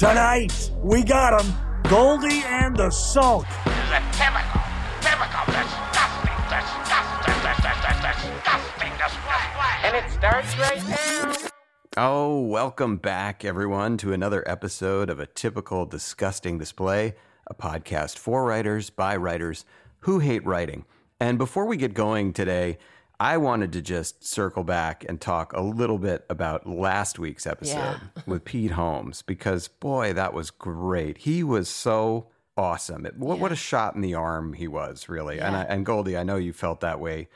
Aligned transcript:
Tonight, 0.00 0.70
we 0.82 1.02
got 1.02 1.42
him. 1.42 1.52
Goldy 1.82 2.40
and 2.46 2.74
the 2.74 2.88
Sulk. 2.88 3.46
The 3.66 4.00
typical, 4.12 4.62
typical, 5.02 5.44
disgusting, 5.52 6.40
disgusting, 6.48 7.34
disgusting, 7.44 8.32
disgusting 8.32 8.92
display. 8.96 9.44
And 9.84 9.96
it 9.96 10.10
starts 10.10 10.58
right 10.58 10.88
now. 10.88 11.34
Oh, 11.98 12.40
welcome 12.40 12.96
back, 12.96 13.44
everyone, 13.44 13.98
to 13.98 14.14
another 14.14 14.42
episode 14.48 15.10
of 15.10 15.20
A 15.20 15.26
Typical 15.26 15.84
Disgusting 15.84 16.56
Display, 16.56 17.14
a 17.46 17.52
podcast 17.54 18.16
for 18.16 18.46
writers 18.46 18.88
by 18.88 19.14
writers 19.16 19.66
who 19.98 20.20
hate 20.20 20.46
writing. 20.46 20.86
And 21.20 21.36
before 21.36 21.66
we 21.66 21.76
get 21.76 21.92
going 21.92 22.32
today, 22.32 22.78
I 23.20 23.36
wanted 23.36 23.72
to 23.74 23.82
just 23.82 24.24
circle 24.24 24.64
back 24.64 25.04
and 25.06 25.20
talk 25.20 25.52
a 25.52 25.60
little 25.60 25.98
bit 25.98 26.24
about 26.30 26.66
last 26.66 27.18
week's 27.18 27.46
episode 27.46 27.74
Yeah. 27.76 27.98
with 28.26 28.46
Pete 28.46 28.70
Holmes 28.70 29.20
because, 29.20 29.68
boy, 29.68 30.14
that 30.14 30.32
was 30.32 30.50
great. 30.50 31.18
He 31.18 31.44
was 31.44 31.68
so 31.68 32.28
awesome. 32.56 33.04
It, 33.04 33.18
what, 33.18 33.38
what 33.38 33.52
a 33.52 33.56
shot 33.56 33.94
in 33.94 34.00
the 34.00 34.14
arm 34.14 34.54
he 34.54 34.66
was, 34.66 35.10
really. 35.10 35.38
And, 35.38 35.54
I, 35.54 35.64
and 35.64 35.84
Goldy, 35.84 36.16
I 36.16 36.22
know 36.22 36.36
you 36.36 36.54
felt 36.54 36.80
that 36.80 36.98
way 36.98 37.28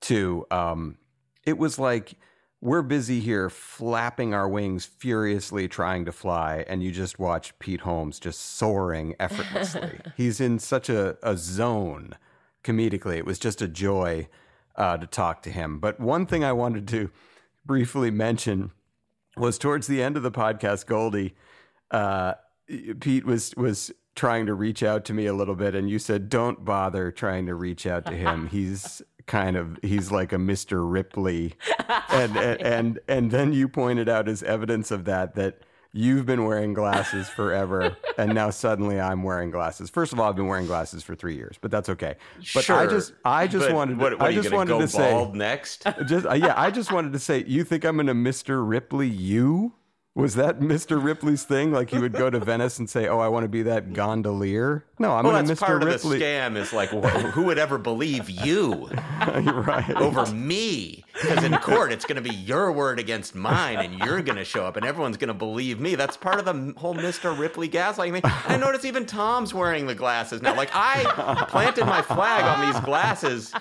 too. 0.00 0.46
Um, 0.52 0.98
it 1.42 1.58
was 1.58 1.80
like 1.80 2.14
we're 2.60 2.82
busy 2.82 3.18
here 3.18 3.50
flapping 3.50 4.34
our 4.34 4.48
wings 4.48 4.86
furiously 4.86 5.66
trying 5.66 6.04
to 6.04 6.12
fly, 6.12 6.64
and 6.68 6.82
you 6.82 6.92
just 6.92 7.18
watch 7.18 7.58
Pete 7.58 7.80
Holmes 7.80 8.20
just 8.20 8.40
soaring 8.40 9.16
effortlessly. 9.18 9.98
He's 10.16 10.40
in 10.40 10.60
such 10.60 10.88
a, 10.88 11.18
a 11.22 11.36
zone 11.36 12.14
comedically. 12.62 13.16
It 13.16 13.26
was 13.26 13.38
just 13.40 13.60
a 13.60 13.68
joy 13.68 14.28
uh, 14.76 14.96
to 14.96 15.06
talk 15.06 15.42
to 15.42 15.50
him. 15.50 15.78
But 15.78 16.00
one 16.00 16.26
thing 16.26 16.44
I 16.44 16.52
wanted 16.52 16.88
to 16.88 17.10
briefly 17.64 18.10
mention 18.10 18.72
was 19.36 19.58
towards 19.58 19.86
the 19.86 20.02
end 20.02 20.16
of 20.16 20.22
the 20.22 20.30
podcast, 20.30 20.86
Goldy, 20.86 21.34
uh, 21.90 22.34
Pete 23.00 23.24
was 23.24 23.54
was 23.56 23.92
trying 24.14 24.46
to 24.46 24.54
reach 24.54 24.82
out 24.82 25.04
to 25.06 25.14
me 25.14 25.26
a 25.26 25.34
little 25.34 25.54
bit, 25.56 25.74
and 25.74 25.90
you 25.90 25.98
said, 25.98 26.28
"Don't 26.28 26.64
bother 26.64 27.10
trying 27.10 27.46
to 27.46 27.54
reach 27.54 27.86
out 27.86 28.06
to 28.06 28.12
him. 28.12 28.46
He's 28.50 29.02
kind 29.26 29.56
of 29.56 29.78
he's 29.82 30.10
like 30.10 30.32
a 30.32 30.38
Mister 30.38 30.84
Ripley," 30.84 31.54
and, 32.10 32.36
and 32.36 32.60
and 32.62 33.00
and 33.08 33.30
then 33.30 33.52
you 33.52 33.68
pointed 33.68 34.08
out 34.08 34.28
as 34.28 34.42
evidence 34.42 34.90
of 34.90 35.04
that 35.04 35.34
that. 35.34 35.58
You've 35.96 36.26
been 36.26 36.44
wearing 36.44 36.74
glasses 36.74 37.28
forever, 37.28 37.96
and 38.18 38.34
now 38.34 38.50
suddenly 38.50 39.00
I'm 39.00 39.22
wearing 39.22 39.52
glasses. 39.52 39.90
First 39.90 40.12
of 40.12 40.18
all, 40.18 40.28
I've 40.28 40.34
been 40.34 40.48
wearing 40.48 40.66
glasses 40.66 41.04
for 41.04 41.14
three 41.14 41.36
years, 41.36 41.56
but 41.60 41.70
that's 41.70 41.88
okay. 41.88 42.16
But 42.52 42.68
I 42.68 42.88
just, 42.88 43.12
I 43.24 43.46
just 43.46 43.70
wanted, 43.70 43.92
to, 43.92 44.00
What, 44.00 44.12
what 44.14 44.22
I 44.22 44.24
are 44.24 44.30
you 44.32 44.42
just 44.42 44.52
wanted 44.52 44.70
go 44.70 44.80
to 44.80 44.88
say, 44.88 45.30
next? 45.34 45.84
just 46.08 46.26
uh, 46.26 46.34
yeah, 46.34 46.52
I 46.56 46.72
just 46.72 46.90
wanted 46.90 47.12
to 47.12 47.20
say, 47.20 47.44
you 47.46 47.62
think 47.62 47.84
I'm 47.84 47.96
gonna 47.96 48.12
Mr. 48.12 48.68
Ripley 48.68 49.06
you? 49.06 49.74
Was 50.16 50.34
that 50.34 50.58
Mr. 50.58 51.02
Ripley's 51.02 51.44
thing? 51.44 51.70
Like 51.70 51.90
he 51.90 51.98
would 51.98 52.12
go 52.12 52.28
to 52.28 52.40
Venice 52.40 52.80
and 52.80 52.90
say, 52.90 53.08
"Oh, 53.08 53.18
I 53.18 53.28
want 53.28 53.44
to 53.44 53.48
be 53.48 53.62
that 53.62 53.92
gondolier." 53.92 54.84
No, 54.98 55.12
I'm 55.16 55.24
well, 55.24 55.32
that's 55.42 55.50
Mr. 55.60 55.64
part 55.66 55.82
Ripley. 55.84 56.16
of 56.16 56.20
the 56.20 56.24
scam. 56.24 56.56
Is 56.56 56.72
like, 56.72 56.90
wh- 56.90 57.30
who 57.32 57.42
would 57.44 57.58
ever 57.58 57.78
believe 57.78 58.30
you 58.30 58.86
right. 59.26 59.90
over 59.96 60.24
me? 60.32 61.04
Because 61.14 61.44
in 61.44 61.56
court, 61.58 61.92
it's 61.92 62.04
going 62.04 62.22
to 62.22 62.28
be 62.28 62.34
your 62.34 62.72
word 62.72 62.98
against 62.98 63.34
mine, 63.36 63.78
and 63.78 63.98
you're 64.00 64.20
going 64.20 64.36
to 64.36 64.44
show 64.44 64.64
up, 64.66 64.76
and 64.76 64.84
everyone's 64.84 65.16
going 65.16 65.28
to 65.28 65.34
believe 65.34 65.78
me. 65.78 65.94
That's 65.94 66.16
part 66.16 66.38
of 66.40 66.44
the 66.44 66.74
whole 66.76 66.94
Mr. 66.94 67.36
Ripley 67.38 67.68
gaslighting 67.68 68.12
thing. 68.14 68.22
I 68.24 68.56
notice 68.56 68.84
even 68.84 69.06
Tom's 69.06 69.54
wearing 69.54 69.86
the 69.86 69.94
glasses 69.94 70.42
now. 70.42 70.56
Like 70.56 70.70
I 70.74 71.04
planted 71.48 71.86
my 71.86 72.02
flag 72.02 72.44
on 72.44 72.66
these 72.72 72.80
glasses 72.84 73.52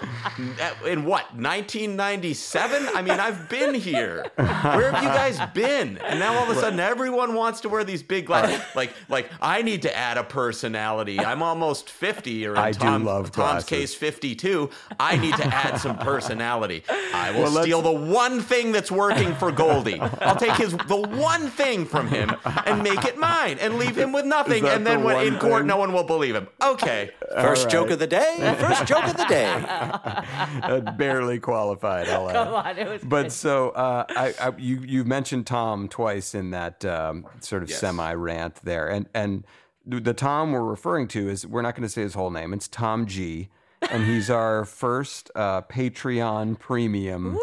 at- 0.59 0.75
in 0.85 1.05
what 1.05 1.25
1997. 1.35 2.87
I 2.95 3.01
mean, 3.01 3.19
I've 3.19 3.49
been 3.49 3.73
here. 3.75 4.25
Where 4.35 4.91
have 4.91 5.03
you 5.03 5.09
guys 5.09 5.39
been? 5.53 5.97
And 5.99 6.19
now 6.19 6.35
all 6.37 6.49
of 6.49 6.55
a 6.57 6.59
sudden, 6.59 6.79
everyone 6.79 7.33
wants 7.33 7.61
to 7.61 7.69
wear 7.69 7.83
these 7.83 8.03
big 8.03 8.25
glasses. 8.27 8.61
Like, 8.75 8.91
like 9.09 9.29
I 9.41 9.61
need 9.61 9.83
to 9.83 9.95
add 9.95 10.17
a 10.17 10.23
personality. 10.23 11.19
I'm 11.23 11.41
almost 11.41 11.89
50, 11.89 12.45
or 12.47 12.51
in 12.53 12.57
I 12.57 12.71
do 12.71 12.79
Tom- 12.79 13.03
love 13.05 13.31
Tom's 13.31 13.35
glasses. 13.65 13.69
case 13.69 13.93
52. 13.95 14.69
I 14.99 15.17
need 15.17 15.35
to 15.35 15.45
add 15.45 15.77
some 15.77 15.97
personality. 15.97 16.83
I 17.13 17.31
will 17.31 17.43
Well, 17.43 17.63
steal 17.63 17.81
the 17.81 17.91
one 17.91 18.41
thing 18.41 18.71
that's 18.71 18.91
working 18.91 19.33
for 19.35 19.51
Goldy. 19.51 19.99
I'll 19.99 20.35
take 20.35 20.53
his 20.53 20.73
the 20.73 20.97
one 20.97 21.49
thing 21.49 21.85
from 21.85 22.07
him 22.07 22.31
and 22.65 22.83
make 22.83 23.03
it 23.05 23.17
mine 23.17 23.57
and 23.59 23.75
leave 23.77 23.97
him 23.97 24.11
with 24.11 24.25
nothing. 24.25 24.65
And 24.65 24.85
then 24.85 24.99
the 24.99 25.05
when 25.05 25.27
in 25.27 25.39
court, 25.39 25.61
thing? 25.61 25.67
no 25.67 25.77
one 25.77 25.93
will 25.93 26.03
believe 26.03 26.35
him. 26.35 26.47
Okay. 26.61 27.11
First 27.35 27.65
right. 27.65 27.71
joke 27.71 27.89
of 27.91 27.99
the 27.99 28.07
day. 28.07 28.55
First 28.59 28.85
joke 28.85 29.05
of 29.05 29.17
the 29.17 29.25
day. 29.25 29.51
Uh, 30.63 30.79
barely 30.79 31.39
qualified. 31.39 32.07
I'll 32.07 32.29
add. 32.29 32.35
Come 32.35 32.53
on, 32.53 32.77
it 32.77 32.87
was 32.87 33.01
But 33.03 33.23
good. 33.23 33.31
so 33.31 33.69
uh, 33.71 34.05
I, 34.09 34.33
I, 34.39 34.51
you 34.57 34.79
you 34.85 35.03
mentioned 35.03 35.45
Tom 35.47 35.87
twice 35.89 36.35
in 36.35 36.51
that 36.51 36.83
um, 36.85 37.25
sort 37.39 37.63
of 37.63 37.69
Yes. 37.69 37.79
semi 37.79 38.13
rant 38.13 38.55
there, 38.63 38.87
and 38.89 39.07
and 39.13 39.45
the 39.85 39.99
the 39.99 40.13
Tom 40.13 40.51
we're 40.51 40.63
referring 40.63 41.07
to 41.09 41.29
is 41.29 41.45
we're 41.45 41.61
not 41.61 41.75
going 41.75 41.83
to 41.83 41.89
say 41.89 42.01
his 42.01 42.13
whole 42.13 42.29
name. 42.31 42.53
It's 42.53 42.67
Tom 42.67 43.05
G, 43.05 43.49
and 43.81 44.05
he's 44.05 44.29
our 44.41 44.65
first 44.65 45.29
uh, 45.35 45.61
Patreon 45.63 46.57
premium 46.59 47.37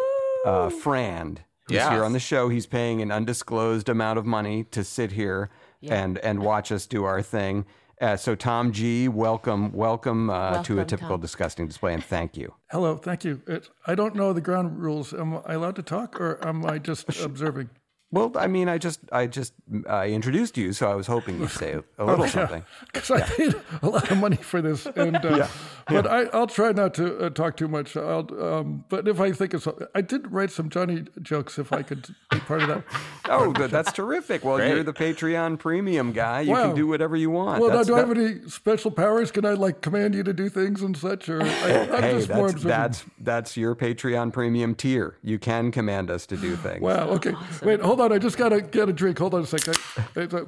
uh, 0.45 0.71
friend. 0.71 1.43
Who's 1.69 1.77
Yeah. 1.77 1.91
here 1.93 2.05
on 2.05 2.12
the 2.12 2.19
show. 2.21 2.49
He's 2.49 2.67
paying 2.67 3.01
an 3.03 3.11
undisclosed 3.12 3.89
amount 3.89 4.19
of 4.19 4.27
money 4.27 4.65
to 4.65 4.83
sit 4.84 5.12
here 5.12 5.51
and 5.83 6.19
and 6.19 6.43
watch 6.43 6.73
us 6.73 6.87
do 6.87 7.05
our 7.05 7.23
thing. 7.23 7.65
Uh, 8.01 8.17
so 8.17 8.34
Tom 8.34 8.72
G, 8.72 9.09
welcome, 9.09 9.71
welcome, 9.72 10.31
uh, 10.31 10.62
to 10.62 10.81
a 10.81 10.84
typical 10.87 11.17
Tom. 11.17 11.21
disgusting 11.21 11.67
display, 11.67 11.93
and 11.93 12.03
thank 12.03 12.34
you. 12.34 12.55
Hello, 12.71 12.97
thank 12.97 13.25
you. 13.27 13.43
It, 13.47 13.69
I 13.87 13.95
don't 13.95 14.15
know 14.15 14.33
the 14.33 14.41
ground 14.41 14.78
rules. 14.81 15.12
Am 15.12 15.39
I 15.45 15.53
allowed 15.53 15.77
to 15.77 15.83
talk, 15.83 16.19
or 16.19 16.43
am 16.43 16.65
I 16.65 16.78
just 16.78 17.21
observing? 17.22 17.69
Well, 18.12 18.32
I 18.37 18.48
mean, 18.48 18.69
I 18.69 18.76
just, 18.78 18.98
I 19.12 19.28
just, 19.28 19.53
I 19.88 20.09
introduced 20.09 20.59
you, 20.59 20.72
so 20.72 20.91
I 20.91 20.97
was 20.97 21.06
hoping 21.06 21.38
you'd 21.41 21.50
say 21.50 21.78
a 21.97 22.04
little 22.04 22.26
something. 22.26 22.65
Because 22.93 23.10
I 23.12 23.21
paid 23.21 23.54
a 23.82 23.88
lot 23.88 24.10
of 24.10 24.19
money 24.19 24.34
for 24.37 24.60
this, 24.60 24.84
and 24.97 25.16
uh, 25.16 25.47
but 25.87 26.09
I, 26.09 26.25
I'll 26.32 26.48
try 26.48 26.72
not 26.72 26.93
to 26.94 27.19
uh, 27.26 27.31
talk 27.31 27.56
too 27.56 27.69
much. 27.69 27.97
I'll, 27.97 28.26
um, 28.43 28.84
but 28.88 29.06
if 29.06 29.21
I 29.21 29.31
think 29.31 29.54
it's, 29.54 29.69
I 29.94 30.00
did 30.00 30.32
write 30.32 30.50
some 30.50 30.71
Johnny 30.71 31.04
jokes. 31.22 31.56
If 31.59 31.72
I 31.72 31.82
could 31.82 32.09
be 32.32 32.41
part 32.41 32.62
of 32.62 32.69
that. 32.69 32.84
Oh, 33.32 33.53
th- 33.53 33.71
that's 33.71 33.93
terrific. 33.93 34.42
Well, 34.44 34.59
you're 34.59 34.82
the 34.82 34.92
Patreon 34.92 35.60
premium 35.60 36.10
guy. 36.12 36.41
You 36.41 36.50
Wow. 36.50 36.66
can 36.66 36.75
do 36.75 36.88
whatever 36.88 37.15
you 37.15 37.31
want. 37.31 37.60
Well, 37.60 37.71
now, 37.71 37.77
That's- 37.82 37.87
do 37.87 37.94
I 37.94 37.98
have 38.00 38.10
any 38.10 38.48
special 38.48 38.91
powers? 38.91 39.31
Can 39.31 39.44
I 39.44 39.53
like 39.53 39.82
command 39.82 40.16
you 40.16 40.25
to 40.25 40.32
do 40.32 40.48
things 40.48 40.82
and 40.82 40.97
such? 40.97 41.28
Or 41.28 41.41
I, 41.41 41.47
I'm 41.47 42.03
Hey, 42.03 42.12
just 42.15 42.31
more 42.31 42.50
that's, 42.50 42.65
that's 42.65 43.04
that's 43.21 43.56
your 43.56 43.77
Patreon 43.77 44.32
premium 44.32 44.75
tier. 44.75 45.15
You 45.22 45.38
can 45.38 45.71
command 45.71 46.10
us 46.10 46.27
to 46.27 46.37
do 46.37 46.56
things. 46.56 46.81
Wow. 46.81 47.09
Okay. 47.10 47.34
Wait. 47.62 47.81
Hold 47.81 48.00
on. 48.00 48.12
I 48.12 48.19
just 48.19 48.37
gotta 48.37 48.61
get 48.61 48.88
a 48.88 48.93
drink. 48.93 49.19
Hold 49.19 49.34
on 49.34 49.43
a 49.43 49.47
second. 49.47 49.77
It's 50.16 50.34
a- 50.34 50.47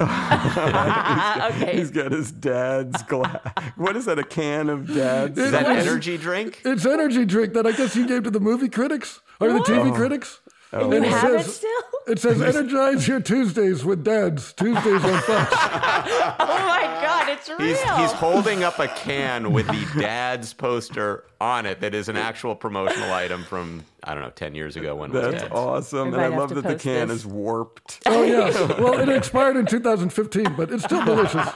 okay. 0.00 1.76
He's 1.76 1.90
got 1.90 2.12
his 2.12 2.30
dad's 2.30 3.02
glass. 3.04 3.40
What 3.76 3.96
is 3.96 4.04
that? 4.04 4.18
A 4.18 4.24
can 4.24 4.68
of 4.68 4.86
dad's? 4.86 5.38
Is 5.38 5.52
that 5.52 5.66
energy 5.66 6.18
drink? 6.18 6.60
It's 6.64 6.84
energy 6.86 7.24
drink 7.24 7.54
that 7.54 7.66
I 7.66 7.72
guess 7.72 7.96
you 7.96 8.06
gave 8.06 8.24
to 8.24 8.30
the 8.30 8.40
movie 8.40 8.68
critics 8.68 9.20
or 9.40 9.52
the 9.52 9.60
TV 9.60 9.80
uh-huh. 9.80 9.94
critics. 9.94 10.40
Oh. 10.74 10.90
And 10.90 11.04
you 11.04 11.10
it 11.10 11.12
have 11.12 11.32
it 11.34 11.44
says- 11.44 11.56
still? 11.56 11.70
It 12.06 12.18
says 12.18 12.42
energize 12.56 13.08
your 13.08 13.20
Tuesdays 13.20 13.82
with 13.84 14.04
dads. 14.04 14.52
Tuesdays 14.52 15.04
on 15.04 15.22
Fox. 15.22 15.54
Oh 16.36 16.58
my 16.66 16.82
God, 17.02 17.28
it's 17.30 17.48
real. 17.48 17.58
He's, 17.60 17.80
he's 17.80 18.12
holding 18.12 18.62
up 18.62 18.78
a 18.78 18.88
can 18.96 19.52
with 19.52 19.66
the 19.68 19.86
dad's 20.00 20.52
poster 20.52 21.24
on 21.40 21.64
it 21.64 21.80
that 21.80 21.94
is 21.94 22.08
an 22.10 22.16
actual 22.16 22.54
promotional 22.54 23.10
item 23.12 23.42
from, 23.44 23.84
I 24.02 24.12
don't 24.12 24.22
know, 24.22 24.30
10 24.30 24.54
years 24.54 24.76
ago 24.76 24.96
when 24.96 25.10
it 25.10 25.14
was 25.14 25.22
That's 25.30 25.42
dad's. 25.44 25.54
awesome, 25.54 26.12
and 26.12 26.22
I 26.22 26.26
love 26.28 26.54
that 26.54 26.62
the 26.64 26.74
can 26.76 27.08
this. 27.08 27.18
is 27.18 27.26
warped. 27.26 28.00
Oh 28.06 28.22
yeah. 28.22 28.50
Well, 28.80 28.98
it 28.98 29.08
expired 29.08 29.56
in 29.56 29.64
2015, 29.66 30.54
but 30.56 30.70
it's 30.70 30.84
still 30.84 31.04
delicious. 31.04 31.48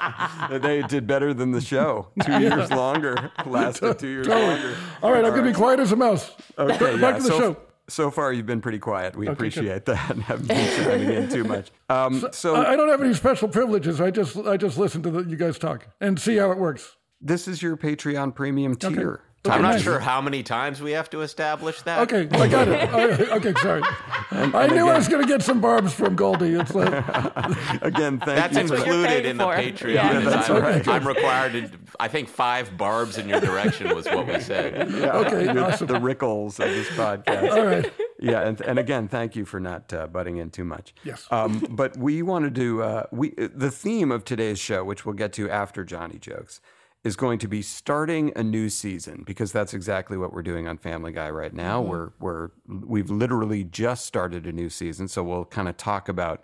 they 0.50 0.82
did 0.82 1.06
better 1.06 1.35
than 1.35 1.50
the 1.50 1.61
show. 1.61 2.09
Two 2.25 2.41
years 2.41 2.71
longer, 2.71 3.31
lasted 3.44 3.99
two 3.99 4.09
years 4.09 4.29
longer. 4.29 4.76
All 5.03 5.12
right, 5.12 5.25
I'm 5.25 5.31
gonna 5.35 5.43
be 5.43 5.53
quiet 5.53 5.81
as 5.81 5.93
a 5.93 5.97
mouse. 5.97 6.31
Okay, 6.59 6.99
Back 6.99 7.00
yeah, 7.00 7.17
to 7.19 7.23
the 7.23 7.29
so, 7.29 7.38
show. 7.38 7.56
So 7.88 8.11
far, 8.11 8.32
you've 8.32 8.46
been 8.46 8.61
pretty 8.61 8.79
quiet. 8.79 9.17
We 9.17 9.26
good. 9.26 9.32
appreciate 9.32 9.87
that 9.87 9.96
haven't 9.96 10.46
been 10.49 10.85
chiming 10.85 11.11
in 11.11 11.29
too 11.29 11.44
much. 11.44 11.70
Um, 11.88 12.26
so 12.32 12.55
I 12.55 12.73
I 12.73 12.76
don't 12.76 12.88
have 12.88 13.02
any 13.02 13.14
special 13.14 13.49
privileges. 13.49 14.00
I 14.00 14.11
just 14.11 14.37
I 14.37 14.56
just 14.56 14.76
listen 14.79 15.02
to 15.05 15.11
the, 15.11 15.25
you 15.25 15.37
guys 15.37 15.58
talk 15.58 15.87
and 16.00 16.19
see 16.20 16.37
how 16.37 16.50
it 16.52 16.58
works. 16.58 16.96
this 17.20 17.49
is 17.49 17.62
your 17.62 17.76
Patreon 17.76 18.35
premium 18.35 18.76
tier. 18.76 19.23
I'm 19.50 19.62
not 19.62 19.73
nice. 19.75 19.83
sure 19.83 19.99
how 19.99 20.21
many 20.21 20.43
times 20.43 20.81
we 20.81 20.93
have 20.93 21.11
to 21.11 21.23
establish 21.23 21.83
that. 21.83 22.00
Okay, 22.11 22.29
I 22.39 22.49
got 22.49 22.69
it. 22.69 22.89
I- 23.31 23.37
okay, 23.37 23.55
sorry. 23.61 23.83
I 24.31 24.67
knew 24.69 24.89
I 24.89 24.97
was 24.97 25.09
going 25.09 25.23
to 25.23 25.29
get 25.29 25.43
some 25.43 25.61
barbs 25.61 25.93
from 25.93 26.15
Goldy. 26.17 26.53
It's 26.55 26.75
like, 26.75 26.89
Again, 27.83 28.19
thank 28.21 28.25
That's 28.25 28.56
you. 28.59 28.69
for 28.69 28.77
included 28.77 29.06
paying 29.09 29.25
in 29.27 29.37
the 29.39 29.45
for. 29.45 29.55
Patreon. 29.56 29.95
Yeah. 29.95 30.21
that's 30.21 30.50
I'm, 30.50 30.56
okay. 30.65 30.91
I'm 30.91 31.06
required 31.09 31.53
to. 31.53 31.71
I 31.99 32.09
think 32.09 32.29
five 32.29 32.77
barbs 32.77 33.19
in 33.19 33.29
your 33.29 33.41
direction 33.41 33.95
was 33.95 34.06
what 34.06 34.27
we 34.27 34.41
said. 34.41 34.91
Yeah, 34.91 35.12
Okay, 35.19 35.45
you're 35.53 35.65
awesome. 35.65 35.87
The 35.87 35.95
Rickles 35.95 36.61
of 36.61 36.69
this 36.71 36.89
podcast. 36.89 37.50
all 37.50 37.65
right. 37.67 37.93
yeah, 38.21 38.47
and, 38.47 38.61
and 38.61 38.79
again, 38.79 39.09
thank 39.09 39.35
you 39.37 39.45
for 39.45 39.59
not 39.61 39.93
uh, 39.93 40.06
butting 40.06 40.37
in 40.37 40.50
too 40.50 40.65
much. 40.65 40.95
Yes. 41.05 41.27
Um, 41.31 41.67
but 41.71 41.97
we 41.97 42.23
wanted 42.23 42.55
to. 42.56 42.83
Uh, 42.83 43.06
we 43.12 43.31
the 43.31 43.71
theme 43.71 44.11
of 44.12 44.25
today's 44.25 44.59
show, 44.59 44.85
which 44.85 45.05
we'll 45.06 45.15
get 45.15 45.33
to 45.35 45.50
after 45.50 45.85
Johnny 45.85 46.19
jokes, 46.19 46.61
is 47.05 47.17
going 47.17 47.39
to 47.39 47.49
be 47.49 47.62
starting 47.62 48.33
a 48.37 48.43
new 48.43 48.69
season 48.69 49.23
because 49.27 49.53
that's 49.53 49.73
exactly 49.73 50.17
what 50.17 50.33
we're 50.33 50.43
doing 50.43 50.67
on 50.67 50.77
Family 50.77 51.12
Guy 51.12 51.31
right 51.31 51.55
now. 51.55 51.81
We're 51.81 52.11
we're 52.19 52.50
we've 52.67 53.11
literally 53.11 53.65
just 53.65 54.05
started 54.05 54.47
a 54.47 54.53
new 54.53 54.69
season, 54.69 55.09
so 55.09 55.23
we'll 55.23 55.45
kind 55.45 55.69
of 55.69 55.77
talk 55.77 56.09
about 56.09 56.43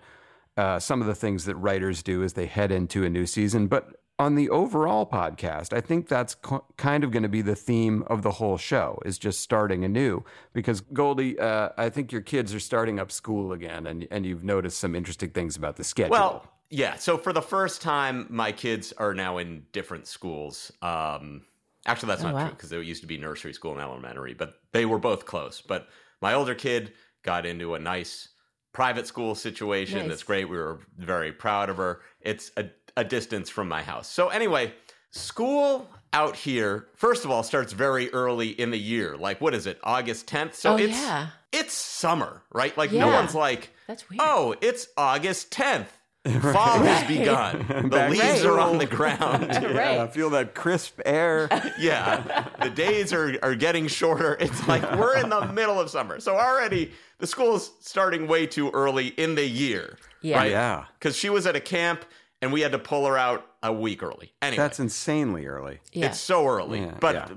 uh, 0.56 0.78
some 0.78 1.00
of 1.00 1.06
the 1.06 1.14
things 1.14 1.44
that 1.46 1.56
writers 1.56 2.02
do 2.02 2.22
as 2.22 2.34
they 2.34 2.46
head 2.46 2.70
into 2.70 3.04
a 3.04 3.10
new 3.10 3.26
season, 3.26 3.66
but. 3.66 4.00
On 4.16 4.36
the 4.36 4.48
overall 4.48 5.04
podcast, 5.06 5.76
I 5.76 5.80
think 5.80 6.06
that's 6.06 6.36
co- 6.36 6.64
kind 6.76 7.02
of 7.02 7.10
going 7.10 7.24
to 7.24 7.28
be 7.28 7.42
the 7.42 7.56
theme 7.56 8.04
of 8.06 8.22
the 8.22 8.30
whole 8.30 8.56
show 8.56 9.00
is 9.04 9.18
just 9.18 9.40
starting 9.40 9.84
anew. 9.84 10.22
Because 10.52 10.82
Goldy, 10.82 11.36
uh, 11.36 11.70
I 11.76 11.90
think 11.90 12.12
your 12.12 12.20
kids 12.20 12.54
are 12.54 12.60
starting 12.60 13.00
up 13.00 13.10
school 13.10 13.50
again, 13.50 13.88
and 13.88 14.06
and 14.12 14.24
you've 14.24 14.44
noticed 14.44 14.78
some 14.78 14.94
interesting 14.94 15.30
things 15.30 15.56
about 15.56 15.74
the 15.74 15.82
schedule. 15.82 16.12
Well, 16.12 16.53
yeah. 16.74 16.96
So 16.96 17.16
for 17.16 17.32
the 17.32 17.40
first 17.40 17.80
time, 17.80 18.26
my 18.30 18.50
kids 18.50 18.92
are 18.98 19.14
now 19.14 19.38
in 19.38 19.64
different 19.70 20.08
schools. 20.08 20.72
Um, 20.82 21.42
actually, 21.86 22.08
that's 22.08 22.24
not 22.24 22.34
wow. 22.34 22.46
true 22.46 22.50
because 22.50 22.72
it 22.72 22.84
used 22.84 23.02
to 23.02 23.06
be 23.06 23.16
nursery 23.16 23.52
school 23.54 23.72
and 23.72 23.80
elementary, 23.80 24.34
but 24.34 24.54
they 24.72 24.84
were 24.84 24.98
both 24.98 25.24
close. 25.24 25.60
But 25.60 25.86
my 26.20 26.34
older 26.34 26.56
kid 26.56 26.92
got 27.22 27.46
into 27.46 27.74
a 27.74 27.78
nice 27.78 28.28
private 28.72 29.06
school 29.06 29.36
situation. 29.36 30.00
Nice. 30.00 30.08
That's 30.08 30.22
great. 30.24 30.48
We 30.48 30.56
were 30.56 30.80
very 30.98 31.30
proud 31.30 31.70
of 31.70 31.76
her. 31.76 32.00
It's 32.20 32.50
a, 32.56 32.66
a 32.96 33.04
distance 33.04 33.48
from 33.48 33.68
my 33.68 33.84
house. 33.84 34.10
So 34.10 34.30
anyway, 34.30 34.74
school 35.12 35.88
out 36.12 36.34
here, 36.34 36.88
first 36.96 37.24
of 37.24 37.30
all, 37.30 37.44
starts 37.44 37.72
very 37.72 38.12
early 38.12 38.48
in 38.48 38.72
the 38.72 38.78
year. 38.78 39.16
Like 39.16 39.40
what 39.40 39.54
is 39.54 39.68
it? 39.68 39.78
August 39.84 40.26
10th. 40.26 40.54
So 40.54 40.72
Oh, 40.72 40.76
it's 40.76 40.98
yeah. 40.98 41.28
it's 41.52 41.72
summer, 41.72 42.42
right? 42.52 42.76
Like 42.76 42.90
no 42.90 43.06
one's 43.06 43.34
like 43.34 43.70
That's 43.86 44.10
weird. 44.10 44.22
Oh, 44.24 44.56
it's 44.60 44.88
August 44.96 45.52
10th. 45.52 45.86
Fall 46.40 46.78
has 46.78 47.06
begun. 47.06 47.66
The 47.82 47.88
Back 47.88 48.10
leaves 48.10 48.22
Right. 48.22 48.44
are 48.46 48.58
on 48.58 48.78
the 48.78 48.86
ground. 48.86 49.48
yeah, 49.52 49.98
right. 50.00 50.12
feel 50.12 50.30
that 50.30 50.54
crisp 50.54 51.00
air. 51.04 51.48
yeah. 51.78 52.48
The 52.62 52.70
days 52.70 53.12
are, 53.12 53.36
are 53.42 53.54
getting 53.54 53.86
shorter. 53.88 54.36
It's 54.40 54.66
like 54.66 54.82
we're 54.96 55.18
in 55.18 55.28
the 55.28 55.46
middle 55.52 55.78
of 55.78 55.90
summer. 55.90 56.20
So 56.20 56.36
already 56.36 56.92
the 57.18 57.26
school's 57.26 57.72
starting 57.80 58.26
way 58.26 58.46
too 58.46 58.70
early 58.70 59.08
in 59.08 59.34
the 59.34 59.46
year. 59.46 59.98
Yeah. 60.22 60.38
Right? 60.38 60.50
Yeah. 60.50 60.84
Because 60.98 61.14
she 61.16 61.28
was 61.28 61.46
at 61.46 61.56
a 61.56 61.60
camp 61.60 62.06
and 62.40 62.52
we 62.52 62.62
had 62.62 62.72
to 62.72 62.78
pull 62.78 63.06
her 63.06 63.18
out 63.18 63.46
a 63.62 63.72
week 63.72 64.02
early. 64.02 64.32
Anyway. 64.40 64.62
That's 64.62 64.80
insanely 64.80 65.46
early. 65.46 65.80
Yeah. 65.92 66.06
It's 66.06 66.18
so 66.20 66.46
early. 66.46 66.80
Yeah, 66.80 66.94
but 67.00 67.14
yeah. 67.14 67.28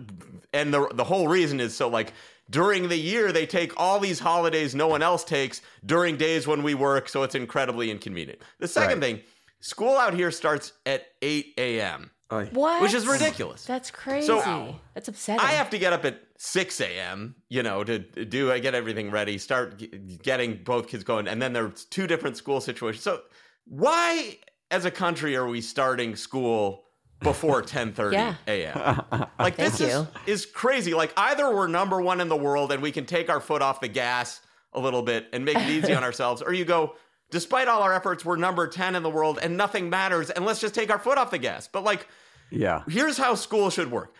and 0.53 0.73
the 0.73 0.87
the 0.93 1.03
whole 1.03 1.27
reason 1.27 1.59
is 1.59 1.75
so 1.75 1.87
like 1.89 2.13
during 2.49 2.87
the 2.89 2.97
year 2.97 3.31
they 3.31 3.45
take 3.45 3.73
all 3.77 3.99
these 3.99 4.19
holidays 4.19 4.73
no 4.75 4.87
one 4.87 5.01
else 5.01 5.23
takes 5.23 5.61
during 5.85 6.17
days 6.17 6.47
when 6.47 6.63
we 6.63 6.73
work, 6.73 7.09
so 7.09 7.23
it's 7.23 7.35
incredibly 7.35 7.91
inconvenient. 7.91 8.39
The 8.59 8.67
second 8.67 9.01
Right. 9.01 9.17
thing, 9.17 9.23
school 9.59 9.95
out 9.97 10.13
here 10.13 10.31
starts 10.31 10.73
at 10.85 11.07
8 11.21 11.53
a.m. 11.57 12.11
What? 12.29 12.81
Which 12.81 12.93
is 12.93 13.07
ridiculous. 13.07 13.63
That's 13.65 13.89
crazy. 13.89 14.27
So- 14.27 14.75
That's 14.93 15.07
upsetting. 15.07 15.39
I 15.39 15.51
have 15.51 15.69
to 15.69 15.77
get 15.77 15.93
up 15.93 16.03
at 16.03 16.21
6 16.37 16.81
a.m., 16.81 17.35
you 17.49 17.63
know, 17.63 17.83
to 17.85 17.99
do, 17.99 18.51
I 18.51 18.59
get 18.59 18.75
everything 18.75 19.11
ready, 19.11 19.37
start 19.37 19.81
getting 20.21 20.61
both 20.63 20.87
kids 20.89 21.03
going. 21.05 21.27
And 21.27 21.41
then 21.41 21.53
there's 21.53 21.85
two 21.85 22.05
different 22.05 22.35
school 22.37 22.59
situations. 22.61 23.03
So 23.03 23.21
why, 23.65 24.37
as 24.71 24.85
a 24.85 24.91
country, 24.91 25.35
are 25.35 25.47
we 25.47 25.61
starting 25.61 26.15
school 26.15 26.83
before 27.21 27.61
10.30 27.63 28.13
Yeah. 28.13 28.35
a.m.? 28.47 29.27
Like, 29.39 29.55
this 29.55 29.77
Thank 29.77 29.91
is, 29.91 29.95
you. 29.97 30.07
is 30.33 30.45
crazy. 30.45 30.93
Like, 30.93 31.13
either 31.17 31.53
we're 31.53 31.67
number 31.67 32.01
one 32.01 32.19
in 32.21 32.27
the 32.27 32.35
world 32.35 32.71
and 32.71 32.81
we 32.81 32.91
can 32.91 33.05
take 33.05 33.29
our 33.29 33.39
foot 33.39 33.61
off 33.61 33.79
the 33.81 33.87
gas 33.87 34.41
a 34.73 34.79
little 34.79 35.01
bit 35.01 35.27
and 35.33 35.45
make 35.45 35.57
it 35.57 35.69
easy 35.69 35.93
on 35.93 36.03
ourselves, 36.03 36.41
or 36.41 36.53
you 36.53 36.65
go, 36.65 36.95
despite 37.31 37.67
all 37.67 37.81
our 37.83 37.93
efforts, 37.93 38.25
we're 38.25 38.35
number 38.35 38.67
10 38.67 38.95
in 38.95 39.03
the 39.03 39.09
world 39.09 39.39
and 39.41 39.55
nothing 39.57 39.89
matters, 39.89 40.29
and 40.29 40.45
let's 40.45 40.59
just 40.59 40.73
take 40.75 40.89
our 40.89 40.99
foot 40.99 41.17
off 41.17 41.31
the 41.31 41.37
gas. 41.37 41.67
But, 41.71 41.83
like, 41.83 42.07
Yeah. 42.49 42.83
here's 42.89 43.17
how 43.17 43.35
school 43.35 43.69
should 43.69 43.91
work. 43.91 44.13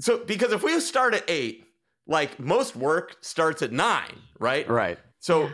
So, 0.00 0.18
because 0.18 0.52
if 0.52 0.62
we 0.62 0.78
start 0.80 1.14
at 1.14 1.24
eight, 1.28 1.64
like 2.06 2.38
most 2.38 2.76
work 2.76 3.16
starts 3.20 3.62
at 3.62 3.72
nine, 3.72 4.20
right? 4.38 4.68
Right. 4.68 4.98
So, 5.18 5.50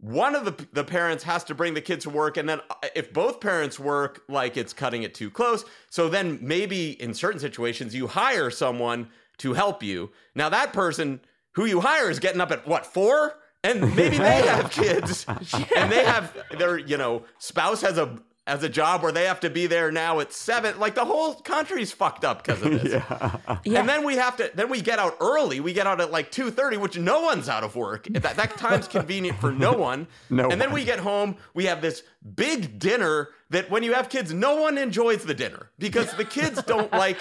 one 0.00 0.34
of 0.34 0.44
the 0.44 0.66
the 0.72 0.84
parents 0.84 1.24
has 1.24 1.44
to 1.44 1.54
bring 1.54 1.74
the 1.74 1.80
kids 1.80 2.04
to 2.04 2.10
work, 2.10 2.36
and 2.36 2.48
then 2.48 2.60
uh, 2.70 2.74
if 2.94 3.12
both 3.12 3.40
parents 3.40 3.78
work, 3.78 4.22
like 4.28 4.56
it's 4.56 4.72
cutting 4.72 5.02
it 5.02 5.14
too 5.14 5.30
close. 5.30 5.64
So 5.90 6.08
then 6.08 6.38
maybe 6.40 6.90
in 7.02 7.14
certain 7.14 7.40
situations 7.40 7.94
you 7.94 8.06
hire 8.06 8.50
someone 8.50 9.08
to 9.38 9.54
help 9.54 9.82
you. 9.82 10.10
Now 10.34 10.48
that 10.50 10.72
person 10.72 11.20
who 11.52 11.64
you 11.64 11.80
hire 11.80 12.10
is 12.10 12.20
getting 12.20 12.40
up 12.40 12.52
at 12.52 12.66
what 12.66 12.86
four, 12.86 13.34
and 13.64 13.80
maybe 13.96 14.18
they 14.18 14.42
have 14.46 14.70
kids, 14.70 15.26
and 15.76 15.90
they 15.90 16.04
have 16.04 16.36
their 16.56 16.78
you 16.78 16.96
know 16.96 17.24
spouse 17.38 17.80
has 17.82 17.98
a 17.98 18.18
has 18.48 18.62
a 18.62 18.68
job 18.68 19.02
where 19.02 19.12
they 19.12 19.24
have 19.24 19.40
to 19.40 19.50
be 19.50 19.66
there 19.66 19.90
now 19.92 20.20
at 20.20 20.32
seven. 20.32 20.78
Like 20.78 20.94
the 20.94 21.04
whole 21.04 21.34
country's 21.34 21.92
fucked 21.92 22.24
up 22.24 22.44
because 22.44 22.62
of 22.62 22.70
this. 22.82 22.92
Yeah. 22.92 23.80
And 23.80 23.88
then 23.88 24.04
we 24.04 24.16
have 24.16 24.36
to. 24.38 24.50
Then 24.54 24.68
we 24.70 24.80
get 24.80 24.98
out 24.98 25.16
early. 25.20 25.60
We 25.60 25.72
get 25.72 25.86
out 25.86 26.00
at 26.00 26.10
like 26.10 26.30
two 26.30 26.50
thirty, 26.50 26.76
which 26.76 26.98
no 26.98 27.20
one's 27.20 27.48
out 27.48 27.64
of 27.64 27.76
work. 27.76 28.06
That 28.10 28.36
that 28.36 28.56
time's 28.56 28.88
convenient 28.98 29.38
for 29.38 29.52
no 29.52 29.72
one. 29.72 30.06
No 30.30 30.48
And 30.48 30.60
then 30.60 30.72
we 30.72 30.84
get 30.84 30.98
home. 30.98 31.36
We 31.54 31.66
have 31.66 31.80
this 31.82 32.02
big 32.36 32.78
dinner 32.78 33.28
that 33.50 33.70
when 33.70 33.82
you 33.82 33.94
have 33.94 34.08
kids, 34.08 34.32
no 34.32 34.60
one 34.60 34.76
enjoys 34.76 35.24
the 35.24 35.34
dinner 35.34 35.70
because 35.78 36.12
the 36.14 36.24
kids 36.24 36.62
don't 36.64 36.92
like 37.04 37.18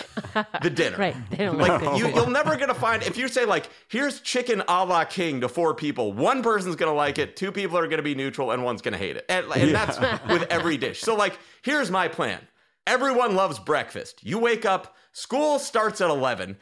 the 0.61 0.69
dinner. 0.69 0.97
Right. 0.97 1.15
They 1.29 1.37
don't 1.37 1.57
Like 1.57 1.81
like 1.81 1.81
the 1.81 1.97
you, 1.97 2.07
you'll 2.13 2.29
never 2.29 2.55
gonna 2.57 2.73
find 2.73 3.03
if 3.03 3.17
you 3.17 3.27
say 3.27 3.45
like 3.45 3.69
here's 3.87 4.19
chicken 4.21 4.61
a 4.67 4.85
la 4.85 5.05
king 5.05 5.41
to 5.41 5.49
four 5.49 5.73
people, 5.73 6.13
one 6.13 6.43
person's 6.43 6.75
gonna 6.75 6.93
like 6.93 7.17
it, 7.17 7.35
two 7.35 7.51
people 7.51 7.77
are 7.77 7.87
gonna 7.87 8.01
be 8.01 8.15
neutral, 8.15 8.51
and 8.51 8.63
one's 8.63 8.81
gonna 8.81 8.97
hate 8.97 9.15
it, 9.17 9.25
and, 9.29 9.45
and 9.53 9.73
that's 9.73 9.99
with 10.29 10.43
every 10.49 10.77
dish. 10.77 11.01
So 11.01 11.15
like 11.15 11.39
here's 11.61 11.89
my 11.89 12.07
plan: 12.07 12.39
everyone 12.85 13.35
loves 13.35 13.59
breakfast. 13.59 14.23
You 14.23 14.39
wake 14.39 14.65
up, 14.65 14.95
school 15.13 15.59
starts 15.59 16.01
at 16.01 16.09
eleven. 16.09 16.57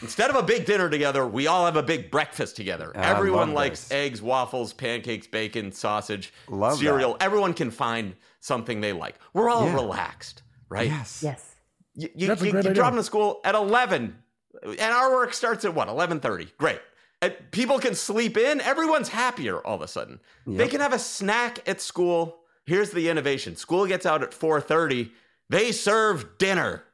Instead 0.00 0.30
of 0.30 0.36
a 0.36 0.42
big 0.42 0.64
dinner 0.64 0.88
together, 0.88 1.26
we 1.26 1.46
all 1.46 1.64
have 1.66 1.76
a 1.76 1.82
big 1.82 2.10
breakfast 2.10 2.56
together. 2.56 2.92
I 2.94 3.10
Everyone 3.10 3.52
likes 3.52 3.82
this. 3.84 3.92
eggs, 3.92 4.22
waffles, 4.22 4.72
pancakes, 4.72 5.26
bacon, 5.26 5.70
sausage, 5.72 6.32
Love 6.48 6.78
cereal. 6.78 7.12
that. 7.14 7.22
Everyone 7.22 7.52
can 7.54 7.70
find 7.70 8.14
something 8.40 8.80
they 8.80 8.92
like. 8.92 9.16
We're 9.34 9.50
all 9.50 9.66
Yeah. 9.66 9.74
relaxed, 9.74 10.42
right? 10.68 10.88
Yes. 10.88 11.20
yes. 11.22 11.54
You, 11.94 12.08
you, 12.14 12.34
you, 12.34 12.44
you 12.62 12.74
drop 12.74 12.92
them 12.92 12.96
to 12.96 13.02
school 13.02 13.40
at 13.44 13.54
11 13.54 14.16
and 14.62 14.80
our 14.80 15.12
work 15.12 15.32
starts 15.34 15.64
at 15.64 15.74
what 15.74 15.88
11.30 15.88 16.56
great 16.58 16.80
and 17.22 17.34
people 17.52 17.78
can 17.78 17.94
sleep 17.94 18.36
in 18.36 18.60
everyone's 18.60 19.08
happier 19.08 19.58
all 19.66 19.76
of 19.76 19.82
a 19.82 19.88
sudden 19.88 20.20
they 20.46 20.68
can 20.68 20.80
have 20.80 20.92
a 20.92 20.98
snack 20.98 21.66
at 21.66 21.80
school 21.80 22.38
here's 22.66 22.90
the 22.90 23.08
innovation 23.08 23.54
school 23.56 23.86
gets 23.86 24.04
out 24.06 24.22
at 24.22 24.30
4.30 24.32 25.10
they 25.50 25.72
serve 25.72 26.36
dinner 26.38 26.84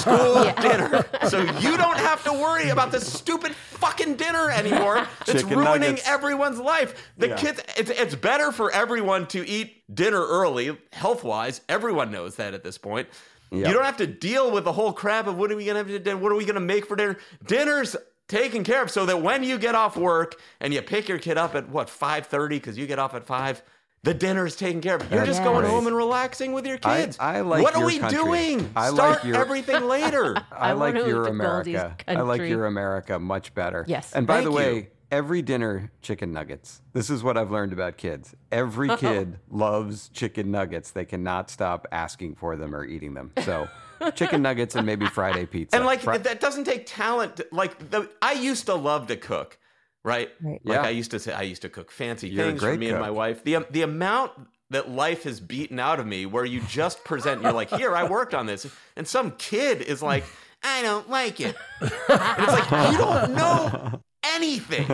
school 0.00 0.50
dinner 0.62 1.04
so 1.28 1.40
you 1.60 1.76
don't 1.76 1.98
have 1.98 2.22
to 2.24 2.32
worry 2.32 2.70
about 2.70 2.90
this 2.90 3.10
stupid 3.12 3.54
fucking 3.54 4.14
dinner 4.14 4.50
anymore 4.50 5.06
that's 5.26 5.42
Chicken 5.42 5.58
ruining 5.58 5.80
nuggets. 5.90 6.08
everyone's 6.08 6.58
life 6.58 7.10
the 7.18 7.28
Yeah. 7.28 7.36
kids 7.36 7.60
it's, 7.76 7.90
it's 7.90 8.14
better 8.14 8.52
for 8.52 8.70
everyone 8.70 9.26
to 9.28 9.46
eat 9.46 9.82
dinner 9.94 10.24
early 10.26 10.76
health 10.92 11.24
wise 11.24 11.60
everyone 11.68 12.10
knows 12.10 12.36
that 12.36 12.54
at 12.54 12.64
this 12.64 12.78
point 12.78 13.08
Yep. 13.52 13.66
you 13.66 13.74
don't 13.74 13.84
have 13.84 13.96
to 13.96 14.06
deal 14.06 14.50
with 14.52 14.62
the 14.64 14.72
whole 14.72 14.92
crap 14.92 15.26
of 15.26 15.36
what 15.36 15.50
are 15.50 15.56
we 15.56 15.64
gonna 15.64 15.78
have 15.80 15.88
to 15.88 15.98
dinner? 15.98 16.16
What 16.18 16.30
are 16.30 16.36
we 16.36 16.44
gonna 16.44 16.60
make 16.60 16.86
for 16.86 16.94
dinner? 16.94 17.16
Dinner's 17.44 17.96
taken 18.28 18.62
care 18.62 18.80
of 18.80 18.92
so 18.92 19.04
that 19.06 19.20
when 19.22 19.42
you 19.42 19.58
get 19.58 19.74
off 19.74 19.96
work 19.96 20.40
and 20.60 20.72
you 20.72 20.80
pick 20.82 21.08
your 21.08 21.18
kid 21.18 21.36
up 21.36 21.56
at 21.56 21.68
what 21.68 21.90
five 21.90 22.26
thirty 22.26 22.58
because 22.60 22.78
you 22.78 22.86
get 22.86 23.00
off 23.00 23.12
at 23.12 23.26
five, 23.26 23.60
the 24.02 24.14
dinner 24.14 24.46
is 24.46 24.56
taken 24.56 24.80
care 24.80 24.96
of. 24.96 25.02
You're 25.10 25.18
That's 25.20 25.26
just 25.38 25.44
going 25.44 25.60
great. 25.60 25.70
home 25.70 25.86
and 25.86 25.94
relaxing 25.94 26.52
with 26.52 26.66
your 26.66 26.78
kids. 26.78 27.18
I 27.20 27.40
like 27.40 27.62
What 27.62 27.76
are 27.76 27.84
we 27.84 27.98
country. 27.98 28.18
doing? 28.18 28.70
I 28.74 28.90
Start 28.90 29.16
like 29.16 29.24
your- 29.24 29.36
everything 29.36 29.84
later. 29.86 30.36
I, 30.52 30.70
I 30.70 30.72
like 30.72 30.94
your 30.94 31.04
move 31.24 31.26
to 31.26 31.32
Goldy's 31.44 31.74
America. 31.74 32.04
I 32.08 32.20
like 32.22 32.40
your 32.42 32.66
America 32.66 33.18
much 33.18 33.54
better. 33.54 33.84
Yes. 33.86 34.12
And 34.14 34.26
by 34.26 34.36
Thank 34.36 34.44
the 34.46 34.52
way, 34.52 34.74
you. 34.76 34.86
every 35.10 35.42
dinner 35.42 35.92
chicken 36.00 36.32
nuggets. 36.32 36.80
This 36.94 37.10
is 37.10 37.22
what 37.22 37.36
I've 37.36 37.50
learned 37.50 37.74
about 37.74 37.98
kids. 37.98 38.34
Every 38.50 38.88
kid 38.96 39.38
loves 39.50 40.08
chicken 40.08 40.50
nuggets. 40.50 40.92
They 40.92 41.04
cannot 41.04 41.50
stop 41.50 41.86
asking 41.92 42.36
for 42.36 42.56
them 42.56 42.74
or 42.74 42.84
eating 42.86 43.12
them. 43.12 43.32
So, 43.44 43.68
chicken 44.14 44.40
nuggets 44.40 44.74
and 44.76 44.86
maybe 44.86 45.04
Friday 45.04 45.44
pizza. 45.44 45.76
and 45.76 45.84
like 45.84 46.00
Fri- 46.00 46.16
that 46.16 46.40
doesn't 46.40 46.64
take 46.64 46.86
talent. 46.86 47.36
to- 47.36 47.46
like 47.52 47.90
the, 47.90 48.08
I 48.22 48.32
used 48.32 48.64
to 48.64 48.74
love 48.74 49.08
to 49.08 49.16
cook, 49.18 49.58
right? 50.04 50.30
Right. 50.40 50.60
Like 50.64 50.76
Yeah. 50.76 50.82
I 50.82 50.90
used 50.90 51.10
to 51.12 51.18
say 51.18 51.32
I 51.32 51.42
used 51.42 51.62
to 51.62 51.68
cook 51.68 51.90
fancy 51.90 52.28
You're 52.28 52.46
things 52.46 52.60
for 52.60 52.66
great 52.66 52.78
me 52.80 52.88
and 52.90 52.98
my 53.00 53.10
wife. 53.10 53.44
The 53.44 53.66
the 53.70 53.82
amount 53.82 54.32
that 54.70 54.88
life 54.90 55.24
has 55.24 55.40
beaten 55.40 55.80
out 55.80 55.98
of 56.00 56.06
me, 56.06 56.26
where 56.26 56.44
you 56.44 56.60
just 56.68 57.02
present, 57.04 57.42
you're 57.42 57.52
like, 57.52 57.70
here, 57.70 57.94
I 57.96 58.04
worked 58.08 58.34
on 58.34 58.46
this, 58.46 58.66
and 58.96 59.06
some 59.06 59.32
kid 59.32 59.80
is 59.82 60.00
like 60.02 60.24
I 60.62 60.82
don't 60.82 61.08
like 61.10 61.40
it. 61.40 61.56
and 61.80 61.90
it's 62.10 62.70
like, 62.70 62.92
you 62.92 62.98
don't 62.98 63.34
know 63.34 64.00
anything. 64.22 64.86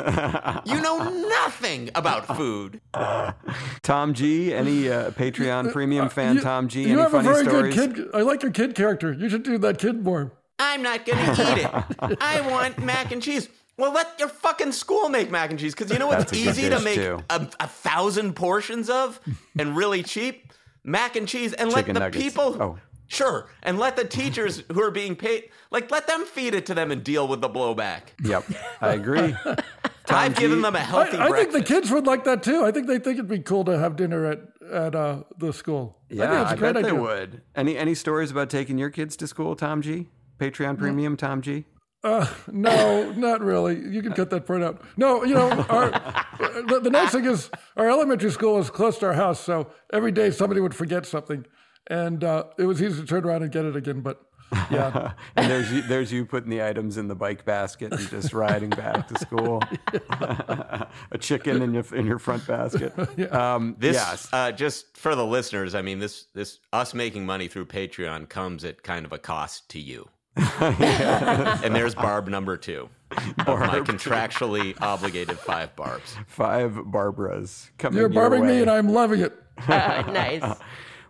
You 0.64 0.80
know 0.80 1.10
nothing 1.28 1.90
about 1.94 2.26
food. 2.36 2.80
Tom 3.82 4.14
G, 4.14 4.54
any 4.54 4.88
uh, 4.90 5.10
Patreon 5.10 5.72
premium 5.72 6.08
fan? 6.08 6.36
You- 6.36 6.40
Tom 6.42 6.68
G, 6.68 6.82
You 6.82 6.92
any 6.92 7.02
have 7.02 7.08
a 7.14 7.22
funny 7.22 7.28
very 7.28 7.44
stories? 7.44 7.74
good 7.74 7.94
kid. 7.96 8.06
I 8.14 8.22
like 8.22 8.42
your 8.42 8.52
kid 8.52 8.74
character. 8.74 9.12
You 9.12 9.28
should 9.28 9.42
do 9.42 9.58
that 9.58 9.78
kid 9.78 10.02
more. 10.04 10.32
I'm 10.58 10.82
not 10.82 11.04
going 11.04 11.18
to 11.18 11.32
eat 11.52 11.58
it. 11.58 12.18
I 12.20 12.40
want 12.50 12.78
mac 12.78 13.12
and 13.12 13.20
cheese. 13.22 13.48
Well, 13.78 13.92
let 13.92 14.18
your 14.18 14.28
fucking 14.28 14.72
school 14.72 15.08
make 15.08 15.30
mac 15.30 15.50
and 15.50 15.58
cheese 15.58 15.74
because 15.74 15.92
you 15.92 15.98
know 15.98 16.06
what's 16.06 16.24
That's 16.30 16.32
a 16.40 16.44
good 16.44 16.50
easy 16.58 16.70
to 16.70 16.80
make 16.80 16.98
a, 16.98 17.22
a 17.60 17.66
thousand 17.68 18.34
portions 18.34 18.88
of 18.88 19.20
and 19.58 19.76
really 19.76 20.02
cheap? 20.02 20.52
Mac 20.82 21.16
and 21.16 21.26
cheese. 21.28 21.52
And 21.52 21.70
let 21.72 21.86
the 21.86 21.92
nuggets. 21.94 22.22
people. 22.22 22.56
Oh. 22.62 22.78
Sure. 23.08 23.48
And 23.62 23.78
let 23.78 23.96
the 23.96 24.04
teachers 24.04 24.62
who 24.72 24.82
are 24.82 24.90
being 24.90 25.14
paid, 25.14 25.50
like, 25.70 25.90
let 25.92 26.06
them 26.08 26.24
feed 26.24 26.54
it 26.54 26.66
to 26.66 26.74
them 26.74 26.90
and 26.90 27.04
deal 27.04 27.28
with 27.28 27.40
the 27.40 27.48
blowback. 27.48 28.00
Yep, 28.24 28.44
I 28.80 28.94
agree. 28.94 29.36
Tom 29.44 30.18
I've 30.18 30.34
G, 30.34 30.40
given 30.40 30.62
them 30.62 30.74
a 30.74 30.80
healthy 30.80 31.16
I 31.18 31.30
think 31.32 31.52
the 31.52 31.62
kids 31.62 31.90
would 31.90 32.06
like 32.06 32.24
that 32.24 32.42
too. 32.42 32.64
I 32.64 32.70
think 32.72 32.86
they 32.86 32.98
think 32.98 33.18
it'd 33.18 33.28
be 33.28 33.40
cool 33.40 33.64
to 33.64 33.78
have 33.78 33.96
dinner 33.96 34.26
at 34.26 34.40
at 34.72 34.94
uh, 34.94 35.22
the 35.38 35.52
school. 35.52 35.96
I 36.06 36.08
think 36.08 36.20
Yeah, 36.20 36.42
it's 36.42 36.50
I, 36.50 36.54
a 36.54 36.56
great 36.56 36.74
bet 36.74 36.84
idea. 36.84 36.92
they 36.92 36.98
would. 36.98 37.42
Any 37.54 37.76
any 37.76 37.94
stories 37.94 38.30
about 38.30 38.48
taking 38.50 38.78
your 38.78 38.90
kids 38.90 39.16
to 39.16 39.26
school, 39.28 39.54
Tom 39.56 39.82
G? 39.82 40.08
Patreon 40.38 40.76
premium, 40.78 41.16
Tom 41.16 41.42
G. 41.42 41.64
Uh, 42.06 42.26
no, 42.52 43.10
not 43.12 43.40
really. 43.40 43.76
You 43.78 44.00
can 44.00 44.12
cut 44.12 44.30
that 44.30 44.46
part 44.46 44.62
out. 44.62 44.80
No, 44.96 45.24
you 45.24 45.34
know, 45.34 45.50
our, 45.68 45.90
the, 46.68 46.80
the 46.84 46.90
nice 46.90 47.10
thing 47.10 47.24
is 47.24 47.50
our 47.76 47.90
elementary 47.90 48.30
school 48.30 48.54
was 48.54 48.70
close 48.70 48.98
to 48.98 49.06
our 49.06 49.14
house, 49.14 49.40
so 49.40 49.70
every 49.92 50.12
day 50.12 50.30
somebody 50.30 50.60
would 50.60 50.74
forget 50.74 51.04
something, 51.04 51.44
and 51.88 52.22
uh, 52.22 52.44
it 52.58 52.64
was 52.64 52.80
easy 52.80 53.00
to 53.00 53.06
turn 53.06 53.24
around 53.24 53.42
and 53.42 53.50
get 53.50 53.64
it 53.64 53.74
again. 53.74 54.02
But 54.02 54.22
yeah, 54.70 55.12
And 55.36 55.50
there's 55.50 55.72
you, 55.72 55.82
there's 55.82 56.12
you 56.12 56.24
putting 56.24 56.50
the 56.50 56.62
items 56.62 56.96
in 56.96 57.08
the 57.08 57.16
bike 57.16 57.44
basket 57.44 57.92
and 57.92 58.08
just 58.08 58.32
riding 58.32 58.70
back 58.70 59.08
to 59.08 59.18
school. 59.18 59.60
a 61.10 61.18
chicken 61.18 61.60
in 61.62 61.74
your 61.74 61.84
in 61.94 62.06
your 62.06 62.18
front 62.20 62.46
basket. 62.46 62.92
Um, 63.32 63.74
This, 63.78 63.96
yes. 63.96 64.28
uh, 64.32 64.52
just 64.52 64.96
for 64.96 65.16
the 65.16 65.26
listeners, 65.26 65.74
I 65.74 65.82
mean, 65.82 65.98
this, 65.98 66.26
this, 66.34 66.60
us 66.72 66.94
making 66.94 67.26
money 67.26 67.48
through 67.48 67.66
Patreon 67.66 68.28
comes 68.28 68.64
at 68.64 68.82
kind 68.84 69.04
of 69.04 69.12
a 69.12 69.18
cost 69.18 69.68
to 69.70 69.80
you. 69.80 70.08
and 70.60 71.74
there's 71.74 71.94
barb 71.94 72.28
number 72.28 72.56
two 72.56 72.88
of 73.10 73.58
my 73.60 73.80
contractually 73.80 74.80
obligated 74.80 75.38
five 75.38 75.74
barbs. 75.76 76.16
Five 76.26 76.72
Barbaras 76.72 77.70
coming. 77.78 77.98
you're 77.98 78.10
your 78.12 78.20
barbing 78.20 78.46
me, 78.46 78.60
and 78.60 78.70
I'm 78.70 78.88
loving 78.88 79.20
it. 79.20 79.36
Uh, 79.66 80.02
nice. 80.12 80.56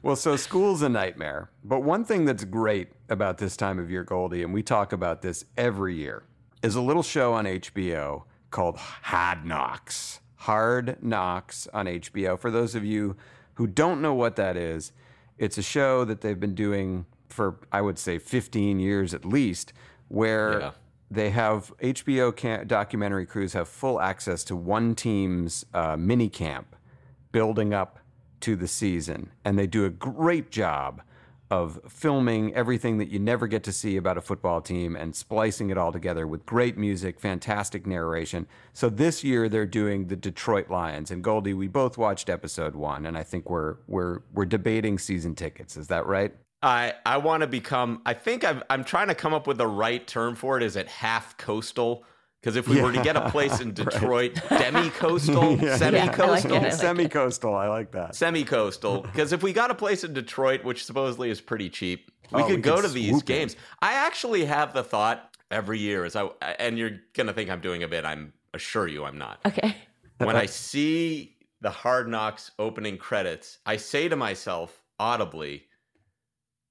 Well, 0.02 0.16
so 0.16 0.37
school's 0.37 0.83
a 0.83 0.88
nightmare. 0.88 1.50
But 1.64 1.83
one 1.83 2.04
thing 2.04 2.25
that's 2.25 2.45
great 2.45 2.88
about 3.09 3.38
this 3.38 3.56
time 3.56 3.78
of 3.78 3.90
year, 3.90 4.04
Goldy, 4.04 4.42
and 4.42 4.52
we 4.54 4.62
talk 4.62 4.92
about 4.92 5.23
this 5.23 5.45
every 5.56 5.97
year, 5.97 6.25
is 6.62 6.75
a 6.75 6.80
little 6.80 7.02
show 7.02 7.33
on 7.33 7.45
HBO 7.45 8.25
called 8.50 8.76
Hard 8.76 9.45
Knocks. 9.45 10.21
Hard 10.37 11.02
Knocks 11.02 11.66
on 11.73 11.87
HBO. 11.87 12.38
For 12.38 12.50
those 12.50 12.75
of 12.75 12.85
you 12.85 13.16
who 13.54 13.66
don't 13.66 14.00
know 14.00 14.14
what 14.14 14.37
that 14.37 14.56
is, 14.56 14.92
it's 15.38 15.59
a 15.59 15.62
show 15.62 16.04
that 16.04 16.21
they've 16.21 16.38
been 16.38 16.54
doing 16.54 17.06
for, 17.28 17.59
I 17.73 17.80
would 17.80 17.99
say, 17.99 18.18
15 18.18 18.78
years 18.80 19.14
at 19.14 19.25
least, 19.25 19.73
where 20.09 20.61
Yeah. 20.61 20.71
they 21.11 21.30
have 21.30 21.73
HBO 21.80 22.66
documentary 22.66 23.26
crews 23.26 23.52
have 23.52 23.68
full 23.68 24.00
access 24.00 24.45
to 24.45 24.56
one 24.56 24.95
team's 24.95 25.64
uh, 25.75 25.97
mini 25.97 26.28
camp 26.28 26.75
building 27.33 27.73
up 27.75 27.99
to 28.40 28.56
the 28.56 28.68
season. 28.68 29.30
And 29.45 29.59
they 29.59 29.66
do 29.66 29.85
a 29.85 29.90
great 29.90 30.50
job 30.50 31.02
of 31.49 31.78
filming 31.88 32.52
everything 32.56 32.99
that 32.99 33.09
you 33.09 33.21
never 33.21 33.47
get 33.47 33.62
to 33.62 33.71
see 33.71 33.97
about 33.97 34.18
a 34.18 34.21
football 34.21 34.61
team 34.61 34.97
and 34.97 35.14
splicing 35.14 35.71
it 35.71 35.78
all 35.78 35.92
together 35.92 36.26
with 36.26 36.45
great 36.45 36.76
music, 36.76 37.21
fantastic 37.21 37.87
narration. 37.87 38.49
So 38.73 38.88
this 38.88 39.23
year 39.23 39.49
they're 39.49 39.64
doing 39.64 40.09
the 40.09 40.16
Detroit 40.16 40.71
Lions. 40.71 41.12
And 41.12 41.23
Goldy, 41.23 41.54
we 41.54 41.68
both 41.68 41.97
watched 41.97 42.28
episode 42.28 42.75
one, 42.75 43.06
and 43.06 43.16
I 43.16 43.23
think 43.23 43.49
we're 43.49 43.76
we're 43.87 44.23
we're 44.35 44.45
debating 44.45 44.99
season 44.99 45.37
tickets. 45.37 45.76
Is 45.76 45.87
that 45.87 46.04
right? 46.06 46.35
I, 46.66 46.94
I 47.06 47.18
want 47.18 47.42
to 47.42 47.46
become, 47.46 48.02
I 48.04 48.12
think 48.14 48.42
I've, 48.44 48.62
I'm 48.68 48.82
trying 48.85 49.08
to 49.08 49.14
come 49.14 49.32
up 49.32 49.46
with 49.46 49.58
the 49.58 49.66
right 49.66 50.04
term 50.06 50.35
for 50.35 50.56
it. 50.56 50.62
Is 50.62 50.76
it 50.76 50.88
half 50.88 51.37
coastal? 51.37 52.04
Because 52.40 52.56
if 52.56 52.68
we 52.68 52.80
were 52.80 52.92
to 52.92 53.02
get 53.02 53.16
a 53.16 53.28
place 53.30 53.61
in 53.61 53.73
Detroit, 53.75 54.35
demi 54.49 54.90
coastal, 54.90 55.58
semi 55.58 55.99
Yeah, 55.99 56.02
I 56.02 56.06
like 56.06 56.12
coastal, 56.12 56.52
it. 56.52 56.58
I 56.58 56.62
like 56.62 56.73
Semi-coastal. 56.73 57.54
I 57.54 57.68
like 57.68 57.92
that. 57.92 58.14
semi 58.14 58.44
coastal. 58.44 59.00
Because 59.02 59.32
if 59.37 59.42
we 59.42 59.52
got 59.52 59.70
a 59.70 59.75
place 59.75 60.04
in 60.04 60.12
Detroit, 60.12 60.62
which 60.64 60.85
supposedly 60.85 61.30
is 61.30 61.40
pretty 61.40 61.68
cheap, 61.70 62.11
we 62.32 62.42
Oh, 62.42 62.46
could 62.46 62.56
we 62.56 62.62
go 62.62 62.80
to 62.82 62.88
these 62.88 63.11
swoop 63.11 63.23
in. 63.30 63.37
games. 63.37 63.56
I 63.80 63.94
actually 63.94 64.44
have 64.44 64.73
the 64.75 64.82
thought 64.85 65.37
every 65.50 65.78
year, 65.78 66.04
as 66.04 66.14
I, 66.16 66.25
and 66.58 66.76
you're 66.78 66.99
going 67.14 67.26
to 67.28 67.32
think 67.32 67.49
I'm 67.50 67.61
doing 67.61 67.82
a 67.85 67.88
bit, 67.88 68.04
I'm 68.04 68.32
assure 68.54 68.87
you 68.88 69.04
I'm 69.04 69.18
not. 69.18 69.38
Okay. 69.46 69.76
when 70.18 70.35
I 70.37 70.46
see 70.46 71.37
the 71.61 71.70
Hard 71.70 72.08
Knocks 72.08 72.50
opening 72.58 72.96
credits, 72.99 73.58
I 73.66 73.76
say 73.76 74.08
to 74.08 74.16
myself 74.16 74.82
audibly, 74.99 75.65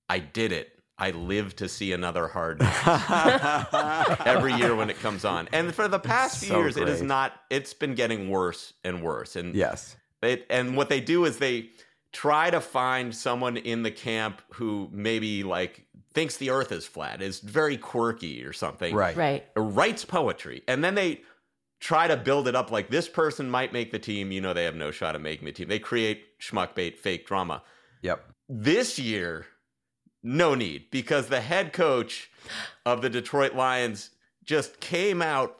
I 0.10 0.20
did 0.20 0.52
it. 0.52 0.72
I 0.98 1.12
live 1.12 1.56
to 1.58 1.68
see 1.68 1.92
another 1.92 2.28
Hard 2.28 2.62
every 4.26 4.54
year 4.54 4.76
when 4.76 4.90
it 4.90 4.98
comes 5.00 5.26
on. 5.26 5.50
And 5.52 5.74
for 5.76 5.88
the 5.88 6.00
past 6.00 6.40
few 6.40 6.50
So 6.50 6.60
years, 6.60 6.78
it 6.78 6.88
is 6.88 7.02
not, 7.02 7.34
it's 7.50 7.74
been 7.74 7.96
getting 7.96 8.30
worse 8.30 8.74
and 8.84 9.02
worse. 9.04 9.36
And 9.36 9.54
Yes. 9.56 9.98
they, 10.22 10.44
and 10.50 10.78
what 10.78 10.88
they 10.90 11.02
do 11.02 11.26
is 11.26 11.38
they 11.38 11.70
try 12.14 12.50
to 12.50 12.62
find 12.62 13.14
someone 13.14 13.58
in 13.58 13.84
the 13.84 13.92
camp 13.92 14.42
who 14.54 14.88
maybe 14.92 15.44
like 15.44 15.86
thinks 16.14 16.38
the 16.38 16.50
earth 16.50 16.72
is 16.72 16.86
flat, 16.88 17.22
is 17.22 17.42
very 17.42 17.76
quirky 17.78 18.44
or 18.46 18.54
something 18.54 18.96
Right. 18.96 19.18
Right. 19.18 19.46
writes 19.58 20.06
poetry 20.06 20.64
and 20.68 20.82
then 20.82 20.96
they 20.96 21.22
try 21.82 22.08
to 22.08 22.16
build 22.16 22.48
it 22.48 22.56
up 22.56 22.72
like 22.72 22.90
this 22.90 23.10
person 23.10 23.50
might 23.50 23.74
make 23.74 23.92
the 23.92 24.00
team 24.00 24.32
you 24.32 24.40
know 24.40 24.54
they 24.54 24.64
have 24.64 24.78
no 24.78 24.92
shot 24.92 25.14
at 25.14 25.20
making 25.22 25.46
the 25.46 25.52
team 25.52 25.68
they 25.68 25.78
create 25.78 26.24
schmuck 26.40 26.74
bait 26.74 26.98
fake 26.98 27.28
drama 27.28 27.62
Yep. 28.02 28.24
this 28.48 28.98
year 28.98 29.46
no 30.26 30.56
need 30.56 30.90
because 30.92 31.28
the 31.28 31.40
head 31.40 31.72
coach 31.72 32.30
of 32.86 33.02
the 33.02 33.10
detroit 33.10 33.54
lions 33.54 34.10
just 34.44 34.80
came 34.80 35.22
out 35.22 35.60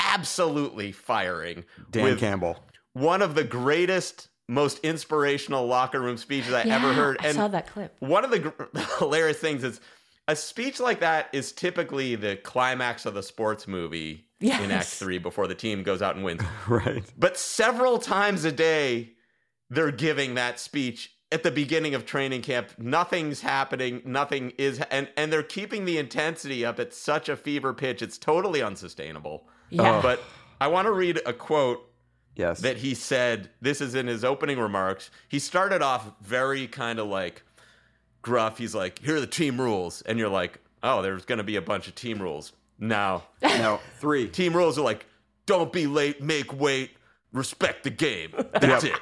absolutely 0.00 0.92
firing 0.92 1.64
Dan 1.90 2.04
with 2.04 2.20
Campbell. 2.20 2.56
one 2.92 3.22
of 3.22 3.34
the 3.34 3.44
greatest 3.44 4.28
most 4.48 4.78
inspirational 4.84 5.66
locker 5.66 6.00
room 6.00 6.16
speeches 6.16 6.52
i 6.52 6.62
Yeah, 6.64 6.76
ever 6.76 6.92
heard 6.92 7.16
And 7.18 7.26
I 7.28 7.32
saw 7.32 7.48
that 7.48 7.66
clip. 7.66 7.96
one 8.00 8.24
of 8.24 8.30
the 8.30 8.38
gr- 8.40 8.78
hilarious 8.98 9.38
things 9.38 9.64
is 9.64 9.80
a 10.28 10.36
speech 10.36 10.80
like 10.80 11.00
that 11.00 11.28
is 11.32 11.52
typically 11.52 12.14
the 12.14 12.36
climax 12.36 13.04
of 13.06 13.14
the 13.14 13.22
sports 13.22 13.66
movie 13.68 14.24
in 14.40 14.70
Act 14.70 14.86
Three 14.88 15.18
before 15.18 15.46
the 15.46 15.54
team 15.54 15.82
goes 15.82 16.00
out 16.02 16.16
and 16.16 16.24
wins. 16.24 16.40
Right. 16.68 17.02
But 17.18 17.36
several 17.38 17.98
times 17.98 18.44
a 18.44 18.52
day, 18.52 19.12
they're 19.70 19.90
giving 19.90 20.34
that 20.34 20.58
speech 20.60 21.13
at 21.32 21.42
the 21.42 21.50
beginning 21.50 21.94
of 21.94 22.04
training 22.06 22.42
camp. 22.42 22.70
Nothing's 22.78 23.40
happening. 23.40 24.02
Nothing 24.04 24.52
is, 24.58 24.80
and 24.90 25.08
and 25.16 25.32
they're 25.32 25.42
keeping 25.42 25.84
the 25.84 25.98
intensity 25.98 26.64
up 26.64 26.78
at 26.78 26.92
such 26.94 27.28
a 27.28 27.36
fever 27.36 27.72
pitch. 27.74 28.02
It's 28.02 28.18
totally 28.18 28.62
unsustainable. 28.62 29.46
Yeah. 29.70 29.98
Oh. 29.98 30.02
But 30.02 30.20
I 30.60 30.68
want 30.68 30.86
to 30.86 30.92
read 30.92 31.20
a 31.26 31.32
quote 31.32 31.90
Yes. 32.36 32.60
that 32.62 32.78
he 32.78 32.94
said 32.94 33.50
this 33.60 33.80
is 33.80 33.94
in 33.94 34.08
his 34.08 34.24
opening 34.24 34.58
remarks 34.58 35.08
he 35.28 35.38
started 35.38 35.82
off 35.82 36.10
very 36.20 36.66
kind 36.66 36.98
of 36.98 37.06
like 37.06 37.44
gruff 38.22 38.58
he's 38.58 38.74
like 38.74 38.98
here 38.98 39.14
are 39.16 39.20
the 39.20 39.26
team 39.28 39.60
rules 39.60 40.02
and 40.02 40.18
you're 40.18 40.28
like 40.28 40.58
oh 40.82 41.00
there's 41.00 41.24
going 41.24 41.38
to 41.38 41.44
be 41.44 41.54
a 41.54 41.62
bunch 41.62 41.86
of 41.86 41.94
team 41.94 42.20
rules 42.20 42.52
no 42.80 43.22
no, 43.42 43.78
three. 44.00 44.26
team 44.28 44.52
rules 44.56 44.76
are 44.76 44.82
like 44.82 45.06
don't 45.46 45.72
be 45.72 45.86
late 45.86 46.20
make 46.22 46.52
weight 46.58 46.90
respect 47.32 47.84
the 47.84 47.90
game 47.90 48.32
that's 48.60 48.82
it 48.82 48.98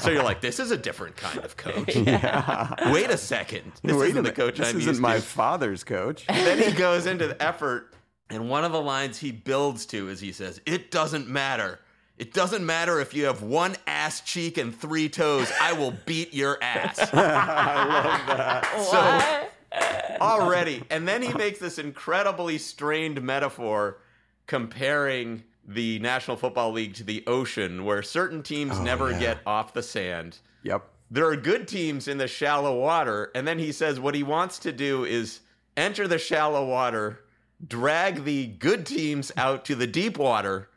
so 0.00 0.10
you're 0.10 0.24
like 0.24 0.40
this 0.40 0.58
is 0.58 0.70
a 0.72 0.76
different 0.76 1.16
kind 1.16 1.38
of 1.44 1.56
coach 1.56 1.94
Yeah. 1.96 2.92
wait 2.92 3.10
a 3.10 3.16
second 3.16 3.70
this 3.82 3.94
Wait 3.96 4.10
isn't 4.10 4.24
the 4.24 4.32
coach 4.32 4.58
This 4.58 4.70
i'm 4.70 4.76
isn't 4.78 4.88
used 4.90 5.00
my 5.00 5.16
to 5.16 5.22
father's 5.22 5.84
coach. 5.84 6.26
then 6.28 6.58
he 6.58 6.72
goes 6.76 7.06
into 7.06 7.28
the 7.28 7.40
effort, 7.42 7.94
and 8.30 8.48
one 8.50 8.64
of 8.64 8.72
the 8.72 8.80
lines 8.80 9.18
he 9.18 9.30
builds 9.30 9.86
to 9.86 10.08
is 10.08 10.18
he 10.20 10.32
says, 10.32 10.60
It 10.66 10.90
doesn't 10.90 11.28
matter. 11.28 11.78
It 12.18 12.32
doesn't 12.32 12.64
matter 12.64 13.00
if 13.00 13.12
you 13.14 13.24
have 13.26 13.42
one 13.42 13.76
ass 13.86 14.20
cheek 14.20 14.56
and 14.58 14.74
three 14.74 15.08
toes. 15.08 15.50
I 15.60 15.72
will 15.74 15.94
beat 16.06 16.32
your 16.34 16.58
ass. 16.62 16.98
I 17.12 17.84
love 17.86 18.26
that. 18.36 19.50
So 19.70 19.80
what? 19.80 20.20
Already. 20.20 20.82
And 20.90 21.06
then 21.08 21.22
he 21.22 21.32
makes 21.34 21.58
this 21.58 21.78
incredibly 21.78 22.58
strained 22.58 23.20
metaphor 23.22 23.98
comparing 24.46 25.42
the 25.66 25.98
National 26.00 26.36
Football 26.36 26.72
League 26.72 26.94
to 26.94 27.04
the 27.04 27.24
ocean, 27.26 27.84
where 27.84 28.02
certain 28.02 28.42
teams 28.42 28.72
oh, 28.76 28.82
never 28.82 29.10
yeah. 29.12 29.20
get 29.20 29.38
off 29.46 29.72
the 29.72 29.82
sand. 29.82 30.38
Yep. 30.62 30.82
there 31.10 31.26
are 31.26 31.36
good 31.36 31.68
teams 31.68 32.08
in 32.08 32.16
the 32.18 32.26
shallow 32.26 32.78
water. 32.80 33.30
And 33.34 33.46
then 33.46 33.58
he 33.58 33.70
says 33.70 34.00
what 34.00 34.14
he 34.14 34.22
wants 34.22 34.58
to 34.60 34.72
do 34.72 35.04
is 35.04 35.40
enter 35.76 36.08
the 36.08 36.18
shallow 36.18 36.64
water, 36.66 37.20
drag 37.66 38.24
the 38.24 38.46
good 38.46 38.86
teams 38.86 39.30
out 39.36 39.64
to 39.66 39.74
the 39.74 39.86
deep 39.86 40.18
water, 40.18 40.70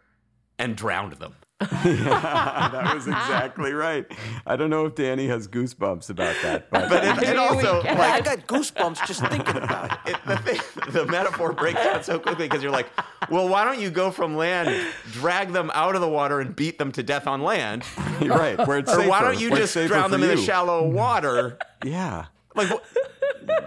and 0.59 0.75
drown 0.75 1.11
them. 1.11 1.35
That 1.59 2.91
was 2.93 3.07
exactly 3.07 3.73
right. 3.73 4.05
I 4.45 4.55
don't 4.55 4.69
know 4.69 4.85
if 4.85 4.93
Danny 4.93 5.25
has 5.27 5.47
goosebumps 5.47 6.09
about 6.11 6.35
that, 6.43 6.69
but, 6.69 6.87
But 6.87 7.03
it, 7.03 7.29
it 7.29 7.37
also 7.37 7.81
I 7.81 8.21
got 8.21 8.45
goosebumps 8.45 9.07
just 9.07 9.25
thinking 9.25 9.57
about 9.57 9.91
it. 10.07 10.15
it, 10.15 10.17
the, 10.27 10.37
thing, 10.37 10.91
the 10.91 11.05
metaphor 11.07 11.53
breaks 11.53 11.83
down 11.83 12.03
so 12.03 12.19
quickly 12.19 12.47
because 12.47 12.61
you're 12.61 12.71
like, 12.71 12.87
well, 13.31 13.49
why 13.49 13.63
don't 13.63 13.79
you 13.79 13.89
go 13.89 14.11
from 14.11 14.37
land, 14.37 14.69
drag 15.13 15.51
them 15.51 15.71
out 15.73 15.95
of 15.95 16.01
the 16.01 16.09
water, 16.09 16.41
and 16.41 16.55
beat 16.55 16.77
them 16.77 16.91
to 16.91 17.01
death 17.01 17.25
on 17.25 17.41
land, 17.41 17.83
you're 18.21 18.37
right. 18.37 18.67
Where 18.67 18.77
it's 18.77 18.93
or 18.93 19.07
why 19.07 19.21
don't 19.21 19.39
you 19.39 19.49
Where 19.49 19.63
it's 19.63 19.73
just 19.73 19.87
drown 19.87 20.11
them 20.11 20.21
for 20.21 20.29
in 20.29 20.35
the 20.35 20.41
shallow 20.41 20.87
water? 20.87 21.57
Yeah. 21.83 22.25
Like, 22.53 22.69
what, 22.69 22.83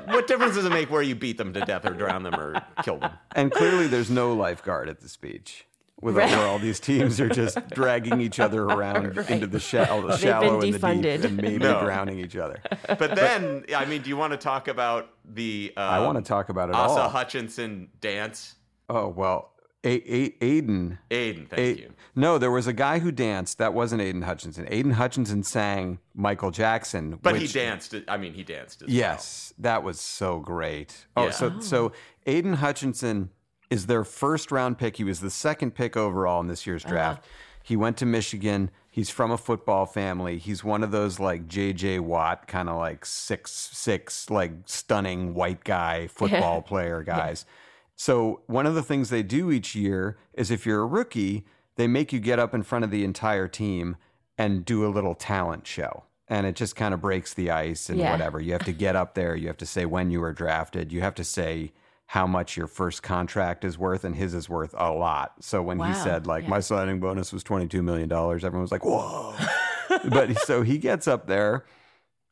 what 0.06 0.26
difference 0.26 0.54
does 0.54 0.64
it 0.64 0.70
make 0.70 0.90
where 0.90 1.02
you 1.02 1.14
beat 1.14 1.38
them 1.38 1.52
to 1.54 1.60
death 1.60 1.84
or 1.86 1.90
drown 1.94 2.22
them 2.22 2.34
or 2.34 2.62
kill 2.82 2.98
them? 2.98 3.12
And 3.34 3.50
clearly, 3.50 3.88
there's 3.88 4.10
no 4.10 4.32
lifeguard 4.34 4.88
at 4.88 5.00
the 5.00 5.08
speech. 5.08 5.66
With 6.02 6.16
Right. 6.16 6.30
where 6.30 6.46
all 6.46 6.58
these 6.58 6.80
teams 6.80 7.20
are 7.20 7.28
just 7.28 7.58
dragging 7.74 8.20
each 8.20 8.40
other 8.40 8.64
around 8.64 9.16
Right. 9.18 9.30
into 9.30 9.46
the 9.46 9.60
shallow, 9.60 10.08
been 10.08 10.16
shallow 10.18 10.54
and 10.54 10.62
the 10.62 10.72
deep, 10.72 10.80
defunded. 10.80 11.24
and 11.24 11.36
maybe 11.36 11.58
No. 11.58 11.82
drowning 11.82 12.18
each 12.18 12.36
other. 12.36 12.62
But 12.98 13.14
then, 13.16 13.64
I 13.76 13.84
mean, 13.84 14.00
do 14.02 14.08
you 14.08 14.16
want 14.16 14.32
to 14.32 14.38
talk 14.38 14.68
about 14.68 15.10
the 15.24 15.72
uh, 15.76 15.80
I 15.80 16.00
want 16.06 16.16
to 16.16 16.26
talk 16.26 16.48
about 16.48 16.70
it 16.70 16.74
Asa 16.74 17.02
all. 17.02 17.08
Hutchinson 17.10 17.88
dance? 18.00 18.54
Oh 18.88 19.08
well, 19.08 19.52
a- 19.84 19.88
a- 20.14 20.34
Aidan. 20.40 20.98
Aidan, 21.10 21.46
thank 21.46 21.78
A- 21.78 21.80
you. 21.82 21.92
No, 22.16 22.38
there 22.38 22.50
was 22.50 22.66
a 22.66 22.72
guy 22.72 22.98
who 22.98 23.12
danced. 23.12 23.58
That 23.58 23.72
wasn't 23.74 24.00
Aidan 24.02 24.22
Hutchinson. 24.22 24.66
Aidan 24.70 24.92
Hutchinson 24.92 25.42
sang 25.42 25.98
Michael 26.14 26.50
Jackson. 26.50 27.18
But 27.22 27.36
he 27.36 27.42
which- 27.42 27.52
danced. 27.52 27.94
I 28.08 28.16
mean, 28.16 28.32
he 28.34 28.42
danced 28.42 28.82
as 28.82 28.88
well. 28.88 28.96
Yes, 28.96 29.52
that 29.58 29.82
was 29.82 30.00
so 30.00 30.38
great. 30.40 31.06
Oh, 31.16 31.24
Yeah. 31.26 31.30
so 31.30 31.60
so 31.60 31.92
Aidan 32.26 32.54
Hutchinson 32.54 33.30
is 33.70 33.86
their 33.86 34.04
first 34.04 34.50
round 34.50 34.78
pick. 34.78 34.96
He 34.96 35.04
was 35.04 35.20
the 35.20 35.30
second 35.30 35.74
pick 35.74 35.96
overall 35.96 36.40
in 36.40 36.48
this 36.48 36.66
year's 36.66 36.84
uh-huh. 36.84 36.92
draft. 36.92 37.24
He 37.62 37.76
went 37.76 37.96
to 37.98 38.06
Michigan. 38.06 38.70
He's 38.90 39.10
from 39.10 39.30
a 39.30 39.38
football 39.38 39.86
family. 39.86 40.38
He's 40.38 40.64
one 40.64 40.82
of 40.82 40.90
those 40.90 41.20
like 41.20 41.46
JJ 41.46 42.00
Watt 42.00 42.48
kind 42.48 42.68
of 42.68 42.76
like 42.76 43.06
six 43.06 43.52
six 43.52 44.28
like 44.28 44.52
stunning 44.66 45.34
white 45.34 45.62
guy 45.62 46.06
football 46.12 46.62
player 46.62 47.02
guys. 47.02 47.46
So 47.94 48.40
one 48.46 48.66
of 48.66 48.74
the 48.74 48.82
things 48.82 49.10
they 49.10 49.22
do 49.22 49.50
each 49.50 49.74
year 49.74 50.16
is 50.34 50.50
if 50.50 50.66
you're 50.66 50.80
a 50.80 50.86
rookie, 50.86 51.44
they 51.76 51.86
make 51.86 52.12
you 52.12 52.18
get 52.18 52.38
up 52.38 52.54
in 52.54 52.62
front 52.62 52.84
of 52.84 52.90
the 52.90 53.04
entire 53.04 53.46
team 53.46 53.96
and 54.36 54.64
do 54.64 54.86
a 54.86 54.88
little 54.88 55.14
talent 55.14 55.66
show. 55.66 56.04
And 56.26 56.46
it 56.46 56.56
just 56.56 56.74
kind 56.76 56.94
of 56.94 57.00
breaks 57.00 57.34
the 57.34 57.50
ice 57.50 57.90
and 57.90 57.98
Yeah. 57.98 58.10
whatever. 58.10 58.40
You 58.40 58.52
have 58.52 58.64
to 58.64 58.72
get 58.72 58.96
up 58.96 59.14
there. 59.14 59.36
You 59.36 59.48
have 59.48 59.58
to 59.58 59.66
say 59.66 59.84
when 59.84 60.10
you 60.10 60.20
were 60.20 60.32
drafted. 60.32 60.92
You 60.92 61.02
have 61.02 61.14
to 61.16 61.24
say 61.24 61.72
how 62.14 62.26
much 62.26 62.56
your 62.56 62.66
first 62.66 63.04
contract 63.04 63.64
is 63.64 63.78
worth, 63.78 64.02
and 64.04 64.16
his 64.16 64.34
is 64.34 64.48
worth 64.48 64.74
a 64.76 64.90
lot. 64.90 65.34
So 65.38 65.62
when 65.62 65.78
he 65.78 65.94
said 65.94 66.26
like 66.26 66.42
Yeah. 66.42 66.50
my 66.50 66.58
signing 66.60 66.98
bonus 66.98 67.32
was 67.32 67.44
twenty 67.44 67.68
two 67.68 67.82
million 67.84 68.08
dollars, 68.08 68.44
everyone 68.44 68.62
was 68.62 68.72
like, 68.72 68.84
"Whoa!" 68.84 69.34
but 70.08 70.36
so 70.38 70.62
he 70.62 70.78
gets 70.78 71.06
up 71.06 71.28
there, 71.28 71.64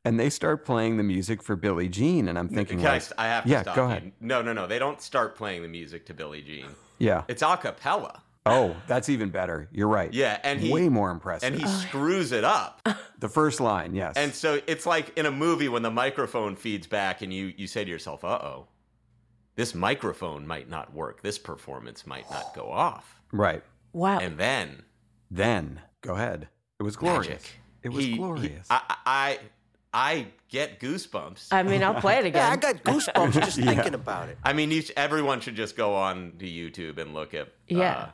and 0.04 0.18
they 0.18 0.30
start 0.30 0.64
playing 0.64 0.96
the 0.96 1.04
music 1.04 1.44
for 1.44 1.54
Billie 1.54 1.88
Jean, 1.88 2.26
and 2.26 2.36
I'm 2.36 2.48
thinking, 2.48 2.78
Can 2.78 2.88
I, 2.88 2.92
like, 2.94 3.02
st- 3.02 3.20
I 3.20 3.26
have 3.26 3.44
to 3.44 3.50
yeah, 3.50 3.62
stop 3.62 3.76
go 3.76 3.84
you. 3.84 3.90
ahead. 3.90 4.12
No, 4.20 4.42
no, 4.42 4.52
no. 4.52 4.66
They 4.66 4.80
don't 4.80 5.00
start 5.00 5.36
playing 5.36 5.62
the 5.62 5.68
music 5.68 6.06
to 6.06 6.14
Billie 6.14 6.42
Jean. 6.42 6.66
yeah. 6.98 7.22
It's 7.28 7.42
a 7.42 7.56
cappella. 7.56 8.22
Oh, 8.46 8.74
that's 8.88 9.08
even 9.10 9.28
better. 9.30 9.68
You're 9.70 9.88
right. 9.88 10.12
Yeah, 10.12 10.38
and 10.42 10.58
he 10.58 10.72
way 10.72 10.88
more 10.88 11.10
impressive. 11.12 11.52
and 11.52 11.60
he 11.62 11.68
screws 11.68 12.32
it 12.32 12.42
up. 12.44 12.80
the 13.20 13.28
first 13.28 13.60
line, 13.60 13.94
yes. 13.94 14.16
And 14.16 14.34
so 14.34 14.60
it's 14.66 14.86
like 14.86 15.16
in 15.18 15.26
a 15.26 15.30
movie 15.30 15.68
when 15.68 15.82
the 15.82 15.90
microphone 15.90 16.56
feeds 16.56 16.86
back 16.88 17.22
and 17.22 17.32
you 17.32 17.52
you 17.56 17.66
say 17.68 17.84
to 17.84 17.90
yourself, 17.90 18.24
"Uh 18.24 18.38
oh, 18.42 18.66
this 19.58 19.74
microphone 19.74 20.46
might 20.46 20.70
not 20.70 20.94
work. 20.94 21.20
This 21.22 21.36
performance 21.38 22.06
might 22.06 22.30
not 22.30 22.54
go 22.54 22.70
off." 22.70 23.20
right. 23.32 23.62
Wow. 23.92 24.18
And 24.20 24.38
then 24.38 24.84
Then 25.30 25.80
go 26.00 26.14
ahead. 26.14 26.48
It 26.80 26.82
was 26.84 26.96
glorious. 26.96 27.28
magic. 27.28 27.50
It 27.82 27.88
was 27.90 28.04
He- 28.04 28.12
he- 28.12 28.16
glorious. 28.16 28.66
I, 28.70 28.80
I 29.04 29.38
I 29.92 30.26
get 30.48 30.78
goosebumps. 30.80 31.48
I 31.50 31.62
mean, 31.62 31.82
I'll 31.82 32.00
play 32.00 32.18
it 32.18 32.26
again. 32.26 32.42
Yeah, 32.46 32.52
I 32.52 32.56
got 32.56 32.84
goosebumps 32.84 33.32
just 33.32 33.56
thinking 33.70 33.94
about 33.94 34.28
it. 34.28 34.38
I 34.44 34.52
mean, 34.52 34.70
each, 34.70 34.92
everyone 34.96 35.40
should 35.40 35.56
just 35.56 35.76
go 35.76 35.94
on 35.94 36.34
to 36.38 36.46
YouTube 36.46 36.98
and 36.98 37.14
look 37.14 37.32
at 37.34 37.48
Yeah. 37.66 38.10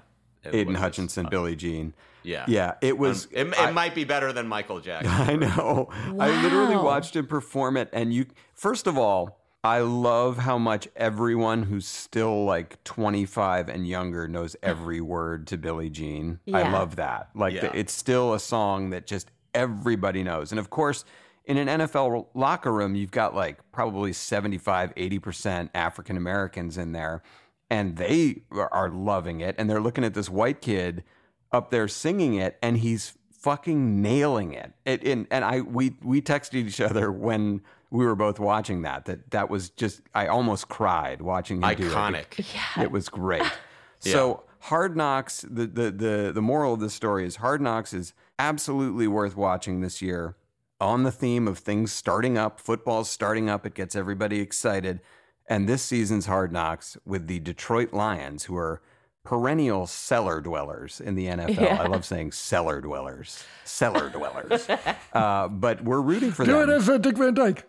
uh, 0.47 0.51
Aidan 0.53 0.77
Hutchinson, 0.77 1.27
Billie 1.31 1.57
Jean. 1.57 1.93
Yeah, 2.23 2.45
Yeah, 2.49 2.75
it 2.81 2.97
was. 2.97 3.27
It, 3.33 3.49
it 3.49 3.59
I- 3.61 3.71
might 3.73 3.95
be 3.95 4.05
better 4.05 4.33
than 4.33 4.47
Michael 4.49 4.81
Jackson. 4.81 5.11
I 5.31 5.35
know. 5.37 5.91
I 6.19 6.31
literally 6.43 6.77
watched 6.77 7.15
him 7.17 7.27
perform 7.27 7.77
it, 7.77 7.91
and 7.93 8.15
you. 8.15 8.27
First 8.55 8.87
of 8.87 8.97
all, 8.97 9.41
I 9.65 9.81
love 9.81 10.37
how 10.37 10.59
much 10.59 10.89
everyone 10.95 11.63
who's 11.63 11.87
still 11.87 12.45
like 12.45 12.85
25 12.85 13.71
and 13.71 13.89
younger 13.89 14.29
knows 14.29 14.55
every 14.63 15.01
word 15.01 15.47
to 15.49 15.57
Billie 15.57 15.89
Jean. 15.89 16.39
I 16.53 16.71
love 16.71 16.97
that. 16.97 17.31
Like, 17.35 17.55
the- 17.61 17.77
it's 17.77 17.93
still 17.95 18.35
a 18.35 18.39
song 18.41 18.91
that 18.91 19.07
just 19.07 19.31
everybody 19.55 20.23
knows. 20.23 20.53
And 20.53 20.59
of 20.59 20.69
course, 20.69 21.07
in 21.47 21.57
an 21.57 21.69
NFL 21.69 22.29
locker 22.35 22.73
room, 22.73 22.95
you've 22.95 23.11
got 23.11 23.35
like 23.35 23.59
probably 23.73 24.13
75, 24.13 24.95
80% 24.95 25.71
African 25.75 26.17
Americans 26.19 26.77
in 26.77 26.93
there, 26.93 27.23
and 27.71 27.97
they 27.97 28.43
are 28.51 28.91
loving 28.91 29.41
it. 29.41 29.55
And 29.59 29.69
they're 29.71 29.81
looking 29.81 30.05
at 30.05 30.13
this 30.15 30.29
white 30.29 30.61
kid 30.61 31.05
up 31.53 31.71
there 31.71 31.89
singing 31.89 32.35
it, 32.35 32.59
and 32.63 32.79
he's 32.79 33.17
fucking 33.31 34.01
nailing 34.01 34.53
it. 34.53 34.73
it 34.85 35.05
and, 35.05 35.27
and 35.31 35.45
I 35.45 35.61
we 35.61 35.97
we 36.03 36.23
texted 36.23 36.55
each 36.55 36.81
other 36.81 37.13
when 37.13 37.61
we 37.91 38.05
were 38.05 38.15
both 38.15 38.39
watching 38.39 38.83
that. 38.83 39.05
That 39.05 39.31
that 39.31 39.49
was 39.51 39.71
just 39.71 40.03
I 40.15 40.27
almost 40.27 40.69
cried 40.69 41.23
watching 41.23 41.63
him 41.63 41.75
do 41.77 41.87
it. 41.87 41.93
Iconic. 41.93 42.83
It 42.83 42.91
was 42.91 43.09
great. 43.09 43.43
So 44.01 44.45
Hard 44.61 44.99
Knocks, 44.99 45.47
the, 45.49 45.67
the 45.67 45.91
the 45.91 46.33
the 46.35 46.43
moral 46.43 46.75
of 46.75 46.81
the 46.81 46.91
story 46.91 47.27
is 47.27 47.37
Hard 47.37 47.63
Knocks 47.63 47.95
is 47.95 48.13
absolutely 48.39 49.07
worth 49.07 49.35
watching 49.35 49.81
this 49.81 50.03
year. 50.03 50.37
On 50.81 51.05
the 51.05 51.11
theme 51.13 51.49
of 51.49 51.59
things 51.59 51.91
starting 51.91 52.37
up, 52.37 52.61
football's 52.61 53.09
starting 53.09 53.49
up, 53.49 53.65
it 53.65 53.73
gets 53.73 53.97
everybody 53.97 54.41
excited. 54.41 55.01
And 55.49 55.67
this 55.67 55.83
season's 55.83 56.27
Hard 56.27 56.53
Knocks 56.53 56.99
with 57.07 57.29
the 57.29 57.39
Detroit 57.39 57.95
Lions, 57.95 58.45
who 58.45 58.57
are 58.57 58.83
perennial 59.25 59.87
cellar 59.87 60.41
dwellers 60.41 61.01
in 61.01 61.15
the 61.15 61.27
NFL. 61.27 61.61
Yeah. 61.61 61.83
I 61.83 61.87
love 61.87 62.05
saying 62.05 62.33
cellar 62.33 62.81
dwellers, 62.81 63.45
cellar 63.65 64.11
dwellers. 64.11 64.69
uh, 65.13 65.49
but 65.49 65.83
we're 65.83 66.03
rooting 66.03 66.31
for 66.33 66.45
Do 66.45 66.53
them. 66.53 66.71
it 66.71 66.73
as 66.75 66.89
uh, 66.89 66.99
Dick 66.99 67.17
Van 67.17 67.35
Dyke. 67.35 67.65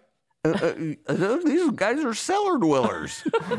Uh, 0.45 0.93
uh, 1.07 1.37
these 1.43 1.69
guys 1.71 2.03
are 2.03 2.13
cellar 2.13 2.57
dwellers. 2.57 3.23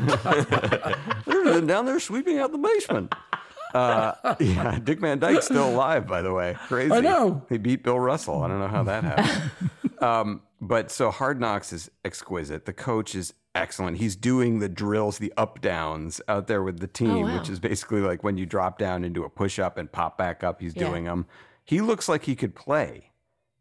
They're 1.25 1.61
down 1.61 1.85
there 1.85 1.99
sweeping 1.99 2.39
out 2.39 2.51
the 2.51 2.57
basement. 2.57 3.13
Uh, 3.73 4.35
yeah, 4.39 4.79
Dick 4.83 4.99
Van 4.99 5.19
Dyke's 5.19 5.45
still 5.45 5.69
alive, 5.69 6.07
by 6.07 6.21
the 6.21 6.33
way. 6.33 6.55
Crazy. 6.67 6.91
I 6.91 7.01
know. 7.01 7.43
He 7.49 7.57
beat 7.57 7.83
Bill 7.83 7.99
Russell. 7.99 8.41
I 8.41 8.47
don't 8.47 8.59
know 8.59 8.67
how 8.67 8.83
that 8.83 9.03
happened. 9.03 9.71
um, 10.01 10.41
but 10.61 10.89
so 10.91 11.11
Hard 11.11 11.39
Knocks 11.39 11.73
is 11.73 11.91
exquisite. 12.05 12.65
The 12.65 12.73
coach 12.73 13.13
is 13.13 13.33
excellent. 13.53 13.97
He's 13.97 14.15
doing 14.15 14.59
the 14.59 14.69
drills, 14.69 15.17
the 15.17 15.33
up 15.37 15.61
downs 15.61 16.21
out 16.27 16.47
there 16.47 16.63
with 16.63 16.79
the 16.79 16.87
team, 16.87 17.23
wow. 17.23 17.37
which 17.37 17.49
is 17.49 17.59
basically 17.59 18.01
like 18.01 18.23
when 18.23 18.37
you 18.37 18.45
drop 18.45 18.77
down 18.79 19.03
into 19.03 19.23
a 19.23 19.29
push 19.29 19.59
up 19.59 19.77
and 19.77 19.91
pop 19.91 20.17
back 20.17 20.43
up. 20.43 20.61
He's 20.61 20.75
Yeah. 20.75 20.87
doing 20.87 21.03
them. 21.03 21.25
He 21.65 21.81
looks 21.81 22.07
like 22.07 22.23
he 22.23 22.35
could 22.35 22.55
play. 22.55 23.11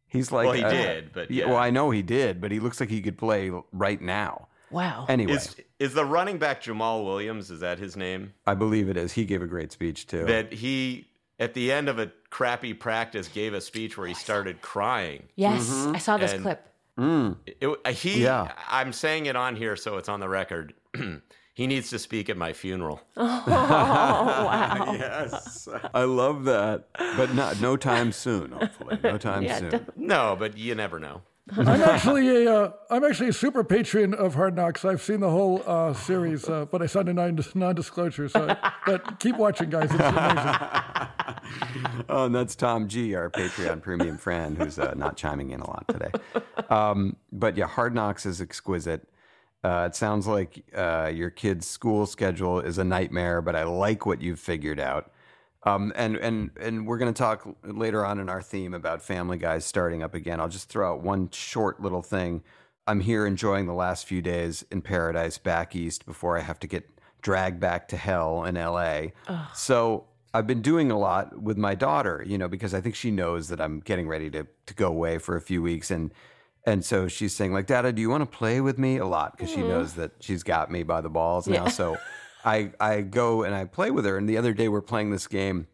He's 0.08 0.30
like, 0.32 0.46
Well, 0.46 0.54
he 0.54 0.62
uh, 0.64 0.70
did, 0.70 1.12
but 1.12 1.30
yeah. 1.30 1.46
well, 1.46 1.56
I 1.56 1.70
know 1.70 1.90
he 1.90 2.02
did, 2.02 2.40
but 2.40 2.50
he 2.52 2.60
looks 2.60 2.80
like 2.80 2.88
he 2.88 3.02
could 3.02 3.18
play 3.18 3.50
right 3.72 4.00
now. 4.00 4.48
wow. 4.70 5.06
Anyway, 5.08 5.32
Is 5.32 5.56
is 5.78 5.94
the 5.94 6.04
running 6.04 6.38
back 6.38 6.62
Jamaal 6.62 7.04
Williams? 7.04 7.50
Is 7.50 7.60
that 7.60 7.78
his 7.78 7.96
name? 7.96 8.32
I 8.46 8.54
believe 8.54 8.88
it 8.88 8.96
is. 8.96 9.12
He 9.12 9.24
gave 9.24 9.42
a 9.42 9.46
great 9.46 9.72
speech 9.72 10.06
too. 10.06 10.24
That 10.24 10.52
he 10.52 11.08
at 11.38 11.52
the 11.54 11.70
end 11.70 11.88
of 11.88 11.98
a 11.98 12.10
crappy 12.30 12.72
practice 12.72 13.28
gave 13.28 13.52
a 13.52 13.60
speech 13.60 13.98
where 13.98 14.06
he 14.06 14.14
started 14.14 14.62
crying. 14.62 15.24
yes, 15.36 15.68
I 15.88 15.98
saw 15.98 16.16
this 16.16 16.32
And- 16.32 16.42
clip. 16.42 16.66
It- 16.98 17.78
uh, 17.84 17.92
he, 17.92 18.22
Yeah. 18.22 18.52
I'm 18.70 18.92
saying 18.94 19.26
it 19.26 19.36
on 19.36 19.54
here 19.54 19.76
so 19.76 19.98
it's 19.98 20.08
on 20.08 20.18
the 20.20 20.28
record. 20.30 20.72
he 21.56 21.66
needs 21.66 21.88
to 21.88 21.98
speak 21.98 22.28
at 22.28 22.36
my 22.36 22.52
funeral. 22.52 23.00
Oh, 23.16 23.42
wow. 23.48 24.92
yes, 24.92 25.66
I 25.94 26.04
love 26.04 26.44
that, 26.44 26.88
but 27.16 27.34
not 27.34 27.60
no 27.60 27.76
time 27.76 28.12
soon. 28.12 28.52
Hopefully, 28.52 28.98
no 29.02 29.16
time 29.18 29.42
Yeah, 29.42 29.58
soon. 29.58 29.70
don't- 29.70 29.96
No, 29.96 30.36
but 30.38 30.56
you 30.58 30.74
never 30.74 31.00
know. 31.00 31.22
I'm 31.56 31.68
actually 31.80 32.44
a 32.44 32.52
uh, 32.52 32.72
I'm 32.90 33.04
actually 33.04 33.28
a 33.28 33.32
super 33.32 33.62
patron 33.64 34.14
of 34.14 34.34
Hard 34.34 34.56
Knocks. 34.56 34.84
I've 34.84 35.00
seen 35.00 35.20
the 35.20 35.30
whole 35.30 35.62
uh, 35.64 35.94
series, 35.94 36.48
uh, 36.48 36.64
but 36.66 36.82
I 36.82 36.86
signed 36.86 37.08
a 37.08 37.14
non- 37.14 37.38
non-disclosure. 37.54 38.28
So, 38.28 38.54
but 38.84 39.20
keep 39.20 39.36
watching, 39.36 39.70
guys. 39.70 39.90
It's 39.92 40.00
amazing. 40.00 40.54
Oh, 42.08 42.26
and 42.26 42.34
that's 42.34 42.54
Tom 42.56 42.88
G, 42.88 43.14
our 43.14 43.30
Patreon 43.30 43.80
premium 43.80 44.18
friend, 44.18 44.56
who's 44.58 44.78
uh, 44.78 44.94
not 44.96 45.16
chiming 45.16 45.50
in 45.50 45.60
a 45.60 45.66
lot 45.66 45.84
today. 45.88 46.10
Um, 46.68 47.16
but 47.32 47.56
yeah, 47.56 47.66
Hard 47.66 47.94
Knocks 47.94 48.26
is 48.26 48.40
exquisite. 48.40 49.08
Uh, 49.64 49.86
it 49.90 49.96
sounds 49.96 50.26
like 50.26 50.64
uh, 50.74 51.10
your 51.12 51.30
kid's 51.30 51.66
school 51.66 52.06
schedule 52.06 52.60
is 52.60 52.78
a 52.78 52.84
nightmare, 52.84 53.42
but 53.42 53.56
I 53.56 53.64
like 53.64 54.06
what 54.06 54.22
you've 54.22 54.38
figured 54.38 54.78
out. 54.78 55.10
Um, 55.64 55.92
and 55.96 56.16
and 56.16 56.50
and 56.60 56.86
we're 56.86 56.98
going 56.98 57.12
to 57.12 57.18
talk 57.18 57.46
later 57.64 58.06
on 58.06 58.20
in 58.20 58.28
our 58.28 58.40
theme 58.40 58.72
about 58.72 59.02
Family 59.02 59.36
Guys 59.36 59.64
starting 59.64 60.02
up 60.02 60.14
again. 60.14 60.40
I'll 60.40 60.48
just 60.48 60.68
throw 60.68 60.92
out 60.94 61.02
one 61.02 61.28
short 61.30 61.80
little 61.82 62.02
thing. 62.02 62.44
I'm 62.86 63.00
here 63.00 63.26
enjoying 63.26 63.66
the 63.66 63.74
last 63.74 64.06
few 64.06 64.22
days 64.22 64.64
in 64.70 64.80
paradise 64.82 65.38
back 65.38 65.74
east 65.74 66.06
before 66.06 66.38
I 66.38 66.42
have 66.42 66.60
to 66.60 66.68
get 66.68 66.88
dragged 67.20 67.58
back 67.58 67.88
to 67.88 67.96
hell 67.96 68.44
in 68.44 68.54
LA. 68.54 69.06
So 69.54 70.04
I've 70.32 70.46
been 70.46 70.62
doing 70.62 70.92
a 70.92 70.98
lot 70.98 71.42
with 71.42 71.56
my 71.56 71.74
daughter, 71.74 72.22
you 72.24 72.38
know, 72.38 72.46
because 72.46 72.72
I 72.72 72.80
think 72.80 72.94
she 72.94 73.10
knows 73.10 73.48
that 73.48 73.60
I'm 73.60 73.80
getting 73.80 74.06
ready 74.06 74.30
to 74.30 74.46
to 74.66 74.74
go 74.74 74.86
away 74.86 75.18
for 75.18 75.34
a 75.34 75.40
few 75.40 75.62
weeks, 75.62 75.90
and 75.90 76.12
and 76.66 76.84
so 76.84 77.08
she's 77.08 77.34
saying 77.34 77.52
like, 77.52 77.66
"Dada, 77.66 77.92
do 77.92 78.02
you 78.02 78.10
want 78.10 78.30
to 78.30 78.38
play 78.38 78.60
with 78.60 78.78
me?" 78.78 78.98
A 78.98 79.06
lot 79.06 79.36
because 79.36 79.50
she 79.50 79.58
mm-hmm. 79.58 79.68
knows 79.68 79.94
that 79.94 80.12
she's 80.20 80.42
got 80.42 80.70
me 80.70 80.82
by 80.82 81.00
the 81.00 81.08
balls 81.08 81.46
now. 81.46 81.64
Yeah. 81.64 81.68
So 81.68 81.96
I 82.44 82.72
I 82.80 83.00
go 83.02 83.44
and 83.44 83.54
I 83.54 83.64
play 83.64 83.90
with 83.90 84.04
her, 84.04 84.18
and 84.18 84.28
the 84.28 84.36
other 84.36 84.52
day 84.52 84.68
we're 84.68 84.82
playing 84.82 85.10
this 85.10 85.26
game 85.26 85.68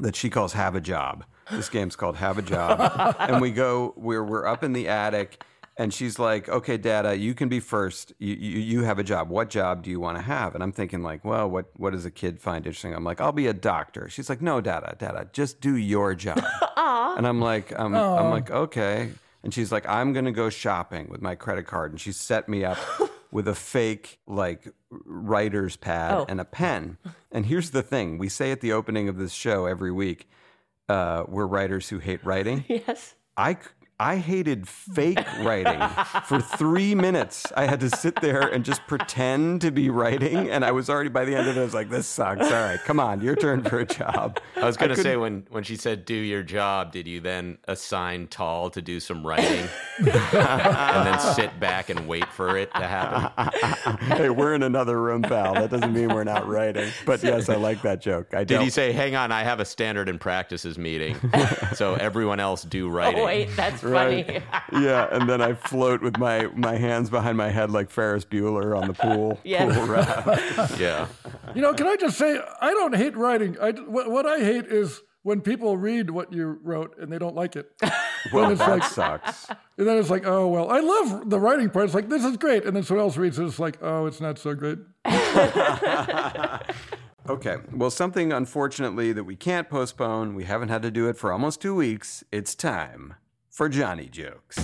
that 0.00 0.16
she 0.16 0.30
calls 0.30 0.52
Have 0.52 0.74
a 0.74 0.80
Job. 0.80 1.24
This 1.50 1.68
game's 1.68 1.96
called 1.96 2.16
Have 2.16 2.38
a 2.38 2.42
Job. 2.42 3.16
and 3.18 3.40
we 3.40 3.50
go, 3.50 3.94
we're, 3.96 4.22
we're 4.22 4.46
up 4.46 4.62
in 4.62 4.72
the 4.72 4.88
attic, 4.88 5.42
and 5.76 5.92
she's 5.92 6.18
like, 6.18 6.48
okay, 6.48 6.76
Dada, 6.76 7.16
you 7.16 7.34
can 7.34 7.48
be 7.48 7.60
first. 7.60 8.12
You, 8.18 8.34
you, 8.34 8.58
you 8.58 8.82
have 8.82 8.98
a 8.98 9.04
job. 9.04 9.30
What 9.30 9.48
job 9.48 9.82
do 9.82 9.90
you 9.90 10.00
want 10.00 10.18
to 10.18 10.22
have? 10.22 10.54
And 10.54 10.62
I'm 10.62 10.72
thinking, 10.72 11.02
like, 11.02 11.24
well, 11.24 11.48
what, 11.48 11.66
what 11.76 11.92
does 11.92 12.04
a 12.04 12.10
kid 12.10 12.40
find 12.40 12.66
interesting? 12.66 12.94
I'm 12.94 13.04
like, 13.04 13.20
I'll 13.20 13.32
be 13.32 13.46
a 13.46 13.54
doctor. 13.54 14.08
She's 14.08 14.28
like, 14.28 14.42
no, 14.42 14.60
Dada, 14.60 14.96
Dada, 14.98 15.28
just 15.32 15.60
do 15.60 15.76
your 15.76 16.14
job. 16.14 16.42
and 16.76 17.26
I'm 17.26 17.40
like, 17.40 17.78
um, 17.78 17.94
I'm, 17.94 18.18
I'm 18.24 18.30
like, 18.30 18.50
okay. 18.50 19.10
And 19.42 19.54
she's 19.54 19.70
like, 19.70 19.88
I'm 19.88 20.12
going 20.12 20.24
to 20.24 20.32
go 20.32 20.50
shopping 20.50 21.08
with 21.08 21.22
my 21.22 21.34
credit 21.34 21.66
card. 21.66 21.92
And 21.92 22.00
she 22.00 22.12
set 22.12 22.48
me 22.48 22.64
up 22.64 22.78
with 23.30 23.46
a 23.48 23.54
fake, 23.54 24.18
like, 24.26 24.72
writer's 24.90 25.76
pad 25.76 26.14
Oh. 26.14 26.26
and 26.28 26.40
a 26.40 26.44
pen. 26.44 26.98
And 27.30 27.46
here's 27.46 27.70
the 27.70 27.82
thing 27.82 28.18
we 28.18 28.28
say 28.28 28.50
at 28.50 28.60
the 28.60 28.72
opening 28.72 29.08
of 29.08 29.16
this 29.16 29.32
show 29.32 29.66
every 29.66 29.92
week, 29.92 30.28
uh, 30.88 31.24
we're 31.28 31.46
writers 31.46 31.88
who 31.88 31.98
hate 31.98 32.24
writing. 32.24 32.64
Yes. 32.68 33.14
I, 33.36 33.58
I 34.00 34.18
hated 34.18 34.68
fake 34.68 35.18
writing 35.40 35.80
for 36.26 36.40
three 36.40 36.94
minutes. 36.94 37.52
I 37.56 37.66
had 37.66 37.80
to 37.80 37.90
sit 37.90 38.14
there 38.20 38.42
and 38.42 38.64
just 38.64 38.86
pretend 38.86 39.62
to 39.62 39.72
be 39.72 39.90
writing. 39.90 40.48
And 40.48 40.64
I 40.64 40.70
was 40.70 40.88
already, 40.88 41.08
by 41.08 41.24
the 41.24 41.34
end 41.34 41.48
of 41.48 41.56
it, 41.56 41.60
I 41.60 41.64
was 41.64 41.74
like, 41.74 41.90
this 41.90 42.06
sucks. 42.06 42.46
All 42.46 42.52
right, 42.52 42.78
come 42.84 43.00
on, 43.00 43.20
your 43.20 43.34
turn 43.34 43.64
for 43.64 43.80
a 43.80 43.84
job. 43.84 44.38
I 44.54 44.66
was 44.66 44.76
going 44.76 44.90
to 44.90 44.96
say 45.02 45.16
when 45.16 45.46
when 45.50 45.64
she 45.64 45.74
said 45.74 46.04
do 46.04 46.14
your 46.14 46.44
job, 46.44 46.92
did 46.92 47.08
you 47.08 47.20
then 47.20 47.58
assign 47.66 48.28
Tall 48.28 48.70
to 48.70 48.80
do 48.80 49.00
some 49.00 49.26
writing 49.26 49.68
and 49.98 50.06
then 50.06 51.18
sit 51.18 51.58
back 51.58 51.90
and 51.90 52.06
wait 52.06 52.28
for 52.28 52.56
it 52.56 52.72
to 52.74 52.86
happen? 52.86 53.96
hey, 54.16 54.30
we're 54.30 54.54
in 54.54 54.62
another 54.62 55.02
room, 55.02 55.22
pal. 55.22 55.54
That 55.54 55.70
doesn't 55.70 55.92
mean 55.92 56.14
we're 56.14 56.22
not 56.22 56.46
writing. 56.46 56.92
But 57.04 57.20
yes, 57.24 57.48
I 57.48 57.56
like 57.56 57.82
that 57.82 58.00
joke. 58.00 58.32
I 58.32 58.44
Did 58.44 58.54
don't. 58.54 58.64
he 58.64 58.70
say, 58.70 58.92
"Hang 58.92 59.16
on, 59.16 59.32
I 59.32 59.42
have 59.42 59.58
a 59.58 59.64
standard 59.64 60.08
and 60.08 60.20
practices 60.20 60.78
meeting, 60.78 61.16
so 61.74 61.94
everyone 61.94 62.38
else 62.38 62.62
do 62.62 62.86
oh, 62.86 62.90
writing"? 62.90 63.20
Oh, 63.20 63.26
wait, 63.26 63.48
that's 63.56 63.82
Right. 63.90 64.42
yeah, 64.72 65.08
and 65.10 65.28
then 65.28 65.40
I 65.40 65.54
float 65.54 66.02
with 66.02 66.18
my, 66.18 66.46
my 66.54 66.76
hands 66.76 67.10
behind 67.10 67.36
my 67.36 67.50
head 67.50 67.70
like 67.70 67.90
Ferris 67.90 68.24
Bueller 68.24 68.76
on 68.76 68.88
the 68.88 68.94
pool. 68.94 69.38
Yes. 69.44 69.74
pool 69.76 69.86
raft. 69.86 70.78
Yeah. 70.80 71.06
You 71.54 71.62
know, 71.62 71.72
can 71.74 71.86
I 71.86 71.96
just 71.96 72.18
say, 72.18 72.38
I 72.60 72.70
don't 72.70 72.94
hate 72.94 73.16
writing. 73.16 73.56
I, 73.60 73.70
what, 73.72 74.10
what 74.10 74.26
I 74.26 74.38
hate 74.40 74.66
is 74.66 75.00
when 75.22 75.40
people 75.40 75.76
read 75.76 76.10
what 76.10 76.32
you 76.32 76.58
wrote 76.62 76.96
and 76.98 77.10
they 77.12 77.18
don't 77.18 77.34
like 77.34 77.56
it. 77.56 77.70
Well, 78.32 78.50
it's 78.50 78.60
that 78.60 78.68
like- 78.68 78.84
sucks. 78.84 79.46
And 79.76 79.86
then 79.86 79.96
it's 79.98 80.10
like, 80.10 80.26
oh, 80.26 80.48
well, 80.48 80.70
I 80.70 80.80
love 80.80 81.30
the 81.30 81.38
writing 81.40 81.70
part. 81.70 81.86
It's 81.86 81.94
like, 81.94 82.08
this 82.08 82.24
is 82.24 82.36
great. 82.36 82.64
And 82.64 82.74
then 82.74 82.82
someone 82.82 83.04
else 83.04 83.16
reads 83.16 83.38
it. 83.38 83.44
It's 83.44 83.58
like, 83.58 83.78
oh, 83.82 84.06
it's 84.06 84.20
not 84.20 84.38
so 84.38 84.54
great. 84.54 84.78
Okay. 87.28 87.56
Well, 87.72 87.90
something 87.90 88.32
unfortunately 88.32 89.12
that 89.12 89.24
we 89.24 89.36
can't 89.36 89.68
postpone. 89.68 90.34
We 90.34 90.44
haven't 90.44 90.70
had 90.70 90.80
to 90.82 90.90
do 90.90 91.08
it 91.08 91.16
for 91.18 91.30
almost 91.30 91.60
two 91.60 91.74
weeks. 91.74 92.24
It's 92.32 92.54
time 92.54 93.14
for 93.58 93.68
Johnny 93.68 94.06
jokes. 94.06 94.56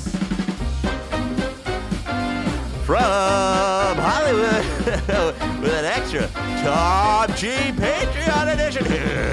From 2.87 3.97
Hollywood 3.99 4.65
with 5.61 5.75
an 5.75 5.85
extra 5.85 6.29
Tom 6.63 7.27
G 7.35 7.49
Patreon 7.73 8.55
edition. 8.55 8.85
Here's 8.85 9.27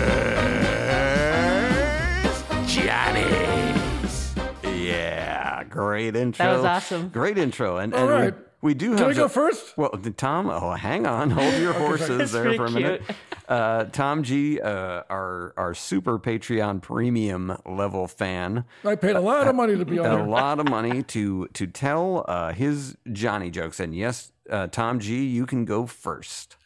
Johnny's. 2.73 4.33
Yeah, 4.63 5.63
great 5.65 6.15
intro. 6.15 6.43
That 6.43 6.55
was 6.55 6.65
awesome. 6.65 7.09
Great 7.09 7.37
intro. 7.37 7.77
And, 7.77 7.93
All 7.93 8.09
and 8.09 8.09
right. 8.09 8.33
We, 8.61 8.73
do 8.73 8.91
have. 8.91 8.99
Can 8.99 9.09
I 9.09 9.13
go 9.13 9.27
first? 9.27 9.77
Well, 9.77 9.89
Tom, 10.17 10.49
oh, 10.49 10.71
hang 10.71 11.05
on, 11.05 11.31
hold 11.31 11.53
your 11.61 11.73
horses 11.73 12.31
there 12.31 12.53
for 12.53 12.65
a 12.65 12.71
minute. 12.71 13.01
Uh, 13.47 13.85
Tom 13.85 14.23
G, 14.23 14.59
uh, 14.61 15.03
our 15.09 15.53
our 15.57 15.73
super 15.73 16.19
Patreon 16.19 16.81
premium 16.81 17.57
level 17.65 18.07
fan, 18.07 18.65
I 18.85 18.95
paid 18.95 19.15
a 19.15 19.21
lot 19.21 19.47
of 19.47 19.55
money 19.55 19.77
to 19.77 19.85
be 19.85 19.99
on 19.99 20.19
a 20.19 20.27
lot 20.27 20.59
of 20.59 20.69
money 20.69 21.03
to 21.03 21.47
to 21.47 21.67
tell 21.67 22.25
uh, 22.27 22.53
his 22.53 22.97
Johnny 23.11 23.49
jokes. 23.49 23.79
And 23.79 23.95
yes, 23.95 24.31
uh, 24.49 24.67
Tom 24.67 24.99
G, 24.99 25.25
you 25.25 25.45
can 25.45 25.65
go 25.65 25.85
first. 25.85 26.57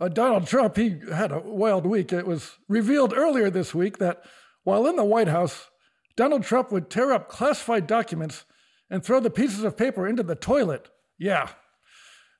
Uh, 0.00 0.08
Donald 0.08 0.46
Trump, 0.46 0.76
he 0.76 1.00
had 1.12 1.30
a 1.30 1.40
wild 1.40 1.86
week. 1.86 2.12
It 2.12 2.26
was 2.26 2.58
revealed 2.68 3.12
earlier 3.14 3.48
this 3.48 3.74
week 3.74 3.98
that 3.98 4.24
while 4.64 4.86
in 4.86 4.96
the 4.96 5.04
White 5.04 5.28
House, 5.28 5.70
Donald 6.16 6.42
Trump 6.42 6.72
would 6.72 6.90
tear 6.90 7.12
up 7.12 7.28
classified 7.28 7.86
documents 7.86 8.44
and 8.90 9.02
throw 9.02 9.20
the 9.20 9.30
pieces 9.30 9.64
of 9.64 9.76
paper 9.76 10.06
into 10.06 10.22
the 10.22 10.34
toilet. 10.34 10.90
Yeah. 11.18 11.50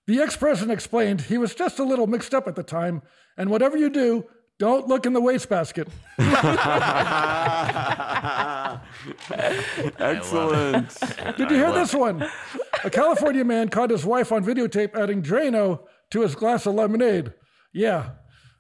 The 0.06 0.20
ex 0.20 0.37
president 0.37 0.72
explained 0.72 1.22
he 1.22 1.38
was 1.38 1.54
just 1.54 1.78
a 1.78 1.84
little 1.84 2.06
mixed 2.06 2.34
up 2.34 2.46
at 2.46 2.56
the 2.56 2.62
time, 2.62 3.02
and 3.37 3.48
whatever 3.50 3.76
you 3.76 3.88
do, 3.88 4.26
don't 4.58 4.87
look 4.87 5.04
in 5.06 5.14
the 5.14 5.20
wastebasket. 5.20 5.88
Excellent. 9.98 10.96
Did 11.37 11.50
you 11.50 11.56
hear 11.56 11.72
this 11.72 11.92
one? 11.94 12.28
A 12.84 12.90
California 12.90 13.44
man 13.44 13.68
caught 13.68 13.90
his 13.90 14.04
wife 14.04 14.30
on 14.30 14.44
videotape 14.44 14.94
adding 14.94 15.22
Drano 15.22 15.80
to 16.10 16.20
his 16.20 16.34
glass 16.34 16.66
of 16.66 16.74
lemonade. 16.74 17.32
Yeah. 17.72 18.10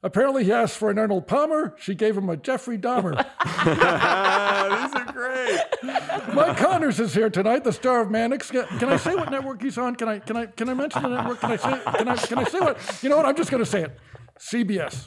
Apparently, 0.02 0.44
he 0.44 0.52
asked 0.52 0.76
for 0.76 0.90
an 0.90 0.98
Arnold 0.98 1.26
Palmer. 1.28 1.74
She 1.78 1.94
gave 1.94 2.16
him 2.16 2.28
a 2.28 2.36
Jeffrey 2.36 2.76
Dahmer. 2.76 3.16
These 3.64 4.94
are 4.94 5.03
great. 5.28 5.60
Mike 6.34 6.56
Connors 6.56 7.00
is 7.00 7.14
here 7.14 7.30
tonight, 7.30 7.64
the 7.64 7.72
star 7.72 8.00
of 8.00 8.10
Mannix. 8.10 8.50
Can 8.50 8.66
can 8.78 8.88
I 8.88 8.96
say 8.96 9.14
what 9.14 9.30
network 9.30 9.62
he's 9.62 9.78
on? 9.78 9.94
Can 9.96 10.08
I 10.08 10.18
can 10.18 10.36
I 10.36 10.46
can 10.46 10.68
I 10.68 10.74
mention 10.74 11.02
the 11.02 11.08
network? 11.08 11.40
Can 11.40 11.52
I 11.52 11.56
say 11.56 11.80
can 11.98 12.08
I 12.08 12.16
can 12.16 12.38
I 12.38 12.44
say 12.44 12.60
what? 12.60 13.00
You 13.02 13.08
know 13.08 13.16
what? 13.16 13.26
I'm 13.26 13.36
just 13.36 13.50
going 13.50 13.62
to 13.64 13.70
say 13.70 13.82
it. 13.84 13.98
CBS. 14.38 15.06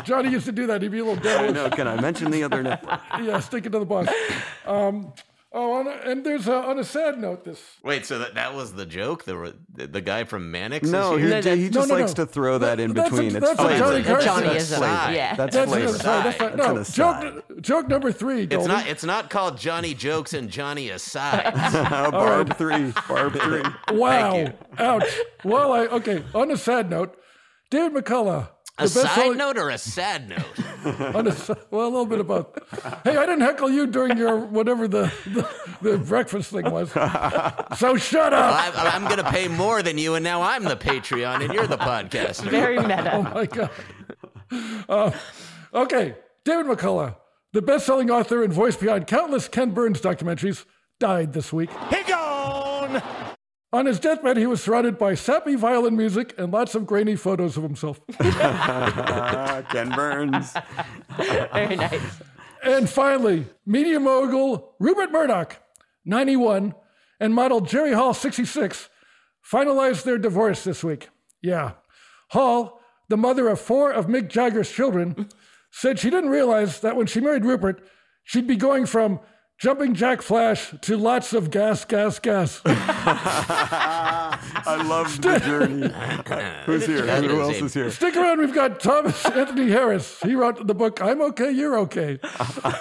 Johnny 0.04 0.30
used 0.30 0.46
to 0.46 0.52
do 0.52 0.66
that. 0.68 0.80
He'd 0.82 0.92
be 0.92 1.00
a 1.00 1.04
little 1.04 1.18
I 1.18 1.22
devilish. 1.22 1.54
know. 1.54 1.70
Can 1.70 1.88
I 1.88 2.00
mention 2.00 2.30
the 2.30 2.44
other 2.44 2.62
network? 2.68 3.00
Yeah, 3.20 3.40
stick 3.40 3.66
it 3.66 3.70
to 3.72 3.80
the 3.80 3.84
boss. 3.84 4.06
Um, 4.66 5.12
oh, 5.56 5.72
on 5.72 5.86
a, 5.88 5.90
and 5.90 6.24
there's 6.24 6.46
a, 6.46 6.54
on 6.54 6.78
a 6.78 6.84
sad 6.84 7.18
note. 7.18 7.44
This 7.44 7.60
Wait, 7.82 8.04
so 8.06 8.18
that, 8.18 8.34
that 8.34 8.54
was 8.54 8.74
the 8.74 8.84
joke? 8.86 9.24
The 9.24 9.54
the, 9.74 9.86
the 9.86 10.00
guy 10.00 10.24
from 10.24 10.50
Mannix? 10.50 10.86
No, 10.88 11.14
is 11.16 11.22
he, 11.22 11.28
here? 11.28 11.42
No, 11.42 11.56
he 11.56 11.62
no, 11.64 11.70
just 11.70 11.88
no, 11.88 11.94
likes 11.96 12.16
no. 12.16 12.24
to 12.24 12.30
throw 12.30 12.58
that 12.58 12.78
in 12.78 12.92
That's 12.92 13.08
a- 13.08 13.10
between. 13.10 13.32
that's 13.32 13.50
it's 13.52 13.60
a. 13.60 13.78
Johnny 13.78 14.02
That's 14.02 14.08
Carson. 14.08 14.26
Johnny 14.26 14.42
flavor. 14.46 14.56
is 14.58 14.72
a- 14.72 14.76
Aside. 14.76 15.14
yeah. 15.16 15.34
That's 15.34 15.56
that's 15.56 15.70
flavor. 15.72 15.88
an 15.88 15.94
aside. 15.94 16.24
That's 16.26 16.40
not, 16.40 16.52
an 16.52 16.58
no 16.58 16.76
aside. 16.76 17.22
joke. 17.22 17.62
Joke 17.62 17.88
number 17.88 18.12
three. 18.12 18.42
It's 18.42 18.66
not. 18.66 18.86
It's 18.86 19.04
not 19.04 19.30
called 19.30 19.58
Johnny 19.58 19.94
jokes 19.94 20.34
and 20.34 20.50
Johnny 20.50 20.90
asides. 20.90 21.56
Uh, 21.96 22.10
Barb 22.10 22.56
three. 22.56 22.92
Barb 23.08 23.32
three. 23.40 23.62
Wow. 23.92 24.36
you. 24.36 24.52
Ouch. 24.78 25.18
Well, 25.44 25.72
I 25.72 25.86
okay. 25.86 26.22
On 26.34 26.50
a 26.50 26.56
sad 26.56 26.90
note, 26.90 27.16
David 27.70 28.04
McCullough. 28.04 28.48
A 28.78 28.88
side 28.88 29.02
best-selling- 29.04 29.38
note 29.38 29.58
or 29.58 29.70
a 29.70 29.78
sad 29.78 30.28
note? 30.28 30.44
on 31.16 31.26
a 31.26 31.30
s- 31.30 31.50
well, 31.70 31.86
a 31.86 31.88
little 31.90 32.06
bit 32.06 32.20
about. 32.20 32.56
Hey, 33.04 33.16
I 33.16 33.26
didn't 33.26 33.40
heckle 33.40 33.70
you 33.70 33.86
during 33.86 34.16
your 34.18 34.36
whatever 34.38 34.86
the 34.86 35.12
the, 35.26 35.48
the 35.82 35.98
breakfast 35.98 36.50
thing 36.52 36.70
was. 36.70 36.90
So 37.78 37.96
shut 37.96 38.32
up. 38.32 38.54
I, 38.76 38.90
I'm 38.94 39.04
going 39.04 39.16
to 39.16 39.30
pay 39.30 39.48
more 39.48 39.82
than 39.82 39.98
you, 39.98 40.14
and 40.14 40.22
now 40.22 40.42
I'm 40.42 40.64
the 40.64 40.76
Patreon, 40.76 41.44
and 41.44 41.52
you're 41.54 41.66
the 41.66 41.78
podcast. 41.78 42.48
Very 42.48 42.78
meta. 42.78 43.12
Oh 43.14 43.22
my 43.22 43.46
god. 43.46 43.70
Uh, 44.88 45.10
okay, 45.74 46.14
David 46.44 46.66
McCullough, 46.66 47.16
the 47.52 47.62
best-selling 47.62 48.10
author 48.10 48.44
and 48.44 48.52
voice 48.52 48.76
behind 48.76 49.06
countless 49.08 49.48
Ken 49.48 49.70
Burns 49.72 50.00
documentaries, 50.00 50.64
died 51.00 51.32
this 51.32 51.52
week. 51.52 51.70
He 51.90 52.02
gone. 52.04 52.05
On 53.72 53.86
his 53.86 53.98
deathbed, 53.98 54.36
he 54.36 54.46
was 54.46 54.62
surrounded 54.62 54.96
by 54.96 55.14
sappy 55.14 55.56
violin 55.56 55.96
music 55.96 56.34
and 56.38 56.52
lots 56.52 56.74
of 56.74 56.86
grainy 56.86 57.16
photos 57.16 57.56
of 57.56 57.62
himself. 57.62 58.00
Ken 58.18 59.90
Burns. 59.90 60.54
Very 61.16 61.76
nice. 61.76 62.22
And 62.62 62.88
finally, 62.88 63.46
media 63.64 64.00
mogul 64.00 64.74
Rupert 64.78 65.12
Murdoch, 65.12 65.56
91, 66.04 66.74
and 67.20 67.34
model 67.34 67.60
Jerry 67.60 67.92
Hall, 67.92 68.14
66, 68.14 68.88
finalized 69.44 70.04
their 70.04 70.18
divorce 70.18 70.64
this 70.64 70.82
week. 70.82 71.08
Yeah. 71.42 71.72
Hall, 72.30 72.80
the 73.08 73.16
mother 73.16 73.48
of 73.48 73.60
four 73.60 73.92
of 73.92 74.06
Mick 74.06 74.28
Jagger's 74.28 74.70
children, 74.70 75.28
said 75.70 75.98
she 75.98 76.10
didn't 76.10 76.30
realize 76.30 76.80
that 76.80 76.96
when 76.96 77.06
she 77.06 77.20
married 77.20 77.44
Rupert, 77.44 77.86
she'd 78.24 78.46
be 78.46 78.56
going 78.56 78.86
from 78.86 79.20
jumping 79.58 79.94
jack 79.94 80.22
flash 80.22 80.74
to 80.82 80.96
lots 80.96 81.32
of 81.32 81.50
gas, 81.50 81.84
gas, 81.84 82.18
gas. 82.18 82.60
I 82.66 84.38
love 84.86 85.20
the 85.20 85.38
journey. 85.38 85.88
Who's 86.66 86.86
here? 86.86 87.06
That 87.06 87.24
Who 87.24 87.40
is 87.40 87.48
else 87.48 87.62
is 87.62 87.74
here? 87.74 87.90
Stick 87.90 88.16
around, 88.16 88.38
we've 88.38 88.54
got 88.54 88.80
Thomas 88.80 89.24
Anthony 89.26 89.70
Harris. 89.70 90.20
He 90.20 90.34
wrote 90.34 90.66
the 90.66 90.74
book, 90.74 91.00
I'm 91.00 91.20
Okay, 91.22 91.50
You're 91.50 91.78
Okay. 91.80 92.18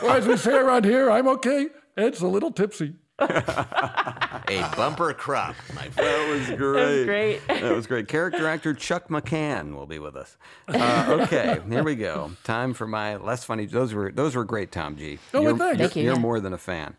Or 0.02 0.12
as 0.12 0.28
we 0.28 0.38
say 0.38 0.54
around 0.54 0.86
here, 0.86 1.10
I'm 1.10 1.28
okay, 1.28 1.68
Ed's 1.98 2.22
a 2.22 2.28
little 2.28 2.52
tipsy. 2.52 2.94
A 3.18 4.72
bumper 4.76 5.14
crop, 5.14 5.56
my 5.74 5.90
friend. 5.90 5.96
That 5.96 6.30
was 6.30 6.58
great. 6.58 7.06
great. 7.06 7.48
That 7.48 7.74
was 7.76 7.88
great. 7.88 8.08
Character 8.08 8.48
actor 8.48 8.74
Chuck 8.74 9.08
McCann 9.08 9.74
will 9.74 9.86
be 9.88 10.00
with 10.00 10.16
us. 10.16 10.38
Uh, 10.68 11.20
okay, 11.22 11.60
here 11.70 11.84
we 11.84 11.96
go. 11.96 12.32
Time 12.44 12.74
for 12.74 12.86
my 12.88 13.16
less 13.16 13.44
funny. 13.44 13.66
Those 13.66 13.94
were 13.94 14.12
those 14.12 14.36
were 14.36 14.44
great, 14.44 14.72
Tom 14.72 14.98
G. 14.98 15.20
Oh, 15.34 15.42
you're, 15.42 15.58
thanks. 15.58 15.78
Thank 15.80 15.96
you, 15.96 16.04
You're 16.04 16.20
more 16.20 16.40
than 16.40 16.54
a 16.54 16.58
fan. 16.58 16.96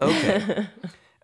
Okay. 0.00 0.66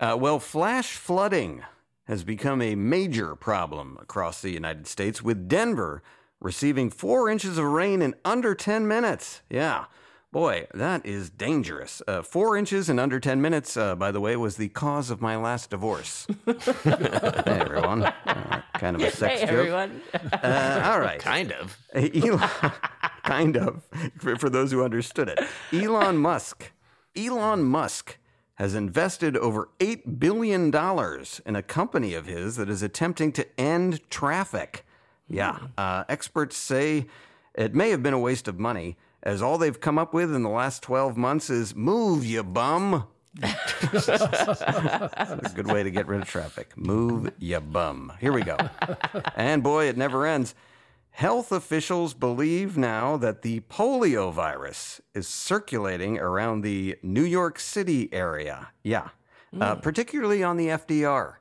uh, 0.01 0.17
well, 0.19 0.39
flash 0.39 0.93
flooding 0.93 1.63
has 2.05 2.23
become 2.23 2.63
a 2.63 2.75
major 2.77 3.35
problem 3.35 3.99
across 4.01 4.41
the 4.41 4.51
United 4.51 4.87
States, 4.87 5.23
with 5.23 5.49
Denver 5.49 6.03
receiving 6.41 6.89
four 6.91 7.29
inches 7.29 7.59
of 7.59 7.65
rain 7.65 8.01
in 8.01 8.15
under 8.25 8.55
ten 8.55 8.87
minutes. 8.87 9.43
Yeah. 9.51 9.87
Boy, 10.33 10.67
that 10.75 11.07
is 11.07 11.31
dangerous. 11.31 12.03
Uh, 12.07 12.21
four 12.21 12.57
inches 12.57 12.91
in 12.91 12.99
under 12.99 13.19
10 13.19 13.41
minutes, 13.41 13.77
uh, 13.77 13.95
by 13.95 14.11
the 14.11 14.21
way, 14.21 14.37
was 14.37 14.57
the 14.57 14.69
cause 14.69 15.09
of 15.11 15.23
my 15.23 15.37
last 15.37 15.71
divorce. 15.71 16.27
hey, 16.47 16.55
everyone. 17.47 18.03
Uh, 18.05 18.61
kind 18.75 18.97
of 18.97 19.03
a 19.03 19.11
sex 19.11 19.41
Hey, 19.41 19.47
joke. 19.47 19.51
everyone. 19.55 20.03
Uh, 20.13 20.83
all 20.85 21.01
right. 21.01 21.21
Kind 21.21 21.53
of. 21.53 21.79
Elon, 21.95 22.51
kind 23.23 23.57
of, 23.57 23.83
for, 24.19 24.37
for 24.37 24.51
those 24.51 24.73
who 24.73 24.85
understood 24.85 25.29
it. 25.29 25.39
Elon 25.73 26.19
Musk. 26.19 26.71
Elon 27.17 27.63
Musk 27.65 28.19
has 28.57 28.75
invested 28.75 29.37
over 29.39 29.71
$8 29.79 30.19
billion 30.19 30.65
in 31.47 31.57
a 31.57 31.63
company 31.63 32.13
of 32.15 32.27
his 32.27 32.57
that 32.57 32.69
is 32.69 32.83
attempting 32.83 33.33
to 33.33 33.47
end 33.61 34.01
traffic. 34.11 34.85
Yeah. 35.29 35.59
Uh, 35.79 36.05
experts 36.11 36.57
say 36.59 37.07
it 37.55 37.75
may 37.75 37.91
have 37.91 38.03
been 38.03 38.15
a 38.15 38.19
waste 38.19 38.49
of 38.49 38.59
money, 38.59 38.97
as 39.27 39.43
all 39.43 39.59
they've 39.59 39.81
come 39.81 39.99
up 39.99 40.15
with 40.15 40.33
in 40.33 40.45
the 40.45 40.49
last 40.49 40.85
12 40.85 41.17
months 41.17 41.51
is 41.51 41.75
move, 41.75 42.25
you 42.25 42.45
bum. 42.45 43.09
That's 43.35 44.09
a 44.09 45.53
good 45.53 45.67
way 45.67 45.83
to 45.83 45.91
get 45.91 46.07
rid 46.07 46.23
of 46.23 46.29
traffic. 46.29 46.77
Move, 46.77 47.33
you 47.41 47.59
bum. 47.59 48.13
Here 48.21 48.33
we 48.33 48.43
go. 48.43 48.57
And 49.35 49.65
boy, 49.65 49.87
it 49.87 49.97
never 49.97 50.27
ends. 50.27 50.55
Health 51.11 51.51
officials 51.51 52.15
believe 52.15 52.79
now 52.79 53.17
that 53.17 53.43
the 53.43 53.61
polio 53.61 54.33
virus 54.33 55.01
is 55.13 55.27
circulating 55.27 56.19
around 56.19 56.61
the 56.61 56.97
New 57.03 57.25
York 57.25 57.59
City 57.59 58.09
area. 58.13 58.69
Yeah. 58.85 59.09
Uh, 59.61 59.75
particularly 59.75 60.45
on 60.45 60.57
the 60.57 60.69
FDR. 60.69 61.35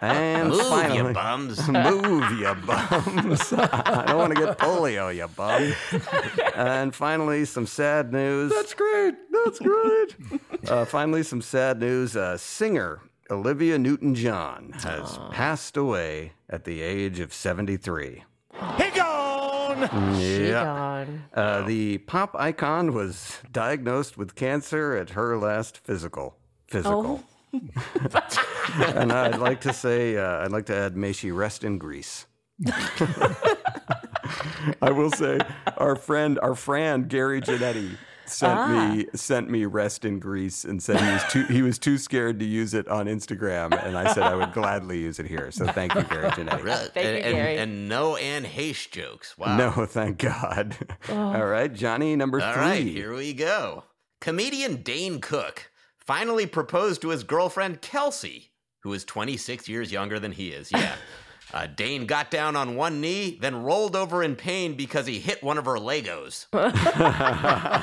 And 0.00 0.48
Move, 0.50 0.66
finally, 0.68 1.08
you 1.08 1.14
bums. 1.14 1.68
Move, 1.68 2.30
you 2.38 2.54
bums. 2.66 3.52
I 3.56 4.04
don't 4.06 4.18
want 4.18 4.34
to 4.34 4.40
get 4.44 4.58
polio, 4.58 5.14
you 5.14 5.28
bum. 5.28 5.72
and 6.54 6.94
finally, 6.94 7.44
some 7.44 7.66
sad 7.66 8.12
news. 8.12 8.52
That's 8.52 8.74
great. 8.74 9.14
That's 9.44 9.58
great. 9.58 10.16
uh, 10.68 10.84
finally, 10.84 11.22
some 11.22 11.42
sad 11.42 11.80
news. 11.80 12.16
Uh, 12.16 12.36
singer 12.36 13.00
Olivia 13.30 13.78
Newton 13.78 14.14
John 14.14 14.72
has 14.82 15.18
passed 15.30 15.76
away 15.76 16.32
at 16.50 16.64
the 16.64 16.82
age 16.82 17.20
of 17.20 17.32
73. 17.32 18.24
He 18.76 18.90
gone. 18.90 20.16
She 20.18 20.48
Yeah. 20.48 20.64
gone. 20.64 21.24
Uh, 21.34 21.62
the 21.62 21.98
pop 21.98 22.34
icon 22.38 22.92
was 22.92 23.38
diagnosed 23.50 24.16
with 24.16 24.34
cancer 24.34 24.94
at 24.94 25.10
her 25.10 25.36
last 25.38 25.78
physical. 25.78 26.36
Physical. 26.68 27.24
And 28.74 29.12
I'd 29.12 29.38
like 29.38 29.60
to 29.62 29.72
say, 29.72 30.16
uh, 30.16 30.44
I'd 30.44 30.50
like 30.52 30.66
to 30.66 30.74
add, 30.76 30.96
may 30.96 31.12
she 31.12 31.30
rest 31.30 31.64
in 31.64 31.78
Greece. 31.78 32.26
I 34.80 34.90
will 34.90 35.10
say, 35.10 35.38
our 35.76 35.96
friend, 35.96 36.38
our 36.40 36.54
friend 36.54 37.08
Gary 37.08 37.40
Janetti 37.40 37.96
sent 38.26 38.70
me 38.70 39.06
sent 39.14 39.50
me 39.50 39.66
rest 39.66 40.04
in 40.06 40.18
Greece 40.18 40.64
and 40.64 40.82
said 40.82 40.98
he 40.98 41.12
was 41.12 41.24
too 41.30 41.44
he 41.44 41.62
was 41.62 41.78
too 41.78 41.98
scared 41.98 42.38
to 42.38 42.46
use 42.46 42.72
it 42.72 42.88
on 42.88 43.06
Instagram, 43.06 43.76
and 43.84 43.98
I 43.98 44.12
said 44.14 44.22
I 44.22 44.34
would 44.34 44.52
gladly 44.52 44.98
use 45.00 45.18
it 45.18 45.26
here. 45.26 45.50
So 45.50 45.66
thank 45.66 45.94
you, 45.94 46.02
Gary 46.04 46.30
Janetti. 46.30 46.64
Right. 46.64 46.90
Thank 46.94 47.06
and, 47.06 47.16
you, 47.16 47.22
and- 47.22 47.34
Gary. 47.34 47.56
and 47.58 47.88
no 47.88 48.16
Anne 48.16 48.44
Heche 48.44 48.90
jokes. 48.90 49.36
Wow. 49.36 49.56
No, 49.56 49.84
thank 49.86 50.18
God. 50.18 50.76
All 51.10 51.44
right, 51.46 51.72
Johnny, 51.72 52.16
number 52.16 52.40
All 52.40 52.52
three. 52.54 52.62
right, 52.62 52.86
here 52.86 53.12
we 53.14 53.34
go. 53.34 53.84
Comedian 54.20 54.76
Dane 54.82 55.20
Cook 55.20 55.70
finally 56.06 56.46
proposed 56.46 57.00
to 57.02 57.08
his 57.10 57.22
girlfriend 57.24 57.80
Kelsey, 57.80 58.50
who 58.82 58.92
is 58.92 59.04
26 59.04 59.68
years 59.68 59.90
younger 59.92 60.18
than 60.20 60.32
he 60.32 60.48
is. 60.50 60.70
Yeah. 60.72 60.94
Uh, 61.52 61.66
Dane 61.68 62.04
got 62.06 62.32
down 62.32 62.56
on 62.56 62.74
one 62.74 63.00
knee, 63.00 63.38
then 63.40 63.62
rolled 63.62 63.94
over 63.94 64.24
in 64.24 64.34
pain 64.34 64.74
because 64.74 65.06
he 65.06 65.20
hit 65.20 65.40
one 65.40 65.56
of 65.56 65.66
her 65.66 65.76
Legos. 65.76 66.46
I 66.52 67.78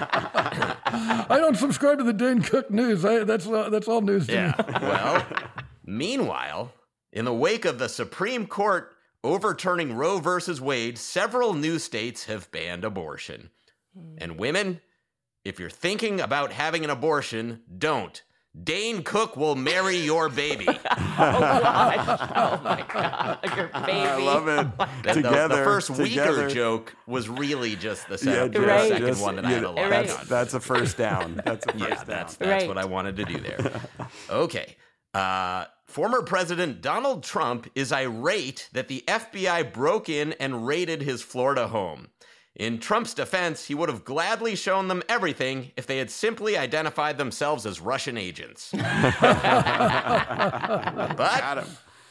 don't 1.29 1.55
subscribe 1.55 1.99
to 1.99 2.03
the 2.03 2.11
Dane 2.11 2.41
Cook 2.41 2.69
news. 2.69 3.05
I, 3.05 3.23
that's 3.23 3.47
uh, 3.47 3.69
that's 3.69 3.87
all 3.87 4.01
news 4.01 4.27
to 4.27 4.33
Yeah. 4.33 4.55
me. 4.57 4.63
Well, 4.81 5.25
meanwhile, 5.85 6.73
in 7.13 7.23
the 7.23 7.33
wake 7.33 7.63
of 7.63 7.79
the 7.79 7.87
Supreme 7.87 8.45
Court 8.45 8.93
overturning 9.23 9.93
Roe 9.93 10.19
versus 10.19 10.59
Wade, 10.59 10.97
several 10.97 11.53
new 11.53 11.79
states 11.79 12.25
have 12.25 12.51
banned 12.51 12.83
abortion. 12.83 13.51
And 14.17 14.37
women, 14.39 14.81
if 15.43 15.59
you're 15.59 15.69
thinking 15.69 16.19
about 16.21 16.51
having 16.51 16.83
an 16.83 16.89
abortion, 16.89 17.61
don't. 17.77 18.21
Dane 18.63 19.01
Cook 19.03 19.37
will 19.37 19.55
marry 19.55 19.95
your 19.97 20.27
baby. 20.29 20.67
Oh 21.23 22.59
my 22.63 22.85
God. 22.91 23.39
Your 23.55 23.67
baby. 23.85 23.91
I 23.91 24.15
love 24.17 24.47
it. 24.47 24.67
And 25.07 25.23
the- 25.23 25.29
together, 25.29 25.57
the, 25.57 25.63
first 25.63 25.93
together. 25.95 26.31
weaker 26.43 26.49
joke 26.49 26.95
was 27.07 27.29
really 27.29 27.75
just 27.75 28.07
the, 28.07 28.13
Yeah, 28.15 28.17
second, 28.17 28.53
just- 28.53 28.65
the 28.65 28.87
second 28.89 29.07
just- 29.07 29.21
one 29.21 29.35
that 29.37 29.45
I 29.45 29.49
yeah, 29.49 29.55
had 29.55 29.63
a 29.65 29.71
lot 29.71 29.91
Right. 29.91 30.09
on. 30.19 30.25
That's 30.27 30.53
a 30.53 30.59
first 30.59 30.97
down. 30.97 31.41
That's 31.45 31.65
a 31.65 31.71
first 31.73 31.79
Yeah, 31.83 31.95
down. 31.95 32.05
that's 32.07 32.35
that's 32.35 32.49
Right. 32.63 32.67
what 32.67 32.77
I 32.77 32.85
wanted 32.85 33.17
to 33.17 33.25
do 33.25 33.39
there. 33.39 33.81
Okay. 34.29 34.75
Uh, 35.13 35.65
former 35.85 36.21
President 36.23 36.81
Donald 36.81 37.23
Trump 37.23 37.69
is 37.75 37.91
irate 37.91 38.69
that 38.73 38.87
the 38.87 39.03
FBI 39.07 39.73
broke 39.73 40.07
in 40.09 40.33
and 40.33 40.65
raided 40.65 41.01
his 41.01 41.21
Florida 41.21 41.67
home. 41.67 42.07
In 42.55 42.79
Trump's 42.79 43.13
defense, 43.13 43.65
he 43.65 43.75
would 43.75 43.87
have 43.89 44.03
gladly 44.03 44.55
shown 44.55 44.87
them 44.89 45.03
everything 45.07 45.71
if 45.77 45.87
they 45.87 45.99
had 45.99 46.11
simply 46.11 46.57
identified 46.57 47.17
themselves 47.17 47.65
as 47.65 47.79
Russian 47.79 48.17
agents. 48.17 48.71
but, 48.73 48.83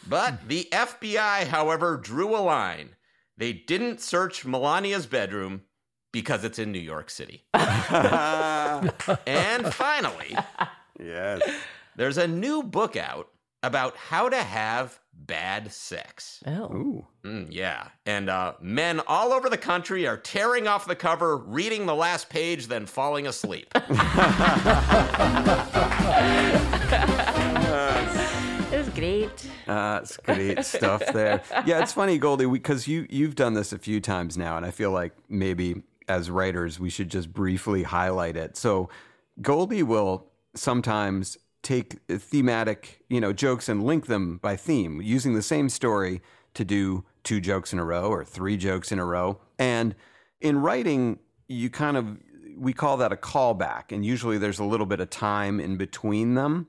but 0.09 0.48
the 0.48 0.66
FBI, 0.72 1.46
however, 1.46 1.98
drew 1.98 2.35
a 2.35 2.40
line. 2.40 2.96
They 3.37 3.53
didn't 3.53 4.00
search 4.00 4.46
Melania's 4.46 5.07
bedroom 5.07 5.62
because 6.12 6.44
it's 6.44 6.59
in 6.59 6.72
New 6.72 6.79
York 6.79 7.11
City. 7.11 7.44
and 7.55 8.92
finally, 9.74 10.37
yes. 10.98 11.42
there's 11.96 12.18
a 12.18 12.26
new 12.26 12.62
book 12.62 12.96
out 12.96 13.29
about 13.62 13.96
how 13.96 14.29
to 14.29 14.42
have 14.42 14.99
bad 15.30 15.72
sex. 15.72 16.42
Oh. 16.44 16.64
Ooh. 16.74 17.06
Mm, 17.22 17.46
yeah. 17.50 17.86
And 18.04 18.28
uh, 18.28 18.54
men 18.60 19.00
all 19.06 19.32
over 19.32 19.48
the 19.48 19.56
country 19.56 20.04
are 20.08 20.16
tearing 20.16 20.66
off 20.66 20.88
the 20.88 20.96
cover, 20.96 21.36
reading 21.36 21.86
the 21.86 21.94
last 21.94 22.28
page, 22.28 22.66
then 22.66 22.84
falling 22.84 23.28
asleep. 23.28 23.72
It 28.72 28.78
was 28.78 28.88
great. 28.90 29.50
Uh, 29.66 30.00
great 30.24 30.64
stuff 30.64 31.02
there. 31.12 31.42
Yeah, 31.66 31.82
it's 31.82 31.92
funny, 31.92 32.18
Goldy, 32.18 32.46
because 32.46 32.86
you 32.86 33.06
you've 33.10 33.34
done 33.34 33.54
this 33.54 33.72
a 33.72 33.78
few 33.78 34.00
times 34.00 34.38
now, 34.38 34.56
and 34.56 34.64
I 34.64 34.70
feel 34.70 34.92
like 34.92 35.12
maybe 35.28 35.82
as 36.08 36.30
writers 36.30 36.78
we 36.78 36.88
should 36.88 37.10
just 37.10 37.32
briefly 37.32 37.82
highlight 37.82 38.36
it. 38.36 38.56
So, 38.56 38.88
Goldy 39.42 39.82
will 39.82 40.26
sometimes 40.54 41.36
take 41.62 41.98
thematic, 42.08 43.00
you 43.08 43.20
know, 43.20 43.32
jokes 43.32 43.68
and 43.68 43.84
link 43.84 44.06
them 44.06 44.38
by 44.38 44.56
theme, 44.56 45.00
using 45.02 45.34
the 45.34 45.42
same 45.42 45.68
story 45.68 46.22
to 46.54 46.64
do 46.64 47.04
two 47.22 47.40
jokes 47.40 47.72
in 47.72 47.78
a 47.78 47.84
row 47.84 48.10
or 48.10 48.24
three 48.24 48.56
jokes 48.56 48.90
in 48.90 48.98
a 48.98 49.04
row. 49.04 49.40
And 49.58 49.94
in 50.40 50.58
writing, 50.58 51.18
you 51.48 51.70
kind 51.70 51.96
of 51.96 52.18
we 52.56 52.72
call 52.72 52.98
that 52.98 53.12
a 53.12 53.16
callback, 53.16 53.90
and 53.90 54.04
usually 54.04 54.36
there's 54.36 54.58
a 54.58 54.64
little 54.64 54.86
bit 54.86 55.00
of 55.00 55.08
time 55.08 55.60
in 55.60 55.76
between 55.76 56.34
them. 56.34 56.66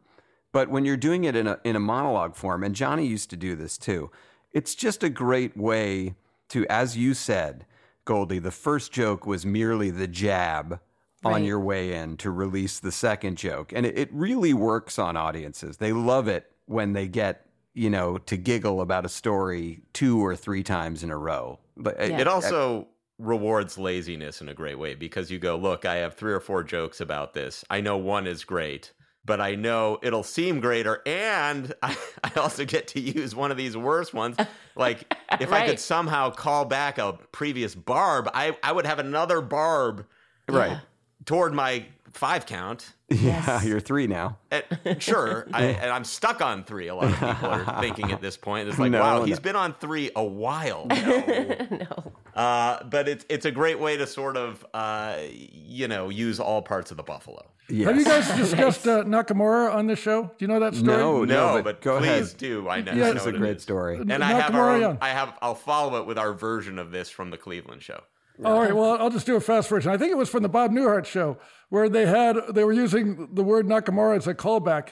But 0.54 0.69
when 0.69 0.86
you're 0.86 0.97
doing 0.97 1.23
it 1.23 1.36
in 1.36 1.47
a 1.47 1.60
in 1.63 1.75
a 1.75 1.80
monologue 1.80 2.36
form, 2.36 2.63
and 2.63 2.75
Johnny 2.75 3.06
used 3.06 3.30
to 3.32 3.38
do 3.38 3.56
this 3.56 3.77
too, 3.77 4.12
it's 4.51 4.75
just 4.75 5.04
a 5.04 5.10
great 5.10 5.56
way 5.56 6.15
to, 6.49 6.65
as 6.67 6.97
you 6.97 7.13
said, 7.13 7.65
Goldy, 8.04 8.39
the 8.39 8.51
first 8.51 8.91
joke 8.91 9.25
was 9.25 9.45
merely 9.45 9.89
the 9.89 10.08
jab 10.08 10.80
on 11.24 11.44
your 11.44 11.60
way 11.60 11.94
in 11.94 12.18
to 12.18 12.32
release 12.32 12.80
the 12.80 12.92
second 12.92 13.38
joke. 13.38 13.72
And 13.74 13.86
it, 13.86 13.98
it 13.98 14.10
really 14.12 14.54
works 14.54 14.98
on 14.98 15.16
audiences. 15.18 15.78
They 15.78 15.94
love 15.94 16.28
it 16.28 16.52
when 16.66 16.94
they 16.94 17.08
get, 17.08 17.46
you 17.74 17.90
know, 17.90 18.18
to 18.18 18.38
giggle 18.38 18.82
about 18.82 19.06
a 19.06 19.10
story 19.10 19.82
two 19.94 20.24
or 20.24 20.36
three 20.36 20.64
times 20.64 21.04
in 21.04 21.12
a 21.12 21.18
row. 21.18 21.60
But 21.78 22.00
it- 22.00 22.12
It 22.20 22.28
also 22.28 22.88
rewards 23.20 23.78
laziness 23.78 24.42
in 24.42 24.50
a 24.50 24.54
great 24.54 24.80
way 24.80 24.96
because 24.96 25.30
you 25.30 25.38
go, 25.38 25.56
look, 25.56 25.86
I 25.86 25.96
have 25.98 26.16
three 26.16 26.34
or 26.34 26.40
four 26.40 26.64
jokes 26.64 27.02
about 27.02 27.34
this. 27.36 27.64
I 27.70 27.82
know 27.82 27.98
one 27.98 28.26
is 28.26 28.44
great, 28.44 28.92
but 29.24 29.40
I 29.40 29.54
know 29.54 30.00
it'll 30.02 30.24
seem 30.24 30.60
greater. 30.60 31.04
And 31.06 31.72
I, 31.84 31.96
I 32.24 32.32
also 32.40 32.66
get 32.66 32.88
to 32.90 33.00
use 33.00 33.36
one 33.36 33.52
of 33.52 33.58
these 33.58 33.78
worse 33.78 34.12
ones. 34.12 34.38
Like, 34.76 35.14
if 35.40 35.52
I 35.54 35.68
could 35.68 35.80
somehow 35.80 36.32
call 36.32 36.66
back 36.66 36.98
a 36.98 37.14
previous 37.32 37.76
barb, 37.76 38.28
I, 38.34 38.58
I 38.64 38.72
would 38.72 38.88
have 38.88 38.98
another 38.98 39.40
barb 39.42 40.08
right. 40.50 40.80
Toward 41.26 41.54
my 41.54 41.86
five 42.14 42.46
count. 42.46 42.94
Yeah, 43.10 43.62
you're 43.64 43.80
three 43.80 44.08
now. 44.08 44.38
And 44.52 45.02
sure, 45.02 45.48
I, 45.54 45.64
and 45.66 45.92
I'm 45.92 46.04
stuck 46.06 46.42
on 46.42 46.64
three. 46.64 46.88
A 46.88 46.96
lot 46.96 47.06
of 47.06 47.14
people 47.14 47.50
are 47.50 47.80
thinking 47.82 48.12
at 48.12 48.22
this 48.22 48.38
point. 48.38 48.70
It's 48.70 48.80
like, 48.80 48.92
No, 48.92 49.02
wow, 49.02 49.18
no. 49.20 49.24
he's 49.26 49.40
been 49.40 49.56
on 49.58 49.74
three 49.74 50.12
a 50.16 50.24
while. 50.24 50.86
no. 50.90 52.12
Uh, 52.36 52.84
but 52.86 53.08
it's 53.10 53.26
it's 53.30 53.46
a 53.46 53.52
great 53.52 53.80
way 53.80 53.98
to 53.98 54.08
sort 54.08 54.38
of 54.38 54.66
uh, 54.74 55.18
you 55.30 55.88
know 55.88 56.10
use 56.10 56.40
all 56.40 56.62
parts 56.62 56.92
of 56.92 56.98
the 56.98 57.04
buffalo. 57.04 57.46
Yes. 57.70 57.88
Have 57.88 57.98
you 57.98 58.06
guys 58.06 58.28
discussed 58.38 58.88
uh, 58.88 59.04
Nakamura 59.04 59.74
on 59.74 59.88
this 59.88 60.00
show? 60.00 60.24
Do 60.24 60.30
you 60.40 60.48
know 60.48 60.60
that 60.62 60.76
story? 60.76 60.98
No, 60.98 61.24
No, 61.26 61.54
but 61.56 61.64
but, 61.64 61.82
go 61.82 62.00
please 62.00 62.08
ahead. 62.10 62.38
do. 62.38 62.70
I 62.70 62.82
know. 62.82 62.94
Yeah, 62.94 63.08
I 63.08 63.12
it's 63.12 63.22
a 63.24 63.26
what 63.28 63.36
it 63.36 63.38
great 63.40 63.62
story. 63.62 63.98
And 63.98 64.12
I 64.24 64.32
have 64.32 64.56
our 64.56 64.70
Nakamura, 64.70 64.74
own, 64.76 64.82
yeah. 64.82 64.98
I 65.02 65.10
have. 65.10 65.38
I'll 65.42 65.56
follow 65.56 66.00
it 66.02 66.06
with 66.06 66.18
our 66.18 66.34
version 66.34 66.80
of 66.80 66.92
this 66.92 67.10
from 67.10 67.30
the 67.30 67.38
Cleveland 67.38 67.82
show. 67.84 68.02
All 68.43 68.60
right, 68.60 68.75
well, 68.75 68.97
I'll 68.99 69.10
just 69.10 69.25
do 69.25 69.36
a 69.36 69.41
fast 69.41 69.69
version. 69.69 69.91
I 69.91 69.97
think 69.97 70.12
it 70.12 70.17
was 70.17 70.30
from 70.30 70.43
the 70.43 70.49
Bob 70.49 70.71
Newhart 70.71 71.06
show 71.06 71.38
where 71.69 71.88
they 71.89 72.06
had 72.06 72.36
they 72.54 72.63
were 72.63 72.73
using 72.73 73.30
the 73.34 73.43
word 73.43 73.67
Nakamura 73.67 74.17
as 74.17 74.27
a 74.27 74.34
callback, 74.34 74.89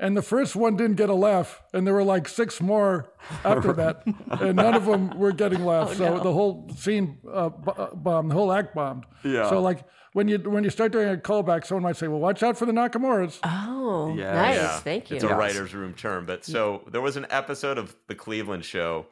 and 0.00 0.16
the 0.16 0.22
first 0.22 0.56
one 0.56 0.76
didn't 0.76 0.96
get 0.96 1.08
a 1.08 1.14
laugh, 1.14 1.62
and 1.72 1.86
there 1.86 1.94
were 1.94 2.02
like 2.04 2.28
six 2.28 2.60
more 2.60 3.12
after 3.44 3.72
that, 3.74 4.02
and 4.40 4.56
none 4.56 4.74
of 4.74 4.84
them 4.86 5.10
were 5.18 5.32
getting 5.32 5.64
laughs. 5.64 5.96
so 5.96 6.18
the 6.18 6.32
whole 6.32 6.68
scene 6.76 7.18
uh, 7.32 7.48
b- 7.50 7.72
uh, 7.76 7.94
bombed, 7.94 8.30
the 8.30 8.34
whole 8.34 8.52
act 8.52 8.74
bombed. 8.74 9.04
Yeah. 9.24 9.48
So 9.48 9.60
like 9.60 9.84
when 10.12 10.26
you 10.28 10.38
when 10.38 10.64
you 10.64 10.70
start 10.70 10.90
doing 10.92 11.08
a 11.08 11.16
callback, 11.16 11.66
someone 11.66 11.82
might 11.84 11.96
say, 11.96 12.08
"Well, 12.08 12.20
watch 12.20 12.42
out 12.42 12.56
for 12.58 12.66
the 12.66 12.72
Nakamuras." 12.72 13.38
Oh, 13.44 14.14
Yeah. 14.16 14.34
nice. 14.34 14.56
Yeah, 14.56 14.78
Thank 14.80 15.10
you. 15.10 15.16
It's 15.16 15.24
a 15.24 15.34
writer's 15.34 15.72
room 15.74 15.94
term. 15.94 16.26
But 16.26 16.44
so 16.44 16.82
there 16.90 17.00
was 17.00 17.16
an 17.16 17.26
episode 17.30 17.78
of 17.78 17.94
the 18.08 18.14
Cleveland 18.14 18.64
show 18.64 19.06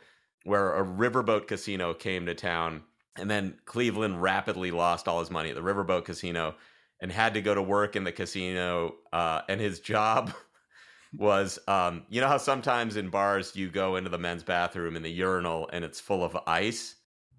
where 0.44 0.74
a 0.74 0.84
riverboat 0.84 1.46
casino 1.48 1.92
came 1.94 2.26
to 2.26 2.34
town, 2.34 2.82
and 3.18 3.30
then 3.30 3.58
Cleveland 3.64 4.22
rapidly 4.22 4.70
lost 4.70 5.08
all 5.08 5.20
his 5.20 5.30
money 5.30 5.50
at 5.50 5.54
the 5.54 5.62
riverboat 5.62 6.04
casino 6.04 6.54
and 7.00 7.12
had 7.12 7.34
to 7.34 7.42
go 7.42 7.54
to 7.54 7.62
work 7.62 7.96
in 7.96 8.04
the 8.04 8.12
casino. 8.12 8.94
Uh, 9.12 9.42
and 9.48 9.60
his 9.60 9.80
job 9.80 10.32
was, 11.16 11.58
um, 11.68 12.04
you 12.08 12.20
know 12.20 12.28
how 12.28 12.38
sometimes 12.38 12.96
in 12.96 13.08
bars 13.08 13.54
you 13.54 13.68
go 13.68 13.96
into 13.96 14.10
the 14.10 14.18
men's 14.18 14.42
bathroom 14.42 14.96
in 14.96 15.02
the 15.02 15.10
urinal 15.10 15.68
and 15.72 15.84
it's 15.84 16.00
full 16.00 16.24
of 16.24 16.36
ice. 16.46 16.96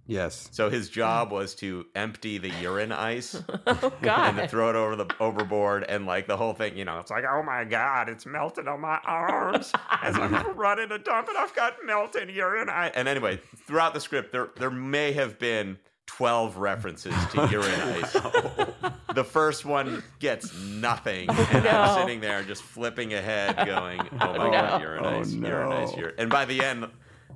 Yes. 0.07 0.47
So 0.51 0.69
his 0.69 0.89
job 0.89 1.31
was 1.31 1.53
to 1.55 1.85
empty 1.93 2.37
the 2.37 2.49
urine 2.61 2.91
ice 2.93 3.35
Oh, 3.67 3.91
and 4.01 4.37
to 4.37 4.47
throw 4.47 4.69
it 4.69 4.75
over 4.75 4.95
the 4.95 5.05
overboard 5.19 5.83
and 5.83 6.05
like 6.05 6.27
the 6.27 6.37
whole 6.37 6.53
thing, 6.53 6.77
you 6.77 6.85
know, 6.85 6.99
it's 6.99 7.11
like, 7.11 7.25
oh 7.29 7.43
my 7.43 7.65
god, 7.65 8.07
it's 8.09 8.25
melted 8.25 8.67
on 8.67 8.79
my 8.81 8.99
arms 9.05 9.71
as 10.01 10.17
I'm 10.17 10.33
running 10.57 10.89
to 10.89 10.97
dump 10.97 11.27
it. 11.29 11.35
I've 11.35 11.53
got 11.55 11.75
melted 11.85 12.29
urine. 12.29 12.69
I, 12.69 12.87
and 12.95 13.07
anyway, 13.07 13.39
throughout 13.65 13.93
the 13.93 13.99
script, 13.99 14.31
there 14.31 14.49
there 14.55 14.71
may 14.71 15.11
have 15.11 15.37
been 15.39 15.77
twelve 16.05 16.55
references 16.57 17.13
to 17.33 17.47
urine 17.51 17.81
ice. 17.81 18.15
Oh, 18.15 18.93
the 19.13 19.25
first 19.25 19.65
one 19.65 20.03
gets 20.19 20.57
nothing, 20.57 21.29
and 21.29 21.63
no. 21.65 21.69
I'm 21.69 21.99
sitting 22.01 22.21
there 22.21 22.43
just 22.43 22.63
flipping 22.63 23.13
ahead, 23.13 23.57
going, 23.67 23.99
"Oh 24.21 24.37
my 24.37 24.49
god, 24.51 24.81
urine 24.81 25.03
Oh, 25.05 25.19
ice, 25.19 25.33
urine 25.33 25.71
ice, 25.73 25.91
no. 25.91 25.97
urine." 25.99 26.15
And 26.17 26.29
by 26.29 26.45
the 26.45 26.63
end, 26.63 26.87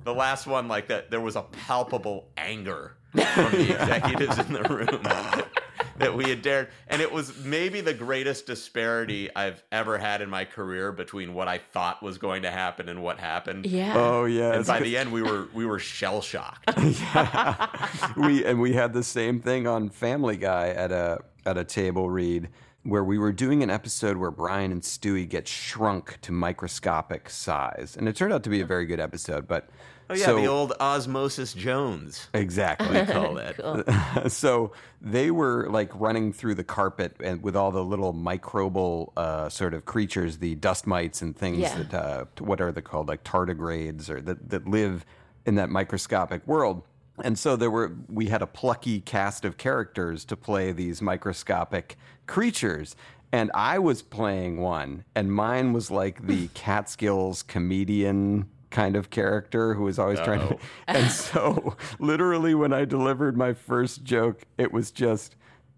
the 0.04 0.14
last 0.14 0.46
one, 0.46 0.68
like 0.68 0.88
that, 0.88 1.10
there 1.10 1.20
was 1.20 1.36
a 1.36 1.42
palpable 1.42 2.28
anger 2.36 2.96
from 3.12 3.52
the 3.52 3.70
executives 3.80 4.38
in 4.38 4.52
the 4.52 4.62
room 4.62 5.02
that 5.98 6.14
we 6.16 6.28
had 6.28 6.42
dared. 6.42 6.68
And 6.88 7.02
it 7.02 7.12
was 7.12 7.44
maybe 7.44 7.80
the 7.80 7.94
greatest 7.94 8.46
disparity 8.46 9.34
I've 9.34 9.62
ever 9.70 9.98
had 9.98 10.22
in 10.22 10.30
my 10.30 10.44
career 10.44 10.92
between 10.92 11.34
what 11.34 11.48
I 11.48 11.58
thought 11.58 12.02
was 12.02 12.18
going 12.18 12.42
to 12.42 12.50
happen 12.50 12.88
and 12.88 13.02
what 13.02 13.18
happened. 13.18 13.66
Yeah. 13.66 13.94
Oh 13.96 14.24
yeah. 14.24 14.54
And 14.54 14.66
by 14.66 14.78
good. 14.78 14.86
the 14.86 14.96
end, 14.96 15.12
we 15.12 15.22
were 15.22 15.48
we 15.52 15.66
were 15.66 15.78
shell 15.78 16.20
shocked. 16.22 16.72
yeah. 16.78 17.68
we 18.16 18.44
and 18.44 18.60
we 18.60 18.72
had 18.72 18.92
the 18.92 19.02
same 19.02 19.40
thing 19.40 19.66
on 19.66 19.90
Family 19.90 20.36
Guy 20.36 20.68
at 20.68 20.92
a 20.92 21.20
at 21.46 21.56
a 21.58 21.64
table 21.64 22.10
read 22.10 22.48
where 22.84 23.04
we 23.04 23.16
were 23.16 23.32
doing 23.32 23.62
an 23.62 23.70
episode 23.70 24.16
where 24.16 24.30
Brian 24.32 24.72
and 24.72 24.82
Stewie 24.82 25.28
get 25.28 25.46
shrunk 25.46 26.18
to 26.22 26.32
microscopic 26.32 27.30
size, 27.30 27.96
and 27.96 28.08
it 28.08 28.16
turned 28.16 28.32
out 28.32 28.42
to 28.44 28.50
be 28.50 28.60
a 28.60 28.66
very 28.66 28.86
good 28.86 29.00
episode. 29.00 29.46
But 29.46 29.68
Oh 30.10 30.14
yeah, 30.14 30.26
so, 30.26 30.36
the 30.36 30.46
old 30.46 30.72
Osmosis 30.80 31.54
Jones. 31.54 32.26
exactly. 32.34 33.00
We 33.00 33.06
call 33.06 33.34
that. 33.34 34.24
so 34.32 34.72
they 35.00 35.30
were 35.30 35.68
like 35.70 35.90
running 35.98 36.32
through 36.32 36.56
the 36.56 36.64
carpet 36.64 37.16
and 37.22 37.42
with 37.42 37.56
all 37.56 37.70
the 37.70 37.84
little 37.84 38.12
microbial 38.12 39.12
uh, 39.16 39.48
sort 39.48 39.74
of 39.74 39.84
creatures, 39.84 40.38
the 40.38 40.56
dust 40.56 40.86
mites 40.86 41.22
and 41.22 41.36
things 41.36 41.58
Yeah. 41.60 41.82
that 41.84 41.94
uh, 41.94 42.24
what 42.40 42.60
are 42.60 42.72
they 42.72 42.82
called, 42.82 43.08
like 43.08 43.22
tardigrades, 43.24 44.10
or 44.10 44.20
that 44.20 44.50
that 44.50 44.66
live 44.68 45.06
in 45.46 45.54
that 45.54 45.70
microscopic 45.70 46.46
world. 46.46 46.82
And 47.22 47.38
so 47.38 47.56
there 47.56 47.70
were 47.70 47.92
we 48.08 48.26
had 48.26 48.42
a 48.42 48.46
plucky 48.46 49.00
cast 49.00 49.44
of 49.44 49.58
characters 49.58 50.24
to 50.26 50.36
play 50.36 50.72
these 50.72 51.02
microscopic 51.02 51.96
creatures. 52.26 52.96
And 53.32 53.50
I 53.54 53.78
was 53.78 54.02
playing 54.02 54.60
one, 54.60 55.04
and 55.14 55.32
mine 55.32 55.72
was 55.72 55.90
like 55.90 56.26
the 56.26 56.48
Catskills 56.54 57.42
comedian 57.42 58.48
kind 58.70 58.96
of 58.96 59.10
character 59.10 59.74
who 59.74 59.84
was 59.84 59.98
always 59.98 60.20
trying 60.20 60.46
to. 60.48 60.58
And 60.86 61.10
so, 61.10 61.76
literally, 61.98 62.54
when 62.54 62.72
I 62.72 62.84
delivered 62.84 63.36
my 63.36 63.52
first 63.52 64.02
joke, 64.04 64.42
it 64.58 64.72
was 64.72 64.90
just 64.90 65.36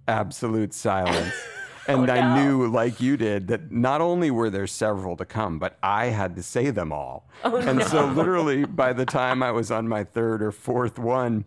absolute 0.08 0.72
silence. 0.72 1.34
And 1.88 2.08
oh, 2.08 2.12
I 2.14 2.42
knew, 2.42 2.66
like 2.66 3.00
you 3.00 3.18
did, 3.18 3.48
that 3.48 3.70
not 3.70 4.00
only 4.00 4.30
were 4.30 4.48
there 4.48 4.66
several 4.66 5.16
to 5.18 5.26
come, 5.26 5.58
but 5.58 5.76
I 5.82 6.06
had 6.06 6.34
to 6.36 6.42
say 6.42 6.70
them 6.70 6.92
all. 6.92 7.28
Oh, 7.44 7.56
and 7.56 7.82
so, 7.82 8.06
literally, 8.16 8.64
by 8.64 8.94
the 8.94 9.04
time 9.04 9.42
I 9.42 9.50
was 9.50 9.70
on 9.70 9.86
my 9.86 10.02
third 10.02 10.42
or 10.42 10.50
fourth 10.50 10.98
one, 10.98 11.44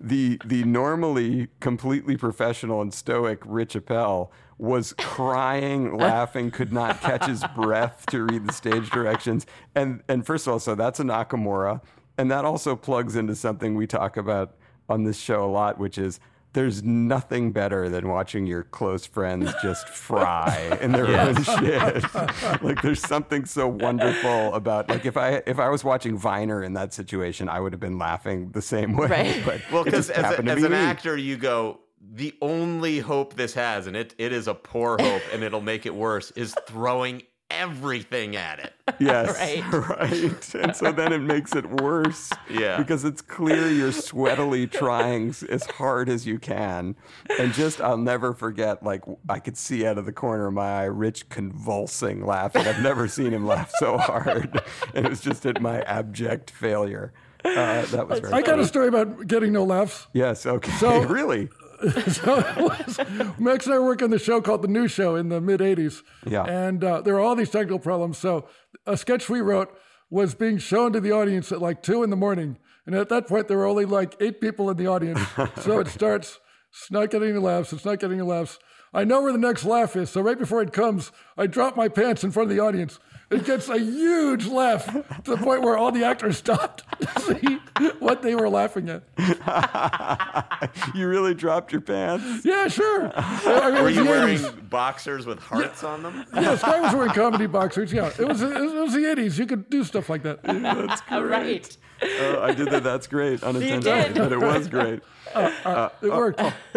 the 0.00 0.38
the 0.44 0.62
normally 0.64 1.48
completely 1.60 2.16
professional 2.16 2.82
and 2.82 2.92
stoic 2.92 3.40
Rich 3.44 3.76
Appel 3.76 4.30
was 4.58 4.92
crying, 4.92 5.96
laughing, 5.96 6.50
could 6.50 6.72
not 6.72 7.00
catch 7.00 7.26
his 7.26 7.42
breath 7.54 8.04
to 8.10 8.24
read 8.24 8.46
the 8.46 8.52
stage 8.52 8.90
directions. 8.90 9.46
And 9.74 10.02
and 10.08 10.24
first 10.24 10.46
of 10.46 10.52
all, 10.52 10.60
so 10.60 10.74
that's 10.74 11.00
a 11.00 11.04
Nakamura, 11.04 11.80
and 12.16 12.30
that 12.30 12.44
also 12.44 12.76
plugs 12.76 13.16
into 13.16 13.34
something 13.34 13.74
we 13.74 13.86
talk 13.86 14.16
about 14.16 14.54
on 14.88 15.04
this 15.04 15.18
show 15.18 15.44
a 15.44 15.50
lot, 15.50 15.78
which 15.78 15.98
is 15.98 16.20
there's 16.52 16.82
nothing 16.82 17.52
better 17.52 17.88
than 17.88 18.08
watching 18.08 18.46
your 18.46 18.62
close 18.62 19.06
friends 19.06 19.52
just 19.62 19.88
fry 19.90 20.78
in 20.80 20.92
their 20.92 21.06
own 21.06 21.42
shit. 21.42 22.14
like 22.62 22.82
there's 22.82 23.00
something 23.00 23.44
so 23.44 23.68
wonderful 23.68 24.54
about 24.54 24.88
like 24.88 25.04
if 25.04 25.16
I 25.16 25.42
if 25.46 25.58
I 25.58 25.68
was 25.68 25.84
watching 25.84 26.16
Viner 26.16 26.62
in 26.62 26.72
that 26.74 26.94
situation, 26.94 27.48
I 27.48 27.60
would 27.60 27.72
have 27.72 27.80
been 27.80 27.98
laughing 27.98 28.50
the 28.52 28.62
same 28.62 28.96
way. 28.96 29.06
Right. 29.08 29.42
But 29.44 29.60
Well, 29.70 29.84
because 29.84 30.10
as, 30.10 30.24
a, 30.24 30.44
as 30.44 30.56
be 30.56 30.64
an 30.64 30.72
me. 30.72 30.78
actor, 30.78 31.16
you 31.16 31.36
go, 31.36 31.80
the 32.12 32.34
only 32.42 32.98
hope 32.98 33.34
this 33.34 33.54
has, 33.54 33.86
and 33.86 33.96
it, 33.96 34.14
it 34.18 34.32
is 34.32 34.48
a 34.48 34.54
poor 34.54 34.96
hope, 35.00 35.22
and 35.32 35.42
it'll 35.42 35.60
make 35.60 35.86
it 35.86 35.94
worse, 35.94 36.30
is 36.32 36.54
throwing 36.66 37.22
everything 37.50 38.36
at 38.36 38.58
it. 38.58 38.72
Yes, 39.00 39.38
Right. 39.38 39.72
right. 40.00 40.54
And 40.54 40.74
so 40.74 40.90
then 40.90 41.12
it 41.12 41.20
makes 41.20 41.54
it 41.54 41.68
worse. 41.82 42.30
Yeah. 42.50 42.78
Because 42.78 43.04
it's 43.04 43.20
clear 43.22 43.68
you're 43.70 43.92
sweatily 43.92 44.68
trying 44.68 45.28
as 45.50 45.66
hard 45.66 46.08
as 46.08 46.26
you 46.26 46.38
can. 46.40 46.96
And 47.38 47.52
just, 47.52 47.80
I'll 47.80 47.96
never 47.98 48.32
forget, 48.34 48.82
like, 48.82 49.02
I 49.28 49.38
could 49.40 49.56
see 49.56 49.86
out 49.86 49.98
of 49.98 50.06
the 50.06 50.12
corner 50.12 50.46
of 50.48 50.54
my 50.54 50.80
eye 50.80 50.84
Rich 50.86 51.28
convulsing 51.28 52.24
laughing. 52.26 52.66
I've 52.66 52.82
never 52.82 53.06
seen 53.08 53.32
him 53.32 53.46
laugh 53.46 53.70
so 53.78 53.98
hard. 53.98 54.60
And 54.94 55.06
it 55.06 55.10
was 55.10 55.20
just 55.20 55.46
at 55.46 55.60
my 55.60 55.82
abject 55.82 56.50
failure. 56.50 57.12
Uh, 57.44 57.84
that 57.86 58.08
was 58.08 58.18
very 58.20 58.32
I 58.32 58.42
got 58.42 58.58
a 58.58 58.66
story 58.66 58.88
about 58.88 59.26
getting 59.28 59.52
no 59.52 59.62
laughs. 59.64 60.08
Yes, 60.12 60.44
okay. 60.46 60.72
So- 60.72 61.02
really? 61.04 61.50
so 62.08 62.36
was, 62.58 63.00
Max 63.38 63.66
and 63.66 63.74
I 63.74 63.78
were 63.78 63.86
working 63.86 64.06
on 64.06 64.10
the 64.10 64.18
show 64.18 64.40
called 64.40 64.62
The 64.62 64.68
New 64.68 64.88
Show 64.88 65.16
in 65.16 65.28
the 65.28 65.40
mid 65.40 65.60
80s. 65.60 66.02
Yeah. 66.26 66.44
And 66.44 66.82
uh, 66.82 67.00
there 67.02 67.14
were 67.14 67.20
all 67.20 67.36
these 67.36 67.50
technical 67.50 67.78
problems. 67.78 68.18
So 68.18 68.48
a 68.86 68.96
sketch 68.96 69.28
we 69.28 69.40
wrote 69.40 69.76
was 70.10 70.34
being 70.34 70.58
shown 70.58 70.92
to 70.92 71.00
the 71.00 71.12
audience 71.12 71.52
at 71.52 71.60
like 71.60 71.82
two 71.82 72.02
in 72.02 72.10
the 72.10 72.16
morning. 72.16 72.58
And 72.86 72.94
at 72.94 73.08
that 73.10 73.26
point, 73.26 73.48
there 73.48 73.58
were 73.58 73.66
only 73.66 73.84
like 73.84 74.16
eight 74.20 74.40
people 74.40 74.70
in 74.70 74.76
the 74.76 74.86
audience. 74.86 75.20
So 75.60 75.78
it 75.80 75.88
starts, 75.88 76.40
it's 76.70 76.90
not 76.90 77.10
getting 77.10 77.30
any 77.30 77.38
laughs, 77.38 77.72
it's 77.72 77.84
not 77.84 77.98
getting 77.98 78.18
any 78.18 78.26
laughs. 78.26 78.58
I 78.94 79.04
know 79.04 79.20
where 79.20 79.32
the 79.32 79.38
next 79.38 79.64
laugh 79.64 79.96
is. 79.96 80.08
So 80.10 80.22
right 80.22 80.38
before 80.38 80.62
it 80.62 80.72
comes, 80.72 81.12
I 81.36 81.46
drop 81.46 81.76
my 81.76 81.88
pants 81.88 82.24
in 82.24 82.30
front 82.30 82.50
of 82.50 82.56
the 82.56 82.62
audience. 82.62 82.98
It 83.30 83.44
gets 83.44 83.68
a 83.68 83.78
huge 83.78 84.46
laugh 84.46 84.86
to 84.86 85.30
the 85.30 85.36
point 85.36 85.60
where 85.62 85.76
all 85.76 85.92
the 85.92 86.02
actors 86.04 86.38
stopped 86.38 86.82
to 87.00 87.20
see 87.20 87.58
what 87.98 88.22
they 88.22 88.34
were 88.34 88.48
laughing 88.48 88.88
at. 88.88 89.02
you 90.94 91.06
really 91.06 91.34
dropped 91.34 91.70
your 91.70 91.82
pants? 91.82 92.44
Yeah, 92.44 92.68
sure. 92.68 93.12
I 93.14 93.70
mean, 93.70 93.82
Were 93.82 93.90
you 93.90 94.04
wearing 94.06 94.38
80s. 94.38 94.70
boxers 94.70 95.26
with 95.26 95.38
hearts 95.40 95.84
on 95.84 96.02
them? 96.02 96.24
Yeah, 96.34 96.56
Sky 96.56 96.80
was 96.80 96.94
wearing 96.94 97.12
comedy 97.12 97.46
boxers. 97.46 97.92
Yeah, 97.92 98.10
it 98.18 98.26
was, 98.26 98.40
it 98.40 98.48
was 98.74 98.94
the 98.94 99.10
eighties. 99.10 99.38
You 99.38 99.44
could 99.46 99.68
do 99.68 99.84
stuff 99.84 100.08
like 100.08 100.22
that. 100.22 100.42
That's 100.42 101.02
All 101.10 101.24
right. 101.24 101.76
Uh, 102.00 102.40
I 102.40 102.54
did 102.54 102.70
that. 102.70 102.84
That's 102.84 103.06
great. 103.08 103.42
Unintentionally, 103.42 104.04
did. 104.04 104.14
but 104.14 104.32
it 104.32 104.38
was 104.40 104.68
great. 104.68 105.00
Uh, 105.38 105.52
uh, 105.64 105.68
uh, 105.68 105.88
it 106.02 106.10
worked. 106.10 106.38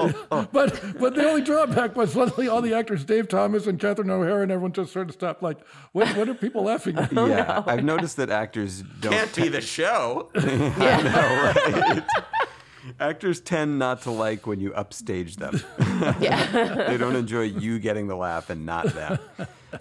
but 0.51 0.81
but 0.99 1.15
the 1.15 1.27
only 1.27 1.41
drawback 1.41 1.95
was 1.95 2.13
suddenly 2.13 2.47
all 2.47 2.61
the 2.61 2.73
actors, 2.73 3.03
Dave 3.03 3.27
Thomas 3.27 3.67
and 3.67 3.79
Catherine 3.79 4.09
O'Hara, 4.09 4.43
and 4.43 4.51
everyone 4.51 4.73
just 4.73 4.93
sort 4.93 5.09
of 5.09 5.13
stopped. 5.13 5.43
Like, 5.43 5.57
what 5.91 6.07
what 6.15 6.29
are 6.29 6.33
people 6.33 6.63
laughing 6.63 6.97
at? 6.97 7.11
yeah, 7.13 7.63
oh, 7.67 7.69
I've 7.69 7.83
noticed 7.83 8.17
that 8.17 8.29
actors 8.29 8.81
don't. 8.99 9.13
Can't 9.13 9.35
be 9.35 9.47
the 9.47 9.61
show. 9.61 10.29
I 10.35 11.01
know, 11.01 12.03
Actors 12.99 13.39
tend 13.39 13.77
not 13.77 14.01
to 14.01 14.11
like 14.11 14.47
when 14.47 14.59
you 14.59 14.73
upstage 14.73 15.35
them. 15.35 15.61
Yeah. 16.19 16.87
they 16.87 16.97
don't 16.97 17.15
enjoy 17.15 17.43
you 17.43 17.77
getting 17.77 18.07
the 18.07 18.15
laugh 18.15 18.49
and 18.49 18.65
not 18.65 18.87
them. 18.87 19.19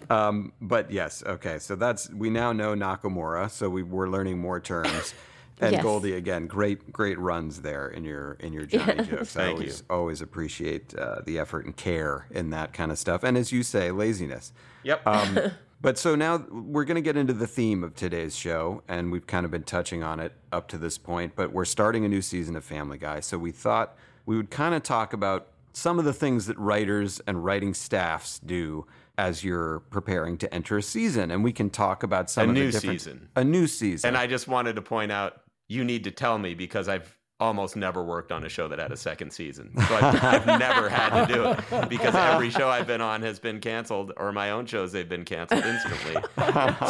Um, 0.08 0.52
but 0.60 0.90
yes, 0.90 1.22
okay. 1.26 1.58
So 1.58 1.76
that's 1.76 2.10
we 2.10 2.30
now 2.30 2.52
know 2.52 2.74
Nakamura, 2.74 3.50
so 3.50 3.68
we, 3.68 3.82
we're 3.82 4.08
learning 4.08 4.38
more 4.38 4.60
terms. 4.60 5.14
And 5.60 5.72
Yes. 5.72 5.82
Goldy 5.82 6.12
again, 6.14 6.46
great 6.46 6.92
great 6.92 7.18
runs 7.18 7.60
there 7.62 7.88
in 7.88 8.04
your 8.04 8.32
in 8.40 8.52
your 8.52 8.66
Johnny 8.66 9.04
jokes. 9.04 9.36
I 9.36 9.48
always 9.50 9.80
you. 9.80 9.94
always 9.94 10.20
appreciate 10.22 10.94
uh, 10.94 11.20
the 11.24 11.38
effort 11.38 11.66
and 11.66 11.76
care 11.76 12.26
in 12.30 12.50
that 12.50 12.72
kind 12.72 12.90
of 12.90 12.98
stuff. 12.98 13.22
And 13.22 13.36
as 13.36 13.52
you 13.52 13.62
say, 13.62 13.90
laziness. 13.90 14.52
Yep. 14.84 15.06
Um, 15.06 15.38
but 15.82 15.98
so 15.98 16.14
now 16.14 16.38
we're 16.50 16.84
going 16.84 16.94
to 16.96 17.02
get 17.02 17.16
into 17.16 17.32
the 17.34 17.46
theme 17.46 17.84
of 17.84 17.94
today's 17.94 18.34
show, 18.36 18.82
and 18.88 19.12
we've 19.12 19.26
kind 19.26 19.44
of 19.44 19.50
been 19.50 19.62
touching 19.64 20.02
on 20.02 20.18
it 20.20 20.32
up 20.50 20.68
to 20.68 20.78
this 20.78 20.96
point. 20.98 21.34
But 21.36 21.52
we're 21.52 21.64
starting 21.66 22.04
a 22.04 22.08
new 22.08 22.22
season 22.22 22.56
of 22.56 22.64
Family 22.64 22.98
Guy, 22.98 23.20
so 23.20 23.36
we 23.38 23.52
thought 23.52 23.96
we 24.26 24.36
would 24.36 24.50
kind 24.50 24.74
of 24.74 24.82
talk 24.82 25.12
about 25.12 25.48
some 25.72 25.98
of 25.98 26.04
the 26.04 26.12
things 26.12 26.46
that 26.46 26.58
writers 26.58 27.20
and 27.26 27.44
writing 27.44 27.74
staffs 27.74 28.38
do 28.40 28.86
as 29.18 29.44
you're 29.44 29.80
preparing 29.90 30.38
to 30.38 30.52
enter 30.54 30.78
a 30.78 30.82
season, 30.82 31.30
and 31.30 31.44
we 31.44 31.52
can 31.52 31.68
talk 31.68 32.02
about 32.02 32.30
some 32.30 32.48
A 32.48 32.50
of 32.50 32.54
the 32.56 32.62
things. 32.62 32.74
A 32.74 32.76
new 32.76 32.80
different 32.80 33.00
season. 33.02 33.28
a 33.36 33.44
new 33.44 33.66
season. 33.66 34.08
and 34.08 34.16
I 34.16 34.26
just 34.26 34.48
wanted 34.48 34.76
to 34.76 34.82
point 34.82 35.12
out 35.12 35.42
you 35.70 35.84
need 35.84 36.02
to 36.02 36.10
tell 36.10 36.36
me 36.36 36.52
because 36.52 36.88
I've 36.88 37.16
almost 37.38 37.76
never 37.76 38.02
worked 38.02 38.32
on 38.32 38.44
a 38.44 38.48
show 38.48 38.66
that 38.68 38.80
had 38.80 38.90
a 38.90 38.96
second 38.96 39.32
season. 39.32 39.72
So 39.88 39.96
I've, 39.96 40.22
I've 40.22 40.46
never 40.46 40.88
had 40.88 41.26
to 41.26 41.32
do 41.32 41.44
it 41.46 41.88
because 41.88 42.14
every 42.14 42.50
show 42.50 42.68
I've 42.68 42.86
been 42.86 43.00
on 43.00 43.22
has 43.22 43.38
been 43.40 43.60
canceled, 43.60 44.12
or 44.16 44.30
my 44.30 44.50
own 44.50 44.66
shows 44.66 44.92
they've 44.92 45.08
been 45.08 45.24
canceled 45.24 45.64
instantly. 45.64 46.16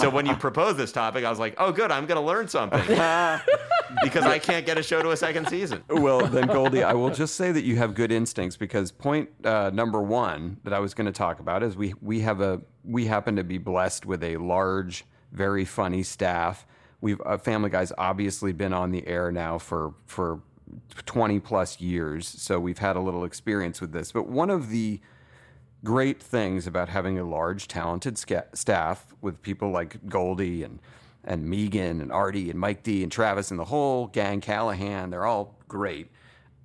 so 0.00 0.10
when 0.10 0.26
you 0.26 0.34
proposed 0.34 0.76
this 0.76 0.92
topic, 0.92 1.24
I 1.24 1.30
was 1.30 1.38
like, 1.38 1.54
oh, 1.58 1.72
good, 1.72 1.90
I'm 1.90 2.04
going 2.06 2.20
to 2.20 2.26
learn 2.26 2.48
something 2.48 2.80
because 4.02 4.24
I 4.24 4.38
can't 4.38 4.66
get 4.66 4.76
a 4.76 4.82
show 4.82 5.02
to 5.02 5.10
a 5.10 5.16
second 5.16 5.48
season. 5.48 5.82
well, 5.88 6.26
then, 6.26 6.46
Goldy, 6.46 6.82
I 6.82 6.94
will 6.94 7.10
just 7.10 7.36
say 7.36 7.52
that 7.52 7.62
you 7.62 7.76
have 7.76 7.94
good 7.94 8.10
instincts 8.10 8.56
because 8.56 8.90
point 8.90 9.28
uh, 9.44 9.70
number 9.72 10.02
one 10.02 10.58
that 10.64 10.72
I 10.72 10.80
was 10.80 10.94
going 10.94 11.06
to 11.06 11.12
talk 11.12 11.38
about 11.38 11.62
is 11.62 11.76
we 11.76 11.94
we 12.00 12.20
have 12.20 12.40
a 12.40 12.60
we 12.84 13.06
happen 13.06 13.36
to 13.36 13.44
be 13.44 13.58
blessed 13.58 14.04
with 14.04 14.22
a 14.24 14.36
large, 14.38 15.04
very 15.32 15.64
funny 15.64 16.02
staff. 16.02 16.66
We've 17.00 17.20
uh, 17.24 17.38
Family 17.38 17.70
Guy's 17.70 17.92
obviously 17.96 18.52
been 18.52 18.72
on 18.72 18.90
the 18.90 19.06
air 19.06 19.32
now 19.32 19.58
for 19.58 19.94
for 20.06 20.40
twenty 21.06 21.40
plus 21.40 21.80
years, 21.80 22.26
so 22.28 22.60
we've 22.60 22.78
had 22.78 22.96
a 22.96 23.00
little 23.00 23.24
experience 23.24 23.80
with 23.80 23.92
this. 23.92 24.12
But 24.12 24.26
one 24.28 24.50
of 24.50 24.70
the 24.70 25.00
great 25.82 26.22
things 26.22 26.66
about 26.66 26.90
having 26.90 27.18
a 27.18 27.24
large, 27.24 27.66
talented 27.66 28.18
sca- 28.18 28.48
staff 28.52 29.14
with 29.22 29.40
people 29.42 29.70
like 29.70 30.06
Goldy 30.08 30.62
and 30.62 30.78
and 31.24 31.48
Megan 31.48 32.00
and 32.00 32.10
Artie 32.12 32.50
and 32.50 32.58
Mike 32.58 32.82
D 32.82 33.02
and 33.02 33.12
Travis 33.12 33.50
and 33.50 33.60
the 33.60 33.66
whole 33.66 34.06
gang, 34.06 34.40
Callahan, 34.40 35.10
they're 35.10 35.26
all 35.26 35.58
great. 35.68 36.10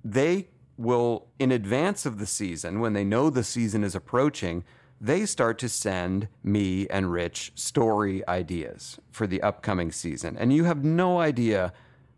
They 0.04 0.48
will, 0.78 1.28
in 1.38 1.52
advance 1.52 2.06
of 2.06 2.18
the 2.18 2.26
season, 2.26 2.80
when 2.80 2.92
they 2.92 3.04
know 3.04 3.30
the 3.30 3.44
season 3.44 3.84
is 3.84 3.94
approaching, 3.94 4.64
they 5.00 5.26
start 5.26 5.58
to 5.58 5.68
send 5.68 6.28
me 6.42 6.86
and 6.88 7.12
Rich 7.12 7.52
story 7.54 8.26
ideas 8.26 8.98
for 9.10 9.26
the 9.26 9.42
upcoming 9.42 9.92
season. 9.92 10.36
And 10.36 10.52
you 10.52 10.64
have 10.64 10.84
no 10.84 11.20
idea 11.20 11.72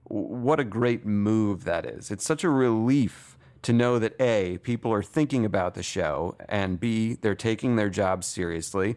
what 0.05 0.61
a 0.61 0.65
great 0.65 1.05
move 1.05 1.65
that 1.65 1.85
is. 1.85 2.11
It's 2.11 2.25
such 2.25 2.45
a 2.45 2.49
relief 2.49 3.37
to 3.63 3.73
know 3.73 3.99
that 3.99 4.19
A, 4.21 4.59
people 4.59 4.93
are 4.93 5.03
thinking 5.03 5.45
about 5.45 5.75
the 5.75 5.83
show, 5.83 6.37
and 6.49 6.79
B, 6.79 7.15
they're 7.21 7.35
taking 7.35 7.77
their 7.77 7.91
jobs 7.91 8.27
seriously, 8.27 8.97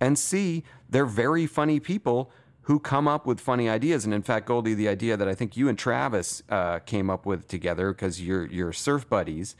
and 0.00 0.18
C, 0.18 0.64
they're 0.90 1.06
very 1.06 1.46
funny 1.46 1.78
people 1.78 2.30
who 2.62 2.78
come 2.78 3.06
up 3.06 3.26
with 3.26 3.40
funny 3.40 3.68
ideas. 3.68 4.04
And 4.04 4.12
in 4.12 4.22
fact, 4.22 4.46
Goldy, 4.46 4.74
the 4.74 4.88
idea 4.88 5.16
that 5.16 5.28
I 5.28 5.34
think 5.34 5.56
you 5.56 5.68
and 5.68 5.78
Travis 5.78 6.42
uh, 6.48 6.80
came 6.80 7.10
up 7.10 7.24
with 7.24 7.48
together 7.48 7.92
because 7.92 8.20
you're, 8.20 8.46
you're 8.46 8.72
surf 8.72 9.08
buddies 9.08 9.56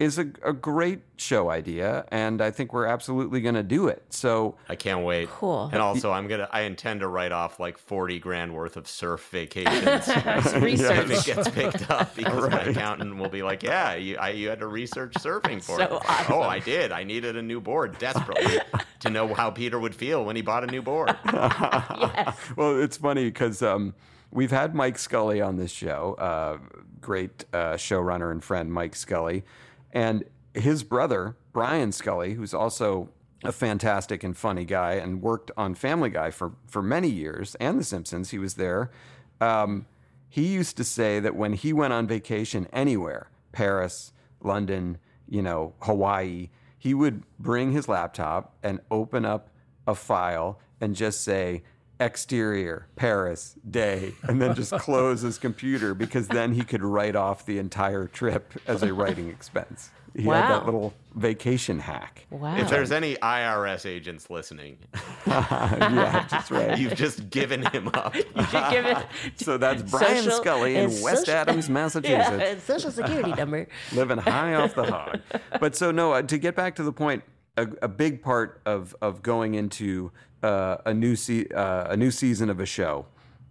is 0.00 0.18
a, 0.18 0.26
a 0.42 0.52
great 0.52 1.02
show 1.16 1.50
idea. 1.50 2.04
And 2.08 2.42
I 2.42 2.50
think 2.50 2.72
we're 2.72 2.86
absolutely 2.86 3.40
going 3.40 3.54
to 3.54 3.62
do 3.62 3.86
it. 3.86 4.02
So, 4.10 4.56
I 4.68 4.74
can't 4.74 5.04
wait. 5.04 5.28
Cool. 5.30 5.70
And 5.72 5.80
also, 5.80 6.10
I'm 6.10 6.26
gonna. 6.26 6.48
I 6.52 6.62
intend 6.62 7.00
to 7.00 7.08
write 7.08 7.30
off 7.32 7.60
like 7.60 7.78
40 7.78 8.18
grand 8.18 8.54
worth 8.54 8.76
of 8.76 8.88
surf 8.88 9.28
vacations. 9.30 10.08
if 10.08 10.62
Research. 10.62 11.10
it 11.10 11.24
gets 11.24 11.48
picked 11.48 11.90
up 11.90 12.14
because 12.16 12.50
my 12.50 12.62
accountant 12.66 13.16
will 13.16 13.28
be 13.28 13.42
like, 13.42 13.62
"Yeah, 13.62 13.94
you, 13.94 14.16
I, 14.16 14.30
you 14.30 14.48
had 14.48 14.58
to 14.60 14.66
research 14.66 15.14
surfing 15.14 15.62
for 15.62 15.78
So 15.78 15.84
it." 15.84 15.92
awesome. 15.92 16.32
Oh, 16.34 16.42
I 16.42 16.58
did. 16.58 16.90
I 16.90 17.04
needed 17.04 17.36
a 17.36 17.42
new 17.42 17.60
board 17.60 17.96
desperately 17.98 18.58
to 19.00 19.10
know 19.10 19.32
how 19.32 19.50
Peter 19.50 19.78
would 19.78 19.94
feel 19.94 20.24
when 20.24 20.34
he 20.36 20.42
bought 20.42 20.64
a 20.64 20.66
new 20.66 20.82
board. 20.82 21.16
yes. 21.32 22.36
well, 22.56 22.80
it's 22.82 22.96
funny 22.96 23.24
because 23.26 23.62
um, 23.62 23.94
we've 24.30 24.50
had 24.50 24.74
Mike 24.74 24.98
Scully 24.98 25.40
on 25.40 25.56
this 25.56 25.70
show, 25.70 26.14
uh, 26.18 26.58
great 27.00 27.44
uh, 27.52 27.74
showrunner 27.74 28.30
and 28.30 28.42
friend 28.42 28.72
Mike 28.72 28.96
Scully, 28.96 29.44
and 29.94 30.24
his 30.52 30.82
brother 30.82 31.36
Brian 31.52 31.92
Scully, 31.92 32.34
who's 32.34 32.52
also 32.52 33.08
a 33.44 33.52
fantastic 33.52 34.22
and 34.24 34.36
funny 34.36 34.64
guy 34.64 34.94
and 34.94 35.22
worked 35.22 35.50
on 35.56 35.74
Family 35.74 36.10
Guy 36.10 36.30
for 36.30 36.52
for 36.66 36.82
many 36.82 37.08
years 37.08 37.54
and 37.56 37.78
The 37.78 37.84
Simpsons. 37.84 38.30
He 38.30 38.38
was 38.38 38.54
there. 38.54 38.90
Um, 39.40 39.86
he 40.28 40.46
used 40.48 40.76
to 40.78 40.84
say 40.84 41.20
that 41.20 41.36
when 41.36 41.52
he 41.52 41.72
went 41.72 41.92
on 41.92 42.08
vacation 42.08 42.66
anywhere, 42.72 43.30
Paris, 43.52 44.12
London, 44.42 44.98
you 45.28 45.42
know, 45.42 45.74
Hawaii, 45.82 46.50
he 46.76 46.92
would 46.92 47.22
bring 47.38 47.70
his 47.70 47.88
laptop 47.88 48.56
and 48.62 48.80
open 48.90 49.24
up 49.24 49.48
a 49.86 49.94
file 49.94 50.58
and 50.80 50.96
just 50.96 51.22
say 51.22 51.62
exterior 52.00 52.86
Paris 52.96 53.56
day 53.70 54.12
and 54.24 54.40
then 54.42 54.54
just 54.54 54.72
close 54.78 55.20
his 55.22 55.38
computer 55.38 55.94
because 55.94 56.28
then 56.28 56.52
he 56.52 56.62
could 56.62 56.82
write 56.82 57.16
off 57.16 57.46
the 57.46 57.58
entire 57.58 58.06
trip 58.06 58.52
as 58.66 58.82
a 58.82 58.92
writing 58.92 59.28
expense. 59.28 59.90
He 60.16 60.22
had 60.22 60.48
that 60.48 60.64
little 60.64 60.94
vacation 61.16 61.80
hack. 61.80 62.26
Wow. 62.30 62.56
If 62.56 62.70
there's 62.70 62.92
any 62.92 63.16
IRS 63.16 63.84
agents 63.84 64.30
listening, 64.30 64.78
yeah, 65.26 66.26
that's 66.30 66.52
right. 66.52 66.78
you've 66.78 66.94
just 66.94 67.30
given 67.30 67.66
him 67.66 67.88
up. 67.94 68.14
you 68.14 68.22
should 68.50 68.70
give 68.70 68.86
it 68.86 69.06
So 69.36 69.58
that's 69.58 69.82
Brian 69.82 70.22
social- 70.22 70.38
Scully 70.38 70.76
in 70.76 70.84
West 71.02 71.26
social- 71.26 71.34
Adams, 71.34 71.68
Massachusetts. 71.70 72.28
and 72.44 72.62
social 72.62 72.92
security 72.92 73.32
number. 73.32 73.66
living 73.92 74.18
high 74.18 74.54
off 74.54 74.74
the 74.76 74.84
hog. 74.84 75.18
But 75.60 75.74
so 75.74 75.90
no, 75.90 76.12
uh, 76.12 76.22
to 76.22 76.38
get 76.38 76.54
back 76.54 76.76
to 76.76 76.84
the 76.84 76.92
point, 76.92 77.24
a, 77.56 77.66
a 77.82 77.88
big 77.88 78.22
part 78.22 78.60
of 78.66 78.94
of 79.02 79.22
going 79.22 79.54
into 79.54 80.12
uh, 80.44 80.76
a 80.84 80.92
new 80.94 81.16
se- 81.16 81.48
uh, 81.54 81.86
a 81.94 81.96
new 81.96 82.10
season 82.10 82.50
of 82.50 82.60
a 82.60 82.66
show 82.66 83.06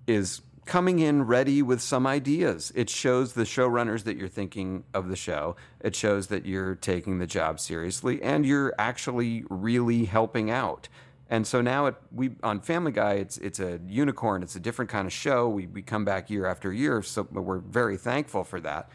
is 0.07 0.41
coming 0.65 0.99
in 0.99 1.23
ready 1.23 1.61
with 1.61 1.81
some 1.81 2.05
ideas. 2.07 2.71
It 2.75 2.89
shows 2.89 3.33
the 3.33 3.43
showrunners 3.43 4.03
that 4.03 4.15
you're 4.17 4.29
thinking 4.29 4.83
of 4.93 5.09
the 5.09 5.15
show. 5.15 5.55
It 5.81 5.95
shows 5.95 6.27
that 6.27 6.45
you're 6.45 6.75
taking 6.75 7.19
the 7.19 7.27
job 7.27 7.59
seriously 7.59 8.21
and 8.21 8.45
you're 8.45 8.73
actually 8.77 9.43
really 9.49 10.05
helping 10.05 10.49
out. 10.51 10.87
And 11.29 11.47
so 11.47 11.61
now 11.61 11.87
it, 11.87 11.95
we 12.11 12.31
on 12.43 12.61
Family 12.61 12.91
Guy, 12.91 13.13
it's 13.13 13.37
it's 13.39 13.59
a 13.59 13.79
unicorn. 13.87 14.43
It's 14.43 14.55
a 14.55 14.59
different 14.59 14.91
kind 14.91 15.05
of 15.07 15.13
show. 15.13 15.49
We 15.49 15.67
we 15.67 15.81
come 15.81 16.05
back 16.05 16.29
year 16.29 16.45
after 16.45 16.71
year, 16.71 17.01
so 17.01 17.27
we're 17.31 17.57
very 17.59 17.97
thankful 17.97 18.43
for 18.43 18.59
that. 18.61 18.89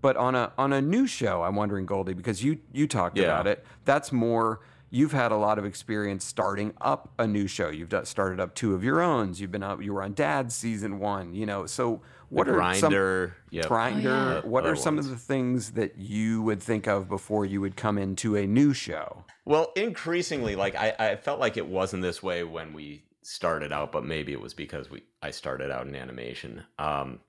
But 0.00 0.16
on 0.16 0.34
a 0.34 0.52
on 0.56 0.72
a 0.72 0.80
new 0.80 1.06
show, 1.06 1.42
I'm 1.42 1.56
wondering, 1.56 1.86
Goldy, 1.86 2.14
because 2.14 2.44
you 2.44 2.58
you 2.72 2.86
talked 2.86 3.18
Yeah. 3.18 3.24
about 3.24 3.46
it. 3.46 3.64
That's 3.84 4.12
more. 4.12 4.60
You've 4.90 5.12
had 5.12 5.30
a 5.30 5.36
lot 5.36 5.58
of 5.58 5.64
experience 5.64 6.24
starting 6.24 6.74
up 6.80 7.10
a 7.18 7.26
new 7.26 7.46
show. 7.46 7.68
You've 7.68 7.88
done, 7.90 8.04
started 8.06 8.40
up 8.40 8.54
two 8.54 8.74
of 8.74 8.82
your 8.82 9.00
own. 9.00 9.32
You've 9.34 9.52
been 9.52 9.62
up. 9.62 9.82
You 9.82 9.94
were 9.94 10.02
on 10.02 10.14
Dad's 10.14 10.54
season 10.54 10.98
one. 10.98 11.34
You 11.34 11.46
know. 11.46 11.66
So 11.66 12.02
what 12.28 12.48
are 12.48 12.54
Grinder, 12.54 13.36
some 13.40 13.48
yep. 13.50 13.66
Grinder? 13.66 14.42
Oh, 14.44 14.48
What 14.48 14.64
Other 14.64 14.72
are 14.72 14.76
some 14.76 14.96
ones. 14.96 15.06
of 15.06 15.12
the 15.12 15.18
things 15.18 15.72
that 15.72 15.98
you 15.98 16.42
would 16.42 16.62
think 16.62 16.86
of 16.86 17.08
before 17.08 17.44
you 17.44 17.60
would 17.60 17.76
come 17.76 17.98
into 17.98 18.36
a 18.36 18.46
new 18.46 18.72
show? 18.72 19.24
Well, 19.44 19.72
increasingly, 19.76 20.54
like 20.56 20.76
I, 20.76 20.94
I 20.98 21.16
felt 21.16 21.40
like 21.40 21.56
it 21.56 21.66
wasn't 21.66 22.02
this 22.02 22.22
way 22.22 22.44
when 22.44 22.72
we 22.72 23.02
started 23.22 23.72
out, 23.72 23.92
but 23.92 24.04
maybe 24.04 24.32
it 24.32 24.40
was 24.40 24.54
because 24.54 24.90
we 24.90 25.02
I 25.22 25.30
started 25.30 25.70
out 25.70 25.86
in 25.86 25.94
animation. 25.94 26.64
Um, 26.78 27.20